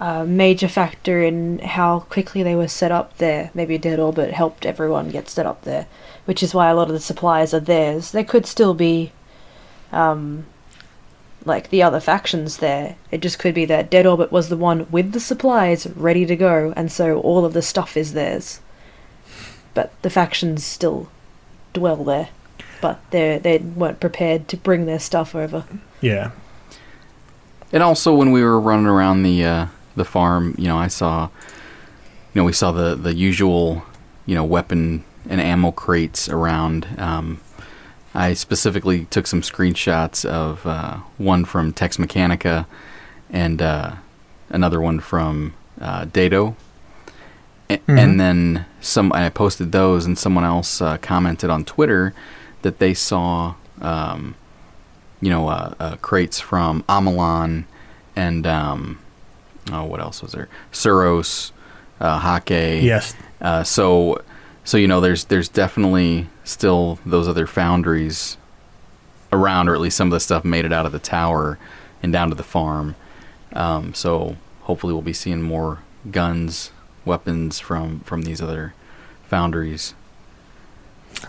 a 0.00 0.26
major 0.26 0.66
factor 0.66 1.22
in 1.22 1.60
how 1.60 2.00
quickly 2.00 2.42
they 2.42 2.56
were 2.56 2.68
set 2.68 2.90
up 2.90 3.16
there. 3.18 3.50
Maybe 3.54 3.78
Dead 3.78 4.00
Orbit 4.00 4.32
helped 4.32 4.66
everyone 4.66 5.10
get 5.10 5.28
set 5.28 5.46
up 5.46 5.62
there, 5.62 5.86
which 6.24 6.42
is 6.42 6.52
why 6.52 6.68
a 6.68 6.74
lot 6.74 6.88
of 6.88 6.94
the 6.94 7.00
supplies 7.00 7.54
are 7.54 7.60
theirs. 7.60 8.10
There 8.10 8.24
could 8.24 8.44
still 8.44 8.74
be, 8.74 9.12
um, 9.92 10.46
like 11.44 11.70
the 11.70 11.82
other 11.82 12.00
factions 12.00 12.56
there. 12.56 12.96
It 13.12 13.22
just 13.22 13.38
could 13.38 13.54
be 13.54 13.66
that 13.66 13.90
Dead 13.90 14.06
Orbit 14.06 14.32
was 14.32 14.48
the 14.48 14.56
one 14.56 14.88
with 14.90 15.12
the 15.12 15.20
supplies 15.20 15.86
ready 15.86 16.26
to 16.26 16.34
go, 16.34 16.72
and 16.76 16.90
so 16.90 17.20
all 17.20 17.44
of 17.44 17.52
the 17.52 17.62
stuff 17.62 17.96
is 17.96 18.14
theirs. 18.14 18.60
But 19.74 19.92
the 20.02 20.10
factions 20.10 20.64
still 20.64 21.08
dwell 21.72 22.02
there, 22.02 22.30
but 22.80 23.00
they 23.10 23.38
they 23.38 23.58
weren't 23.58 24.00
prepared 24.00 24.48
to 24.48 24.56
bring 24.56 24.86
their 24.86 24.98
stuff 25.00 25.34
over. 25.34 25.64
Yeah. 26.00 26.30
And 27.72 27.82
also, 27.82 28.14
when 28.14 28.30
we 28.30 28.42
were 28.42 28.60
running 28.60 28.86
around 28.86 29.22
the 29.22 29.44
uh, 29.44 29.66
the 29.96 30.04
farm, 30.04 30.54
you 30.58 30.68
know, 30.68 30.76
I 30.78 30.88
saw, 30.88 31.28
you 32.32 32.40
know, 32.40 32.44
we 32.44 32.52
saw 32.52 32.72
the 32.72 32.94
the 32.94 33.14
usual, 33.14 33.82
you 34.26 34.34
know, 34.34 34.44
weapon 34.44 35.04
and 35.28 35.40
ammo 35.40 35.72
crates 35.72 36.28
around. 36.28 36.86
Um, 36.98 37.40
I 38.14 38.34
specifically 38.34 39.06
took 39.06 39.26
some 39.26 39.40
screenshots 39.42 40.24
of 40.24 40.64
uh, 40.66 40.98
one 41.18 41.44
from 41.44 41.72
Tex 41.72 41.96
Mechanica 41.96 42.66
and 43.30 43.60
uh, 43.60 43.94
another 44.50 44.80
one 44.80 45.00
from 45.00 45.54
uh, 45.80 46.04
Daito. 46.04 46.54
A- 47.70 47.78
Mhm. 47.78 47.98
And 47.98 48.20
then 48.20 48.66
some, 48.82 49.10
I 49.14 49.28
posted 49.30 49.72
those, 49.72 50.04
and 50.06 50.16
someone 50.18 50.44
else 50.44 50.80
uh, 50.82 50.98
commented 50.98 51.48
on 51.50 51.64
Twitter 51.64 52.12
that 52.64 52.78
they 52.78 52.94
saw, 52.94 53.54
um, 53.80 54.34
you 55.20 55.30
know, 55.30 55.48
uh, 55.48 55.74
uh, 55.78 55.96
crates 55.96 56.40
from 56.40 56.82
Omolon 56.88 57.64
and 58.16 58.46
um, 58.46 58.98
oh, 59.70 59.84
what 59.84 60.00
else 60.00 60.22
was 60.22 60.32
there? 60.32 60.48
Suros, 60.72 61.52
uh, 62.00 62.20
Häkke. 62.20 62.82
Yes. 62.82 63.14
Uh, 63.40 63.62
so, 63.62 64.22
so 64.64 64.76
you 64.76 64.88
know, 64.88 65.00
there's 65.00 65.24
there's 65.26 65.48
definitely 65.48 66.26
still 66.42 66.98
those 67.04 67.28
other 67.28 67.46
foundries 67.46 68.38
around, 69.32 69.68
or 69.68 69.74
at 69.74 69.80
least 69.80 69.96
some 69.96 70.08
of 70.08 70.12
the 70.12 70.20
stuff 70.20 70.44
made 70.44 70.64
it 70.64 70.72
out 70.72 70.86
of 70.86 70.92
the 70.92 70.98
tower 70.98 71.58
and 72.02 72.12
down 72.12 72.30
to 72.30 72.34
the 72.34 72.42
farm. 72.42 72.94
Um, 73.52 73.92
so 73.94 74.36
hopefully, 74.62 74.92
we'll 74.92 75.02
be 75.02 75.12
seeing 75.12 75.42
more 75.42 75.80
guns, 76.10 76.70
weapons 77.04 77.60
from 77.60 78.00
from 78.00 78.22
these 78.22 78.40
other 78.40 78.74
foundries. 79.26 79.94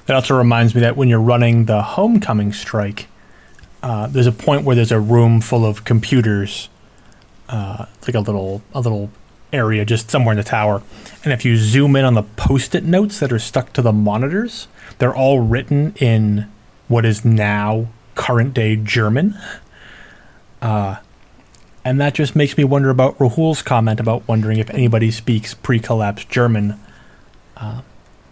That 0.06 0.16
also 0.16 0.38
reminds 0.38 0.76
me 0.76 0.82
that 0.82 0.96
when 0.96 1.10
you're 1.10 1.20
running 1.20 1.66
the 1.66 1.82
homecoming 1.82 2.54
strike, 2.54 3.08
uh, 3.82 4.08
there's 4.08 4.28
a 4.28 4.32
point 4.32 4.64
where 4.64 4.76
there's 4.76 4.92
a 4.92 5.00
room 5.00 5.42
full 5.42 5.66
of 5.66 5.84
computers. 5.84 6.70
Uh, 7.48 7.86
like 8.08 8.16
a 8.16 8.20
little 8.20 8.64
a 8.74 8.80
little 8.80 9.12
area 9.54 9.86
just 9.86 10.10
somewhere 10.10 10.34
in 10.34 10.38
the 10.38 10.44
tower, 10.44 10.82
and 11.24 11.32
if 11.32 11.46
you 11.46 11.58
zoom 11.58 11.96
in 11.96 12.04
on 12.04 12.16
the 12.16 12.24
post-it 12.24 12.84
notes 12.84 13.20
that 13.20 13.32
are 13.32 13.38
stuck 13.38 13.72
to 13.74 13.84
the 13.84 13.94
monitors, 13.94 14.68
they're 14.98 15.16
all 15.16 15.40
written 15.42 15.94
in 16.00 16.52
what 16.88 17.06
is 17.06 17.24
now 17.24 17.88
current 18.16 18.54
day 18.54 18.76
German. 18.76 19.38
Uh, 20.62 20.98
and 21.84 22.02
that 22.02 22.16
just 22.16 22.36
makes 22.36 22.58
me 22.58 22.64
wonder 22.64 22.90
about 22.90 23.16
Rahool's 23.20 23.62
comment 23.62 24.00
about 24.00 24.28
wondering 24.28 24.58
if 24.58 24.72
anybody 24.72 25.12
speaks 25.12 25.54
pre-collapse 25.54 26.26
German. 26.26 26.80
Uh, 27.56 27.82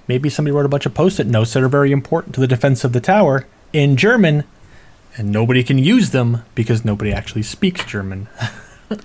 maybe 0.07 0.29
somebody 0.29 0.53
wrote 0.55 0.65
a 0.65 0.69
bunch 0.69 0.85
of 0.85 0.93
post-it 0.93 1.27
notes 1.27 1.53
that 1.53 1.63
are 1.63 1.67
very 1.69 1.91
important 1.91 2.33
to 2.35 2.41
the 2.41 2.47
defense 2.47 2.83
of 2.83 2.93
the 2.93 2.99
tower 3.01 3.45
in 3.71 3.95
German, 3.97 4.43
and 5.17 5.31
nobody 5.31 5.63
can 5.63 5.77
use 5.77 6.09
them 6.11 6.43
because 6.55 6.83
nobody 6.85 7.11
actually 7.13 7.43
speaks 7.43 7.83
German. 7.85 8.27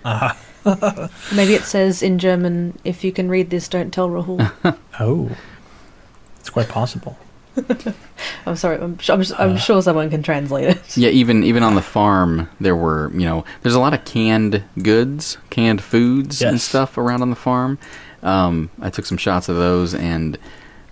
Maybe 1.35 1.55
it 1.55 1.63
says 1.65 2.03
in 2.03 2.19
German, 2.19 2.79
"If 2.85 3.05
you 3.05 3.13
can 3.13 3.29
read 3.29 3.51
this, 3.51 3.69
don't 3.69 3.93
tell 3.93 4.09
Rahool." 4.09 4.51
Oh, 5.01 5.31
it's 6.41 6.51
quite 6.51 6.69
possible. 6.69 7.17
I'm 8.47 8.57
sorry. 8.57 8.77
I'm, 8.79 8.99
I'm, 9.09 9.21
s- 9.21 9.33
I'm 9.39 9.57
sure 9.57 9.81
someone 9.81 10.11
can 10.11 10.25
translate 10.25 10.69
it. 10.71 10.97
Yeah, 10.97 11.11
even 11.11 11.45
even 11.45 11.63
on 11.63 11.77
the 11.77 11.83
farm, 11.83 12.49
there 12.61 12.75
were 12.77 13.11
you 13.15 13.25
know 13.25 13.45
there's 13.63 13.77
a 13.77 13.81
lot 13.81 13.95
of 13.95 14.05
canned 14.05 14.63
goods, 14.83 15.39
canned 15.51 15.81
foods 15.83 16.43
and 16.43 16.61
stuff 16.61 16.99
around 16.99 17.23
on 17.23 17.31
the 17.31 17.37
farm. 17.37 17.79
Um, 18.25 18.71
I 18.81 18.91
took 18.91 19.07
some 19.07 19.19
shots 19.19 19.49
of 19.49 19.55
those, 19.57 19.95
and 19.95 20.37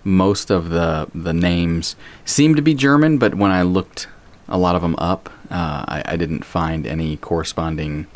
most 0.07 0.51
of 0.51 0.71
the 0.71 1.09
the 1.13 1.33
names 1.33 1.97
seem 2.25 2.55
to 2.55 2.63
be 2.63 2.75
German, 2.75 3.19
but 3.19 3.35
when 3.35 3.51
I 3.51 3.63
looked 3.63 4.07
a 4.49 4.57
lot 4.57 4.77
of 4.77 4.83
them 4.83 4.95
up, 4.99 5.29
uh, 5.51 5.85
I, 5.89 6.03
I 6.07 6.17
didn't 6.17 6.45
find 6.45 6.87
any 6.87 7.17
corresponding 7.17 8.07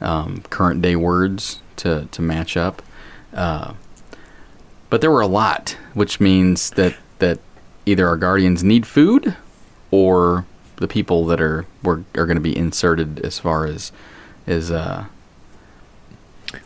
um, 0.00 0.42
current 0.50 0.82
day 0.82 0.96
words 0.96 1.62
to 1.76 2.08
to 2.10 2.20
match 2.20 2.56
up. 2.56 2.82
Uh, 3.32 3.74
but 4.90 5.00
there 5.00 5.10
were 5.10 5.20
a 5.20 5.28
lot, 5.28 5.76
which 5.94 6.18
means 6.18 6.70
that 6.70 6.96
that 7.20 7.38
either 7.86 8.08
our 8.08 8.16
guardians 8.16 8.64
need 8.64 8.84
food 8.84 9.36
or 9.92 10.44
the 10.76 10.88
people 10.88 11.26
that 11.26 11.40
are 11.40 11.64
were, 11.82 12.02
are 12.16 12.26
going 12.26 12.36
to 12.36 12.40
be 12.40 12.56
inserted 12.56 13.20
as 13.20 13.38
far 13.38 13.66
as 13.66 13.92
as 14.48 14.72
uh 14.72 15.04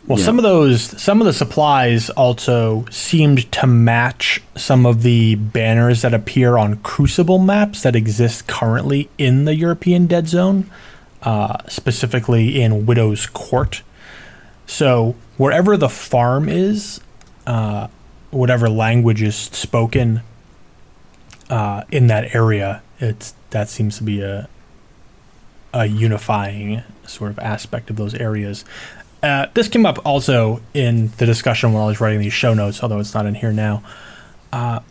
Well, 0.07 0.17
Yeah. 0.19 0.25
some 0.25 0.39
of 0.39 0.43
those, 0.43 0.81
some 1.01 1.21
of 1.21 1.25
the 1.25 1.33
supplies 1.33 2.09
also 2.11 2.85
seemed 2.89 3.51
to 3.53 3.67
match 3.67 4.41
some 4.55 4.85
of 4.85 5.03
the 5.03 5.35
banners 5.35 6.01
that 6.01 6.13
appear 6.13 6.57
on 6.57 6.77
Crucible 6.77 7.37
maps 7.39 7.83
that 7.83 7.95
exist 7.95 8.47
currently 8.47 9.09
in 9.17 9.45
the 9.45 9.55
European 9.55 10.07
Dead 10.07 10.27
Zone, 10.27 10.69
uh, 11.23 11.57
specifically 11.67 12.61
in 12.61 12.85
Widow's 12.85 13.27
Court. 13.27 13.83
So 14.65 15.15
wherever 15.37 15.77
the 15.77 15.89
farm 15.89 16.49
is, 16.49 16.99
uh, 17.45 17.87
whatever 18.31 18.69
language 18.69 19.21
is 19.21 19.35
spoken 19.35 20.21
uh, 21.49 21.83
in 21.91 22.07
that 22.07 22.33
area, 22.35 22.81
it's 22.99 23.33
that 23.51 23.69
seems 23.69 23.97
to 23.97 24.03
be 24.03 24.21
a 24.21 24.47
a 25.73 25.85
unifying 25.87 26.81
sort 27.05 27.29
of 27.29 27.37
aspect 27.39 27.89
of 27.89 27.97
those 27.97 28.13
areas. 28.15 28.63
Uh, 29.25 29.47
this 29.55 29.67
came 29.67 29.87
up 29.87 30.05
also 30.05 30.61
in 30.75 31.07
the 31.17 31.25
discussion 31.25 31.73
while 31.73 31.85
I 31.85 31.87
was 31.87 31.99
writing 31.99 32.19
these 32.19 32.31
show 32.31 32.53
notes, 32.53 32.83
although 32.83 32.99
it's 32.99 33.15
not 33.15 33.25
in 33.25 33.33
here 33.33 33.51
now. 33.51 33.81
Uh, 34.53 34.81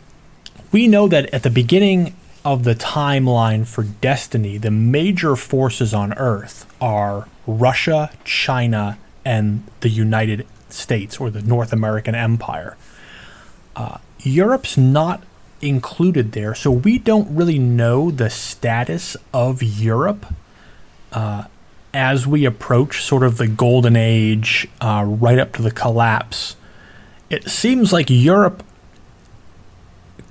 we 0.73 0.89
know 0.89 1.06
that 1.06 1.32
at 1.32 1.44
the 1.44 1.51
beginning 1.51 2.16
of 2.44 2.65
the 2.65 2.74
timeline 2.74 3.65
for 3.65 3.85
Destiny, 3.85 4.59
the 4.59 4.73
major 4.73 5.36
forces 5.36 5.94
on 5.94 6.12
Earth 6.15 6.66
are 6.81 7.28
Russia, 7.47 8.11
China, 8.24 8.98
and 9.24 9.62
the 9.82 9.89
United 9.89 10.48
States 10.69 11.19
or 11.20 11.31
the 11.31 11.40
North 11.40 11.73
American 11.73 12.16
Empire. 12.16 12.77
Uh, 13.77 13.98
Europe's 14.19 14.77
not 14.77 15.23
included 15.61 16.32
there, 16.32 16.56
so 16.56 16.73
we 16.73 16.98
don't 16.98 17.32
really 17.32 17.61
know 17.61 18.11
the 18.11 18.31
status 18.31 19.16
of 19.32 19.62
Europe 19.62 20.27
uh, 21.12 21.44
as 21.95 22.27
we 22.27 22.45
approach 22.45 23.03
sort 23.03 23.23
of 23.23 23.39
the 23.39 23.47
golden 23.47 23.97
age, 23.97 24.69
uh, 24.81 25.05
right 25.07 25.39
up 25.39 25.53
to 25.53 25.62
the 25.62 25.71
collapse. 25.71 26.57
It 27.31 27.49
seems 27.49 27.93
like 27.93 28.11
Europe 28.11 28.62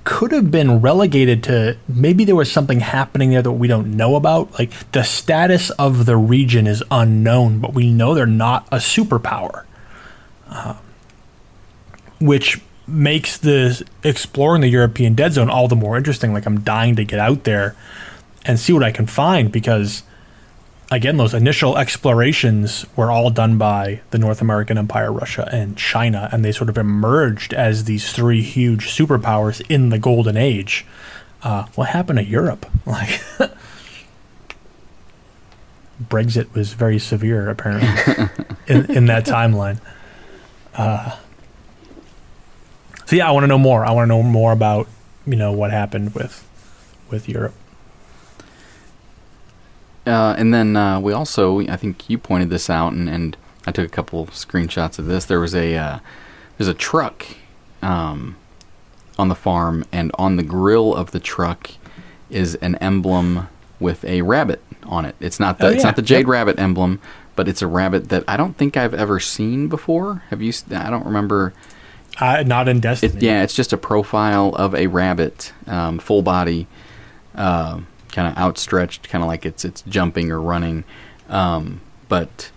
could 0.04 0.32
have 0.32 0.50
been 0.50 0.82
relegated 0.82 1.42
to 1.42 1.78
maybe 1.88 2.26
there 2.26 2.36
was 2.36 2.52
something 2.52 2.80
happening 2.80 3.30
there 3.30 3.40
that 3.40 3.52
we 3.52 3.66
don't 3.66 3.96
know 3.96 4.16
about. 4.16 4.56
Like 4.58 4.92
the 4.92 5.02
status 5.02 5.70
of 5.70 6.04
the 6.04 6.16
region 6.16 6.66
is 6.66 6.84
unknown, 6.90 7.58
but 7.58 7.72
we 7.72 7.90
know 7.90 8.14
they're 8.14 8.26
not 8.26 8.68
a 8.70 8.76
superpower, 8.76 9.64
uh, 10.48 10.76
which 12.20 12.60
makes 12.86 13.38
the 13.38 13.82
exploring 14.02 14.60
the 14.60 14.68
European 14.68 15.14
dead 15.14 15.32
zone 15.32 15.48
all 15.48 15.68
the 15.68 15.76
more 15.76 15.96
interesting. 15.96 16.34
Like 16.34 16.44
I'm 16.44 16.60
dying 16.60 16.96
to 16.96 17.04
get 17.04 17.18
out 17.18 17.44
there 17.44 17.74
and 18.44 18.60
see 18.60 18.74
what 18.74 18.82
I 18.82 18.92
can 18.92 19.06
find 19.06 19.50
because 19.50 20.02
again, 20.90 21.16
those 21.16 21.34
initial 21.34 21.76
explorations 21.76 22.84
were 22.96 23.10
all 23.10 23.30
done 23.30 23.58
by 23.58 24.00
the 24.10 24.18
North 24.18 24.40
American 24.40 24.78
Empire, 24.78 25.12
Russia, 25.12 25.48
and 25.52 25.76
China, 25.76 26.28
and 26.32 26.44
they 26.44 26.52
sort 26.52 26.68
of 26.70 26.78
emerged 26.78 27.52
as 27.52 27.84
these 27.84 28.12
three 28.12 28.42
huge 28.42 28.88
superpowers 28.88 29.64
in 29.70 29.88
the 29.88 29.98
Golden 29.98 30.36
Age. 30.36 30.86
Uh, 31.42 31.66
what 31.74 31.88
happened 31.90 32.18
to 32.18 32.24
Europe? 32.24 32.66
Like, 32.86 33.22
Brexit 36.02 36.52
was 36.54 36.74
very 36.74 36.98
severe, 36.98 37.48
apparently, 37.48 37.88
in, 38.66 38.90
in 38.90 39.06
that 39.06 39.24
timeline. 39.24 39.80
Uh, 40.74 41.16
so 43.06 43.16
yeah, 43.16 43.28
I 43.28 43.30
want 43.30 43.44
to 43.44 43.48
know 43.48 43.58
more. 43.58 43.84
I 43.84 43.92
want 43.92 44.04
to 44.04 44.08
know 44.08 44.22
more 44.22 44.52
about 44.52 44.88
you 45.26 45.36
know 45.36 45.52
what 45.52 45.70
happened 45.70 46.14
with 46.14 46.46
with 47.10 47.28
Europe. 47.28 47.54
Uh, 50.06 50.34
and 50.36 50.52
then 50.52 50.76
uh, 50.76 51.00
we 51.00 51.12
also, 51.12 51.60
I 51.60 51.76
think 51.76 52.08
you 52.10 52.18
pointed 52.18 52.50
this 52.50 52.68
out, 52.68 52.92
and, 52.92 53.08
and 53.08 53.36
I 53.66 53.72
took 53.72 53.86
a 53.86 53.90
couple 53.90 54.26
screenshots 54.26 54.98
of 54.98 55.06
this. 55.06 55.24
There 55.24 55.40
was 55.40 55.54
a 55.54 55.74
uh, 55.76 55.98
there's 56.58 56.68
a 56.68 56.74
truck 56.74 57.24
um, 57.82 58.36
on 59.18 59.28
the 59.28 59.34
farm, 59.34 59.84
and 59.92 60.10
on 60.18 60.36
the 60.36 60.42
grill 60.42 60.94
of 60.94 61.12
the 61.12 61.20
truck 61.20 61.70
is 62.30 62.54
an 62.56 62.74
emblem 62.76 63.48
with 63.80 64.04
a 64.04 64.22
rabbit 64.22 64.60
on 64.84 65.04
it. 65.04 65.14
It's 65.20 65.40
not 65.40 65.58
the 65.58 65.68
Oh, 65.68 65.70
it's 65.70 65.84
not 65.84 65.96
the 65.96 66.02
jade 66.02 66.20
Yep. 66.20 66.28
rabbit 66.28 66.58
emblem, 66.58 67.00
but 67.34 67.48
it's 67.48 67.62
a 67.62 67.66
rabbit 67.66 68.10
that 68.10 68.24
I 68.28 68.36
don't 68.36 68.56
think 68.56 68.76
I've 68.76 68.94
ever 68.94 69.18
seen 69.20 69.68
before. 69.68 70.22
Have 70.28 70.42
you? 70.42 70.52
I 70.70 70.90
don't 70.90 71.06
remember. 71.06 71.54
Uh, 72.20 72.44
not 72.46 72.68
in 72.68 72.78
Destiny. 72.80 73.14
It, 73.16 73.22
yeah, 73.22 73.42
it's 73.42 73.54
just 73.56 73.72
a 73.72 73.76
profile 73.78 74.54
of 74.54 74.74
a 74.74 74.86
rabbit, 74.86 75.52
um, 75.66 75.98
full 75.98 76.22
body, 76.22 76.68
uh, 77.34 77.80
kind 78.14 78.26
of 78.28 78.38
outstretched, 78.38 79.08
kind 79.10 79.22
of 79.22 79.28
like 79.28 79.44
it's 79.44 79.64
it's 79.64 79.82
jumping 79.82 80.30
or 80.30 80.40
running, 80.40 80.84
um, 81.28 81.80
but 82.08 82.50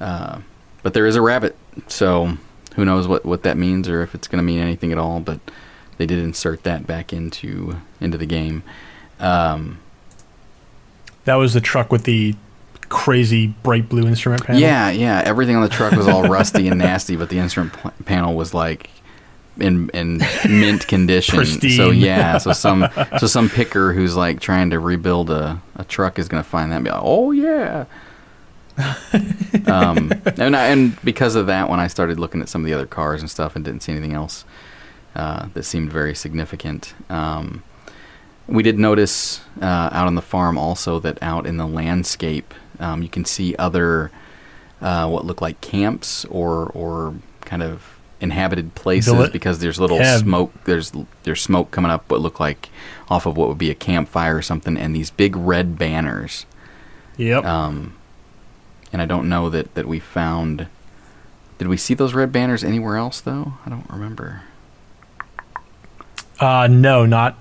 uh, 0.00 0.38
but 0.84 0.94
there 0.94 1.06
is 1.06 1.16
a 1.16 1.22
rabbit, 1.22 1.56
so 1.88 2.36
who 2.76 2.84
knows 2.84 3.08
what, 3.08 3.24
what 3.24 3.42
that 3.42 3.56
means 3.56 3.88
or 3.88 4.02
if 4.02 4.14
it's 4.14 4.28
going 4.28 4.38
to 4.38 4.44
mean 4.44 4.60
anything 4.60 4.92
at 4.92 4.98
all. 4.98 5.18
But 5.18 5.40
they 5.96 6.06
did 6.06 6.18
insert 6.20 6.62
that 6.62 6.86
back 6.86 7.12
into 7.12 7.76
into 8.00 8.16
the 8.16 8.26
game. 8.26 8.62
Um, 9.18 9.78
That 11.24 11.34
was 11.34 11.54
the 11.54 11.60
truck 11.60 11.90
with 11.90 12.04
the 12.04 12.36
crazy 12.88 13.48
bright 13.62 13.88
blue 13.88 14.06
instrument 14.06 14.44
panel. 14.44 14.60
Yeah, 14.62 14.90
yeah. 14.90 15.22
Everything 15.26 15.56
on 15.56 15.62
the 15.62 15.68
truck 15.68 15.92
was 15.92 16.06
all 16.06 16.22
rusty 16.28 16.68
and 16.68 16.78
nasty, 16.78 17.16
but 17.16 17.28
the 17.28 17.38
instrument 17.38 17.72
pl- 17.72 17.92
panel 18.04 18.34
was 18.36 18.54
like 18.54 18.90
in 19.58 19.90
in 19.90 20.22
mint 20.48 20.86
condition. 20.88 21.44
So 21.44 21.90
yeah, 21.90 22.38
so 22.38 22.52
some 22.52 22.88
so 23.18 23.26
some 23.26 23.48
picker 23.48 23.92
who's 23.92 24.16
like 24.16 24.40
trying 24.40 24.70
to 24.70 24.78
rebuild 24.78 25.30
a, 25.30 25.60
a 25.76 25.84
truck 25.84 26.18
is 26.18 26.28
gonna 26.28 26.42
find 26.42 26.72
that 26.72 26.76
and 26.76 26.84
be 26.84 26.90
like, 26.90 27.02
oh 27.02 27.30
yeah. 27.32 27.84
um, 29.66 30.12
and 30.38 30.54
I, 30.54 30.68
and 30.68 31.00
because 31.02 31.34
of 31.34 31.46
that, 31.46 31.68
when 31.68 31.80
I 31.80 31.88
started 31.88 32.20
looking 32.20 32.40
at 32.40 32.48
some 32.48 32.62
of 32.62 32.66
the 32.66 32.74
other 32.74 32.86
cars 32.86 33.20
and 33.20 33.30
stuff 33.30 33.56
and 33.56 33.64
didn't 33.64 33.82
see 33.82 33.92
anything 33.92 34.12
else 34.12 34.44
uh, 35.16 35.48
that 35.54 35.64
seemed 35.64 35.92
very 35.92 36.14
significant, 36.14 36.94
um, 37.10 37.64
we 38.46 38.62
did 38.62 38.78
notice 38.78 39.40
uh, 39.60 39.90
out 39.92 40.06
on 40.06 40.14
the 40.14 40.22
farm 40.22 40.56
also 40.56 41.00
that 41.00 41.18
out 41.22 41.46
in 41.46 41.56
the 41.56 41.66
landscape 41.66 42.54
um, 42.80 43.02
you 43.02 43.08
can 43.08 43.24
see 43.24 43.54
other 43.56 44.10
uh, 44.80 45.08
what 45.08 45.24
look 45.24 45.40
like 45.40 45.60
camps 45.60 46.24
or 46.26 46.66
or 46.66 47.14
kind 47.40 47.62
of 47.62 47.97
inhabited 48.20 48.74
places 48.74 49.12
Villi- 49.12 49.30
because 49.30 49.60
there's 49.60 49.78
little 49.78 49.98
Yeah. 49.98 50.16
smoke 50.18 50.52
there's 50.64 50.92
there's 51.22 51.40
smoke 51.42 51.70
coming 51.70 51.90
up 51.90 52.10
what 52.10 52.20
look 52.20 52.40
like 52.40 52.68
off 53.08 53.26
of 53.26 53.36
what 53.36 53.48
would 53.48 53.58
be 53.58 53.70
a 53.70 53.74
campfire 53.74 54.36
or 54.36 54.42
something 54.42 54.76
and 54.76 54.94
these 54.94 55.10
big 55.10 55.36
red 55.36 55.78
banners 55.78 56.44
Yep. 57.16 57.44
um, 57.44 57.92
and 58.92 59.00
I 59.00 59.06
don't 59.06 59.28
know 59.28 59.48
that 59.50 59.72
that 59.76 59.86
we 59.86 60.00
found 60.00 60.66
did 61.58 61.68
we 61.68 61.76
see 61.76 61.94
those 61.94 62.12
red 62.14 62.32
banners 62.32 62.64
anywhere 62.64 62.96
else 62.96 63.20
though 63.20 63.52
I 63.64 63.70
don't 63.70 63.88
remember 63.90 64.42
Uh, 66.40 66.68
no, 66.70 67.04
not. 67.04 67.36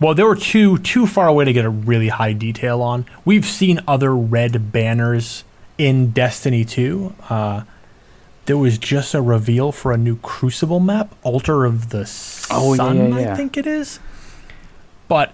Well, 0.00 0.14
there 0.14 0.26
were 0.26 0.34
two 0.36 0.78
too 0.78 1.06
far 1.06 1.28
away 1.28 1.44
to 1.44 1.52
get 1.52 1.64
a 1.64 1.70
really 1.70 2.08
high 2.08 2.32
detail 2.32 2.82
on. 2.82 3.06
We've 3.24 3.44
seen 3.46 3.80
other 3.86 4.14
red 4.14 4.72
banners 4.72 5.44
in 5.78 6.10
Destiny 6.10 6.64
2. 6.64 7.14
Uh, 7.28 7.62
there 8.46 8.58
was 8.58 8.78
just 8.78 9.14
a 9.14 9.22
reveal 9.22 9.72
for 9.72 9.92
a 9.92 9.96
new 9.96 10.16
Crucible 10.16 10.80
map, 10.80 11.14
Altar 11.22 11.64
of 11.64 11.90
the 11.90 12.06
Sun, 12.06 12.56
Oh, 12.56 12.74
yeah, 12.74 12.92
yeah, 12.92 13.18
yeah. 13.18 13.32
I 13.32 13.36
think 13.36 13.56
it 13.56 13.66
is. 13.66 14.00
But 15.08 15.32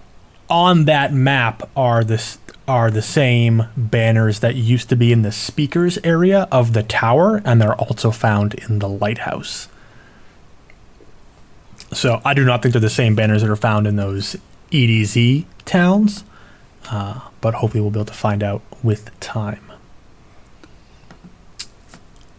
on 0.49 0.85
that 0.85 1.13
map 1.13 1.69
are 1.75 2.03
the 2.03 2.37
are 2.67 2.91
the 2.91 3.01
same 3.01 3.65
banners 3.75 4.39
that 4.39 4.55
used 4.55 4.87
to 4.89 4.95
be 4.95 5.11
in 5.11 5.23
the 5.23 5.31
speakers 5.31 5.97
area 6.03 6.47
of 6.51 6.73
the 6.73 6.83
tower, 6.83 7.41
and 7.43 7.59
they're 7.61 7.75
also 7.75 8.11
found 8.11 8.53
in 8.53 8.79
the 8.79 8.87
lighthouse. 8.87 9.67
So 11.91 12.21
I 12.23 12.33
do 12.33 12.45
not 12.45 12.61
think 12.61 12.73
they're 12.73 12.79
the 12.79 12.89
same 12.89 13.15
banners 13.15 13.41
that 13.41 13.49
are 13.49 13.55
found 13.57 13.87
in 13.87 13.97
those 13.97 14.37
EDZ 14.71 15.45
towns, 15.65 16.23
uh, 16.89 17.19
but 17.41 17.55
hopefully 17.55 17.81
we'll 17.81 17.91
be 17.91 17.99
able 17.99 18.05
to 18.05 18.13
find 18.13 18.41
out 18.43 18.61
with 18.83 19.17
time. 19.19 19.70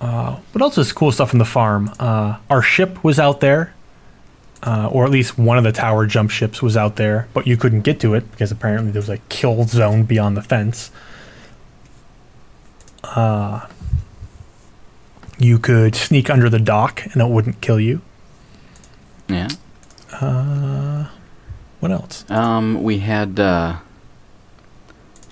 Uh, 0.03 0.37
what 0.51 0.61
else 0.61 0.77
is 0.79 0.93
cool 0.93 1.13
stuff 1.13 1.31
from 1.31 1.39
the 1.39 1.45
farm? 1.45 1.89
Uh, 2.01 2.37
our 2.51 2.61
ship 2.61 3.05
was 3.05 3.21
out 3.21 3.39
there, 3.41 3.73
uh, 4.65 4.89
or 4.91 5.05
at 5.05 5.11
least 5.13 5.39
one 5.39 5.57
of 5.59 5.63
the 5.65 5.71
tower 5.71 6.07
jump 6.07 6.29
ships 6.29 6.61
was 6.61 6.77
out 6.77 6.97
there, 6.97 7.29
but 7.33 7.47
you 7.47 7.57
couldn't 7.57 7.83
get 7.83 8.01
to 8.01 8.15
it 8.15 8.29
because 8.33 8.51
apparently 8.51 8.91
there 8.91 9.01
was 9.01 9.09
a 9.09 9.19
kill 9.29 9.63
zone 9.65 10.03
beyond 10.03 10.37
the 10.37 10.43
fence. 10.43 10.91
Uh, 13.05 13.67
you 15.39 15.59
could 15.59 15.95
sneak 15.95 16.29
under 16.29 16.49
the 16.51 16.59
dock 16.59 17.05
and 17.13 17.23
it 17.23 17.29
wouldn't 17.29 17.61
kill 17.61 17.79
you. 17.81 18.01
yeah 19.29 19.49
Uh, 20.13 21.09
what 21.81 21.91
else? 21.93 22.29
Um, 22.29 22.83
we 22.83 22.99
had 22.99 23.39
uh, 23.41 23.77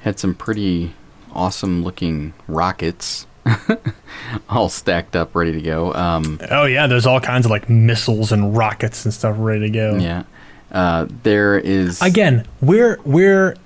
had 0.03 0.19
some 0.19 0.35
pretty 0.35 0.95
awesome 1.33 1.85
looking 1.85 2.33
rockets, 2.49 3.27
all 4.49 4.69
stacked 4.69 5.17
up, 5.17 5.35
ready 5.35 5.53
to 5.53 5.61
go. 5.61 5.93
Um, 5.95 6.39
Oh 6.51 6.65
yeah, 6.65 6.87
there's 6.87 7.07
all 7.07 7.21
kinds 7.21 7.47
of 7.47 7.51
like 7.51 7.69
missiles 7.69 8.33
and 8.33 8.57
rockets 8.57 9.05
and 9.05 9.13
stuff 9.15 9.37
ready 9.39 9.61
to 9.61 9.71
go. 9.71 9.97
yeah, 9.97 10.25
uh, 10.73 11.07
there 11.23 11.59
is 11.59 12.01
Again, 12.03 12.47
we're 12.61 12.99
we're 13.05 13.57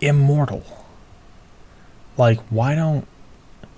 immortal. 0.00 0.64
Like, 2.16 2.40
why 2.50 2.74
don't 2.74 3.06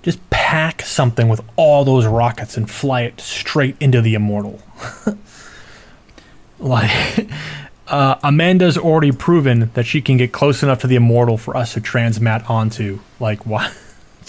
just 0.01 0.27
pack 0.31 0.81
something 0.81 1.29
with 1.29 1.41
all 1.55 1.85
those 1.85 2.05
rockets 2.07 2.57
and 2.57 2.69
fly 2.69 3.01
it 3.01 3.21
straight 3.21 3.75
into 3.79 4.01
the 4.01 4.15
immortal? 4.15 4.59
like, 6.59 7.27
uh, 7.87 8.15
Amanda's 8.23 8.77
already 8.77 9.11
proven 9.11 9.69
that 9.75 9.85
she 9.85 10.01
can 10.01 10.17
get 10.17 10.31
close 10.31 10.63
enough 10.63 10.79
to 10.81 10.87
the 10.87 10.95
immortal 10.95 11.37
for 11.37 11.55
us 11.55 11.73
to 11.73 11.81
transmat 11.81 12.49
onto. 12.49 12.99
Like, 13.19 13.45
why? 13.45 13.71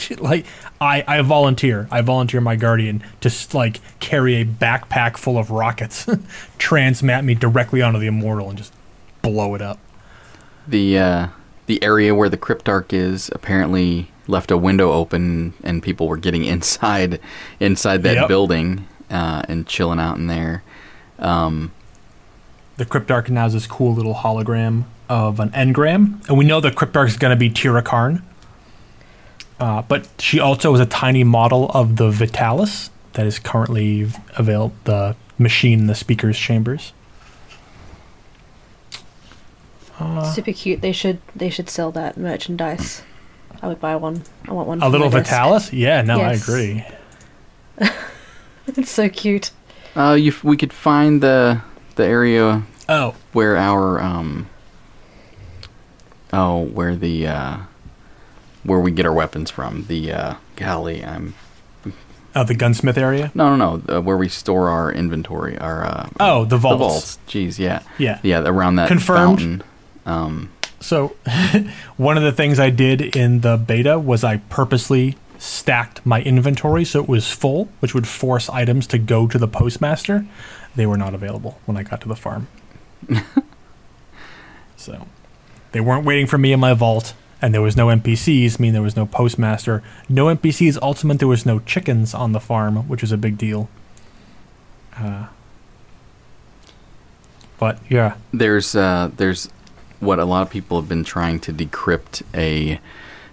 Like, 0.18 0.46
I 0.80 1.04
I 1.06 1.20
volunteer. 1.22 1.88
I 1.90 2.00
volunteer 2.00 2.40
my 2.40 2.56
guardian 2.56 3.02
to 3.20 3.30
like 3.52 3.80
carry 4.00 4.36
a 4.36 4.44
backpack 4.44 5.16
full 5.16 5.38
of 5.38 5.50
rockets, 5.50 6.06
transmat 6.58 7.24
me 7.24 7.34
directly 7.34 7.82
onto 7.82 7.98
the 7.98 8.06
immortal, 8.06 8.48
and 8.48 8.58
just 8.58 8.72
blow 9.22 9.54
it 9.54 9.62
up. 9.62 9.78
the 10.66 10.98
uh, 10.98 11.26
the 11.66 11.82
area 11.82 12.14
where 12.14 12.28
the 12.28 12.36
cryptarch 12.36 12.92
is 12.92 13.30
apparently 13.34 14.10
left 14.28 14.50
a 14.50 14.56
window 14.56 14.92
open 14.92 15.52
and 15.64 15.82
people 15.82 16.06
were 16.08 16.16
getting 16.16 16.44
inside 16.54 17.20
inside 17.60 18.02
that 18.04 18.14
Yep. 18.14 18.28
building 18.28 18.86
uh, 19.10 19.42
and 19.48 19.66
chilling 19.66 19.98
out 20.00 20.16
in 20.16 20.26
there. 20.28 20.62
Um, 21.18 21.70
The 22.76 22.84
Cryptarch 22.86 23.28
now 23.28 23.42
has 23.42 23.52
this 23.52 23.66
cool 23.66 23.94
little 23.94 24.14
hologram 24.14 24.84
of 25.08 25.38
an 25.40 25.50
engram, 25.50 26.26
and 26.28 26.38
we 26.38 26.44
know 26.44 26.60
the 26.60 26.70
Cryptarch 26.70 27.08
is 27.08 27.16
going 27.16 27.30
to 27.30 27.36
be 27.36 27.50
Tyra 27.50 27.84
Karn. 27.84 28.22
Uh, 29.62 29.80
but 29.82 30.08
she 30.18 30.40
also 30.40 30.74
is 30.74 30.80
a 30.80 30.86
tiny 30.86 31.22
model 31.22 31.70
of 31.70 31.94
the 31.96 32.10
Vitalis 32.10 32.90
that 33.12 33.26
is 33.26 33.38
currently 33.38 34.08
available, 34.36 34.74
the 34.84 35.14
machine 35.38 35.78
in 35.80 35.86
the 35.86 35.94
speaker's 35.94 36.36
chambers. 36.38 36.92
Super 40.34 40.52
cute. 40.52 40.80
They 40.80 40.90
should 40.90 41.18
they 41.36 41.48
should 41.48 41.70
sell 41.70 41.92
that 41.92 42.16
merchandise. 42.16 43.02
I 43.62 43.68
would 43.68 43.78
buy 43.78 43.94
one. 43.94 44.24
I 44.48 44.52
want 44.52 44.66
one. 44.66 44.78
A 44.78 44.86
for 44.86 44.88
little 44.88 45.10
my 45.10 45.18
desk. 45.18 45.30
Vitalis? 45.30 45.72
Yeah, 45.72 46.02
no, 46.02 46.16
Yes. 46.18 46.48
I 46.48 46.52
agree. 46.52 46.84
It's 48.66 48.90
so 48.90 49.08
cute. 49.08 49.50
uh, 49.96 50.16
you, 50.18 50.30
f- 50.32 50.42
we 50.44 50.56
could 50.56 50.72
find 50.72 51.20
the 51.22 51.60
the 51.96 52.04
area 52.04 52.62
Oh, 52.88 53.14
where 53.32 53.56
our 53.56 54.00
um 54.00 54.48
oh 56.32 56.62
where 56.64 56.96
the 56.96 57.26
uh 57.26 57.56
where 58.64 58.80
we 58.80 58.90
get 58.90 59.06
our 59.06 59.12
weapons 59.12 59.50
from 59.50 59.84
the 59.86 60.12
uh 60.12 60.34
golly 60.56 61.04
i'm 61.04 61.34
oh, 62.34 62.44
the 62.44 62.54
gunsmith 62.54 62.96
area? 62.98 63.30
no 63.34 63.54
no 63.56 63.76
no 63.76 63.96
uh, 63.96 64.00
where 64.00 64.16
we 64.16 64.28
store 64.28 64.68
our 64.68 64.90
inventory 64.92 65.56
our 65.58 65.84
uh 65.84 66.08
Oh, 66.20 66.44
the 66.44 66.50
the 66.50 66.58
vaults. 66.58 66.78
vaults 66.78 67.18
jeez 67.28 67.58
yeah 67.58 67.82
Yeah. 67.98 68.18
yeah 68.22 68.40
around 68.44 68.76
that 68.76 68.88
Confirmed. 68.88 69.38
fountain 69.40 69.62
um 70.06 70.50
So, 70.80 71.14
one 71.96 72.16
of 72.16 72.22
the 72.24 72.32
things 72.32 72.58
I 72.58 72.70
did 72.70 73.14
in 73.16 73.40
the 73.42 73.56
beta 73.56 73.98
was 74.00 74.24
I 74.24 74.38
purposely 74.48 75.16
stacked 75.38 76.04
my 76.04 76.22
inventory 76.22 76.84
so 76.84 77.00
it 77.02 77.08
was 77.08 77.30
full, 77.30 77.68
which 77.80 77.94
would 77.94 78.08
force 78.08 78.48
items 78.50 78.86
to 78.88 78.98
go 78.98 79.28
to 79.28 79.38
the 79.38 79.46
postmaster. 79.46 80.26
They 80.74 80.86
were 80.86 80.96
not 80.96 81.14
available 81.14 81.60
when 81.66 81.76
I 81.76 81.84
got 81.84 82.00
to 82.00 82.08
the 82.08 82.16
farm. 82.16 82.48
so, 84.76 85.06
they 85.72 85.80
weren't 85.80 86.04
waiting 86.04 86.26
for 86.26 86.38
me 86.38 86.52
in 86.52 86.60
my 86.60 86.74
vault, 86.74 87.14
and 87.42 87.52
there 87.52 87.60
was 87.60 87.76
no 87.76 87.88
NPCs, 87.88 88.58
meaning 88.60 88.72
there 88.72 88.82
was 88.82 88.96
no 88.96 89.04
postmaster. 89.04 89.82
No 90.08 90.26
NPCs 90.34 90.78
also 90.80 91.06
meant 91.08 91.18
there 91.18 91.28
was 91.28 91.44
no 91.44 91.58
chickens 91.58 92.14
on 92.14 92.32
the 92.32 92.40
farm, 92.40 92.88
which 92.88 93.02
was 93.02 93.10
a 93.12 93.16
big 93.18 93.36
deal. 93.36 93.68
Uh, 94.96 95.26
but 97.58 97.78
yeah, 97.88 98.14
there's 98.32 98.74
uh 98.74 99.10
there's 99.16 99.48
what 100.00 100.18
a 100.18 100.24
lot 100.24 100.42
of 100.42 100.50
people 100.50 100.80
have 100.80 100.88
been 100.88 101.04
trying 101.04 101.38
to 101.40 101.52
decrypt 101.52 102.22
a 102.34 102.80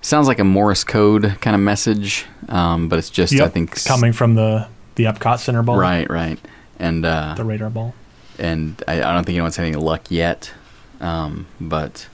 sounds 0.01 0.27
like 0.27 0.39
a 0.39 0.43
morse 0.43 0.83
code 0.83 1.35
kind 1.41 1.55
of 1.55 1.61
message 1.61 2.25
um 2.47 2.87
but 2.87 2.97
it's 2.99 3.09
just 3.09 3.33
i 3.41 3.49
think 3.49 3.83
coming 3.83 4.13
from 4.13 4.35
the 4.35 4.65
the 4.95 5.03
Epcot 5.05 5.39
Center 5.39 5.61
ball, 5.63 5.77
right 5.77 6.09
right 6.09 6.39
and 6.77 7.05
uh 7.05 7.33
The 7.35 7.43
radar 7.43 7.69
ball. 7.69 7.93
and 8.37 8.81
I, 8.87 9.01
I 9.01 9.13
don't 9.13 9.25
think 9.25 9.35
anyone's 9.35 9.55
had 9.57 9.65
any 9.65 9.75
luck 9.75 10.09
yet. 10.09 10.51
Um, 11.01 11.47
but 11.59 12.07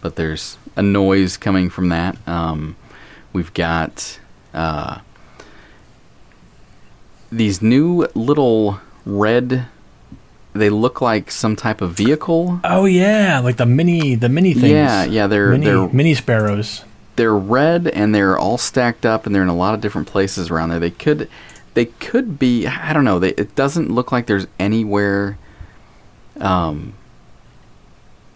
but 0.00 0.16
there's 0.16 0.58
a 0.76 0.82
noise 0.82 1.36
coming 1.36 1.70
from 1.70 1.88
that. 1.90 2.16
Um, 2.26 2.76
we've 3.32 3.52
got 3.54 4.18
uh, 4.52 5.00
these 7.30 7.62
new 7.62 8.06
little 8.14 8.80
red. 9.04 9.66
They 10.52 10.70
look 10.70 11.00
like 11.00 11.30
some 11.30 11.56
type 11.56 11.80
of 11.80 11.92
vehicle. 11.92 12.60
Oh 12.62 12.84
yeah, 12.84 13.40
like 13.40 13.56
the 13.56 13.66
mini 13.66 14.14
the 14.14 14.28
mini 14.28 14.54
things. 14.54 14.70
Yeah, 14.70 15.04
yeah, 15.04 15.26
they're 15.26 15.50
mini, 15.50 15.66
they're 15.66 15.88
mini 15.88 16.14
sparrows. 16.14 16.84
they're 17.16 17.34
red 17.34 17.88
and 17.88 18.14
they're 18.14 18.38
all 18.38 18.56
stacked 18.58 19.04
up 19.04 19.26
and 19.26 19.34
they're 19.34 19.42
in 19.42 19.48
a 19.48 19.56
lot 19.56 19.74
of 19.74 19.80
different 19.80 20.06
places 20.06 20.50
around 20.50 20.68
there. 20.68 20.78
They 20.78 20.90
could 20.92 21.28
they 21.74 21.86
could 21.86 22.38
be 22.38 22.68
I 22.68 22.92
don't 22.92 23.04
know. 23.04 23.18
They, 23.18 23.30
it 23.30 23.56
doesn't 23.56 23.90
look 23.90 24.12
like 24.12 24.26
there's 24.26 24.46
anywhere 24.60 25.38
um 26.40 26.94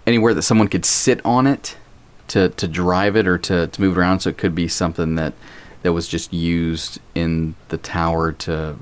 anywhere 0.06 0.34
that 0.34 0.42
someone 0.42 0.66
could 0.68 0.84
sit 0.84 1.20
on 1.24 1.46
it 1.46 1.76
to 2.28 2.50
to 2.50 2.68
drive 2.68 3.16
it 3.16 3.26
or 3.26 3.38
to 3.38 3.66
to 3.66 3.80
move 3.80 3.96
it 3.96 4.00
around 4.00 4.20
so 4.20 4.30
it 4.30 4.38
could 4.38 4.54
be 4.54 4.68
something 4.68 5.14
that 5.16 5.34
that 5.82 5.92
was 5.92 6.08
just 6.08 6.32
used 6.32 6.98
in 7.14 7.54
the 7.68 7.78
tower 7.78 8.32
to 8.32 8.76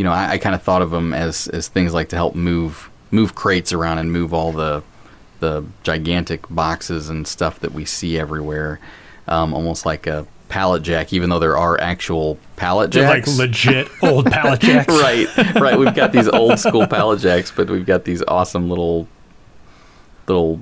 you 0.00 0.04
know, 0.04 0.12
I, 0.12 0.30
I 0.30 0.38
kind 0.38 0.54
of 0.54 0.62
thought 0.62 0.80
of 0.80 0.90
them 0.90 1.12
as 1.12 1.46
as 1.48 1.68
things 1.68 1.92
like 1.92 2.08
to 2.08 2.16
help 2.16 2.34
move 2.34 2.90
move 3.10 3.34
crates 3.34 3.70
around 3.70 3.98
and 3.98 4.10
move 4.10 4.32
all 4.32 4.50
the 4.50 4.82
the 5.40 5.64
gigantic 5.82 6.48
boxes 6.48 7.10
and 7.10 7.28
stuff 7.28 7.60
that 7.60 7.72
we 7.72 7.84
see 7.84 8.18
everywhere, 8.18 8.80
um, 9.28 9.52
almost 9.52 9.84
like 9.84 10.06
a 10.06 10.26
pallet 10.48 10.82
jack. 10.82 11.12
Even 11.12 11.28
though 11.28 11.38
there 11.38 11.58
are 11.58 11.78
actual 11.80 12.38
pallet 12.56 12.92
They're 12.92 13.08
like 13.08 13.26
legit 13.26 13.88
old 14.02 14.24
pallet 14.24 14.60
jacks. 14.60 14.88
right, 15.02 15.54
right. 15.56 15.78
We've 15.78 15.94
got 15.94 16.12
these 16.12 16.28
old 16.28 16.58
school 16.58 16.86
pallet 16.86 17.20
jacks, 17.20 17.52
but 17.54 17.68
we've 17.68 17.84
got 17.84 18.04
these 18.04 18.22
awesome 18.26 18.70
little 18.70 19.06
little 20.26 20.60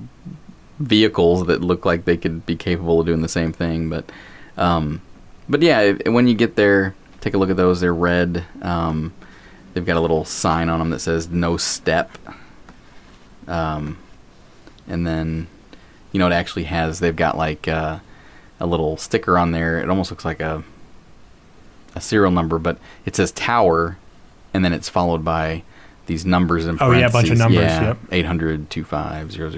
vehicles 0.78 1.46
that 1.46 1.60
look 1.60 1.84
like 1.84 2.04
they 2.04 2.16
could 2.16 2.46
be 2.46 2.56
capable 2.56 3.00
of 3.00 3.06
doing 3.06 3.22
the 3.22 3.28
same 3.28 3.52
thing. 3.52 3.88
But 3.88 4.10
um, 4.56 5.02
but 5.48 5.62
yeah, 5.62 5.92
when 6.06 6.28
you 6.28 6.34
get 6.34 6.56
there, 6.56 6.94
take 7.20 7.34
a 7.34 7.38
look 7.38 7.50
at 7.50 7.56
those. 7.56 7.80
They're 7.80 7.94
red. 7.94 8.44
Um, 8.62 9.12
they've 9.74 9.86
got 9.86 9.96
a 9.96 10.00
little 10.00 10.24
sign 10.24 10.68
on 10.68 10.78
them 10.78 10.90
that 10.90 11.00
says 11.00 11.28
"No 11.28 11.56
Step." 11.56 12.16
Um, 13.46 13.98
and 14.86 15.06
then 15.06 15.46
you 16.12 16.18
know 16.18 16.26
it 16.26 16.32
actually 16.32 16.64
has. 16.64 17.00
They've 17.00 17.14
got 17.14 17.36
like 17.36 17.68
uh, 17.68 17.98
a 18.60 18.66
little 18.66 18.96
sticker 18.96 19.38
on 19.38 19.52
there. 19.52 19.78
It 19.80 19.88
almost 19.88 20.10
looks 20.10 20.24
like 20.24 20.40
a 20.40 20.62
a 21.94 22.00
serial 22.00 22.30
number, 22.30 22.58
but 22.58 22.78
it 23.04 23.16
says 23.16 23.32
tower, 23.32 23.98
and 24.52 24.64
then 24.64 24.72
it's 24.72 24.88
followed 24.88 25.24
by 25.24 25.62
these 26.08 26.26
numbers 26.26 26.66
in 26.66 26.78
Oh, 26.80 26.90
yeah, 26.90 27.06
a 27.06 27.10
bunch 27.10 27.30
of 27.30 27.38
parentheses. 27.38 27.38
numbers, 27.38 27.60
Yeah, 27.60 27.86
yep. 27.88 27.98
800 28.10 28.68
25 28.70 29.32
000 29.32 29.50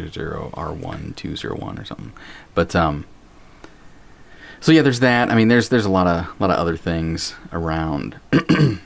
R1 0.52 1.16
201 1.16 1.78
or 1.78 1.85
something. 1.86 2.12
But 2.55 2.77
um 2.77 3.06
so 4.60 4.72
yeah, 4.72 4.82
there's 4.82 5.01
that. 5.01 5.31
I 5.31 5.35
mean, 5.35 5.48
there's 5.48 5.70
there's 5.70 5.86
a 5.86 5.90
lot 5.90 6.06
of 6.06 6.39
lot 6.39 6.51
of 6.51 6.56
other 6.59 6.77
things 6.77 7.35
around. 7.52 8.20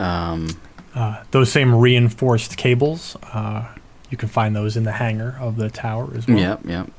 um 0.00 0.48
Uh, 0.94 1.22
those 1.30 1.52
same 1.52 1.74
reinforced 1.74 2.56
cables, 2.56 3.16
uh, 3.34 3.66
you 4.08 4.16
can 4.16 4.30
find 4.30 4.56
those 4.56 4.78
in 4.78 4.84
the 4.84 4.92
hangar 4.92 5.36
of 5.38 5.56
the 5.56 5.68
tower 5.68 6.08
as 6.16 6.26
well. 6.26 6.38
yep, 6.38 6.60
yep. 6.64 6.90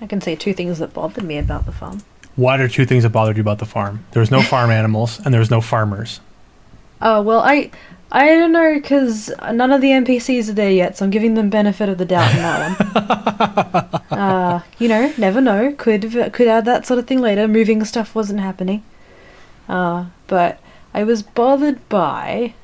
I 0.00 0.06
can 0.06 0.20
say 0.20 0.34
two 0.36 0.54
things 0.54 0.78
that 0.78 0.94
bothered 0.94 1.24
me 1.24 1.36
about 1.38 1.66
the 1.66 1.72
farm. 1.72 2.02
What 2.40 2.58
are 2.62 2.68
two 2.68 2.86
things 2.86 3.02
that 3.02 3.10
bothered 3.10 3.36
you 3.36 3.42
about 3.42 3.58
the 3.58 3.66
farm? 3.66 4.02
There 4.12 4.20
was 4.20 4.30
no 4.30 4.40
farm 4.40 4.70
animals, 4.80 5.20
and 5.22 5.34
there 5.34 5.40
was 5.40 5.50
no 5.50 5.60
farmers. 5.60 6.20
Oh 7.02 7.20
well, 7.20 7.40
I 7.40 7.70
I 8.10 8.28
don't 8.28 8.52
know 8.52 8.74
because 8.74 9.30
none 9.52 9.70
of 9.70 9.82
the 9.82 9.88
NPCs 9.90 10.48
are 10.48 10.54
there 10.54 10.70
yet, 10.70 10.96
so 10.96 11.04
I'm 11.04 11.10
giving 11.10 11.34
them 11.34 11.50
benefit 11.50 11.90
of 11.90 11.98
the 11.98 12.06
doubt 12.06 12.30
in 12.32 12.38
that 12.38 14.00
one. 14.10 14.18
uh, 14.18 14.62
you 14.78 14.88
know, 14.88 15.12
never 15.18 15.42
know. 15.42 15.74
Could 15.76 16.02
could 16.32 16.48
add 16.48 16.64
that 16.64 16.86
sort 16.86 16.98
of 16.98 17.06
thing 17.06 17.20
later. 17.20 17.46
Moving 17.46 17.84
stuff 17.84 18.14
wasn't 18.14 18.40
happening. 18.40 18.82
Uh, 19.68 20.06
but 20.26 20.60
I 20.94 21.04
was 21.04 21.22
bothered 21.22 21.86
by, 21.90 22.54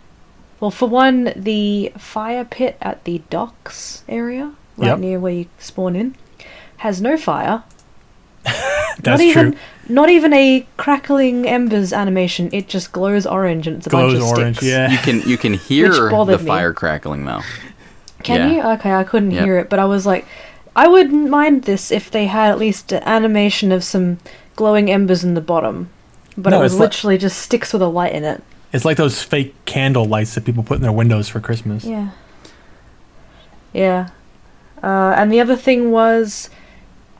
well, 0.58 0.72
for 0.72 0.88
one, 0.88 1.32
the 1.36 1.92
fire 1.98 2.44
pit 2.46 2.76
at 2.80 3.04
the 3.04 3.22
docks 3.30 4.02
area, 4.08 4.54
right 4.78 4.88
Yep. 4.88 4.98
near 4.98 5.20
where 5.20 5.32
you 5.34 5.46
spawn 5.58 5.94
in, 5.94 6.16
has 6.78 7.00
no 7.00 7.16
fire. 7.18 7.62
That's 9.02 9.04
not 9.06 9.20
even 9.20 9.52
true. 9.52 9.60
not 9.88 10.08
even 10.08 10.32
a 10.32 10.66
crackling 10.76 11.46
embers 11.46 11.92
animation. 11.92 12.48
It 12.52 12.68
just 12.68 12.92
glows 12.92 13.26
orange 13.26 13.66
and 13.66 13.78
it's 13.78 13.86
a 13.86 13.90
Glows 13.90 14.14
bunch 14.14 14.22
of 14.24 14.38
orange, 14.38 14.56
sticks. 14.58 14.70
yeah. 14.70 14.90
You 14.90 14.98
can 14.98 15.20
you 15.28 15.36
can 15.38 15.54
hear 15.68 15.90
the 15.92 16.38
me. 16.40 16.46
fire 16.46 16.72
crackling 16.72 17.24
though. 17.24 17.42
Can 18.22 18.50
Yeah. 18.52 18.54
you? 18.70 18.72
Okay, 18.78 18.92
I 18.92 19.04
couldn't 19.04 19.32
Yep. 19.32 19.44
hear 19.44 19.58
it, 19.58 19.68
but 19.68 19.78
I 19.78 19.84
was 19.84 20.06
like, 20.06 20.26
I 20.74 20.88
wouldn't 20.88 21.28
mind 21.30 21.62
this 21.64 21.90
if 21.90 22.10
they 22.10 22.26
had 22.26 22.50
at 22.50 22.58
least 22.58 22.92
an 22.92 23.02
animation 23.04 23.70
of 23.72 23.84
some 23.84 24.18
glowing 24.56 24.90
embers 24.90 25.22
in 25.24 25.34
the 25.34 25.40
bottom. 25.40 25.90
But 26.36 26.50
No, 26.50 26.60
it 26.60 26.62
was 26.62 26.72
it's 26.74 26.80
like- 26.80 26.88
literally 26.90 27.18
just 27.18 27.38
sticks 27.38 27.72
with 27.72 27.82
a 27.82 27.86
light 27.88 28.12
in 28.14 28.24
it. 28.24 28.42
It's 28.72 28.84
like 28.84 28.96
those 28.96 29.22
fake 29.22 29.54
candle 29.64 30.04
lights 30.04 30.34
that 30.34 30.44
people 30.44 30.62
put 30.62 30.76
in 30.76 30.82
their 30.82 30.92
windows 30.92 31.28
for 31.28 31.40
Christmas. 31.40 31.84
Yeah. 31.84 32.08
Yeah. 33.72 34.08
Uh, 34.82 35.14
and 35.16 35.32
the 35.32 35.40
other 35.40 35.56
thing 35.56 35.90
was, 35.90 36.50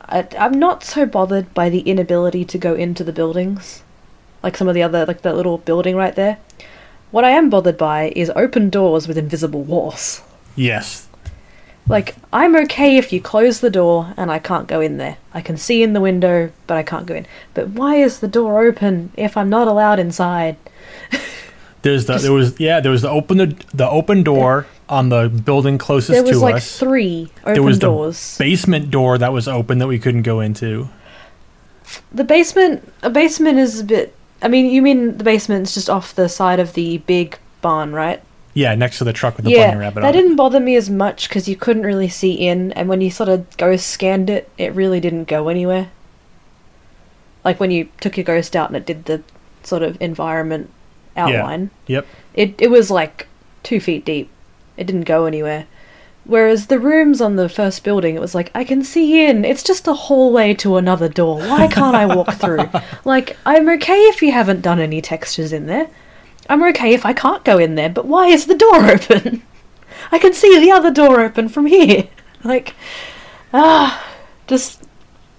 I, 0.09 0.27
I'm 0.37 0.57
not 0.59 0.83
so 0.83 1.05
bothered 1.05 1.53
by 1.53 1.69
the 1.69 1.81
inability 1.81 2.45
to 2.45 2.57
go 2.57 2.73
into 2.73 3.03
the 3.03 3.11
buildings, 3.11 3.83
like 4.43 4.57
some 4.57 4.67
of 4.67 4.75
the 4.75 4.83
other, 4.83 5.05
like 5.05 5.21
that 5.21 5.35
little 5.35 5.57
building 5.57 5.95
right 5.95 6.15
there. 6.15 6.37
What 7.11 7.23
I 7.23 7.31
am 7.31 7.49
bothered 7.49 7.77
by 7.77 8.11
is 8.15 8.31
open 8.35 8.69
doors 8.69 9.07
with 9.07 9.17
invisible 9.17 9.63
walls. 9.63 10.21
Yes. 10.55 11.07
Like, 11.87 12.15
I'm 12.33 12.55
okay 12.55 12.97
if 12.97 13.13
you 13.13 13.21
close 13.21 13.61
the 13.61 13.69
door 13.69 14.13
and 14.17 14.29
I 14.29 14.39
can't 14.39 14.67
go 14.67 14.81
in 14.81 14.97
there. 14.97 15.17
I 15.33 15.41
can 15.41 15.55
see 15.55 15.83
in 15.83 15.93
the 15.93 16.01
window, 16.01 16.51
but 16.67 16.75
I 16.75 16.83
can't 16.83 17.05
go 17.05 17.15
in. 17.15 17.25
But 17.53 17.69
why 17.69 17.95
is 17.95 18.19
the 18.19 18.27
door 18.27 18.65
open 18.65 19.11
if 19.15 19.37
I'm 19.37 19.49
not 19.49 19.69
allowed 19.69 19.99
inside? 19.99 20.57
There's 21.83 22.05
the 22.05 22.17
there 22.17 22.33
was 22.33 22.59
yeah 22.59 22.81
there 22.81 22.91
was 22.91 23.03
the 23.03 23.09
open 23.09 23.37
the, 23.37 23.55
the 23.73 23.87
open 23.87 24.23
door 24.23 24.65
on 24.89 25.09
the 25.09 25.29
building 25.29 25.77
closest 25.77 26.13
to 26.13 26.17
us. 26.19 26.23
There 26.23 26.33
was 26.33 26.41
like 26.41 26.55
us. 26.55 26.79
three 26.79 27.29
open 27.41 27.53
there 27.53 27.63
was 27.63 27.79
doors. 27.79 28.37
the 28.37 28.43
basement 28.43 28.89
door 28.89 29.17
that 29.17 29.33
was 29.33 29.47
open 29.47 29.79
that 29.79 29.87
we 29.87 29.99
couldn't 29.99 30.23
go 30.23 30.39
into. 30.39 30.89
The 32.11 32.23
basement, 32.23 32.91
a 33.01 33.09
basement 33.09 33.59
is 33.59 33.79
a 33.81 33.83
bit. 33.83 34.15
I 34.41 34.47
mean, 34.47 34.67
you 34.67 34.81
mean 34.81 35.17
the 35.17 35.23
basement's 35.23 35.73
just 35.73 35.89
off 35.89 36.13
the 36.13 36.29
side 36.29 36.59
of 36.59 36.73
the 36.73 36.99
big 36.99 37.37
barn, 37.61 37.93
right? 37.93 38.21
Yeah, 38.53 38.73
next 38.75 38.97
to 38.97 39.03
the 39.03 39.13
truck 39.13 39.37
with 39.37 39.45
the 39.45 39.51
yeah, 39.51 39.67
bunny 39.67 39.79
rabbit 39.81 40.01
that 40.01 40.13
didn't 40.13 40.35
bother 40.35 40.59
me 40.59 40.75
as 40.75 40.89
much 40.89 41.29
because 41.29 41.47
you 41.47 41.55
couldn't 41.55 41.83
really 41.83 42.09
see 42.09 42.33
in, 42.33 42.71
and 42.73 42.89
when 42.89 43.01
you 43.01 43.11
sort 43.11 43.29
of 43.29 43.55
ghost 43.57 43.87
scanned 43.87 44.29
it, 44.29 44.49
it 44.57 44.73
really 44.73 44.99
didn't 44.99 45.25
go 45.25 45.47
anywhere. 45.47 45.91
Like 47.43 47.59
when 47.59 47.71
you 47.71 47.89
took 47.99 48.17
your 48.17 48.23
ghost 48.23 48.55
out 48.55 48.69
and 48.69 48.75
it 48.75 48.85
did 48.85 49.05
the 49.05 49.23
sort 49.63 49.83
of 49.83 50.01
environment 50.01 50.71
outline, 51.15 51.69
it. 51.87 51.93
Yep. 51.93 52.07
it 52.33 52.55
it 52.57 52.71
was 52.71 52.89
like 52.89 53.27
two 53.61 53.79
feet 53.79 54.03
deep. 54.03 54.29
It 54.77 54.85
didn't 54.85 55.03
go 55.03 55.25
anywhere. 55.25 55.65
Whereas 56.27 56.67
the 56.67 56.79
rooms 56.79 57.21
on 57.21 57.37
the 57.37 57.47
first 57.47 57.83
building, 57.83 58.15
it 58.15 58.21
was 58.21 58.35
like 58.35 58.51
I 58.53 58.63
can 58.63 58.83
see 58.83 59.25
in. 59.25 59.45
It's 59.45 59.63
just 59.63 59.87
a 59.87 59.93
hallway 59.93 60.53
to 60.55 60.75
another 60.75 61.07
door. 61.07 61.39
Why 61.39 61.67
can't 61.67 61.95
I 61.95 62.05
walk 62.05 62.33
through? 62.33 62.69
like 63.05 63.37
I'm 63.45 63.67
okay 63.69 63.99
if 64.07 64.21
you 64.21 64.33
haven't 64.33 64.61
done 64.61 64.79
any 64.79 65.01
textures 65.01 65.53
in 65.53 65.67
there. 65.67 65.89
I'm 66.49 66.63
okay 66.63 66.93
if 66.93 67.05
I 67.05 67.13
can't 67.13 67.45
go 67.45 67.57
in 67.57 67.75
there. 67.75 67.89
But 67.89 68.05
why 68.05 68.27
is 68.27 68.45
the 68.45 68.55
door 68.55 68.85
open? 68.91 69.41
I 70.11 70.19
can 70.19 70.33
see 70.33 70.59
the 70.59 70.71
other 70.71 70.91
door 70.91 71.21
open 71.21 71.49
from 71.49 71.65
here. 71.65 72.07
Like, 72.43 72.75
ah, 73.51 74.07
just 74.45 74.83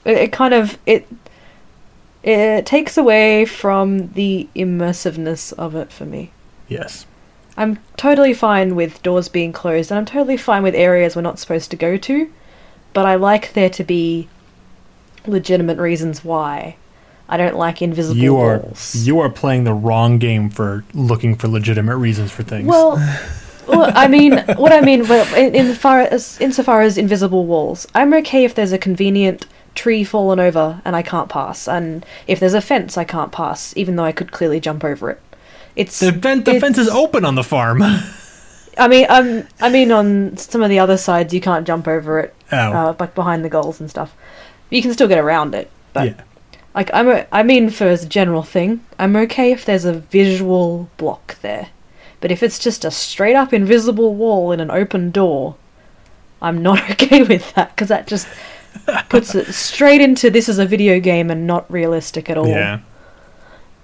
it, 0.05 0.19
it 0.19 0.33
kind 0.33 0.53
of 0.53 0.79
it 0.85 1.07
it 2.25 2.67
takes 2.67 2.99
away 2.99 3.45
from 3.45 4.13
the 4.13 4.49
immersiveness 4.55 5.53
of 5.53 5.77
it 5.77 5.93
for 5.93 6.05
me. 6.05 6.33
Yes. 6.67 7.07
I'm 7.59 7.81
totally 7.97 8.33
fine 8.35 8.77
with 8.77 9.03
doors 9.03 9.29
being 9.29 9.53
closed, 9.53 9.91
and 9.91 9.99
I'm 9.99 10.05
totally 10.07 10.37
fine 10.37 10.63
with 10.63 10.77
areas 10.77 11.17
we're 11.17 11.23
not 11.23 11.41
supposed 11.41 11.73
to 11.73 11.77
go 11.77 11.97
to, 11.97 12.33
but 12.95 13.05
I 13.05 13.17
like 13.17 13.53
there 13.53 13.69
to 13.71 13.83
be 13.83 14.29
legitimate 15.27 15.77
reasons 15.77 16.25
why. 16.25 16.77
I 17.29 17.37
don't 17.37 17.57
like 17.57 17.83
invisible 17.83 18.17
You 18.17 18.37
are 18.37 18.59
walls. 18.61 18.95
you 19.05 19.19
are 19.19 19.29
playing 19.29 19.65
the 19.65 19.75
wrong 19.75 20.19
game 20.19 20.49
for 20.51 20.85
looking 20.95 21.35
for 21.35 21.49
legitimate 21.49 21.97
reasons 21.97 22.31
for 22.31 22.45
things. 22.45 22.69
Well, 22.69 22.97
well, 23.67 23.91
I 23.93 24.07
mean, 24.07 24.39
what 24.57 24.73
I 24.73 24.81
mean, 24.81 25.09
well, 25.09 25.27
in, 25.35 25.55
in 25.57 25.75
far 25.75 26.01
as 26.03 26.41
insofar 26.41 26.83
as 26.83 26.97
invisible 26.97 27.45
walls, 27.45 27.89
I'm 27.93 28.15
okay 28.15 28.45
if 28.45 28.55
there's 28.55 28.73
a 28.73 28.79
convenient 28.79 29.47
tree 29.75 30.05
fallen 30.05 30.39
over 30.39 30.81
and 30.85 30.95
I 30.95 31.03
can't 31.03 31.29
pass, 31.29 31.67
and 31.67 32.07
if 32.29 32.39
there's 32.39 32.55
a 32.55 32.61
fence 32.61 32.97
I 32.97 33.03
can't 33.03 33.33
pass, 33.33 33.77
even 33.77 33.97
though 33.97 34.05
I 34.05 34.13
could 34.13 34.31
clearly 34.31 34.61
jump 34.61 34.85
over 34.85 35.11
it. 35.11 35.21
It's 35.79 36.01
the, 36.01 36.13
fen- 36.13 36.43
the 36.45 36.59
fence 36.61 36.77
is 36.77 36.89
open 36.89 37.25
on 37.25 37.35
the 37.37 37.45
farm. 37.45 37.81
I 38.79 38.87
mean, 38.89 39.07
um, 39.09 39.47
I 39.61 39.71
mean, 39.71 39.91
on 39.93 40.37
some 40.37 40.63
of 40.63 40.71
the 40.71 40.79
other 40.79 40.97
sides, 40.97 41.33
you 41.33 41.41
can't 41.41 41.67
jump 41.67 41.89
over 41.89 42.21
it, 42.21 42.35
Oh. 42.53 42.57
uh, 42.73 42.95
like 43.01 43.15
behind 43.15 43.45
the 43.45 43.49
goals 43.49 43.81
and 43.81 43.89
stuff. 43.91 44.15
You 44.71 44.83
can 44.83 44.93
still 44.93 45.09
get 45.09 45.19
around 45.19 45.55
it, 45.55 45.71
but 45.93 46.07
yeah. 46.09 46.23
like 46.75 46.91
I'm, 46.93 47.09
o- 47.09 47.27
I 47.33 47.43
mean, 47.43 47.71
for 47.71 47.85
as 47.85 48.05
a 48.05 48.09
general 48.09 48.43
thing, 48.43 48.85
I'm 48.99 49.17
okay 49.17 49.53
if 49.53 49.65
there's 49.65 49.85
a 49.85 49.95
visual 49.95 50.89
block 50.97 51.41
there, 51.43 51.69
but 52.21 52.31
if 52.31 52.43
it's 52.43 52.59
just 52.59 52.85
a 52.85 52.91
straight 52.91 53.35
up 53.37 53.53
invisible 53.53 54.15
wall 54.15 54.53
in 54.53 54.61
an 54.61 54.71
open 54.71 55.11
door, 55.11 55.57
I'm 56.43 56.63
not 56.63 56.91
okay 56.93 57.23
with 57.23 57.53
that 57.55 57.75
because 57.75 57.89
that 57.89 58.07
just 58.07 58.29
puts 59.09 59.35
it 59.35 59.47
straight 59.53 60.01
into 60.01 60.29
this 60.31 60.49
is 60.49 60.59
a 60.59 60.67
video 60.67 61.01
game 61.01 61.31
and 61.31 61.47
not 61.47 61.71
realistic 61.71 62.31
at 62.31 62.37
all. 62.39 62.49
Yeah. 62.49 62.81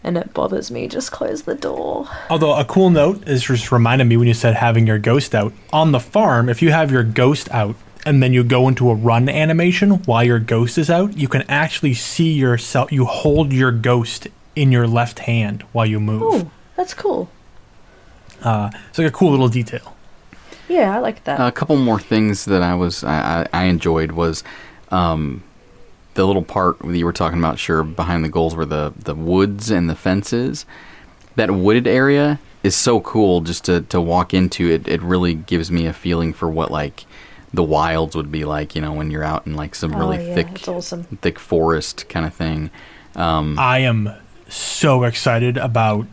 And 0.04 0.18
it 0.18 0.34
bothers 0.34 0.70
me. 0.70 0.86
Just 0.86 1.10
close 1.12 1.42
the 1.42 1.54
door. 1.54 2.06
Although 2.28 2.54
a 2.54 2.64
cool 2.64 2.90
note 2.90 3.26
is 3.26 3.42
just 3.44 3.72
reminded 3.72 4.04
me 4.04 4.16
when 4.18 4.28
you 4.28 4.34
said 4.34 4.54
having 4.54 4.86
your 4.86 4.98
ghost 4.98 5.34
out 5.34 5.52
on 5.72 5.92
the 5.92 6.00
farm. 6.00 6.48
If 6.50 6.60
you 6.60 6.70
have 6.72 6.92
your 6.92 7.02
ghost 7.02 7.50
out 7.50 7.74
and 8.04 8.22
then 8.22 8.34
you 8.34 8.44
go 8.44 8.68
into 8.68 8.90
a 8.90 8.94
run 8.94 9.30
animation 9.30 10.02
while 10.04 10.22
your 10.22 10.38
ghost 10.38 10.76
is 10.76 10.90
out, 10.90 11.16
you 11.16 11.26
can 11.26 11.42
actually 11.48 11.94
see 11.94 12.32
yourself. 12.32 12.92
You 12.92 13.06
hold 13.06 13.52
your 13.52 13.72
ghost 13.72 14.28
in 14.54 14.70
your 14.70 14.86
left 14.86 15.20
hand 15.20 15.62
while 15.72 15.86
you 15.86 15.98
move. 15.98 16.22
Oh, 16.22 16.50
that's 16.76 16.92
cool. 16.92 17.30
Uh, 18.42 18.70
it's 18.90 18.98
like 18.98 19.08
a 19.08 19.10
cool 19.10 19.30
little 19.30 19.48
detail. 19.48 19.96
Yeah, 20.68 20.94
I 20.94 21.00
like 21.00 21.24
that. 21.24 21.40
A 21.40 21.50
couple 21.50 21.76
more 21.76 21.98
things 21.98 22.44
that 22.44 22.62
I 22.62 22.74
was 22.74 23.04
I, 23.04 23.42
I 23.42 23.46
I 23.52 23.64
enjoyed 23.64 24.12
was 24.12 24.44
um, 24.90 25.42
the 26.14 26.26
little 26.26 26.42
part 26.42 26.78
that 26.78 26.96
you 26.96 27.04
were 27.04 27.12
talking 27.12 27.38
about, 27.38 27.58
sure, 27.58 27.82
behind 27.82 28.24
the 28.24 28.28
goals 28.28 28.56
where 28.56 28.66
the 28.66 28.92
the 28.96 29.14
woods 29.14 29.70
and 29.70 29.88
the 29.88 29.94
fences. 29.94 30.66
That 31.36 31.50
wooded 31.50 31.86
area 31.86 32.38
is 32.62 32.76
so 32.76 33.00
cool 33.00 33.40
just 33.40 33.64
to 33.64 33.82
to 33.82 34.00
walk 34.00 34.32
into. 34.32 34.70
It 34.70 34.88
it 34.88 35.02
really 35.02 35.34
gives 35.34 35.70
me 35.70 35.86
a 35.86 35.92
feeling 35.92 36.32
for 36.32 36.48
what 36.48 36.70
like 36.70 37.04
the 37.52 37.62
wilds 37.62 38.16
would 38.16 38.30
be 38.30 38.44
like. 38.44 38.74
You 38.74 38.82
know, 38.82 38.92
when 38.92 39.10
you're 39.10 39.24
out 39.24 39.46
in 39.46 39.54
like 39.54 39.74
some 39.74 39.94
really 39.94 40.18
oh, 40.18 40.28
yeah, 40.28 40.34
thick 40.34 40.68
awesome. 40.68 41.04
thick 41.04 41.38
forest 41.38 42.08
kind 42.08 42.26
of 42.26 42.34
thing. 42.34 42.70
Um, 43.16 43.58
I 43.58 43.80
am 43.80 44.10
so 44.48 45.04
excited 45.04 45.56
about 45.56 46.06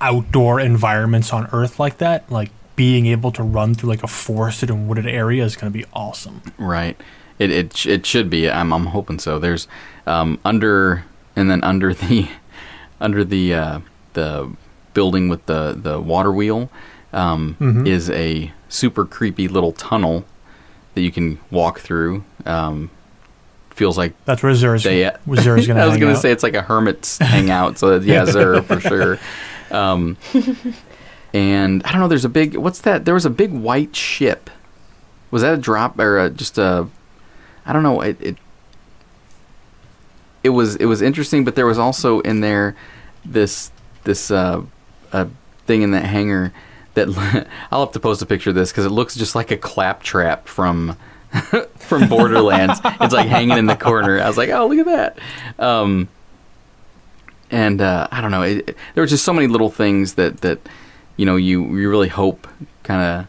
outdoor 0.00 0.60
environments 0.60 1.32
on 1.32 1.48
Earth 1.52 1.78
like 1.78 1.98
that. 1.98 2.30
Like 2.30 2.50
being 2.76 3.06
able 3.06 3.32
to 3.32 3.42
run 3.42 3.74
through 3.74 3.88
like 3.88 4.02
a 4.02 4.08
forested 4.08 4.70
and 4.70 4.86
wooded 4.88 5.06
area 5.06 5.44
is 5.44 5.56
going 5.56 5.72
to 5.72 5.76
be 5.76 5.84
awesome. 5.92 6.42
Right. 6.58 7.00
It 7.38 7.50
it 7.50 7.86
it 7.86 8.06
should 8.06 8.30
be. 8.30 8.50
I'm 8.50 8.72
I'm 8.72 8.86
hoping 8.86 9.18
so. 9.18 9.38
There's 9.38 9.68
um, 10.06 10.38
under 10.44 11.04
and 11.34 11.50
then 11.50 11.62
under 11.64 11.92
the 11.94 12.28
under 13.00 13.24
the 13.24 13.54
uh, 13.54 13.80
the 14.14 14.50
building 14.94 15.28
with 15.28 15.44
the 15.46 15.78
the 15.80 16.00
water 16.00 16.32
wheel 16.32 16.70
um, 17.12 17.56
Mhm. 17.60 17.86
is 17.86 18.08
a 18.10 18.52
super 18.68 19.04
creepy 19.04 19.48
little 19.48 19.72
tunnel 19.72 20.24
that 20.94 21.02
you 21.02 21.12
can 21.12 21.38
walk 21.50 21.80
through. 21.80 22.24
Um, 22.46 22.90
feels 23.70 23.98
like 23.98 24.14
That's 24.24 24.42
where 24.42 24.52
Xur's, 24.52 24.84
they. 24.84 25.04
where 25.26 25.38
Xur's 25.38 25.66
going 25.66 25.76
to 25.76 25.82
I 25.82 25.86
was 25.86 25.98
gonna 25.98 26.12
out. 26.12 26.18
say 26.22 26.32
it's 26.32 26.42
like 26.42 26.54
a 26.54 26.62
hermit's 26.62 27.18
hangout. 27.20 27.78
So 27.78 27.96
yeah, 27.98 28.24
Zer 28.24 28.62
for 28.62 28.80
sure. 28.80 29.18
Um, 29.70 30.16
and 31.34 31.82
I 31.84 31.92
don't 31.92 32.00
know. 32.00 32.08
There's 32.08 32.24
a 32.24 32.28
big. 32.30 32.56
What's 32.56 32.80
that? 32.82 33.04
There 33.04 33.14
was 33.14 33.26
a 33.26 33.30
big 33.30 33.52
white 33.52 33.94
ship. 33.94 34.48
Was 35.30 35.42
that 35.42 35.54
a 35.54 35.58
drop 35.58 35.98
or 35.98 36.18
a, 36.18 36.30
just 36.30 36.56
a? 36.56 36.86
I 37.66 37.72
don't 37.72 37.82
know. 37.82 38.00
It, 38.00 38.16
it 38.20 38.36
it 40.42 40.50
was 40.50 40.76
it 40.76 40.86
was 40.86 41.02
interesting, 41.02 41.44
but 41.44 41.54
there 41.56 41.66
was 41.66 41.78
also 41.78 42.20
in 42.20 42.40
there 42.40 42.76
this 43.24 43.70
this 44.04 44.30
uh, 44.30 44.62
thing 45.66 45.82
in 45.82 45.90
that 45.90 46.04
hangar 46.04 46.52
that 46.94 47.46
I'll 47.70 47.84
have 47.84 47.92
to 47.92 48.00
post 48.00 48.22
a 48.22 48.26
picture 48.26 48.50
of 48.50 48.56
this 48.56 48.70
because 48.70 48.86
it 48.86 48.90
looks 48.90 49.14
just 49.16 49.34
like 49.34 49.50
a 49.50 49.56
claptrap 49.56 50.46
from 50.46 50.96
from 51.78 52.08
Borderlands. 52.08 52.80
it's 52.84 53.12
like 53.14 53.28
hanging 53.28 53.58
in 53.58 53.66
the 53.66 53.76
corner. 53.76 54.20
I 54.20 54.28
was 54.28 54.36
like, 54.38 54.50
oh, 54.50 54.66
look 54.68 54.86
at 54.86 55.16
that. 55.58 55.62
Um, 55.64 56.08
and 57.50 57.80
uh, 57.80 58.08
I 58.10 58.20
don't 58.20 58.30
know. 58.30 58.42
It, 58.42 58.68
it- 58.70 58.76
there 58.94 59.02
were 59.02 59.06
just 59.08 59.24
so 59.24 59.32
many 59.32 59.46
little 59.48 59.70
things 59.70 60.14
that 60.14 60.40
that 60.42 60.60
you 61.16 61.26
know 61.26 61.36
you 61.36 61.64
you 61.76 61.90
really 61.90 62.08
hope 62.08 62.46
kind 62.84 63.02
of 63.02 63.26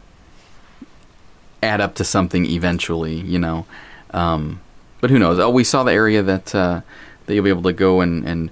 add 1.64 1.82
up 1.82 1.96
to 1.96 2.04
something 2.04 2.46
eventually. 2.46 3.16
You 3.20 3.40
know, 3.40 3.66
um, 4.12 4.62
but 5.02 5.10
who 5.10 5.20
knows? 5.20 5.40
Oh, 5.40 5.50
we 5.50 5.64
saw 5.64 5.84
the 5.84 5.94
area 5.94 6.24
that 6.24 6.54
uh, 6.54 6.82
that 7.26 7.34
you'll 7.34 7.44
be 7.44 7.50
able 7.50 7.64
to 7.64 7.74
go 7.74 8.02
and 8.02 8.26
and 8.28 8.52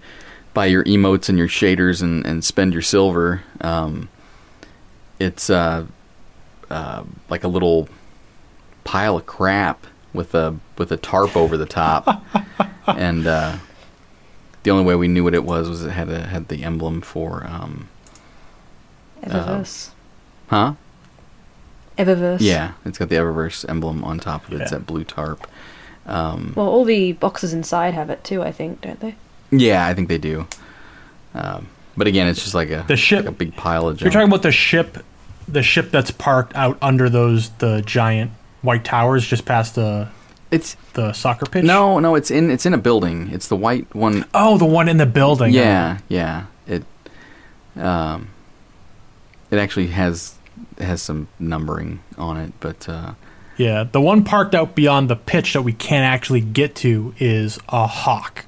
buy 0.54 0.66
your 0.66 0.84
emotes 0.86 1.30
and 1.30 1.38
your 1.38 1.48
shaders 1.48 2.02
and 2.02 2.26
and 2.26 2.44
spend 2.44 2.74
your 2.74 2.82
silver. 2.82 3.44
Um, 3.62 4.10
it's 5.20 5.50
uh, 5.50 5.86
uh, 6.70 7.04
like 7.30 7.44
a 7.44 7.48
little 7.48 7.90
pile 8.84 9.18
of 9.18 9.26
crap 9.26 9.88
with 10.14 10.36
a 10.36 10.58
with 10.78 10.92
a 10.92 10.98
tarp 10.98 11.36
over 11.36 11.58
the 11.58 11.66
top, 11.66 12.24
and 12.88 13.26
uh, 13.26 13.58
the 14.64 14.72
only 14.72 14.86
way 14.86 14.96
we 14.96 15.08
knew 15.08 15.24
what 15.24 15.34
it 15.34 15.44
was 15.44 15.70
was 15.70 15.86
it 15.86 15.92
had 15.92 16.10
a, 16.10 16.28
had 16.28 16.48
the 16.48 16.64
emblem 16.64 17.02
for 17.02 17.46
um, 17.48 17.90
Eververse. 19.24 19.90
huh 20.48 20.74
Eververse. 21.98 22.38
yeah 22.42 22.74
it's 22.86 22.98
got 22.98 23.10
the 23.10 23.16
Eververse 23.16 23.68
emblem 23.70 24.04
on 24.04 24.20
top 24.20 24.48
of 24.48 24.54
it. 24.54 24.62
It's 24.62 24.72
that 24.72 24.86
blue 24.86 25.04
tarp. 25.04 25.48
Um, 26.06 26.54
Well, 26.56 26.68
all 26.68 26.84
the 26.86 27.14
boxes 27.14 27.54
inside 27.54 27.94
have 27.96 28.10
it 28.10 28.24
too, 28.24 28.44
I 28.44 28.52
think, 28.52 28.82
don't 28.82 29.00
they? 29.00 29.16
yeah, 29.52 29.88
I 29.88 29.94
think 29.94 30.08
they 30.10 30.18
do. 30.18 30.48
Um, 31.34 31.68
but 31.98 32.08
again, 32.08 32.28
it's 32.28 32.42
just 32.44 32.54
like 32.56 32.70
a 32.70 32.84
The 32.88 32.96
ship- 32.98 33.26
like 33.26 33.34
a 33.34 33.38
big 33.38 33.56
pile 33.56 33.88
of 33.88 34.02
You're 34.02 34.12
talking 34.12 34.28
about 34.28 34.42
the 34.44 34.52
ship, 34.52 35.04
the 35.48 35.64
ship 35.64 35.92
that's 35.92 36.12
parked 36.12 36.56
out 36.56 36.78
under 36.82 37.10
those 37.10 37.50
the 37.60 37.82
giant 37.86 38.32
white 38.62 38.84
towers 38.84 39.26
just 39.26 39.46
past 39.46 39.76
the 39.76 40.10
it's 40.52 40.76
the 40.94 41.12
soccer 41.14 41.46
pitch. 41.46 41.64
no, 41.66 42.00
no, 42.00 42.16
it's 42.16 42.30
in 42.32 42.52
it's 42.52 42.66
in 42.66 42.74
a 42.74 42.78
building. 42.78 43.30
It's 43.32 43.48
the 43.48 43.56
white 43.56 43.94
one 43.96 44.26
Oh, 44.34 44.58
the 44.58 44.66
one 44.66 44.88
in 44.88 44.98
the 44.98 45.06
building. 45.06 45.54
Yeah, 45.54 45.98
yeah. 46.08 46.46
It 46.68 46.84
um 47.78 48.30
it 49.52 49.58
actually 49.58 49.88
has 49.88 50.35
has 50.80 51.02
some 51.02 51.28
numbering 51.40 52.02
on 52.18 52.38
it, 52.38 52.54
but 52.60 52.88
uh 52.90 53.14
Yeah, 53.58 53.84
the 53.84 54.02
one 54.02 54.24
parked 54.24 54.56
out 54.56 54.76
beyond 54.76 55.10
the 55.10 55.16
pitch 55.16 55.54
that 55.54 55.62
we 55.62 55.74
can't 55.74 56.06
actually 56.06 56.42
get 56.42 56.76
to 56.78 57.14
is 57.20 57.60
a 57.70 57.88
Hawk, 57.88 58.46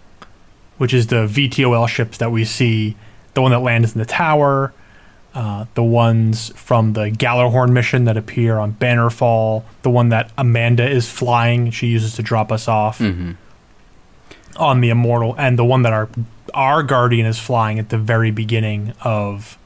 which 0.77 0.93
is 0.93 1.07
the 1.07 1.27
VTOL 1.27 1.87
ships 1.87 2.17
that 2.17 2.31
we 2.31 2.45
see. 2.45 2.95
The 3.33 3.41
one 3.41 3.51
that 3.51 3.59
lands 3.59 3.93
in 3.93 3.99
the 3.99 4.05
tower, 4.05 4.73
uh, 5.37 5.65
the 5.75 5.83
ones 5.83 6.51
from 6.55 6.93
the 6.93 7.11
Gjallarhorn 7.11 7.69
mission 7.69 8.05
that 8.05 8.17
appear 8.17 8.57
on 8.57 8.73
Bannerfall, 8.73 9.63
the 9.83 9.89
one 9.91 10.09
that 10.09 10.31
Amanda 10.35 10.89
is 10.89 11.07
flying, 11.09 11.69
she 11.69 11.85
uses 11.87 12.15
to 12.15 12.23
drop 12.23 12.51
us 12.51 12.67
off 12.67 12.97
mhm. 12.97 13.35
on 14.57 14.81
the 14.81 14.89
Immortal, 14.89 15.35
and 15.37 15.59
the 15.59 15.65
one 15.65 15.83
that 15.83 15.93
our 15.93 16.09
our 16.55 16.81
Guardian 16.81 17.27
is 17.27 17.37
flying 17.37 17.77
at 17.77 17.89
the 17.89 17.99
very 17.99 18.31
beginning 18.31 18.93
of 19.01 19.59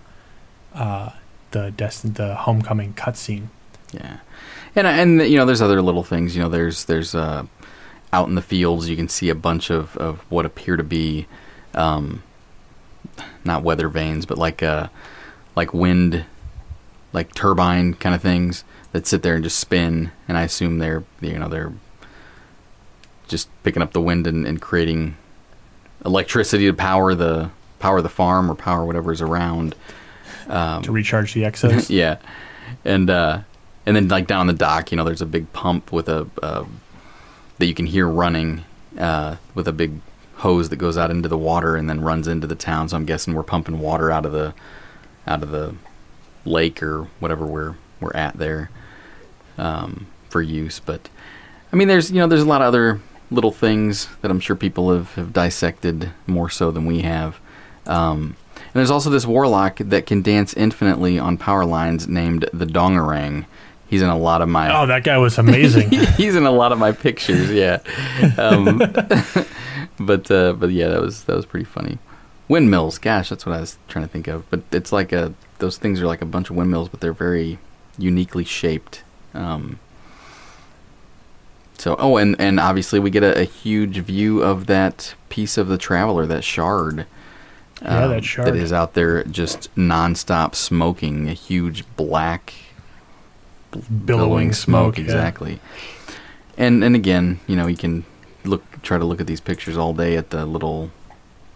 uh, 0.76 1.12
the 1.52 1.72
Destin 1.72 2.14
the 2.14 2.36
Homecoming 2.36 2.94
cutscene. 2.94 3.48
yeah. 3.94 4.18
And 4.76 4.88
and 4.88 5.22
you 5.30 5.38
know 5.38 5.46
there's 5.46 5.62
other 5.62 5.82
little 5.82 6.04
things, 6.04 6.36
you 6.36 6.42
know 6.42 6.50
there's 6.50 6.86
there's 6.86 7.14
uh 7.14 7.46
out 8.14 8.28
in 8.28 8.36
the 8.36 8.42
fields 8.42 8.90
you 8.90 8.96
can 8.98 9.08
see 9.08 9.30
a 9.30 9.36
bunch 9.36 9.70
of 9.70 9.96
of 9.98 10.20
what 10.30 10.46
appear 10.46 10.76
to 10.78 10.84
be 10.84 11.28
um 11.74 12.24
not 13.44 13.64
weather 13.64 13.90
vanes, 13.90 14.26
but 14.26 14.38
like 14.38 14.64
uh 14.64 14.88
like 15.56 15.74
wind 15.74 16.26
like 17.14 17.34
turbine 17.36 17.94
kind 17.96 18.16
of 18.16 18.22
things 18.22 18.64
that 18.94 19.06
sit 19.06 19.22
there 19.22 19.36
and 19.36 19.44
just 19.44 19.60
spin 19.60 20.12
and 20.28 20.38
I 20.38 20.44
assume 20.44 20.80
they're 20.80 21.04
you 21.20 21.38
know 21.38 21.50
they're 21.50 21.74
just 23.28 23.50
picking 23.64 23.82
up 23.82 23.94
the 23.94 24.02
wind 24.02 24.28
and, 24.28 24.46
and 24.46 24.62
creating 24.62 25.16
electricity 26.06 26.66
to 26.68 26.74
power 26.74 27.16
the 27.16 27.50
power 27.80 28.02
the 28.02 28.10
farm 28.10 28.50
or 28.50 28.56
power 28.56 28.86
whatever's 28.86 29.22
around. 29.22 29.76
Um, 30.52 30.84
to 30.84 30.92
recharge 30.92 31.34
the 31.34 31.44
Exos. 31.44 31.90
yeah, 31.90 32.18
and 32.86 33.10
uh, 33.10 33.42
and 33.86 33.96
then 33.96 34.08
like 34.08 34.28
down 34.28 34.42
on 34.42 34.48
the 34.48 34.54
dock, 34.54 34.92
you 34.92 34.98
know, 34.98 35.04
there's 35.04 35.22
a 35.22 35.26
big 35.26 35.52
pump 35.54 35.92
with 35.92 36.10
a 36.10 36.28
uh, 36.44 36.66
that 37.58 37.66
you 37.66 37.74
can 37.74 37.86
hear 37.86 38.08
running 38.08 38.64
uh, 38.98 39.38
with 39.56 39.68
a 39.68 39.72
big 39.72 39.94
hose 40.36 40.70
that 40.70 40.78
goes 40.78 40.98
out 40.98 41.12
into 41.12 41.30
the 41.30 41.38
water 41.38 41.76
and 41.76 41.90
then 41.90 42.02
runs 42.02 42.28
into 42.28 42.48
the 42.48 42.56
town. 42.56 42.90
So 42.90 42.98
I'm 42.98 43.06
guessing 43.06 43.34
we're 43.34 43.44
pumping 43.44 43.80
water 43.80 44.12
out 44.12 44.26
of 44.26 44.32
the 44.32 44.54
out 45.28 45.44
of 45.44 45.52
the 45.52 45.76
lake 46.46 46.82
or 46.82 47.08
whatever 47.20 47.46
we're 47.46 47.76
we're 48.00 48.16
at 48.16 48.38
there 48.38 48.70
um, 49.58 50.08
for 50.30 50.42
use. 50.42 50.80
But 50.80 51.10
I 51.72 51.76
mean, 51.76 51.88
there's 51.88 52.12
you 52.12 52.18
know 52.18 52.28
there's 52.28 52.42
a 52.42 52.48
lot 52.48 52.62
of 52.62 52.68
other 52.68 53.00
little 53.30 53.52
things 53.52 54.10
that 54.22 54.30
I'm 54.30 54.42
sure 54.42 54.56
people 54.56 54.92
have, 54.92 55.14
have 55.14 55.32
dissected 55.32 56.12
more 56.28 56.50
so 56.50 56.70
than 56.72 56.86
we 56.86 57.02
have. 57.02 57.40
Um, 57.86 58.36
and 58.74 58.80
there's 58.80 58.92
also 58.92 59.10
this 59.10 59.26
warlock 59.26 59.78
that 59.80 60.06
can 60.06 60.22
dance 60.22 60.54
infinitely 60.54 61.20
on 61.20 61.38
power 61.38 61.66
lines 61.66 62.08
named 62.08 62.50
the 62.54 62.66
Dongerang. 62.66 63.46
He's 63.90 64.02
in 64.02 64.08
a 64.08 64.18
lot 64.18 64.42
of 64.42 64.48
my 64.48 64.74
Oh, 64.74 64.86
that 64.86 65.04
guy 65.04 65.18
was 65.18 65.38
amazing. 65.38 65.90
he's 66.18 66.36
in 66.38 66.46
a 66.46 66.52
lot 66.52 66.72
of 66.72 66.80
my 66.80 66.94
pictures, 66.94 67.52
yeah. 67.52 67.80
Um, 68.38 68.78
but 70.00 70.32
uh, 70.32 70.54
but 70.54 70.72
yeah, 70.72 70.88
that 70.88 71.02
was 71.02 71.26
that 71.26 71.36
was 71.36 71.46
pretty 71.46 71.66
funny. 71.66 71.98
Windmills, 72.48 72.98
gosh, 72.98 73.30
that's 73.30 73.46
what 73.46 73.56
I 73.56 73.60
was 73.60 73.78
trying 73.90 74.06
to 74.06 74.12
think 74.12 74.30
of. 74.30 74.50
But 74.50 74.62
it's 74.72 74.94
like 74.94 75.12
a 75.12 75.34
those 75.60 75.78
things 75.78 76.00
are 76.02 76.08
like 76.08 76.22
a 76.22 76.26
bunch 76.26 76.50
of 76.50 76.56
windmills, 76.56 76.88
but 76.88 77.02
they're 77.02 77.12
very 77.12 77.60
uniquely 77.98 78.46
shaped. 78.46 79.04
Um, 79.34 79.80
so 81.78 81.98
oh, 82.00 82.16
and 82.16 82.40
and 82.40 82.58
obviously 82.62 83.00
we 83.00 83.10
get 83.10 83.24
a, 83.24 83.42
a 83.42 83.44
huge 83.44 83.98
view 83.98 84.42
of 84.42 84.68
that 84.68 85.16
piece 85.28 85.58
of 85.58 85.68
the 85.68 85.78
Traveler, 85.78 86.26
that 86.26 86.46
shard. 86.46 87.06
Yeah, 87.82 88.08
that 88.08 88.18
um, 88.18 88.22
shard. 88.22 88.48
that 88.48 88.56
is 88.56 88.72
out 88.72 88.94
there 88.94 89.24
just 89.24 89.74
nonstop 89.76 90.54
smoking 90.56 91.28
a 91.28 91.34
huge 91.34 91.84
black 91.96 92.54
billowing, 93.72 94.06
billowing 94.06 94.54
smoke. 94.54 94.98
yeah. 94.98 95.04
exactly. 95.04 95.60
And 96.58 96.84
and 96.84 96.96
again, 96.96 97.40
you 97.48 97.56
know, 97.56 97.68
you 97.68 97.78
can 97.78 98.06
look 98.44 98.64
try 98.82 98.98
to 98.98 99.06
look 99.06 99.22
at 99.22 99.28
these 99.28 99.42
pictures 99.42 99.78
all 99.78 99.94
day 99.94 100.18
at 100.18 100.30
the 100.30 100.46
little. 100.46 100.92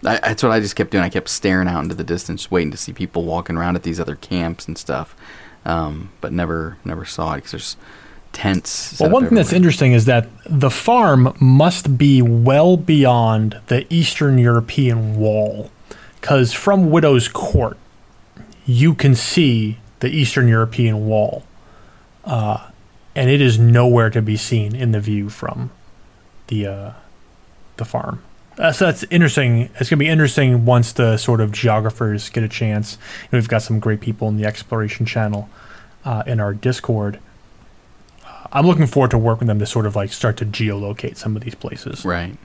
I, 0.03 0.18
that's 0.18 0.43
what 0.43 0.52
I 0.52 0.60
just 0.60 0.76
kept 0.76 0.91
doing. 0.91 1.03
I 1.03 1.10
kept 1.10 1.30
staring 1.30 1.68
out 1.68 1.84
into 1.84 1.95
the 1.95 2.03
distance, 2.03 2.52
waiting 2.52 2.72
to 2.72 2.77
see 2.77 2.93
people 2.93 3.23
walking 3.23 3.57
around 3.57 3.76
at 3.76 3.84
these 3.84 3.99
other 3.99 4.15
camps 4.15 4.68
and 4.68 4.77
stuff, 4.77 5.15
um, 5.65 6.11
but 6.22 6.31
never 6.31 6.77
never 6.85 7.06
saw 7.06 7.34
it 7.34 7.38
because 7.38 7.52
there's 7.52 7.77
tents. 8.35 8.99
Well, 8.99 9.10
one 9.10 9.26
thing 9.26 9.35
that's 9.35 9.53
interesting 9.53 9.93
is 9.93 10.06
that 10.06 10.27
the 10.45 10.69
farm 10.69 11.35
must 11.39 11.97
be 11.97 12.22
well 12.22 12.77
beyond 12.77 13.60
the 13.68 13.91
Eastern 13.93 14.38
European 14.38 15.15
wall, 15.15 15.72
because 16.26 16.53
from 16.53 16.89
Widow's 16.89 17.27
Court, 17.27 17.77
you 18.65 18.95
can 18.95 19.14
see 19.14 19.77
the 19.99 20.07
Eastern 20.10 20.47
European 20.47 21.06
wall, 21.06 21.43
uh, 22.23 22.72
and 23.15 23.30
it 23.30 23.41
is 23.41 23.60
nowhere 23.60 24.10
to 24.10 24.23
be 24.23 24.35
seen 24.35 24.76
in 24.76 24.91
the 24.91 24.99
view 24.99 25.30
from 25.30 25.69
the 26.47 26.65
uh, 26.65 26.91
the 27.77 27.85
farm. 27.85 28.23
Uh, 28.57 28.72
so 28.72 28.85
that's 28.88 29.03
interesting. 29.11 29.69
It's 29.76 29.81
going 29.81 29.89
to 29.89 29.95
be 29.97 30.07
interesting 30.07 30.65
once 30.65 30.93
the 30.93 31.18
sort 31.18 31.41
of 31.41 31.52
geographers 31.52 32.30
get 32.30 32.43
a 32.43 32.49
chance. 32.49 32.97
We've 33.30 33.47
got 33.47 33.61
some 33.61 33.80
great 33.80 34.02
people 34.02 34.27
in 34.27 34.38
the 34.38 34.45
exploration 34.45 35.06
channel 35.06 35.47
uh, 36.06 36.23
in 36.26 36.39
our 36.39 36.56
Discord. 36.56 37.19
I'm 38.52 38.65
looking 38.65 38.88
forward 38.88 39.11
to 39.11 39.19
work 39.19 39.38
with 39.38 39.47
them 39.47 39.60
to 39.60 39.68
sort 39.68 39.85
of 39.85 39.95
like 39.95 40.11
start 40.11 40.38
to 40.38 40.45
geolocate 40.45 41.18
some 41.18 41.35
of 41.35 41.43
these 41.43 41.53
places. 41.53 42.03
right. 42.03 42.35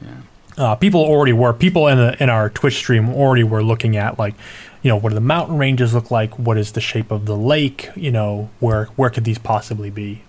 Yeah. 0.00 0.18
Uh, 0.56 0.74
people 0.76 1.00
already 1.00 1.32
were 1.32 1.52
people 1.52 1.88
in 1.88 1.98
the, 1.98 2.22
in 2.22 2.30
our 2.30 2.48
Twitch 2.48 2.76
stream 2.76 3.08
already 3.08 3.42
were 3.42 3.62
looking 3.62 3.96
at 3.96 4.18
like, 4.18 4.34
you 4.82 4.88
know, 4.88 4.96
what 4.96 5.08
do 5.08 5.14
the 5.14 5.20
mountain 5.20 5.58
ranges 5.58 5.94
look 5.94 6.10
like? 6.10 6.38
What 6.38 6.56
is 6.56 6.72
the 6.72 6.80
shape 6.80 7.10
of 7.10 7.26
the 7.26 7.36
lake? 7.36 7.90
You 7.96 8.12
know, 8.12 8.50
where 8.60 8.86
where 8.96 9.10
could 9.10 9.24
these 9.24 9.38
possibly 9.38 9.90
be? 9.90 10.22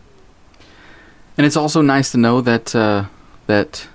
And 1.38 1.46
it's 1.46 1.58
also 1.58 1.82
nice 1.82 2.12
to 2.14 2.18
know 2.18 2.42
that 2.42 2.76
uh, 2.76 3.06
that 3.48 3.88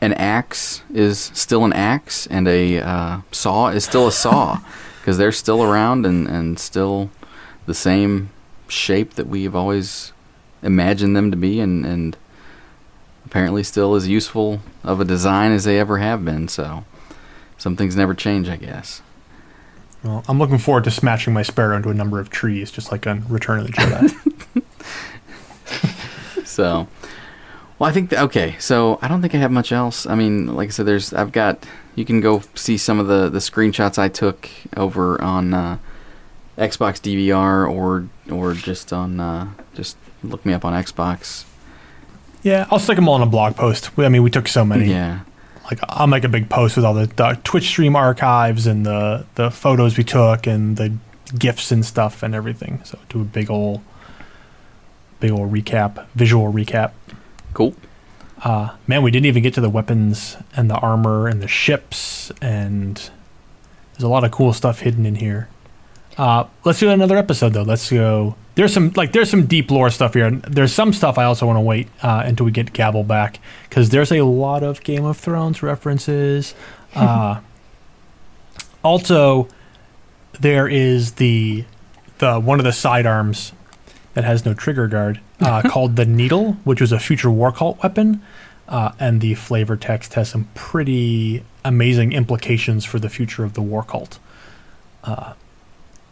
an 0.00 0.12
axe 0.14 0.82
is 0.92 1.30
still 1.34 1.64
an 1.64 1.72
axe 1.72 2.26
and 2.26 2.48
a 2.48 2.80
uh, 2.80 3.20
saw 3.30 3.68
is 3.68 3.84
still 3.84 4.08
a 4.08 4.12
saw 4.12 4.58
because 5.00 5.18
they're 5.18 5.32
still 5.32 5.62
around 5.62 6.04
and, 6.04 6.26
and 6.26 6.58
still 6.58 7.10
the 7.66 7.74
same 7.74 8.30
shape 8.68 9.14
that 9.14 9.26
we've 9.26 9.54
always 9.54 10.12
imagined 10.62 11.14
them 11.16 11.30
to 11.30 11.36
be 11.36 11.60
and, 11.60 11.86
and 11.86 12.16
apparently 13.24 13.62
still 13.62 13.94
as 13.94 14.08
useful 14.08 14.60
of 14.84 15.00
a 15.00 15.04
design 15.04 15.52
as 15.52 15.64
they 15.64 15.78
ever 15.80 15.98
have 15.98 16.24
been. 16.24 16.48
So 16.48 16.84
some 17.58 17.76
things 17.76 17.96
never 17.96 18.14
change, 18.14 18.48
I 18.48 18.56
guess. 18.56 19.02
Well, 20.02 20.22
I'm 20.28 20.38
looking 20.38 20.58
forward 20.58 20.84
to 20.84 20.90
smashing 20.90 21.32
my 21.32 21.42
sparrow 21.42 21.76
into 21.76 21.88
a 21.88 21.94
number 21.94 22.20
of 22.20 22.28
trees, 22.28 22.70
just 22.70 22.92
like 22.92 23.06
on 23.06 23.26
Return 23.28 23.60
of 23.60 23.66
the 23.66 23.72
Jedi. 23.72 24.62
So, 26.54 26.86
well, 27.78 27.90
I 27.90 27.92
think 27.92 28.10
that, 28.10 28.22
okay. 28.24 28.54
So 28.60 28.98
I 29.02 29.08
don't 29.08 29.20
think 29.20 29.34
I 29.34 29.38
have 29.38 29.50
much 29.50 29.72
else. 29.72 30.06
I 30.06 30.14
mean, 30.14 30.54
like 30.54 30.68
I 30.68 30.70
said, 30.70 30.86
there's 30.86 31.12
I've 31.12 31.32
got 31.32 31.66
you 31.96 32.04
can 32.04 32.20
go 32.20 32.42
see 32.54 32.76
some 32.78 33.00
of 33.00 33.08
the 33.08 33.28
the 33.28 33.40
screenshots 33.40 33.98
I 33.98 34.08
took 34.08 34.48
over 34.76 35.20
on 35.20 35.52
uh, 35.52 35.78
Xbox 36.56 37.00
DVR 37.00 37.68
or 37.68 38.08
or 38.30 38.54
just 38.54 38.92
on 38.92 39.18
uh, 39.18 39.50
just 39.74 39.96
look 40.22 40.46
me 40.46 40.52
up 40.52 40.64
on 40.64 40.72
Xbox. 40.80 41.44
Yeah, 42.44 42.66
I'll 42.70 42.78
stick 42.78 42.94
them 42.94 43.08
all 43.08 43.16
in 43.16 43.22
a 43.22 43.26
blog 43.26 43.56
post. 43.56 43.90
I 43.98 44.08
mean, 44.08 44.22
we 44.22 44.30
took 44.30 44.46
so 44.46 44.64
many. 44.64 44.90
Yeah, 44.90 45.20
like 45.64 45.80
I'll 45.88 46.06
make 46.06 46.22
a 46.24 46.28
big 46.28 46.48
post 46.48 46.76
with 46.76 46.84
all 46.84 46.94
the, 46.94 47.06
the 47.06 47.40
Twitch 47.42 47.64
stream 47.66 47.96
archives 47.96 48.66
and 48.68 48.86
the 48.86 49.26
the 49.34 49.50
photos 49.50 49.96
we 49.98 50.04
took 50.04 50.46
and 50.46 50.76
the 50.76 50.92
gifs 51.36 51.72
and 51.72 51.84
stuff 51.84 52.22
and 52.22 52.34
everything. 52.34 52.80
So 52.84 52.98
do 53.08 53.22
a 53.22 53.24
big 53.24 53.50
old 53.50 53.80
big 55.20 55.30
old 55.32 55.50
recap, 55.52 56.06
visual 56.14 56.52
recap. 56.52 56.92
cool. 57.54 57.74
Uh, 58.42 58.76
man, 58.86 59.02
we 59.02 59.10
didn't 59.10 59.24
even 59.24 59.42
get 59.42 59.54
to 59.54 59.60
the 59.62 59.70
weapons 59.70 60.36
and 60.54 60.68
the 60.68 60.74
armor 60.74 61.28
and 61.28 61.40
the 61.40 61.48
ships 61.48 62.30
and 62.42 63.10
there's 63.92 64.02
a 64.02 64.08
lot 64.08 64.22
of 64.22 64.32
cool 64.32 64.52
stuff 64.52 64.80
hidden 64.80 65.06
in 65.06 65.14
here. 65.14 65.48
Uh, 66.16 66.44
let's 66.64 66.78
do 66.78 66.90
another 66.90 67.16
episode 67.16 67.52
though. 67.54 67.62
Let's 67.62 67.90
go. 67.90 68.36
There's 68.54 68.72
some 68.72 68.92
like 68.94 69.12
there's 69.12 69.30
some 69.30 69.46
deep 69.46 69.70
lore 69.70 69.90
stuff 69.90 70.14
here. 70.14 70.30
There's 70.30 70.72
some 70.72 70.92
stuff 70.92 71.18
I 71.18 71.24
also 71.24 71.46
want 71.46 71.56
to 71.56 71.60
wait 71.60 71.88
uh, 72.02 72.22
until 72.24 72.46
we 72.46 72.52
get 72.52 72.72
Gabble 72.72 73.02
back 73.02 73.40
because 73.68 73.90
there's 73.90 74.12
a 74.12 74.22
lot 74.22 74.62
of 74.62 74.82
Game 74.84 75.04
of 75.04 75.16
Thrones 75.16 75.62
references. 75.62 76.54
Uh, 76.94 77.40
also, 78.84 79.48
there 80.38 80.68
is 80.68 81.14
the 81.14 81.64
the 82.18 82.38
one 82.38 82.60
of 82.60 82.64
the 82.64 82.72
sidearms 82.72 83.52
that 84.12 84.22
has 84.22 84.44
no 84.44 84.54
trigger 84.54 84.86
guard 84.86 85.20
uh, 85.40 85.62
called 85.68 85.96
the 85.96 86.04
Needle, 86.04 86.52
which 86.62 86.80
was 86.80 86.92
a 86.92 87.00
future 87.00 87.32
war 87.32 87.50
cult 87.50 87.82
weapon. 87.82 88.22
Uh, 88.68 88.92
and 89.00 89.20
the 89.20 89.34
flavor 89.34 89.76
text 89.76 90.14
has 90.14 90.28
some 90.28 90.48
pretty 90.54 91.42
amazing 91.64 92.12
implications 92.12 92.84
for 92.84 93.00
the 93.00 93.08
future 93.10 93.42
of 93.42 93.54
the 93.54 93.62
war 93.62 93.82
cult. 93.82 94.20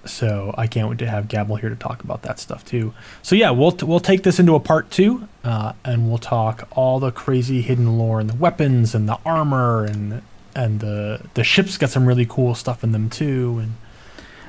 Uh, 0.05 0.07
so 0.09 0.55
I 0.57 0.67
can't 0.67 0.89
wait 0.89 0.99
to 0.99 1.09
have 1.09 1.29
Gabble 1.29 1.57
here 1.57 1.71
to 1.71 1.77
talk 1.77 2.03
about 2.03 2.23
that 2.23 2.39
stuff 2.39 2.65
too. 2.65 2.93
So 3.23 3.37
yeah, 3.37 3.51
we'll 3.51 3.73
t- 3.73 3.87
we'll 3.87 4.01
take 4.01 4.23
this 4.23 4.39
into 4.39 4.55
a 4.55 4.61
part 4.61 4.91
two, 4.91 5.29
uh, 5.45 5.73
and 5.85 6.09
we'll 6.09 6.19
talk 6.19 6.69
all 6.73 7.01
the 7.01 7.11
crazy 7.11 7.63
hidden 7.63 7.99
lore 7.99 8.21
and 8.21 8.29
the 8.31 8.37
weapons 8.37 8.95
and 8.95 9.09
the 9.09 9.19
armor 9.25 9.85
and 9.85 10.23
and 10.55 10.81
the 10.81 11.23
the 11.35 11.45
ships 11.45 11.79
got 11.79 11.91
some 11.91 12.07
really 12.07 12.27
cool 12.27 12.55
stuff 12.55 12.85
in 12.85 12.93
them 12.93 13.09
too. 13.11 13.59
And 13.61 13.73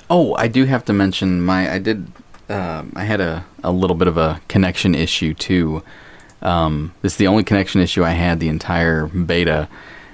Oh, 0.10 0.36
I 0.36 0.48
do 0.48 0.66
have 0.66 0.86
to 0.86 0.94
mention 0.94 1.42
my 1.42 1.72
I 1.72 1.80
did 1.80 2.12
um, 2.50 2.92
I 2.96 3.04
had 3.06 3.22
a, 3.22 3.46
a 3.64 3.72
little 3.72 3.96
bit 3.96 4.08
of 4.08 4.18
a 4.18 4.42
connection 4.48 4.96
issue 4.96 5.34
too. 5.34 5.84
Um, 6.42 6.94
this 7.02 7.14
is 7.14 7.18
the 7.18 7.28
only 7.28 7.44
connection 7.44 7.80
issue 7.80 8.04
I 8.04 8.12
had 8.12 8.40
the 8.40 8.50
entire 8.50 9.08
beta. 9.08 9.70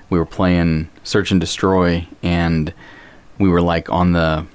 We 0.10 0.20
were 0.20 0.26
playing 0.26 0.90
Search 1.04 1.32
and 1.32 1.42
Destroy, 1.42 2.08
and 2.22 2.74
we 3.40 3.50
were 3.50 3.62
like 3.62 3.90
on 3.90 4.12
the 4.12 4.46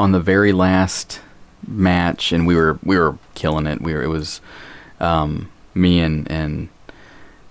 on 0.00 0.12
the 0.12 0.20
very 0.20 0.50
last 0.50 1.20
match, 1.68 2.32
and 2.32 2.46
we 2.46 2.56
were 2.56 2.78
we 2.82 2.98
were 2.98 3.18
killing 3.34 3.66
it. 3.66 3.82
We 3.82 3.92
were 3.92 4.02
it 4.02 4.08
was 4.08 4.40
um, 4.98 5.50
me 5.74 6.00
and 6.00 6.28
and 6.30 6.70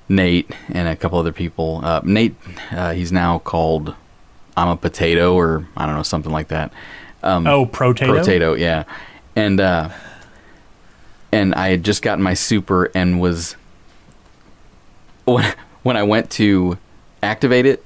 Nate 0.09 0.51
and 0.69 0.87
a 0.87 0.95
couple 0.95 1.19
other 1.19 1.31
people. 1.31 1.81
Uh, 1.83 2.01
Nate, 2.03 2.35
uh, 2.71 2.93
he's 2.93 3.11
now 3.11 3.37
called 3.37 3.93
I'm 4.57 4.67
a 4.67 4.75
potato 4.75 5.35
or 5.35 5.67
I 5.77 5.85
don't 5.85 5.95
know 5.95 6.03
something 6.03 6.31
like 6.31 6.47
that. 6.47 6.73
Um, 7.21 7.45
oh, 7.45 7.67
Protato. 7.67 8.17
Potato, 8.17 8.53
yeah. 8.55 8.83
And 9.35 9.61
uh 9.61 9.89
and 11.31 11.53
I 11.53 11.69
had 11.69 11.83
just 11.83 12.01
gotten 12.01 12.23
my 12.23 12.33
super 12.33 12.85
and 12.95 13.21
was 13.21 13.55
when 15.25 15.53
when 15.83 15.97
I 15.97 16.03
went 16.03 16.31
to 16.31 16.79
activate 17.21 17.67
it, 17.67 17.85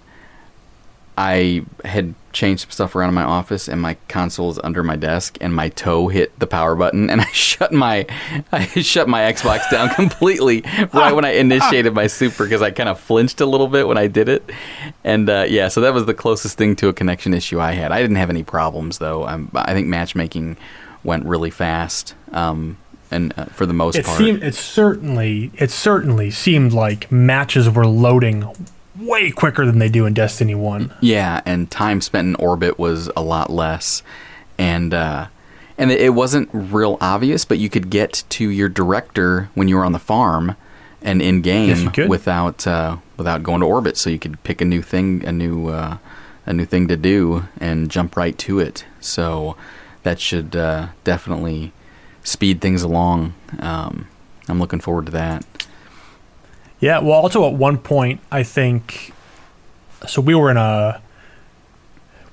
I 1.17 1.63
had 1.85 2.15
changed 2.31 2.63
some 2.63 2.71
stuff 2.71 2.95
around 2.95 3.09
in 3.09 3.15
my 3.15 3.23
office 3.23 3.67
and 3.67 3.79
my 3.79 3.95
console 4.07 4.49
is 4.49 4.59
under 4.63 4.81
my 4.81 4.95
desk 4.95 5.37
and 5.39 5.55
my 5.55 5.69
toe 5.69 6.07
hit 6.07 6.37
the 6.39 6.47
power 6.47 6.75
button 6.75 7.09
and 7.09 7.21
I 7.21 7.27
shut 7.31 7.71
my 7.71 8.07
I 8.51 8.65
shut 8.65 9.07
my 9.07 9.21
Xbox 9.31 9.69
down 9.69 9.89
completely 9.95 10.63
right 10.93 11.13
when 11.13 11.25
I 11.25 11.33
initiated 11.33 11.93
my 11.93 12.07
super 12.07 12.45
because 12.45 12.61
I 12.61 12.71
kind 12.71 12.89
of 12.89 12.99
flinched 12.99 13.41
a 13.41 13.45
little 13.45 13.67
bit 13.67 13.87
when 13.87 13.97
I 13.97 14.07
did 14.07 14.29
it. 14.29 14.49
And 15.03 15.29
uh, 15.29 15.45
yeah, 15.47 15.67
so 15.67 15.81
that 15.81 15.93
was 15.93 16.05
the 16.05 16.13
closest 16.13 16.57
thing 16.57 16.75
to 16.77 16.89
a 16.89 16.93
connection 16.93 17.33
issue 17.33 17.59
I 17.59 17.73
had. 17.73 17.91
I 17.91 18.01
didn't 18.01 18.17
have 18.17 18.29
any 18.29 18.43
problems 18.43 18.97
though. 18.97 19.23
i 19.23 19.39
I 19.53 19.73
think 19.73 19.87
matchmaking 19.87 20.57
went 21.03 21.25
really 21.25 21.51
fast. 21.51 22.15
Um, 22.31 22.77
and 23.11 23.33
uh, 23.37 23.45
for 23.45 23.67
the 23.67 23.73
most 23.73 23.95
It 23.95 24.05
part, 24.05 24.17
seemed 24.17 24.43
it 24.43 24.55
certainly 24.55 25.51
it 25.55 25.69
certainly 25.69 26.31
seemed 26.31 26.73
like 26.73 27.11
matches 27.11 27.69
were 27.69 27.85
loading 27.85 28.49
way 28.99 29.31
quicker 29.31 29.65
than 29.65 29.79
they 29.79 29.89
do 29.89 30.05
in 30.05 30.13
Destiny 30.13 30.55
One. 30.55 30.93
Yeah, 31.01 31.41
and 31.45 31.69
time 31.69 32.01
spent 32.01 32.27
in 32.27 32.35
orbit 32.35 32.77
was 32.77 33.09
a 33.15 33.21
lot 33.21 33.49
less, 33.49 34.03
and 34.57 34.93
uh, 34.93 35.27
and 35.77 35.91
it 35.91 36.13
wasn't 36.13 36.49
real 36.53 36.97
obvious, 37.01 37.45
but 37.45 37.57
you 37.57 37.69
could 37.69 37.89
get 37.89 38.23
to 38.29 38.49
your 38.49 38.69
director 38.69 39.49
when 39.55 39.67
you 39.67 39.75
were 39.75 39.85
on 39.85 39.91
the 39.91 39.99
farm 39.99 40.55
and 41.01 41.21
in 41.21 41.41
game 41.41 41.91
could. 41.91 42.09
without 42.09 42.65
uh, 42.65 42.97
without 43.17 43.43
going 43.43 43.61
to 43.61 43.67
orbit. 43.67 43.97
So 43.97 44.09
you 44.09 44.19
could 44.19 44.41
pick 44.43 44.61
a 44.61 44.65
new 44.65 44.81
thing, 44.81 45.23
a 45.25 45.31
new 45.31 45.67
uh, 45.67 45.97
a 46.45 46.53
new 46.53 46.65
thing 46.65 46.87
to 46.87 46.97
do, 46.97 47.45
and 47.59 47.89
jump 47.89 48.15
right 48.15 48.37
to 48.39 48.59
it. 48.59 48.85
So 48.99 49.55
that 50.03 50.19
should 50.19 50.55
uh, 50.55 50.89
definitely 51.03 51.71
speed 52.23 52.61
things 52.61 52.83
along. 52.83 53.33
Um, 53.59 54.07
I'm 54.47 54.59
looking 54.59 54.79
forward 54.79 55.05
to 55.07 55.11
that. 55.13 55.45
Yeah, 56.83 56.99
well, 56.99 57.13
also 57.13 57.47
at 57.47 57.53
one 57.53 57.77
point, 57.77 58.19
I 58.29 58.43
think, 58.43 59.13
so 60.05 60.19
we 60.21 60.35
were 60.35 60.51
in 60.51 60.57
a, 60.57 61.01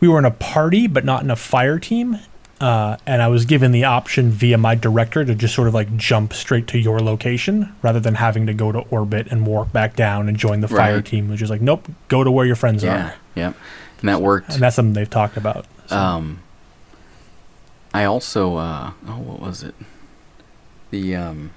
we 0.01 0.09
were 0.09 0.19
in 0.19 0.25
a 0.25 0.33
party, 0.33 0.89
but 0.89 1.05
not 1.05 1.23
in 1.23 1.31
a 1.31 1.37
fire 1.37 1.79
team, 1.79 2.19
uh, 2.61 2.97
and 3.07 3.23
I 3.23 3.29
was 3.29 3.45
given 3.45 3.71
the 3.71 3.85
option 3.85 4.31
via 4.31 4.59
my 4.59 4.75
director 4.75 5.25
to 5.25 5.37
just 5.37 5.55
sort 5.55 5.69
of 5.69 5.75
like 5.75 5.97
jump 5.97 6.33
straight 6.33 6.67
to 6.67 6.79
your 6.81 6.99
location 6.99 7.73
rather 7.81 8.01
than 8.01 8.17
having 8.17 8.45
to 8.47 8.53
go 8.53 8.73
to 8.73 8.81
orbit 8.91 9.29
and 9.31 9.47
walk 9.47 9.73
back 9.73 9.95
down 9.95 10.29
and 10.29 10.37
join 10.37 10.63
the 10.63 10.69
fire 10.69 10.97
Right. 10.97 11.05
team. 11.07 11.29
Which 11.29 11.43
is 11.43 11.49
like, 11.49 11.61
nope, 11.61 11.87
go 12.09 12.25
to 12.25 12.31
where 12.33 12.45
your 12.45 12.57
friends 12.57 12.83
Yeah, 12.83 13.11
are, 13.11 13.15
yep, 13.37 13.55
and 14.01 14.09
that 14.09 14.21
worked. 14.21 14.51
and 14.55 14.61
that's 14.61 14.75
something 14.75 14.95
they've 14.95 15.09
talked 15.09 15.37
about. 15.37 15.65
So, 15.87 15.97
Um, 15.97 16.41
I 17.95 18.03
also, 18.05 18.57
uh, 18.57 18.91
oh, 19.07 19.13
what 19.19 19.39
was 19.41 19.63
it? 19.63 19.77
the 20.91 21.15
um. 21.15 21.51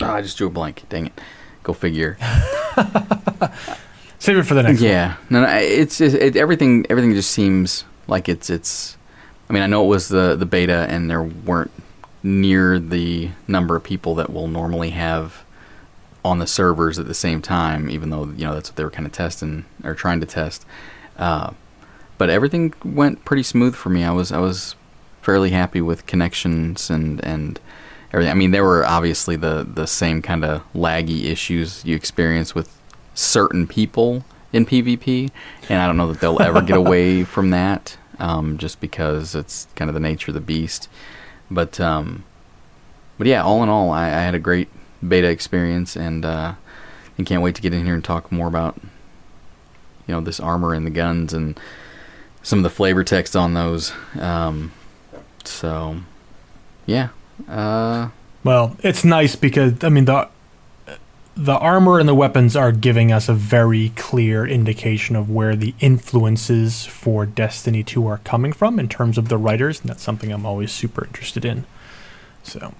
Oh, 0.00 0.06
I 0.14 0.22
just 0.22 0.38
drew 0.38 0.46
a 0.46 0.50
blank. 0.50 0.84
Dang 0.88 1.06
it. 1.06 1.20
Go 1.68 1.74
figure. 1.74 2.16
Save 4.18 4.38
it 4.38 4.44
for 4.44 4.54
the 4.54 4.62
next. 4.62 4.80
Yeah, 4.80 5.16
no, 5.28 5.42
no 5.42 5.48
it's, 5.48 6.00
it's 6.00 6.14
it, 6.14 6.34
everything. 6.34 6.86
Everything 6.88 7.12
just 7.12 7.30
seems 7.30 7.84
like 8.06 8.26
it's 8.26 8.48
it's. 8.48 8.96
I 9.50 9.52
mean, 9.52 9.62
I 9.62 9.66
know 9.66 9.84
it 9.84 9.88
was 9.88 10.08
the 10.08 10.34
the 10.34 10.46
beta, 10.46 10.86
and 10.88 11.10
there 11.10 11.22
weren't 11.22 11.70
near 12.22 12.78
the 12.78 13.32
number 13.46 13.76
of 13.76 13.84
people 13.84 14.14
that 14.14 14.30
we'll 14.30 14.48
normally 14.48 14.90
have 14.90 15.44
on 16.24 16.38
the 16.38 16.46
servers 16.46 16.98
at 16.98 17.06
the 17.06 17.12
same 17.12 17.42
time. 17.42 17.90
Even 17.90 18.08
though 18.08 18.24
you 18.24 18.46
know 18.46 18.54
that's 18.54 18.70
what 18.70 18.76
they 18.76 18.84
were 18.84 18.90
kind 18.90 19.04
of 19.04 19.12
testing 19.12 19.66
or 19.84 19.94
trying 19.94 20.20
to 20.20 20.26
test. 20.26 20.64
Uh, 21.18 21.50
but 22.16 22.30
everything 22.30 22.72
went 22.82 23.26
pretty 23.26 23.42
smooth 23.42 23.74
for 23.74 23.90
me. 23.90 24.04
I 24.04 24.12
was 24.12 24.32
I 24.32 24.38
was 24.38 24.74
fairly 25.20 25.50
happy 25.50 25.82
with 25.82 26.06
connections 26.06 26.88
and 26.88 27.22
and 27.22 27.60
everything. 28.12 28.30
I 28.30 28.34
mean, 28.34 28.50
there 28.50 28.64
were 28.64 28.84
obviously 28.84 29.36
the 29.36 29.66
the 29.68 29.86
same 29.86 30.22
kind 30.22 30.44
of 30.44 30.62
laggy 30.72 31.24
issues 31.24 31.84
you 31.84 31.94
experience 31.94 32.54
with 32.54 32.76
certain 33.14 33.66
people 33.66 34.24
in 34.52 34.64
PvP, 34.64 35.30
and 35.68 35.80
I 35.80 35.86
don't 35.86 35.96
know 35.96 36.10
that 36.12 36.20
they'll 36.20 36.40
ever 36.40 36.62
get 36.62 36.76
away 36.76 37.24
from 37.24 37.50
that, 37.50 37.96
um, 38.18 38.58
just 38.58 38.80
because 38.80 39.34
it's 39.34 39.68
kind 39.74 39.88
of 39.88 39.94
the 39.94 40.00
nature 40.00 40.30
of 40.30 40.34
the 40.34 40.40
beast. 40.40 40.88
But 41.50 41.80
um, 41.80 42.24
but 43.18 43.26
yeah, 43.26 43.42
all 43.42 43.62
in 43.62 43.68
all, 43.68 43.90
I, 43.90 44.06
I 44.06 44.22
had 44.22 44.34
a 44.34 44.40
great 44.40 44.68
beta 45.06 45.28
experience, 45.28 45.96
and 45.96 46.24
uh, 46.24 46.54
and 47.16 47.26
can't 47.26 47.42
wait 47.42 47.54
to 47.56 47.62
get 47.62 47.74
in 47.74 47.84
here 47.84 47.94
and 47.94 48.04
talk 48.04 48.30
more 48.32 48.48
about 48.48 48.78
you 50.06 50.14
know 50.14 50.20
this 50.20 50.40
armor 50.40 50.72
and 50.72 50.86
the 50.86 50.90
guns 50.90 51.32
and 51.32 51.58
some 52.42 52.60
of 52.60 52.62
the 52.62 52.70
flavor 52.70 53.04
text 53.04 53.36
on 53.36 53.54
those. 53.54 53.92
Um, 54.18 54.72
so 55.44 55.98
yeah. 56.86 57.08
Uh, 57.46 58.08
well, 58.44 58.76
it's 58.82 59.04
nice 59.04 59.36
because 59.36 59.84
I 59.84 59.88
mean 59.88 60.06
the 60.06 60.28
the 61.38 61.56
armor 61.56 62.00
and 62.00 62.08
the 62.08 62.16
weapons 62.16 62.56
are 62.56 62.72
giving 62.72 63.12
us 63.12 63.28
a 63.28 63.32
very 63.32 63.90
clear 63.90 64.44
indication 64.44 65.14
of 65.14 65.30
where 65.30 65.54
the 65.54 65.72
influences 65.78 66.84
for 66.84 67.26
Destiny 67.26 67.84
2 67.84 68.04
are 68.08 68.18
coming 68.18 68.52
from 68.52 68.80
in 68.80 68.88
terms 68.88 69.16
of 69.16 69.28
the 69.28 69.38
writers, 69.38 69.80
and 69.80 69.88
that's 69.88 70.02
something 70.02 70.32
I'm 70.32 70.44
always 70.44 70.72
super 70.72 71.04
interested 71.04 71.44
in. 71.44 71.64
So, 72.42 72.74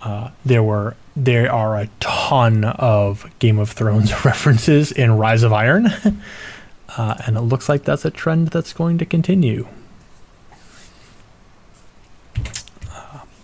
uh, 0.00 0.30
there 0.46 0.62
were 0.62 0.96
there 1.14 1.52
are 1.52 1.76
a 1.76 1.90
ton 2.00 2.64
of 2.64 3.30
Game 3.38 3.58
of 3.58 3.70
Thrones 3.70 4.12
references 4.24 4.90
in 4.90 5.18
Rise 5.18 5.42
of 5.42 5.52
Iron, 5.52 5.86
uh, 6.96 7.16
and 7.26 7.36
it 7.36 7.42
looks 7.42 7.68
like 7.68 7.84
that's 7.84 8.06
a 8.06 8.10
trend 8.10 8.48
that's 8.48 8.72
going 8.72 8.96
to 8.96 9.04
continue. 9.04 9.66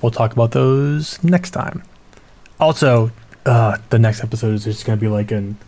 We'll 0.02 0.12
talk 0.12 0.32
about 0.32 0.52
those 0.52 1.22
next 1.22 1.50
time. 1.50 1.82
Also, 2.60 3.10
uh, 3.46 3.78
the 3.90 3.98
next 3.98 4.22
episode 4.22 4.54
is 4.54 4.64
just 4.64 4.84
going 4.84 4.98
to 4.98 5.00
be 5.00 5.08
like 5.08 5.30
an 5.30 5.58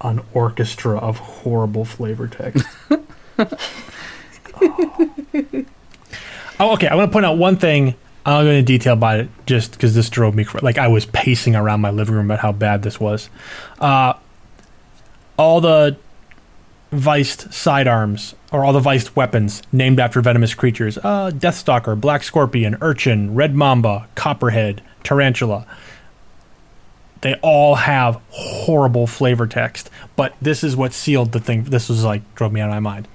an 0.00 0.20
orchestra 0.34 0.98
of 0.98 1.18
horrible 1.18 1.84
flavor 1.84 2.28
text. 2.28 2.66
oh. 3.38 3.50
oh. 6.60 6.72
okay. 6.74 6.88
I 6.88 6.94
want 6.94 7.10
to 7.10 7.12
point 7.12 7.24
out 7.24 7.38
one 7.38 7.56
thing. 7.56 7.94
I'm 8.26 8.32
not 8.32 8.42
going 8.42 8.58
into 8.58 8.66
detail 8.66 8.94
about 8.94 9.20
it 9.20 9.28
just 9.46 9.72
because 9.72 9.94
this 9.94 10.08
drove 10.08 10.34
me 10.34 10.46
like 10.62 10.78
I 10.78 10.88
was 10.88 11.04
pacing 11.06 11.56
around 11.56 11.82
my 11.82 11.90
living 11.90 12.14
room 12.14 12.26
about 12.26 12.40
how 12.40 12.52
bad 12.52 12.82
this 12.82 12.98
was. 12.98 13.28
Uh, 13.78 14.14
all 15.36 15.60
the 15.60 15.96
Veist 16.94 17.52
sidearms 17.52 18.34
or 18.52 18.64
all 18.64 18.72
the 18.72 18.80
Veist 18.80 19.16
weapons 19.16 19.62
named 19.72 20.00
after 20.00 20.20
venomous 20.20 20.54
creatures: 20.54 20.98
uh, 20.98 21.30
Deathstalker, 21.34 22.00
Black 22.00 22.22
Scorpion, 22.22 22.76
Urchin, 22.80 23.34
Red 23.34 23.54
Mamba, 23.54 24.08
Copperhead, 24.14 24.82
Tarantula 25.02 25.66
they 27.24 27.36
all 27.36 27.76
have 27.76 28.20
horrible 28.28 29.06
flavor 29.06 29.46
text, 29.46 29.88
but 30.14 30.34
this 30.42 30.62
is 30.62 30.76
what 30.76 30.92
sealed 30.92 31.32
the 31.32 31.40
thing. 31.40 31.64
This 31.64 31.88
was 31.88 32.04
like 32.04 32.22
drove 32.34 32.52
me 32.52 32.60
out 32.60 32.68
of 32.68 32.74
my 32.74 32.80
mind. 32.80 33.08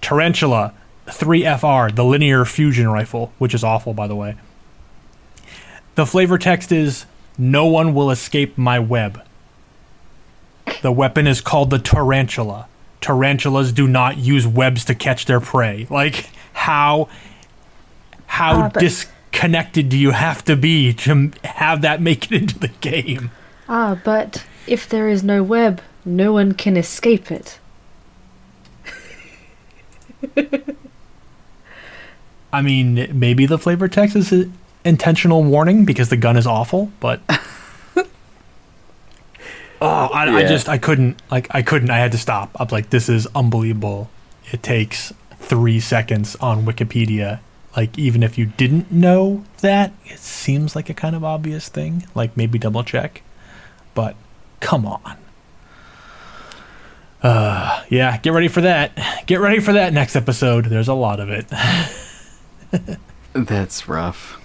Tarantula 0.00 0.74
3FR, 1.06 1.94
the 1.94 2.04
linear 2.04 2.44
fusion 2.44 2.88
rifle, 2.88 3.32
which 3.38 3.54
is 3.54 3.62
awful 3.62 3.94
by 3.94 4.08
the 4.08 4.16
way. 4.16 4.34
The 5.94 6.06
flavor 6.06 6.38
text 6.38 6.72
is 6.72 7.06
no 7.38 7.66
one 7.66 7.94
will 7.94 8.10
escape 8.10 8.58
my 8.58 8.80
web. 8.80 9.22
The 10.82 10.90
weapon 10.90 11.28
is 11.28 11.40
called 11.40 11.70
the 11.70 11.78
tarantula. 11.78 12.66
Tarantulas 13.00 13.72
do 13.72 13.86
not 13.86 14.18
use 14.18 14.46
webs 14.46 14.84
to 14.86 14.94
catch 14.94 15.24
their 15.26 15.40
prey. 15.40 15.86
Like 15.90 16.30
how 16.52 17.08
how 18.26 18.64
uh, 18.64 18.68
dis 18.68 19.06
connected 19.32 19.88
do 19.88 19.96
you 19.96 20.10
have 20.10 20.44
to 20.44 20.56
be 20.56 20.92
to 20.92 21.32
have 21.44 21.82
that 21.82 22.02
make 22.02 22.30
it 22.30 22.42
into 22.42 22.58
the 22.58 22.68
game? 22.68 23.30
Ah, 23.68 23.98
but 24.04 24.44
if 24.66 24.88
there 24.88 25.08
is 25.08 25.22
no 25.22 25.42
web, 25.42 25.80
no 26.04 26.32
one 26.32 26.52
can 26.52 26.76
escape 26.76 27.30
it. 27.30 27.58
I 32.52 32.62
mean, 32.62 33.08
maybe 33.18 33.46
the 33.46 33.58
flavor 33.58 33.88
text 33.88 34.16
is 34.16 34.32
an 34.32 34.52
intentional 34.84 35.44
warning 35.44 35.84
because 35.84 36.08
the 36.08 36.16
gun 36.16 36.36
is 36.36 36.46
awful, 36.46 36.90
but 37.00 37.20
oh, 39.80 39.86
I, 40.12 40.26
yeah. 40.26 40.36
I, 40.36 40.42
just 40.44 40.68
I 40.68 40.78
couldn't 40.78 41.20
like 41.30 41.48
I 41.50 41.62
couldn't. 41.62 41.90
I 41.90 41.98
had 41.98 42.12
to 42.12 42.18
stop. 42.18 42.50
I'm 42.58 42.68
like, 42.70 42.90
this 42.90 43.08
is 43.08 43.26
unbelievable. 43.34 44.10
It 44.52 44.62
takes 44.62 45.12
three 45.38 45.80
seconds 45.80 46.36
on 46.36 46.64
Wikipedia 46.64 47.40
like 47.76 47.96
even 47.98 48.22
if 48.22 48.36
you 48.36 48.46
didn't 48.46 48.90
know 48.90 49.44
that, 49.60 49.92
it 50.04 50.18
seems 50.18 50.74
like 50.74 50.90
a 50.90 50.94
kind 50.94 51.14
of 51.14 51.22
obvious 51.22 51.68
thing. 51.68 52.06
Like 52.14 52.36
maybe 52.36 52.58
double 52.58 52.82
check, 52.82 53.22
but 53.94 54.16
come 54.60 54.86
on. 54.86 55.16
Uh, 57.22 57.84
yeah, 57.88 58.16
get 58.18 58.32
ready 58.32 58.48
for 58.48 58.62
that. 58.62 58.92
Get 59.26 59.40
ready 59.40 59.60
for 59.60 59.74
that 59.74 59.92
next 59.92 60.16
episode. 60.16 60.64
There's 60.64 60.88
a 60.88 60.94
lot 60.94 61.20
of 61.20 61.30
it. 61.30 61.46
That's 63.32 63.88
rough. 63.88 64.38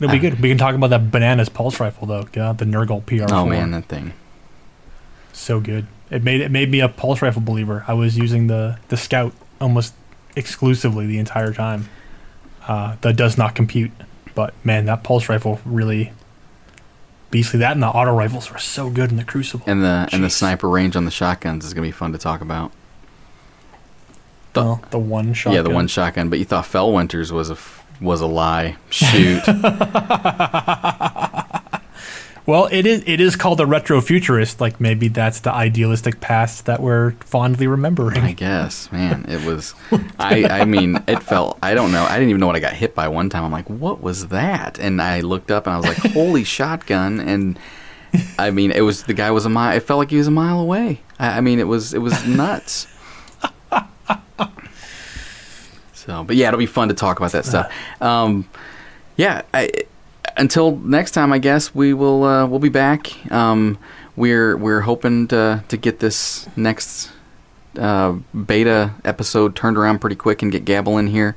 It'll 0.00 0.12
be 0.12 0.18
good. 0.18 0.40
We 0.40 0.48
can 0.48 0.58
talk 0.58 0.74
about 0.74 0.90
that 0.90 1.10
bananas 1.10 1.48
pulse 1.48 1.80
rifle 1.80 2.06
though. 2.06 2.22
God, 2.24 2.58
the 2.58 2.64
Nergal 2.64 3.04
PR. 3.04 3.32
Oh 3.32 3.46
man, 3.46 3.72
that 3.72 3.86
thing. 3.86 4.12
So 5.32 5.60
good. 5.60 5.86
It 6.10 6.22
made 6.22 6.40
it 6.40 6.50
made 6.50 6.70
me 6.70 6.80
a 6.80 6.88
pulse 6.88 7.20
rifle 7.20 7.42
believer. 7.42 7.84
I 7.88 7.94
was 7.94 8.16
using 8.16 8.46
the 8.46 8.78
the 8.88 8.96
scout 8.96 9.32
almost 9.60 9.94
exclusively 10.36 11.06
the 11.06 11.18
entire 11.18 11.52
time. 11.52 11.88
Uh, 12.66 12.96
that 13.00 13.16
does 13.16 13.38
not 13.38 13.54
compute, 13.54 13.90
but 14.34 14.54
man, 14.62 14.84
that 14.84 15.02
pulse 15.02 15.28
rifle 15.28 15.60
really 15.64 16.12
beastly. 17.30 17.58
That 17.58 17.72
and 17.72 17.82
the 17.82 17.88
auto 17.88 18.14
rifles 18.14 18.52
were 18.52 18.58
so 18.58 18.90
good 18.90 19.10
in 19.10 19.16
the 19.16 19.24
Crucible. 19.24 19.64
And 19.66 19.82
the 19.82 20.06
Jeez. 20.08 20.12
and 20.12 20.24
the 20.24 20.30
sniper 20.30 20.68
range 20.68 20.94
on 20.94 21.04
the 21.04 21.10
shotguns 21.10 21.64
is 21.64 21.74
gonna 21.74 21.86
be 21.86 21.92
fun 21.92 22.12
to 22.12 22.18
talk 22.18 22.40
about. 22.40 22.72
The, 24.52 24.62
well, 24.62 24.84
the 24.90 24.98
one 24.98 25.34
shotgun. 25.34 25.54
Yeah, 25.54 25.62
the 25.62 25.74
one 25.74 25.88
shotgun. 25.88 26.30
But 26.30 26.38
you 26.38 26.44
thought 26.44 26.64
Fellwinter's 26.64 27.32
was 27.32 27.50
a 27.50 27.56
was 28.00 28.20
a 28.20 28.26
lie. 28.26 28.76
Shoot. 28.90 29.42
Well, 32.48 32.66
it 32.72 32.86
is 32.86 33.02
it 33.04 33.20
is 33.20 33.36
called 33.36 33.60
a 33.60 33.64
retrofuturist. 33.64 34.58
Like 34.58 34.80
maybe 34.80 35.08
that's 35.08 35.40
the 35.40 35.52
idealistic 35.52 36.22
past 36.22 36.64
that 36.64 36.80
we're 36.80 37.10
fondly 37.20 37.66
remembering. 37.66 38.22
I 38.22 38.32
guess, 38.32 38.90
man, 38.90 39.26
it 39.28 39.44
was. 39.44 39.74
I 40.18 40.44
I 40.44 40.64
mean, 40.64 40.96
it 41.06 41.22
felt. 41.22 41.58
I 41.62 41.74
don't 41.74 41.92
know. 41.92 42.04
I 42.04 42.14
didn't 42.14 42.30
even 42.30 42.40
know 42.40 42.46
what 42.46 42.56
I 42.56 42.60
got 42.60 42.72
hit 42.72 42.94
by 42.94 43.08
one 43.08 43.28
time. 43.28 43.44
I'm 43.44 43.52
like, 43.52 43.68
what 43.68 44.00
was 44.00 44.28
that? 44.28 44.78
And 44.78 45.02
I 45.02 45.20
looked 45.20 45.50
up 45.50 45.66
and 45.66 45.74
I 45.74 45.76
was 45.76 45.88
like, 45.88 46.14
holy 46.14 46.42
shotgun! 46.44 47.20
And 47.20 47.58
I 48.38 48.50
mean, 48.50 48.70
it 48.70 48.80
was 48.80 49.02
the 49.02 49.12
guy 49.12 49.30
was 49.30 49.44
a 49.44 49.50
mile. 49.50 49.76
It 49.76 49.80
felt 49.80 49.98
like 49.98 50.10
he 50.10 50.16
was 50.16 50.28
a 50.28 50.30
mile 50.30 50.58
away. 50.58 51.02
I, 51.18 51.36
I 51.36 51.40
mean, 51.42 51.58
it 51.58 51.68
was 51.68 51.92
it 51.92 52.00
was 52.00 52.26
nuts. 52.26 52.86
So, 56.08 56.24
but 56.24 56.36
yeah, 56.36 56.48
it'll 56.48 56.56
be 56.56 56.64
fun 56.64 56.88
to 56.88 56.94
talk 56.94 57.18
about 57.18 57.32
that 57.32 57.44
stuff. 57.44 57.70
Um, 58.00 58.48
yeah, 59.18 59.42
I 59.52 59.70
until 60.38 60.74
next 60.76 61.10
time, 61.10 61.34
I 61.34 61.38
guess 61.38 61.74
we 61.74 61.92
will 61.92 62.24
uh, 62.24 62.46
we'll 62.46 62.60
be 62.60 62.70
back. 62.70 63.30
Um, 63.30 63.76
we're 64.16 64.56
we're 64.56 64.80
hoping 64.80 65.28
to 65.28 65.62
to 65.68 65.76
get 65.76 65.98
this 65.98 66.48
next 66.56 67.10
uh, 67.78 68.12
beta 68.46 68.94
episode 69.04 69.54
turned 69.54 69.76
around 69.76 69.98
pretty 69.98 70.16
quick 70.16 70.40
and 70.40 70.50
get 70.50 70.64
Gabble 70.64 70.96
in 70.96 71.08
here, 71.08 71.36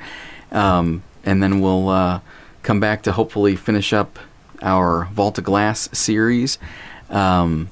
um, 0.54 1.04
and 1.26 1.44
then 1.44 1.60
we'll 1.60 1.90
uh, 1.90 2.22
come 2.64 2.80
back 2.80 3.04
to 3.04 3.12
hopefully 3.12 3.58
finish 3.58 3.92
up 3.92 4.20
our 4.62 5.10
Vault 5.12 5.38
of 5.38 5.44
Glass 5.44 5.90
series, 5.92 6.58
um, 7.10 7.70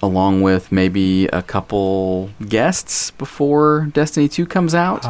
along 0.00 0.42
with 0.42 0.70
maybe 0.70 1.26
a 1.32 1.42
couple 1.42 2.30
guests 2.48 3.10
before 3.10 3.88
Destiny 3.92 4.28
Two 4.28 4.46
comes 4.46 4.72
out. 4.72 5.04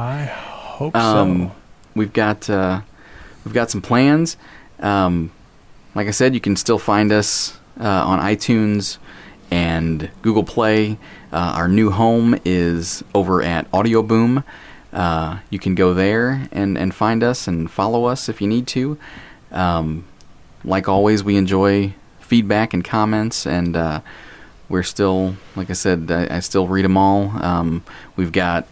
Hope 0.76 0.94
um, 0.96 1.48
so. 1.48 1.56
We've 1.94 2.12
got 2.12 2.48
uh, 2.50 2.80
we've 3.44 3.54
got 3.54 3.70
some 3.70 3.82
plans. 3.82 4.36
Um, 4.78 5.32
like 5.94 6.06
I 6.06 6.10
said, 6.10 6.34
you 6.34 6.40
can 6.40 6.56
still 6.56 6.78
find 6.78 7.10
us 7.12 7.58
uh, 7.80 7.84
on 7.84 8.20
iTunes 8.20 8.98
and 9.50 10.10
Google 10.22 10.44
Play. 10.44 10.98
Uh, 11.32 11.54
our 11.56 11.68
new 11.68 11.90
home 11.90 12.38
is 12.44 13.02
over 13.14 13.42
at 13.42 13.66
Audio 13.72 14.02
Boom, 14.02 14.44
uh, 14.92 15.38
you 15.50 15.58
can 15.58 15.74
go 15.74 15.92
there 15.92 16.48
and, 16.52 16.78
and 16.78 16.94
find 16.94 17.22
us 17.22 17.46
and 17.46 17.70
follow 17.70 18.06
us 18.06 18.28
if 18.28 18.40
you 18.40 18.48
need 18.48 18.66
to. 18.68 18.98
Um, 19.52 20.06
like 20.64 20.88
always, 20.88 21.22
we 21.22 21.36
enjoy 21.36 21.94
feedback 22.20 22.72
and 22.72 22.84
comments, 22.84 23.46
and 23.46 23.76
uh, 23.76 24.00
we're 24.68 24.82
still, 24.82 25.36
like 25.54 25.68
I 25.68 25.74
said, 25.74 26.10
I, 26.10 26.36
I 26.36 26.40
still 26.40 26.66
read 26.66 26.84
them 26.84 26.96
all. 26.96 27.30
Um, 27.44 27.84
we've 28.16 28.32
got 28.32 28.66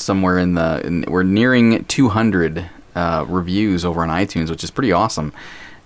somewhere 0.00 0.38
in 0.38 0.54
the, 0.54 0.84
in, 0.84 1.04
we're 1.08 1.22
nearing 1.22 1.84
200 1.84 2.68
uh, 2.94 3.24
reviews 3.28 3.84
over 3.84 4.02
on 4.02 4.08
iTunes, 4.08 4.50
which 4.50 4.64
is 4.64 4.70
pretty 4.70 4.92
awesome. 4.92 5.32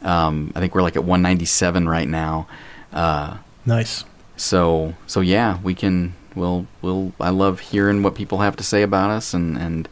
Um, 0.03 0.53
I 0.55 0.61
think 0.61 0.74
we're 0.74 0.82
like 0.82 0.97
at 0.97 1.05
197 1.05 1.89
right 1.89 2.09
now. 2.09 2.47
Uh, 2.93 3.39
nice. 3.66 4.05
So 4.36 4.95
so 5.07 5.20
yeah, 5.20 5.59
we 5.62 5.74
can. 5.74 6.15
We'll 6.35 6.66
we'll. 6.82 7.12
I 7.20 7.31
love 7.31 7.61
hearing 7.61 8.03
what 8.03 8.15
people 8.15 8.39
have 8.39 8.57
to 8.57 8.65
say 8.65 8.82
about 8.82 9.11
us, 9.11 9.35
and 9.35 9.57
and 9.57 9.89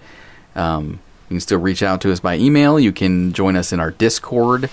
um, 0.56 1.00
you 1.28 1.34
can 1.34 1.40
still 1.40 1.60
reach 1.60 1.82
out 1.82 2.00
to 2.02 2.12
us 2.12 2.20
by 2.20 2.36
email. 2.36 2.78
You 2.78 2.92
can 2.92 3.32
join 3.32 3.56
us 3.56 3.72
in 3.72 3.80
our 3.80 3.90
Discord. 3.90 4.68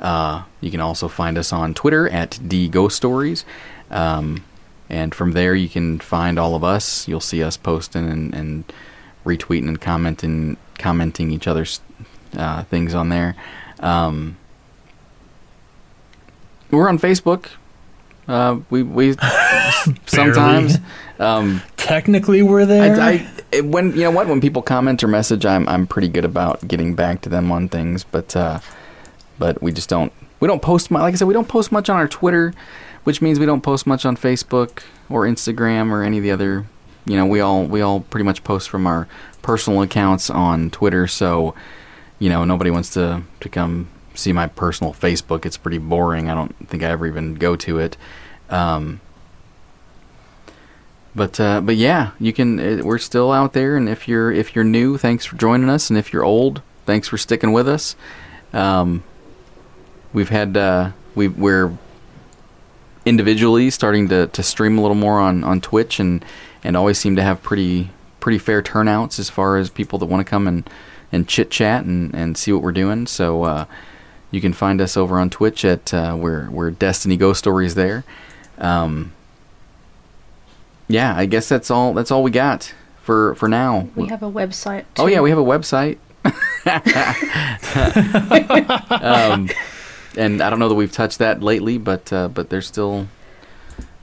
Uh, 0.00 0.42
you 0.60 0.70
can 0.70 0.80
also 0.80 1.08
find 1.08 1.38
us 1.38 1.52
on 1.52 1.72
Twitter 1.74 2.08
at 2.08 2.38
D 2.46 2.68
Ghost 2.68 2.96
Stories. 2.96 3.44
Um, 3.90 4.44
and 4.90 5.14
from 5.14 5.32
there, 5.32 5.54
you 5.54 5.68
can 5.68 5.98
find 5.98 6.38
all 6.38 6.54
of 6.54 6.62
us. 6.62 7.08
You'll 7.08 7.20
see 7.20 7.42
us 7.42 7.56
posting 7.56 8.08
and, 8.08 8.34
and 8.34 8.72
retweeting 9.24 9.68
and 9.68 9.80
commenting, 9.80 10.56
commenting 10.78 11.30
each 11.30 11.46
other's 11.46 11.80
uh, 12.36 12.64
things 12.64 12.94
on 12.94 13.08
there. 13.08 13.36
Um, 13.80 14.36
we're 16.70 16.88
on 16.88 16.98
Facebook. 16.98 17.46
Uh, 18.26 18.60
we 18.70 18.82
we 18.82 19.14
sometimes 20.06 20.78
um, 21.18 21.60
technically 21.76 22.42
we're 22.42 22.64
there. 22.64 23.00
I, 23.00 23.28
I, 23.52 23.60
when 23.60 23.92
you 23.92 24.02
know 24.02 24.10
what 24.10 24.28
when 24.28 24.40
people 24.40 24.62
comment 24.62 25.04
or 25.04 25.08
message, 25.08 25.44
I'm 25.44 25.68
I'm 25.68 25.86
pretty 25.86 26.08
good 26.08 26.24
about 26.24 26.66
getting 26.66 26.94
back 26.94 27.20
to 27.22 27.28
them 27.28 27.52
on 27.52 27.68
things, 27.68 28.04
but 28.04 28.34
uh, 28.34 28.60
but 29.38 29.62
we 29.62 29.72
just 29.72 29.88
don't 29.88 30.12
we 30.40 30.48
don't 30.48 30.62
post 30.62 30.90
much. 30.90 31.02
Like 31.02 31.14
I 31.14 31.16
said, 31.18 31.28
we 31.28 31.34
don't 31.34 31.48
post 31.48 31.70
much 31.70 31.90
on 31.90 31.96
our 31.96 32.08
Twitter, 32.08 32.54
which 33.04 33.20
means 33.20 33.38
we 33.38 33.46
don't 33.46 33.62
post 33.62 33.86
much 33.86 34.06
on 34.06 34.16
Facebook 34.16 34.82
or 35.10 35.24
Instagram 35.24 35.90
or 35.90 36.02
any 36.02 36.18
of 36.18 36.22
the 36.22 36.30
other. 36.30 36.66
You 37.06 37.16
know, 37.16 37.26
we 37.26 37.40
all 37.40 37.64
we 37.64 37.80
all 37.80 38.00
pretty 38.00 38.24
much 38.24 38.44
post 38.44 38.68
from 38.68 38.86
our 38.86 39.08
personal 39.42 39.82
accounts 39.82 40.30
on 40.30 40.70
Twitter, 40.70 41.06
so 41.06 41.54
you 42.18 42.30
know 42.30 42.44
nobody 42.44 42.70
wants 42.70 42.90
to 42.94 43.22
to 43.40 43.48
come 43.48 43.88
see 44.14 44.32
my 44.32 44.46
personal 44.46 44.92
Facebook. 44.92 45.44
It's 45.44 45.56
pretty 45.56 45.78
boring. 45.78 46.30
I 46.30 46.34
don't 46.34 46.68
think 46.68 46.82
I 46.82 46.86
ever 46.86 47.06
even 47.06 47.34
go 47.34 47.56
to 47.56 47.78
it. 47.78 47.96
Um, 48.48 49.00
but 51.14 51.38
uh, 51.38 51.60
but 51.60 51.76
yeah, 51.76 52.12
you 52.18 52.32
can. 52.32 52.58
It, 52.58 52.84
we're 52.84 52.98
still 52.98 53.32
out 53.32 53.52
there, 53.52 53.76
and 53.76 53.88
if 53.88 54.08
you're 54.08 54.32
if 54.32 54.54
you're 54.54 54.64
new, 54.64 54.96
thanks 54.96 55.24
for 55.24 55.36
joining 55.36 55.68
us, 55.68 55.90
and 55.90 55.98
if 55.98 56.12
you're 56.12 56.24
old, 56.24 56.62
thanks 56.86 57.08
for 57.08 57.18
sticking 57.18 57.52
with 57.52 57.68
us. 57.68 57.94
Um, 58.52 59.04
we've 60.12 60.30
had 60.30 60.56
uh, 60.56 60.92
we 61.14 61.28
we're 61.28 61.76
individually 63.04 63.70
starting 63.70 64.08
to, 64.08 64.26
to 64.28 64.42
stream 64.42 64.78
a 64.78 64.80
little 64.80 64.94
more 64.94 65.20
on, 65.20 65.44
on 65.44 65.60
Twitch, 65.60 66.00
and 66.00 66.24
and 66.64 66.76
always 66.76 66.98
seem 66.98 67.14
to 67.16 67.22
have 67.22 67.42
pretty 67.42 67.90
pretty 68.18 68.38
fair 68.38 68.62
turnouts 68.62 69.18
as 69.18 69.28
far 69.28 69.58
as 69.58 69.68
people 69.68 69.98
that 69.98 70.06
want 70.06 70.26
to 70.26 70.28
come 70.28 70.48
and 70.48 70.68
and 71.12 71.28
chit 71.28 71.50
chat 71.50 71.84
and, 71.84 72.12
and 72.14 72.36
see 72.36 72.52
what 72.52 72.62
we're 72.62 72.72
doing. 72.72 73.06
So 73.06 73.44
uh, 73.44 73.66
you 74.30 74.40
can 74.40 74.52
find 74.52 74.80
us 74.80 74.96
over 74.96 75.18
on 75.18 75.30
Twitch 75.30 75.64
at 75.64 75.94
uh, 75.94 76.16
we're 76.18 76.50
we're 76.50 76.70
Destiny 76.70 77.16
Ghost 77.16 77.38
Stories 77.38 77.74
there. 77.74 78.04
Um, 78.58 79.12
yeah, 80.88 81.14
I 81.16 81.26
guess 81.26 81.48
that's 81.48 81.70
all. 81.70 81.94
That's 81.94 82.10
all 82.10 82.22
we 82.22 82.30
got 82.30 82.74
for 83.02 83.34
for 83.36 83.48
now. 83.48 83.88
We 83.94 84.08
have 84.08 84.22
a 84.22 84.30
website. 84.30 84.84
Too. 84.94 85.02
Oh 85.02 85.06
yeah, 85.06 85.20
we 85.20 85.30
have 85.30 85.38
a 85.38 85.42
website. 85.42 85.98
um, 89.04 89.50
and 90.16 90.40
I 90.40 90.50
don't 90.50 90.58
know 90.58 90.68
that 90.68 90.74
we've 90.74 90.92
touched 90.92 91.18
that 91.18 91.42
lately, 91.42 91.78
but 91.78 92.12
uh, 92.12 92.28
but 92.28 92.50
there's 92.50 92.66
still 92.66 93.06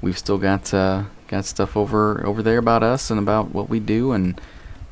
we've 0.02 0.18
still 0.18 0.38
got 0.38 0.74
uh, 0.74 1.04
got 1.32 1.46
stuff 1.46 1.76
over 1.76 2.26
over 2.26 2.44
there 2.44 2.60
about 2.60 2.84
us 2.84 3.10
and 3.10 3.20
about 3.20 3.52
what 3.54 3.70
we 3.70 3.80
do 3.80 4.12
and 4.12 4.40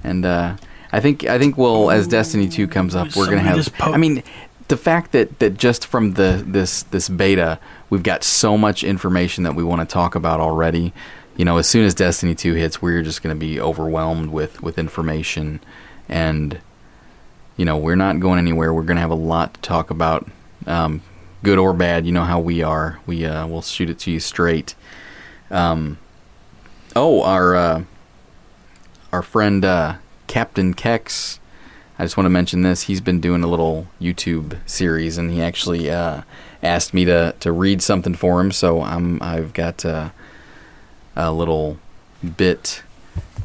and 0.03 0.26
uh, 0.26 0.56
I 0.91 0.99
think 0.99 1.26
I 1.26 1.38
think 1.38 1.57
we'll 1.57 1.91
as 1.91 2.07
Destiny 2.07 2.48
Two 2.48 2.68
comes 2.68 2.95
up, 2.95 3.16
we're 3.16 3.26
gonna 3.26 3.40
have. 3.41 3.72
I 3.80 3.98
mean, 3.98 4.24
the 4.70 4.78
fact 4.78 5.11
that 5.11 5.40
that 5.40 5.57
just 5.57 5.86
from 5.86 6.14
the 6.14 6.44
this 6.45 6.84
this 6.84 7.10
beta, 7.10 7.60
we've 7.90 8.03
got 8.03 8.24
so 8.24 8.57
much 8.57 8.84
information 8.84 9.44
that 9.44 9.53
we 9.53 9.64
want 9.64 9.82
to 9.82 9.94
talk 9.94 10.16
about 10.16 10.40
already. 10.40 10.94
You 11.36 11.45
know, 11.45 11.57
as 11.57 11.68
soon 11.68 11.86
as 11.86 11.94
Destiny 11.94 12.34
Two 12.34 12.56
hits, 12.56 12.82
we're 12.82 13.03
just 13.03 13.22
gonna 13.22 13.36
be 13.36 13.60
overwhelmed 13.60 14.32
with 14.32 14.64
with 14.64 14.80
information 14.80 15.60
and 16.10 16.60
you 17.56 17.66
know 17.66 17.78
we're 17.78 17.95
not 17.95 18.20
going 18.20 18.40
anywhere. 18.40 18.74
We're 18.74 18.84
going 18.84 18.98
to 18.98 19.02
have 19.02 19.11
a 19.11 19.16
lot 19.16 19.53
to 19.53 19.61
talk 19.61 19.91
about, 19.91 20.28
um, 20.66 21.02
good 21.44 21.60
or 21.60 21.74
bad. 21.74 22.06
You 22.06 22.11
know 22.11 22.24
how 22.24 22.40
we 22.40 22.64
are. 22.64 22.99
We 23.06 23.26
uh, 23.26 23.48
will 23.48 23.61
shoot 23.61 23.90
it 23.90 23.99
to 23.99 24.11
you 24.11 24.20
straight. 24.20 24.76
Um, 25.52 25.99
oh, 26.95 27.22
our 27.24 27.56
uh, 27.56 27.84
our 29.11 29.22
friend 29.22 29.64
uh, 29.66 29.95
Captain 30.28 30.74
Kex. 30.74 31.40
I 31.98 32.03
just 32.03 32.16
want 32.16 32.26
to 32.26 32.32
mention 32.32 32.61
this. 32.61 32.84
He's 32.84 33.02
been 33.02 33.20
doing 33.20 33.44
a 33.44 33.48
little 33.48 33.88
YouTube 33.99 34.57
series, 34.66 35.18
and 35.18 35.32
he 35.32 35.41
actually 35.41 35.91
uh, 35.91 36.22
asked 36.64 36.94
me 36.94 37.03
to, 37.06 37.36
to 37.41 37.52
read 37.52 37.82
something 37.82 38.16
for 38.16 38.40
him. 38.40 38.52
So 38.52 38.82
I'm 38.82 39.22
I've 39.22 39.53
got 39.53 39.84
uh, 39.84 40.11
a 41.16 41.32
little 41.32 41.78
bit 42.38 42.84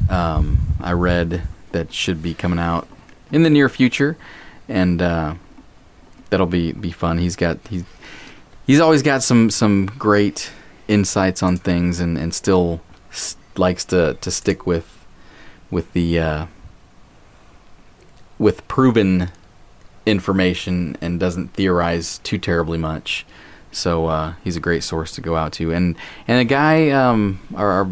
um, 0.09 0.59
I 0.79 0.91
read 0.91 1.43
that 1.71 1.93
should 1.93 2.21
be 2.21 2.33
coming 2.33 2.59
out 2.59 2.87
in 3.31 3.43
the 3.43 3.49
near 3.49 3.69
future, 3.69 4.17
and 4.69 5.01
uh, 5.01 5.35
that'll 6.29 6.45
be 6.45 6.71
be 6.71 6.91
fun. 6.91 7.17
He's 7.17 7.35
got 7.35 7.57
he's 7.69 7.83
he's 8.65 8.79
always 8.79 9.01
got 9.01 9.23
some 9.23 9.49
some 9.49 9.87
great 9.97 10.51
insights 10.87 11.41
on 11.41 11.57
things, 11.57 11.99
and 11.99 12.17
and 12.17 12.33
still 12.33 12.81
likes 13.57 13.85
to 13.85 14.15
to 14.21 14.31
stick 14.31 14.65
with 14.65 15.05
with 15.71 15.93
the 15.93 16.19
uh, 16.19 16.45
with 18.37 18.67
proven 18.67 19.29
information 20.05 20.97
and 21.01 21.19
doesn't 21.19 21.53
theorize 21.53 22.19
too 22.19 22.37
terribly 22.37 22.77
much. 22.77 23.25
So 23.71 24.05
uh, 24.05 24.33
he's 24.43 24.55
a 24.55 24.61
great 24.61 24.83
source 24.83 25.11
to 25.15 25.21
go 25.21 25.35
out 25.35 25.53
to, 25.53 25.73
and 25.73 25.97
and 26.27 26.39
a 26.39 26.45
guy, 26.45 26.91
um, 26.91 27.39
or, 27.57 27.81
or 27.81 27.91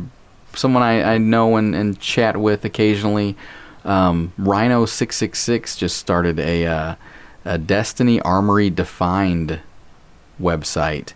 someone 0.55 0.83
I, 0.83 1.15
I 1.15 1.17
know 1.17 1.57
and, 1.57 1.75
and 1.75 1.99
chat 1.99 2.37
with 2.37 2.63
occasionally 2.63 3.35
um, 3.83 4.31
Rhino 4.37 4.85
six 4.85 5.17
six 5.17 5.39
six 5.39 5.75
just 5.75 5.97
started 5.97 6.39
a, 6.39 6.65
uh, 6.65 6.95
a 7.43 7.57
Destiny 7.57 8.21
Armory 8.21 8.69
Defined 8.69 9.59
website. 10.39 11.13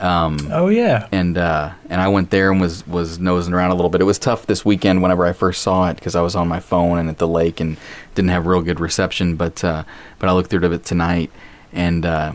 Um, 0.00 0.38
oh 0.52 0.68
yeah, 0.68 1.08
and 1.10 1.36
uh, 1.36 1.72
and 1.90 2.00
I 2.00 2.08
went 2.08 2.30
there 2.30 2.52
and 2.52 2.60
was 2.60 2.86
was 2.86 3.18
nosing 3.18 3.52
around 3.52 3.70
a 3.70 3.74
little 3.74 3.90
bit. 3.90 4.00
It 4.00 4.04
was 4.04 4.18
tough 4.18 4.46
this 4.46 4.64
weekend 4.64 5.02
whenever 5.02 5.26
I 5.26 5.32
first 5.32 5.62
saw 5.62 5.88
it 5.90 5.96
because 5.96 6.14
I 6.14 6.20
was 6.20 6.36
on 6.36 6.46
my 6.46 6.60
phone 6.60 6.98
and 6.98 7.08
at 7.08 7.18
the 7.18 7.26
lake 7.26 7.58
and 7.58 7.76
didn't 8.14 8.30
have 8.30 8.46
real 8.46 8.62
good 8.62 8.78
reception. 8.78 9.34
But 9.34 9.64
uh, 9.64 9.84
but 10.18 10.28
I 10.28 10.32
looked 10.32 10.50
through 10.50 10.72
it 10.72 10.84
tonight 10.84 11.32
and 11.72 12.06
uh, 12.06 12.32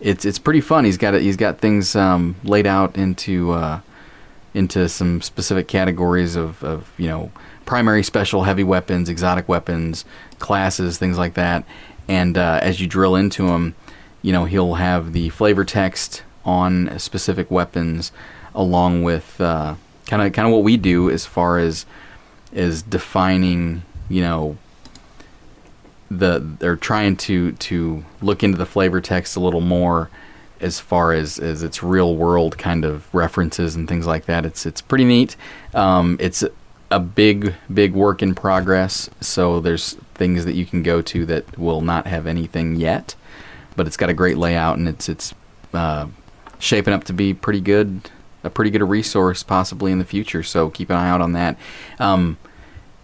it's 0.00 0.24
it's 0.24 0.38
pretty 0.38 0.60
fun. 0.60 0.84
He's 0.84 0.98
got 0.98 1.14
it. 1.14 1.22
He's 1.22 1.36
got 1.36 1.58
things 1.58 1.94
um, 1.96 2.36
laid 2.44 2.66
out 2.66 2.96
into 2.96 3.52
uh, 3.52 3.80
into 4.54 4.88
some 4.88 5.20
specific 5.20 5.68
categories 5.68 6.36
of, 6.36 6.62
of 6.62 6.92
you 6.96 7.08
know 7.08 7.30
primary, 7.64 8.02
special, 8.02 8.44
heavy 8.44 8.64
weapons, 8.64 9.08
exotic 9.08 9.48
weapons, 9.48 10.04
classes, 10.38 10.98
things 10.98 11.18
like 11.18 11.34
that. 11.34 11.64
And 12.08 12.38
uh, 12.38 12.60
as 12.62 12.80
you 12.80 12.86
drill 12.86 13.14
into 13.14 13.46
them, 13.46 13.74
you 14.22 14.32
know 14.32 14.44
he'll 14.44 14.74
have 14.74 15.12
the 15.12 15.28
flavor 15.30 15.64
text 15.64 16.22
on 16.48 16.98
specific 16.98 17.50
weapons, 17.50 18.10
along 18.54 19.02
with 19.02 19.36
kind 19.38 19.76
of 20.22 20.32
kind 20.32 20.48
of 20.48 20.52
what 20.52 20.62
we 20.64 20.76
do 20.76 21.10
as 21.10 21.26
far 21.26 21.58
as 21.58 21.84
is 22.52 22.82
defining, 22.82 23.82
you 24.08 24.22
know, 24.22 24.56
the 26.10 26.38
they're 26.58 26.76
trying 26.76 27.16
to 27.16 27.52
to 27.52 28.02
look 28.22 28.42
into 28.42 28.56
the 28.56 28.64
flavor 28.64 29.00
text 29.00 29.36
a 29.36 29.40
little 29.40 29.60
more 29.60 30.08
as 30.60 30.80
far 30.80 31.12
as, 31.12 31.38
as 31.38 31.62
its 31.62 31.84
real 31.84 32.16
world 32.16 32.58
kind 32.58 32.84
of 32.84 33.14
references 33.14 33.76
and 33.76 33.86
things 33.86 34.06
like 34.06 34.24
that. 34.24 34.46
It's 34.46 34.64
it's 34.64 34.80
pretty 34.80 35.04
neat. 35.04 35.36
Um, 35.74 36.16
it's 36.18 36.42
a 36.90 36.98
big 36.98 37.54
big 37.72 37.92
work 37.92 38.22
in 38.22 38.34
progress 38.34 39.10
so 39.20 39.60
there's 39.60 39.92
things 40.14 40.46
that 40.46 40.54
you 40.54 40.64
can 40.64 40.82
go 40.82 41.02
to 41.02 41.26
that 41.26 41.58
will 41.58 41.82
not 41.82 42.06
have 42.06 42.26
anything 42.26 42.76
yet 42.76 43.14
but 43.76 43.86
it's 43.86 43.98
got 43.98 44.08
a 44.08 44.14
great 44.14 44.38
layout 44.38 44.78
and 44.78 44.88
it's 44.88 45.06
it's 45.06 45.34
uh, 45.74 46.06
shaping 46.58 46.94
up 46.94 47.04
to 47.04 47.12
be 47.12 47.34
pretty 47.34 47.60
good 47.60 48.10
a 48.44 48.50
pretty 48.50 48.70
good 48.70 48.82
resource 48.82 49.42
possibly 49.42 49.90
in 49.90 49.98
the 49.98 50.04
future 50.04 50.42
so 50.42 50.70
keep 50.70 50.90
an 50.90 50.96
eye 50.96 51.08
out 51.08 51.20
on 51.20 51.32
that. 51.32 51.56
Um, 51.98 52.38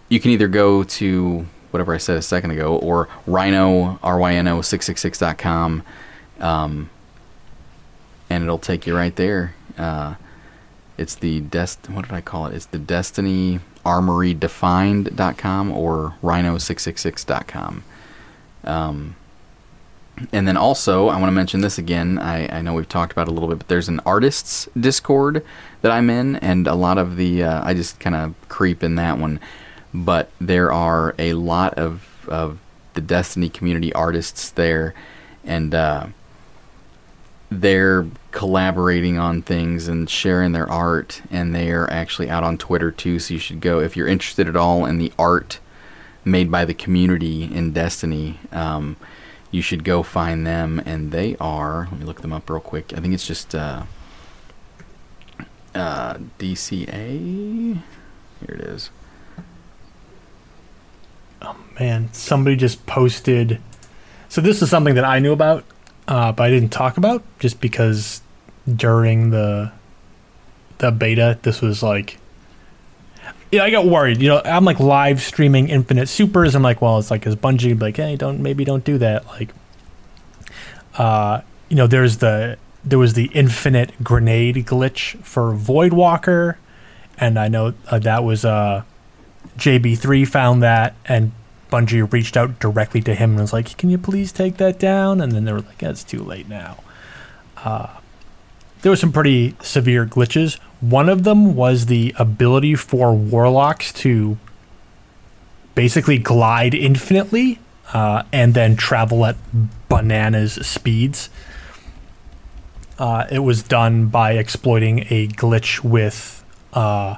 you 0.09 0.19
can 0.19 0.31
either 0.31 0.47
go 0.47 0.83
to 0.83 1.45
whatever 1.71 1.93
I 1.93 1.97
said 1.97 2.17
a 2.17 2.21
second 2.21 2.51
ago 2.51 2.77
or 2.77 3.09
rhino 3.27 3.99
ryno 4.01 4.59
666.com 4.59 5.83
um, 6.39 6.89
and 8.29 8.43
it'll 8.43 8.57
take 8.59 8.87
you 8.87 8.95
right 8.95 9.15
there. 9.15 9.55
Uh, 9.77 10.15
it's 10.97 11.15
the 11.15 11.41
dest 11.41 11.89
what 11.89 12.05
did 12.05 12.13
I 12.13 12.21
call 12.21 12.47
it? 12.47 12.55
It's 12.55 12.65
the 12.67 12.79
Destiny 12.79 13.59
armorydefined.com 13.85 15.71
or 15.71 16.15
rhino666.com. 16.23 17.83
Um, 18.63 19.15
and 20.31 20.47
then 20.47 20.57
also, 20.57 21.07
I 21.09 21.19
want 21.19 21.27
to 21.27 21.35
mention 21.35 21.61
this 21.61 21.77
again. 21.77 22.19
I, 22.19 22.47
I 22.57 22.61
know 22.61 22.73
we've 22.73 22.87
talked 22.87 23.11
about 23.11 23.27
it 23.27 23.31
a 23.31 23.33
little 23.33 23.49
bit, 23.49 23.59
but 23.59 23.67
there's 23.67 23.89
an 23.89 23.99
artists 24.05 24.69
Discord 24.79 25.45
that 25.81 25.91
I'm 25.91 26.09
in, 26.09 26.37
and 26.37 26.67
a 26.67 26.75
lot 26.75 26.97
of 26.97 27.17
the 27.17 27.43
uh, 27.43 27.65
I 27.65 27.73
just 27.73 27.99
kind 27.99 28.15
of 28.15 28.33
creep 28.47 28.83
in 28.83 28.95
that 28.95 29.17
one. 29.17 29.39
But 29.93 30.29
there 30.39 30.71
are 30.71 31.15
a 31.19 31.33
lot 31.33 31.73
of 31.75 32.27
of 32.27 32.59
the 32.93 33.01
Destiny 33.01 33.49
community 33.49 33.91
artists 33.93 34.49
there, 34.51 34.93
and 35.43 35.75
uh, 35.75 36.07
they're 37.49 38.07
collaborating 38.31 39.17
on 39.17 39.41
things 39.41 39.87
and 39.87 40.09
sharing 40.09 40.53
their 40.53 40.69
art, 40.69 41.21
and 41.29 41.53
they 41.53 41.71
are 41.71 41.89
actually 41.91 42.29
out 42.29 42.43
on 42.43 42.57
Twitter 42.57 42.91
too. 42.91 43.19
So 43.19 43.33
you 43.33 43.39
should 43.39 43.59
go 43.61 43.79
if 43.79 43.97
you're 43.97 44.07
interested 44.07 44.47
at 44.47 44.55
all 44.55 44.85
in 44.85 44.97
the 44.97 45.11
art 45.19 45.59
made 46.23 46.49
by 46.49 46.65
the 46.65 46.73
community 46.73 47.43
in 47.43 47.71
Destiny. 47.71 48.39
Um, 48.51 48.97
you 49.55 49.61
should 49.61 49.85
go 49.85 50.03
find 50.03 50.45
them, 50.45 50.81
and 50.85 51.11
they 51.11 51.37
are. 51.39 51.87
Let 51.89 51.99
me 52.01 52.05
look 52.05 52.21
them 52.21 52.33
up 52.33 52.49
real 52.49 52.59
quick. 52.59 52.91
I 52.93 52.99
think 52.99 53.13
it's 53.13 53.25
just 53.25 53.55
uh, 53.55 53.83
uh, 55.73 56.15
DCA. 56.37 57.79
Here 58.41 58.55
it 58.55 58.59
is. 58.59 58.89
Oh 61.41 61.55
man, 61.79 62.09
somebody 62.11 62.57
just 62.57 62.85
posted. 62.85 63.61
So 64.27 64.41
this 64.41 64.61
is 64.61 64.69
something 64.69 64.95
that 64.95 65.05
I 65.05 65.19
knew 65.19 65.31
about, 65.31 65.63
uh, 66.09 66.33
but 66.33 66.43
I 66.43 66.49
didn't 66.49 66.73
talk 66.73 66.97
about 66.97 67.23
just 67.39 67.61
because 67.61 68.21
during 68.69 69.29
the 69.29 69.71
the 70.79 70.91
beta, 70.91 71.39
this 71.43 71.61
was 71.61 71.81
like 71.81 72.17
yeah, 73.51 73.63
I 73.63 73.69
got 73.69 73.85
worried. 73.85 74.21
You 74.21 74.29
know, 74.29 74.41
I'm 74.43 74.65
like 74.65 74.79
live 74.79 75.21
streaming 75.21 75.69
Infinite 75.69 76.07
Supers. 76.07 76.55
I'm 76.55 76.63
like, 76.63 76.81
well, 76.81 76.97
it's 76.99 77.11
like 77.11 77.25
as 77.27 77.35
Bungie 77.35 77.79
like, 77.79 77.97
hey, 77.97 78.15
don't 78.15 78.41
maybe 78.41 78.65
don't 78.65 78.83
do 78.83 78.97
that. 78.97 79.25
Like, 79.27 79.49
uh, 80.97 81.41
you 81.69 81.75
know, 81.75 81.87
there's 81.87 82.17
the 82.17 82.57
there 82.83 82.99
was 82.99 83.13
the 83.13 83.25
infinite 83.33 84.03
grenade 84.03 84.55
glitch 84.67 85.17
for 85.23 85.53
Voidwalker, 85.53 86.57
and 87.17 87.39
I 87.39 87.47
know 87.47 87.73
uh, 87.87 87.99
that 87.99 88.23
was 88.23 88.45
uh, 88.45 88.83
JB3 89.57 90.27
found 90.27 90.61
that, 90.63 90.95
and 91.05 91.31
Bungie 91.71 92.11
reached 92.11 92.37
out 92.37 92.59
directly 92.59 93.01
to 93.01 93.15
him 93.15 93.31
and 93.31 93.39
was 93.41 93.53
like, 93.53 93.77
"Can 93.77 93.89
you 93.89 93.97
please 93.97 94.31
take 94.31 94.57
that 94.57 94.79
down?" 94.79 95.21
And 95.21 95.31
then 95.31 95.45
they 95.45 95.53
were 95.53 95.61
like, 95.61 95.81
yeah, 95.81 95.89
"It's 95.89 96.03
too 96.03 96.23
late 96.23 96.47
now." 96.47 96.77
Uh, 97.57 97.87
there 98.85 98.91
were 98.91 98.95
some 98.95 99.11
pretty 99.11 99.55
severe 99.63 100.05
glitches. 100.05 100.59
One 100.79 101.09
of 101.09 101.23
them 101.23 101.55
was 101.55 101.87
the 101.87 102.13
ability 102.19 102.75
for 102.75 103.15
warlocks 103.15 103.91
to 103.93 104.37
basically 105.73 106.19
glide 106.19 106.75
infinitely 106.75 107.57
uh, 107.93 108.21
and 108.31 108.53
then 108.53 108.75
travel 108.75 109.25
at 109.25 109.37
bananas 109.89 110.53
speeds. 110.67 111.31
Uh, 112.99 113.25
it 113.31 113.39
was 113.39 113.63
done 113.63 114.05
by 114.09 114.33
exploiting 114.33 114.99
a 115.09 115.29
glitch 115.29 115.83
with 115.83 116.45
uh, 116.73 117.15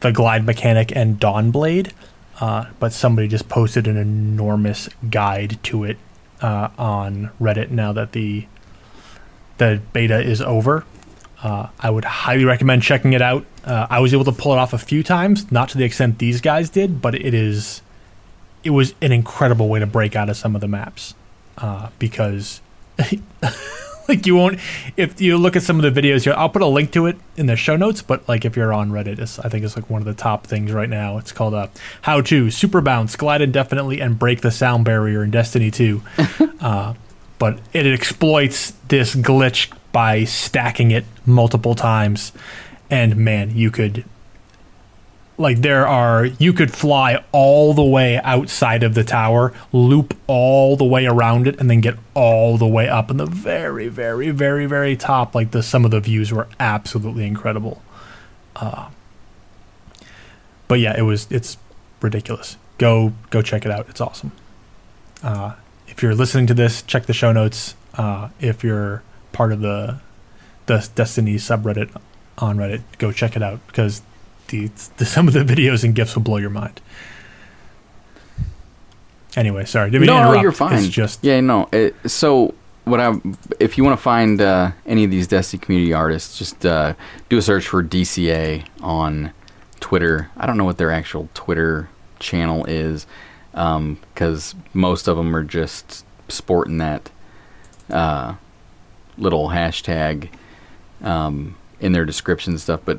the 0.00 0.12
glide 0.12 0.46
mechanic 0.46 0.96
and 0.96 1.20
Dawnblade, 1.20 1.92
uh, 2.40 2.70
but 2.80 2.94
somebody 2.94 3.28
just 3.28 3.50
posted 3.50 3.86
an 3.86 3.98
enormous 3.98 4.88
guide 5.10 5.58
to 5.64 5.84
it 5.84 5.98
uh, 6.40 6.70
on 6.78 7.32
Reddit 7.38 7.68
now 7.68 7.92
that 7.92 8.12
the 8.12 8.46
the 9.58 9.80
beta 9.92 10.20
is 10.20 10.40
over. 10.40 10.84
Uh, 11.42 11.68
I 11.78 11.90
would 11.90 12.04
highly 12.04 12.44
recommend 12.44 12.82
checking 12.82 13.12
it 13.12 13.22
out. 13.22 13.44
Uh, 13.64 13.86
I 13.90 14.00
was 14.00 14.12
able 14.12 14.24
to 14.24 14.32
pull 14.32 14.52
it 14.52 14.58
off 14.58 14.72
a 14.72 14.78
few 14.78 15.02
times, 15.02 15.50
not 15.52 15.68
to 15.70 15.78
the 15.78 15.84
extent 15.84 16.18
these 16.18 16.40
guys 16.40 16.70
did, 16.70 17.02
but 17.02 17.14
it 17.14 17.34
is 17.34 17.82
it 18.64 18.70
was 18.70 18.94
an 19.00 19.12
incredible 19.12 19.68
way 19.68 19.78
to 19.78 19.86
break 19.86 20.16
out 20.16 20.28
of 20.28 20.36
some 20.36 20.54
of 20.54 20.60
the 20.60 20.66
maps 20.66 21.14
uh, 21.58 21.88
because 22.00 22.60
like 24.08 24.26
you 24.26 24.34
won't 24.34 24.58
if 24.96 25.20
you 25.20 25.36
look 25.36 25.56
at 25.56 25.62
some 25.62 25.78
of 25.78 25.94
the 25.94 26.00
videos 26.00 26.24
here. 26.24 26.34
I'll 26.36 26.48
put 26.48 26.62
a 26.62 26.66
link 26.66 26.90
to 26.92 27.06
it 27.06 27.16
in 27.36 27.46
the 27.46 27.56
show 27.56 27.76
notes, 27.76 28.02
but 28.02 28.28
like 28.28 28.44
if 28.44 28.56
you're 28.56 28.72
on 28.72 28.90
Reddit, 28.90 29.18
it's, 29.18 29.38
I 29.38 29.48
think 29.48 29.64
it's 29.64 29.76
like 29.76 29.88
one 29.90 30.00
of 30.00 30.06
the 30.06 30.14
top 30.14 30.46
things 30.46 30.72
right 30.72 30.88
now. 30.88 31.18
It's 31.18 31.32
called 31.32 31.54
uh, 31.54 31.68
"How 32.02 32.20
to 32.22 32.50
Super 32.50 32.80
Bounce, 32.80 33.14
Glide 33.16 33.42
Indefinitely, 33.42 34.00
and 34.00 34.18
Break 34.18 34.40
the 34.40 34.50
Sound 34.50 34.84
Barrier 34.84 35.22
in 35.22 35.30
Destiny 35.30 35.70
2." 35.70 36.02
uh, 36.60 36.94
but 37.38 37.58
it 37.72 37.86
exploits 37.86 38.72
this 38.88 39.14
glitch 39.14 39.72
by 39.92 40.24
stacking 40.24 40.90
it 40.90 41.04
multiple 41.24 41.74
times. 41.74 42.32
And 42.90 43.16
man, 43.16 43.56
you 43.56 43.70
could 43.70 44.04
like 45.38 45.58
there 45.58 45.86
are 45.86 46.26
you 46.26 46.52
could 46.52 46.72
fly 46.72 47.22
all 47.32 47.74
the 47.74 47.84
way 47.84 48.18
outside 48.18 48.82
of 48.82 48.94
the 48.94 49.04
tower, 49.04 49.52
loop 49.72 50.14
all 50.26 50.76
the 50.76 50.84
way 50.84 51.06
around 51.06 51.46
it, 51.46 51.58
and 51.58 51.68
then 51.68 51.80
get 51.80 51.96
all 52.14 52.56
the 52.56 52.66
way 52.66 52.88
up 52.88 53.10
in 53.10 53.16
the 53.16 53.26
very, 53.26 53.88
very, 53.88 54.30
very, 54.30 54.66
very 54.66 54.96
top. 54.96 55.34
Like 55.34 55.50
the 55.50 55.62
some 55.62 55.84
of 55.84 55.90
the 55.90 56.00
views 56.00 56.32
were 56.32 56.48
absolutely 56.58 57.26
incredible. 57.26 57.82
Uh, 58.54 58.88
but 60.68 60.80
yeah, 60.80 60.96
it 60.96 61.02
was 61.02 61.26
it's 61.30 61.58
ridiculous. 62.00 62.56
Go 62.78 63.12
go 63.30 63.42
check 63.42 63.66
it 63.66 63.70
out. 63.70 63.88
It's 63.88 64.00
awesome. 64.00 64.32
Uh, 65.22 65.54
if 65.96 66.02
you're 66.02 66.14
listening 66.14 66.46
to 66.46 66.52
this, 66.52 66.82
check 66.82 67.06
the 67.06 67.14
show 67.14 67.32
notes. 67.32 67.74
Uh, 67.94 68.28
if 68.38 68.62
you're 68.62 69.02
part 69.32 69.50
of 69.50 69.60
the 69.60 69.98
the 70.66 70.86
Destiny 70.94 71.36
subreddit 71.36 71.90
on 72.36 72.58
Reddit, 72.58 72.82
go 72.98 73.12
check 73.12 73.34
it 73.34 73.42
out 73.42 73.66
because 73.66 74.02
the, 74.48 74.70
the 74.98 75.04
some 75.06 75.26
of 75.26 75.32
the 75.32 75.40
videos 75.40 75.84
and 75.84 75.94
gifs 75.94 76.14
will 76.14 76.22
blow 76.22 76.36
your 76.36 76.50
mind. 76.50 76.82
Anyway, 79.36 79.64
sorry, 79.64 79.90
didn't 79.90 80.02
mean 80.02 80.08
no, 80.08 80.18
interrupt. 80.18 80.42
you're 80.42 80.52
fine. 80.52 80.74
It's 80.74 80.88
just 80.88 81.24
yeah, 81.24 81.40
no. 81.40 81.66
It, 81.72 81.94
so 82.04 82.54
what 82.84 83.00
I, 83.00 83.18
if 83.58 83.78
you 83.78 83.84
want 83.84 83.98
to 83.98 84.02
find 84.02 84.38
uh, 84.38 84.72
any 84.84 85.04
of 85.04 85.10
these 85.10 85.26
Destiny 85.26 85.62
community 85.62 85.94
artists, 85.94 86.38
just 86.38 86.66
uh, 86.66 86.92
do 87.30 87.38
a 87.38 87.42
search 87.42 87.68
for 87.68 87.82
DCA 87.82 88.66
on 88.82 89.32
Twitter. 89.80 90.30
I 90.36 90.46
don't 90.46 90.58
know 90.58 90.64
what 90.66 90.76
their 90.76 90.90
actual 90.90 91.30
Twitter 91.32 91.88
channel 92.18 92.66
is 92.66 93.06
because 93.56 94.52
um, 94.54 94.62
most 94.74 95.08
of 95.08 95.16
them 95.16 95.34
are 95.34 95.42
just 95.42 96.04
sporting 96.28 96.76
that 96.76 97.10
uh, 97.88 98.34
little 99.16 99.48
hashtag 99.48 100.28
um, 101.02 101.56
in 101.80 101.92
their 101.92 102.04
description 102.04 102.58
stuff. 102.58 102.80
But 102.84 102.98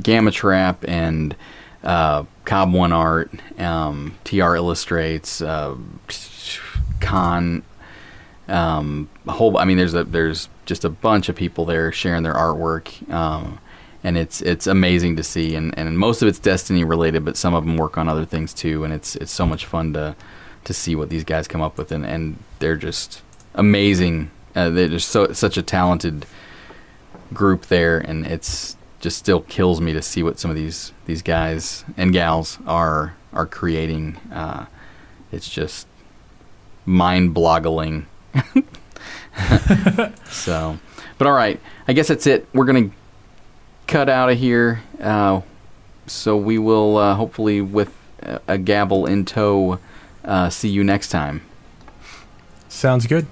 Gamma 0.00 0.30
Trap 0.30 0.84
and 0.86 1.34
uh, 1.82 2.24
Cobb 2.44 2.72
One 2.72 2.92
Art, 2.92 3.32
um, 3.58 4.14
TR 4.22 4.54
Illustrates, 4.54 5.42
uh, 5.42 5.74
Con, 7.00 7.64
um, 8.46 9.08
whole. 9.26 9.58
I 9.58 9.64
mean, 9.64 9.76
there's 9.76 9.94
a 9.94 10.04
there's 10.04 10.48
just 10.66 10.84
a 10.84 10.88
bunch 10.88 11.28
of 11.28 11.34
people 11.34 11.64
there 11.64 11.90
sharing 11.90 12.22
their 12.22 12.34
artwork. 12.34 13.10
And 14.06 14.16
it's 14.16 14.40
it's 14.40 14.68
amazing 14.68 15.16
to 15.16 15.24
see. 15.24 15.56
And, 15.56 15.76
and 15.76 15.98
most 15.98 16.22
of 16.22 16.28
it's 16.28 16.38
Destiny 16.38 16.84
related, 16.84 17.24
but 17.24 17.36
some 17.36 17.54
of 17.54 17.64
them 17.64 17.76
work 17.76 17.98
on 17.98 18.08
other 18.08 18.24
things 18.24 18.54
too. 18.54 18.84
And 18.84 18.94
it's 18.94 19.16
it's 19.16 19.32
so 19.32 19.44
much 19.44 19.66
fun 19.66 19.92
to 19.94 20.14
to 20.62 20.72
see 20.72 20.94
what 20.94 21.08
these 21.08 21.24
guys 21.24 21.48
come 21.48 21.60
up 21.60 21.76
with, 21.76 21.90
and, 21.90 22.06
and 22.06 22.38
they're 22.60 22.76
just 22.76 23.22
amazing. 23.54 24.30
Uh, 24.54 24.70
they're 24.70 24.88
just 24.88 25.08
so 25.08 25.32
such 25.32 25.56
a 25.56 25.62
talented 25.62 26.24
group 27.32 27.66
there, 27.66 27.98
and 27.98 28.26
it's 28.26 28.76
just 29.00 29.18
still 29.18 29.40
kills 29.40 29.80
me 29.80 29.92
to 29.92 30.02
see 30.02 30.22
what 30.22 30.38
some 30.38 30.50
of 30.50 30.56
these 30.56 30.92
these 31.06 31.22
guys 31.22 31.84
and 31.96 32.12
gals 32.12 32.58
are 32.66 33.16
are 33.32 33.46
creating. 33.46 34.16
Uh, 34.32 34.66
it's 35.32 35.48
just 35.48 35.86
mind 36.84 37.34
boggling. 37.34 38.06
so, 40.30 40.78
but 41.18 41.26
all 41.26 41.34
right, 41.34 41.60
I 41.88 41.92
guess 41.92 42.08
that's 42.08 42.26
it. 42.26 42.46
We're 42.54 42.66
gonna 42.66 42.90
cut 43.86 44.08
out 44.08 44.30
of 44.30 44.38
here. 44.38 44.82
Uh, 45.00 45.42
so 46.06 46.36
we 46.36 46.58
will 46.58 46.96
uh, 46.96 47.14
hopefully, 47.14 47.60
with 47.60 47.92
a 48.46 48.58
Gabble 48.58 49.06
in 49.06 49.24
tow, 49.24 49.78
uh, 50.24 50.50
see 50.50 50.68
you 50.68 50.84
next 50.84 51.08
time. 51.08 51.42
Sounds 52.68 53.06
good. 53.06 53.26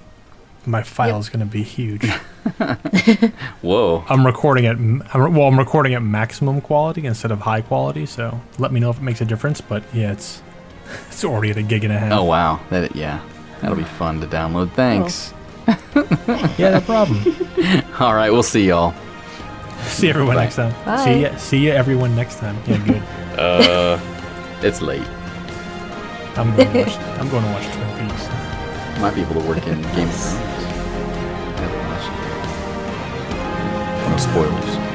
My 0.65 0.81
file 0.81 1.19
is 1.19 1.29
going 1.29 1.41
to 1.41 1.45
be 1.45 1.63
huge. 1.63 2.09
Whoa! 3.61 4.03
I'm 4.07 4.25
recording 4.25 4.65
at 4.65 4.75
I'm, 4.75 5.03
well. 5.13 5.47
I'm 5.47 5.57
recording 5.57 5.93
at 5.95 6.03
maximum 6.03 6.61
quality 6.61 7.05
instead 7.05 7.31
of 7.31 7.41
high 7.41 7.61
quality. 7.61 8.05
So 8.05 8.39
let 8.59 8.71
me 8.71 8.79
know 8.79 8.91
if 8.91 8.97
it 8.97 9.01
makes 9.01 9.21
a 9.21 9.25
difference. 9.25 9.61
But 9.61 9.83
yeah, 9.93 10.11
it's 10.11 10.43
it's 11.07 11.23
already 11.23 11.51
at 11.51 11.57
a 11.57 11.63
gig 11.63 11.83
and 11.83 11.91
a 11.91 11.97
half. 11.97 12.11
Oh 12.11 12.23
wow! 12.23 12.59
That 12.69 12.95
yeah, 12.95 13.19
that'll 13.61 13.77
be 13.77 13.83
fun 13.83 14.21
to 14.21 14.27
download. 14.27 14.71
Thanks. 14.73 15.33
Oh. 15.67 16.55
yeah, 16.57 16.71
no 16.71 16.81
problem. 16.81 17.23
All 17.99 18.13
right, 18.13 18.29
we'll 18.29 18.43
see 18.43 18.67
y'all. 18.67 18.93
See 19.89 20.09
everyone 20.09 20.35
Bye. 20.35 20.43
next 20.43 20.55
time. 20.55 20.73
Bye. 20.85 21.03
See 21.05 21.21
ya, 21.21 21.35
see 21.37 21.57
you 21.59 21.71
everyone 21.71 22.15
next 22.15 22.37
time. 22.39 22.57
Yeah, 22.67 22.77
good. 22.85 23.03
Uh, 23.35 23.99
it's 24.61 24.81
late. 24.81 25.05
I'm 26.37 26.55
going 26.55 26.71
to 26.71 26.79
watch. 26.79 26.95
I'm 27.19 27.27
going 27.29 27.43
to 27.43 27.49
watch 27.51 27.65
Twin 27.65 28.09
Peaks. 28.09 28.27
Might 29.01 29.13
be 29.13 29.21
able 29.23 29.41
to 29.41 29.47
work 29.47 29.67
in 29.67 29.81
Game 29.81 30.07
of 30.07 30.15
Thrones. 30.15 30.35
I 31.57 31.59
haven't 31.59 31.83
watched 31.91 32.11
it. 33.99 34.09
No 34.09 34.17
spoilers. 34.17 34.94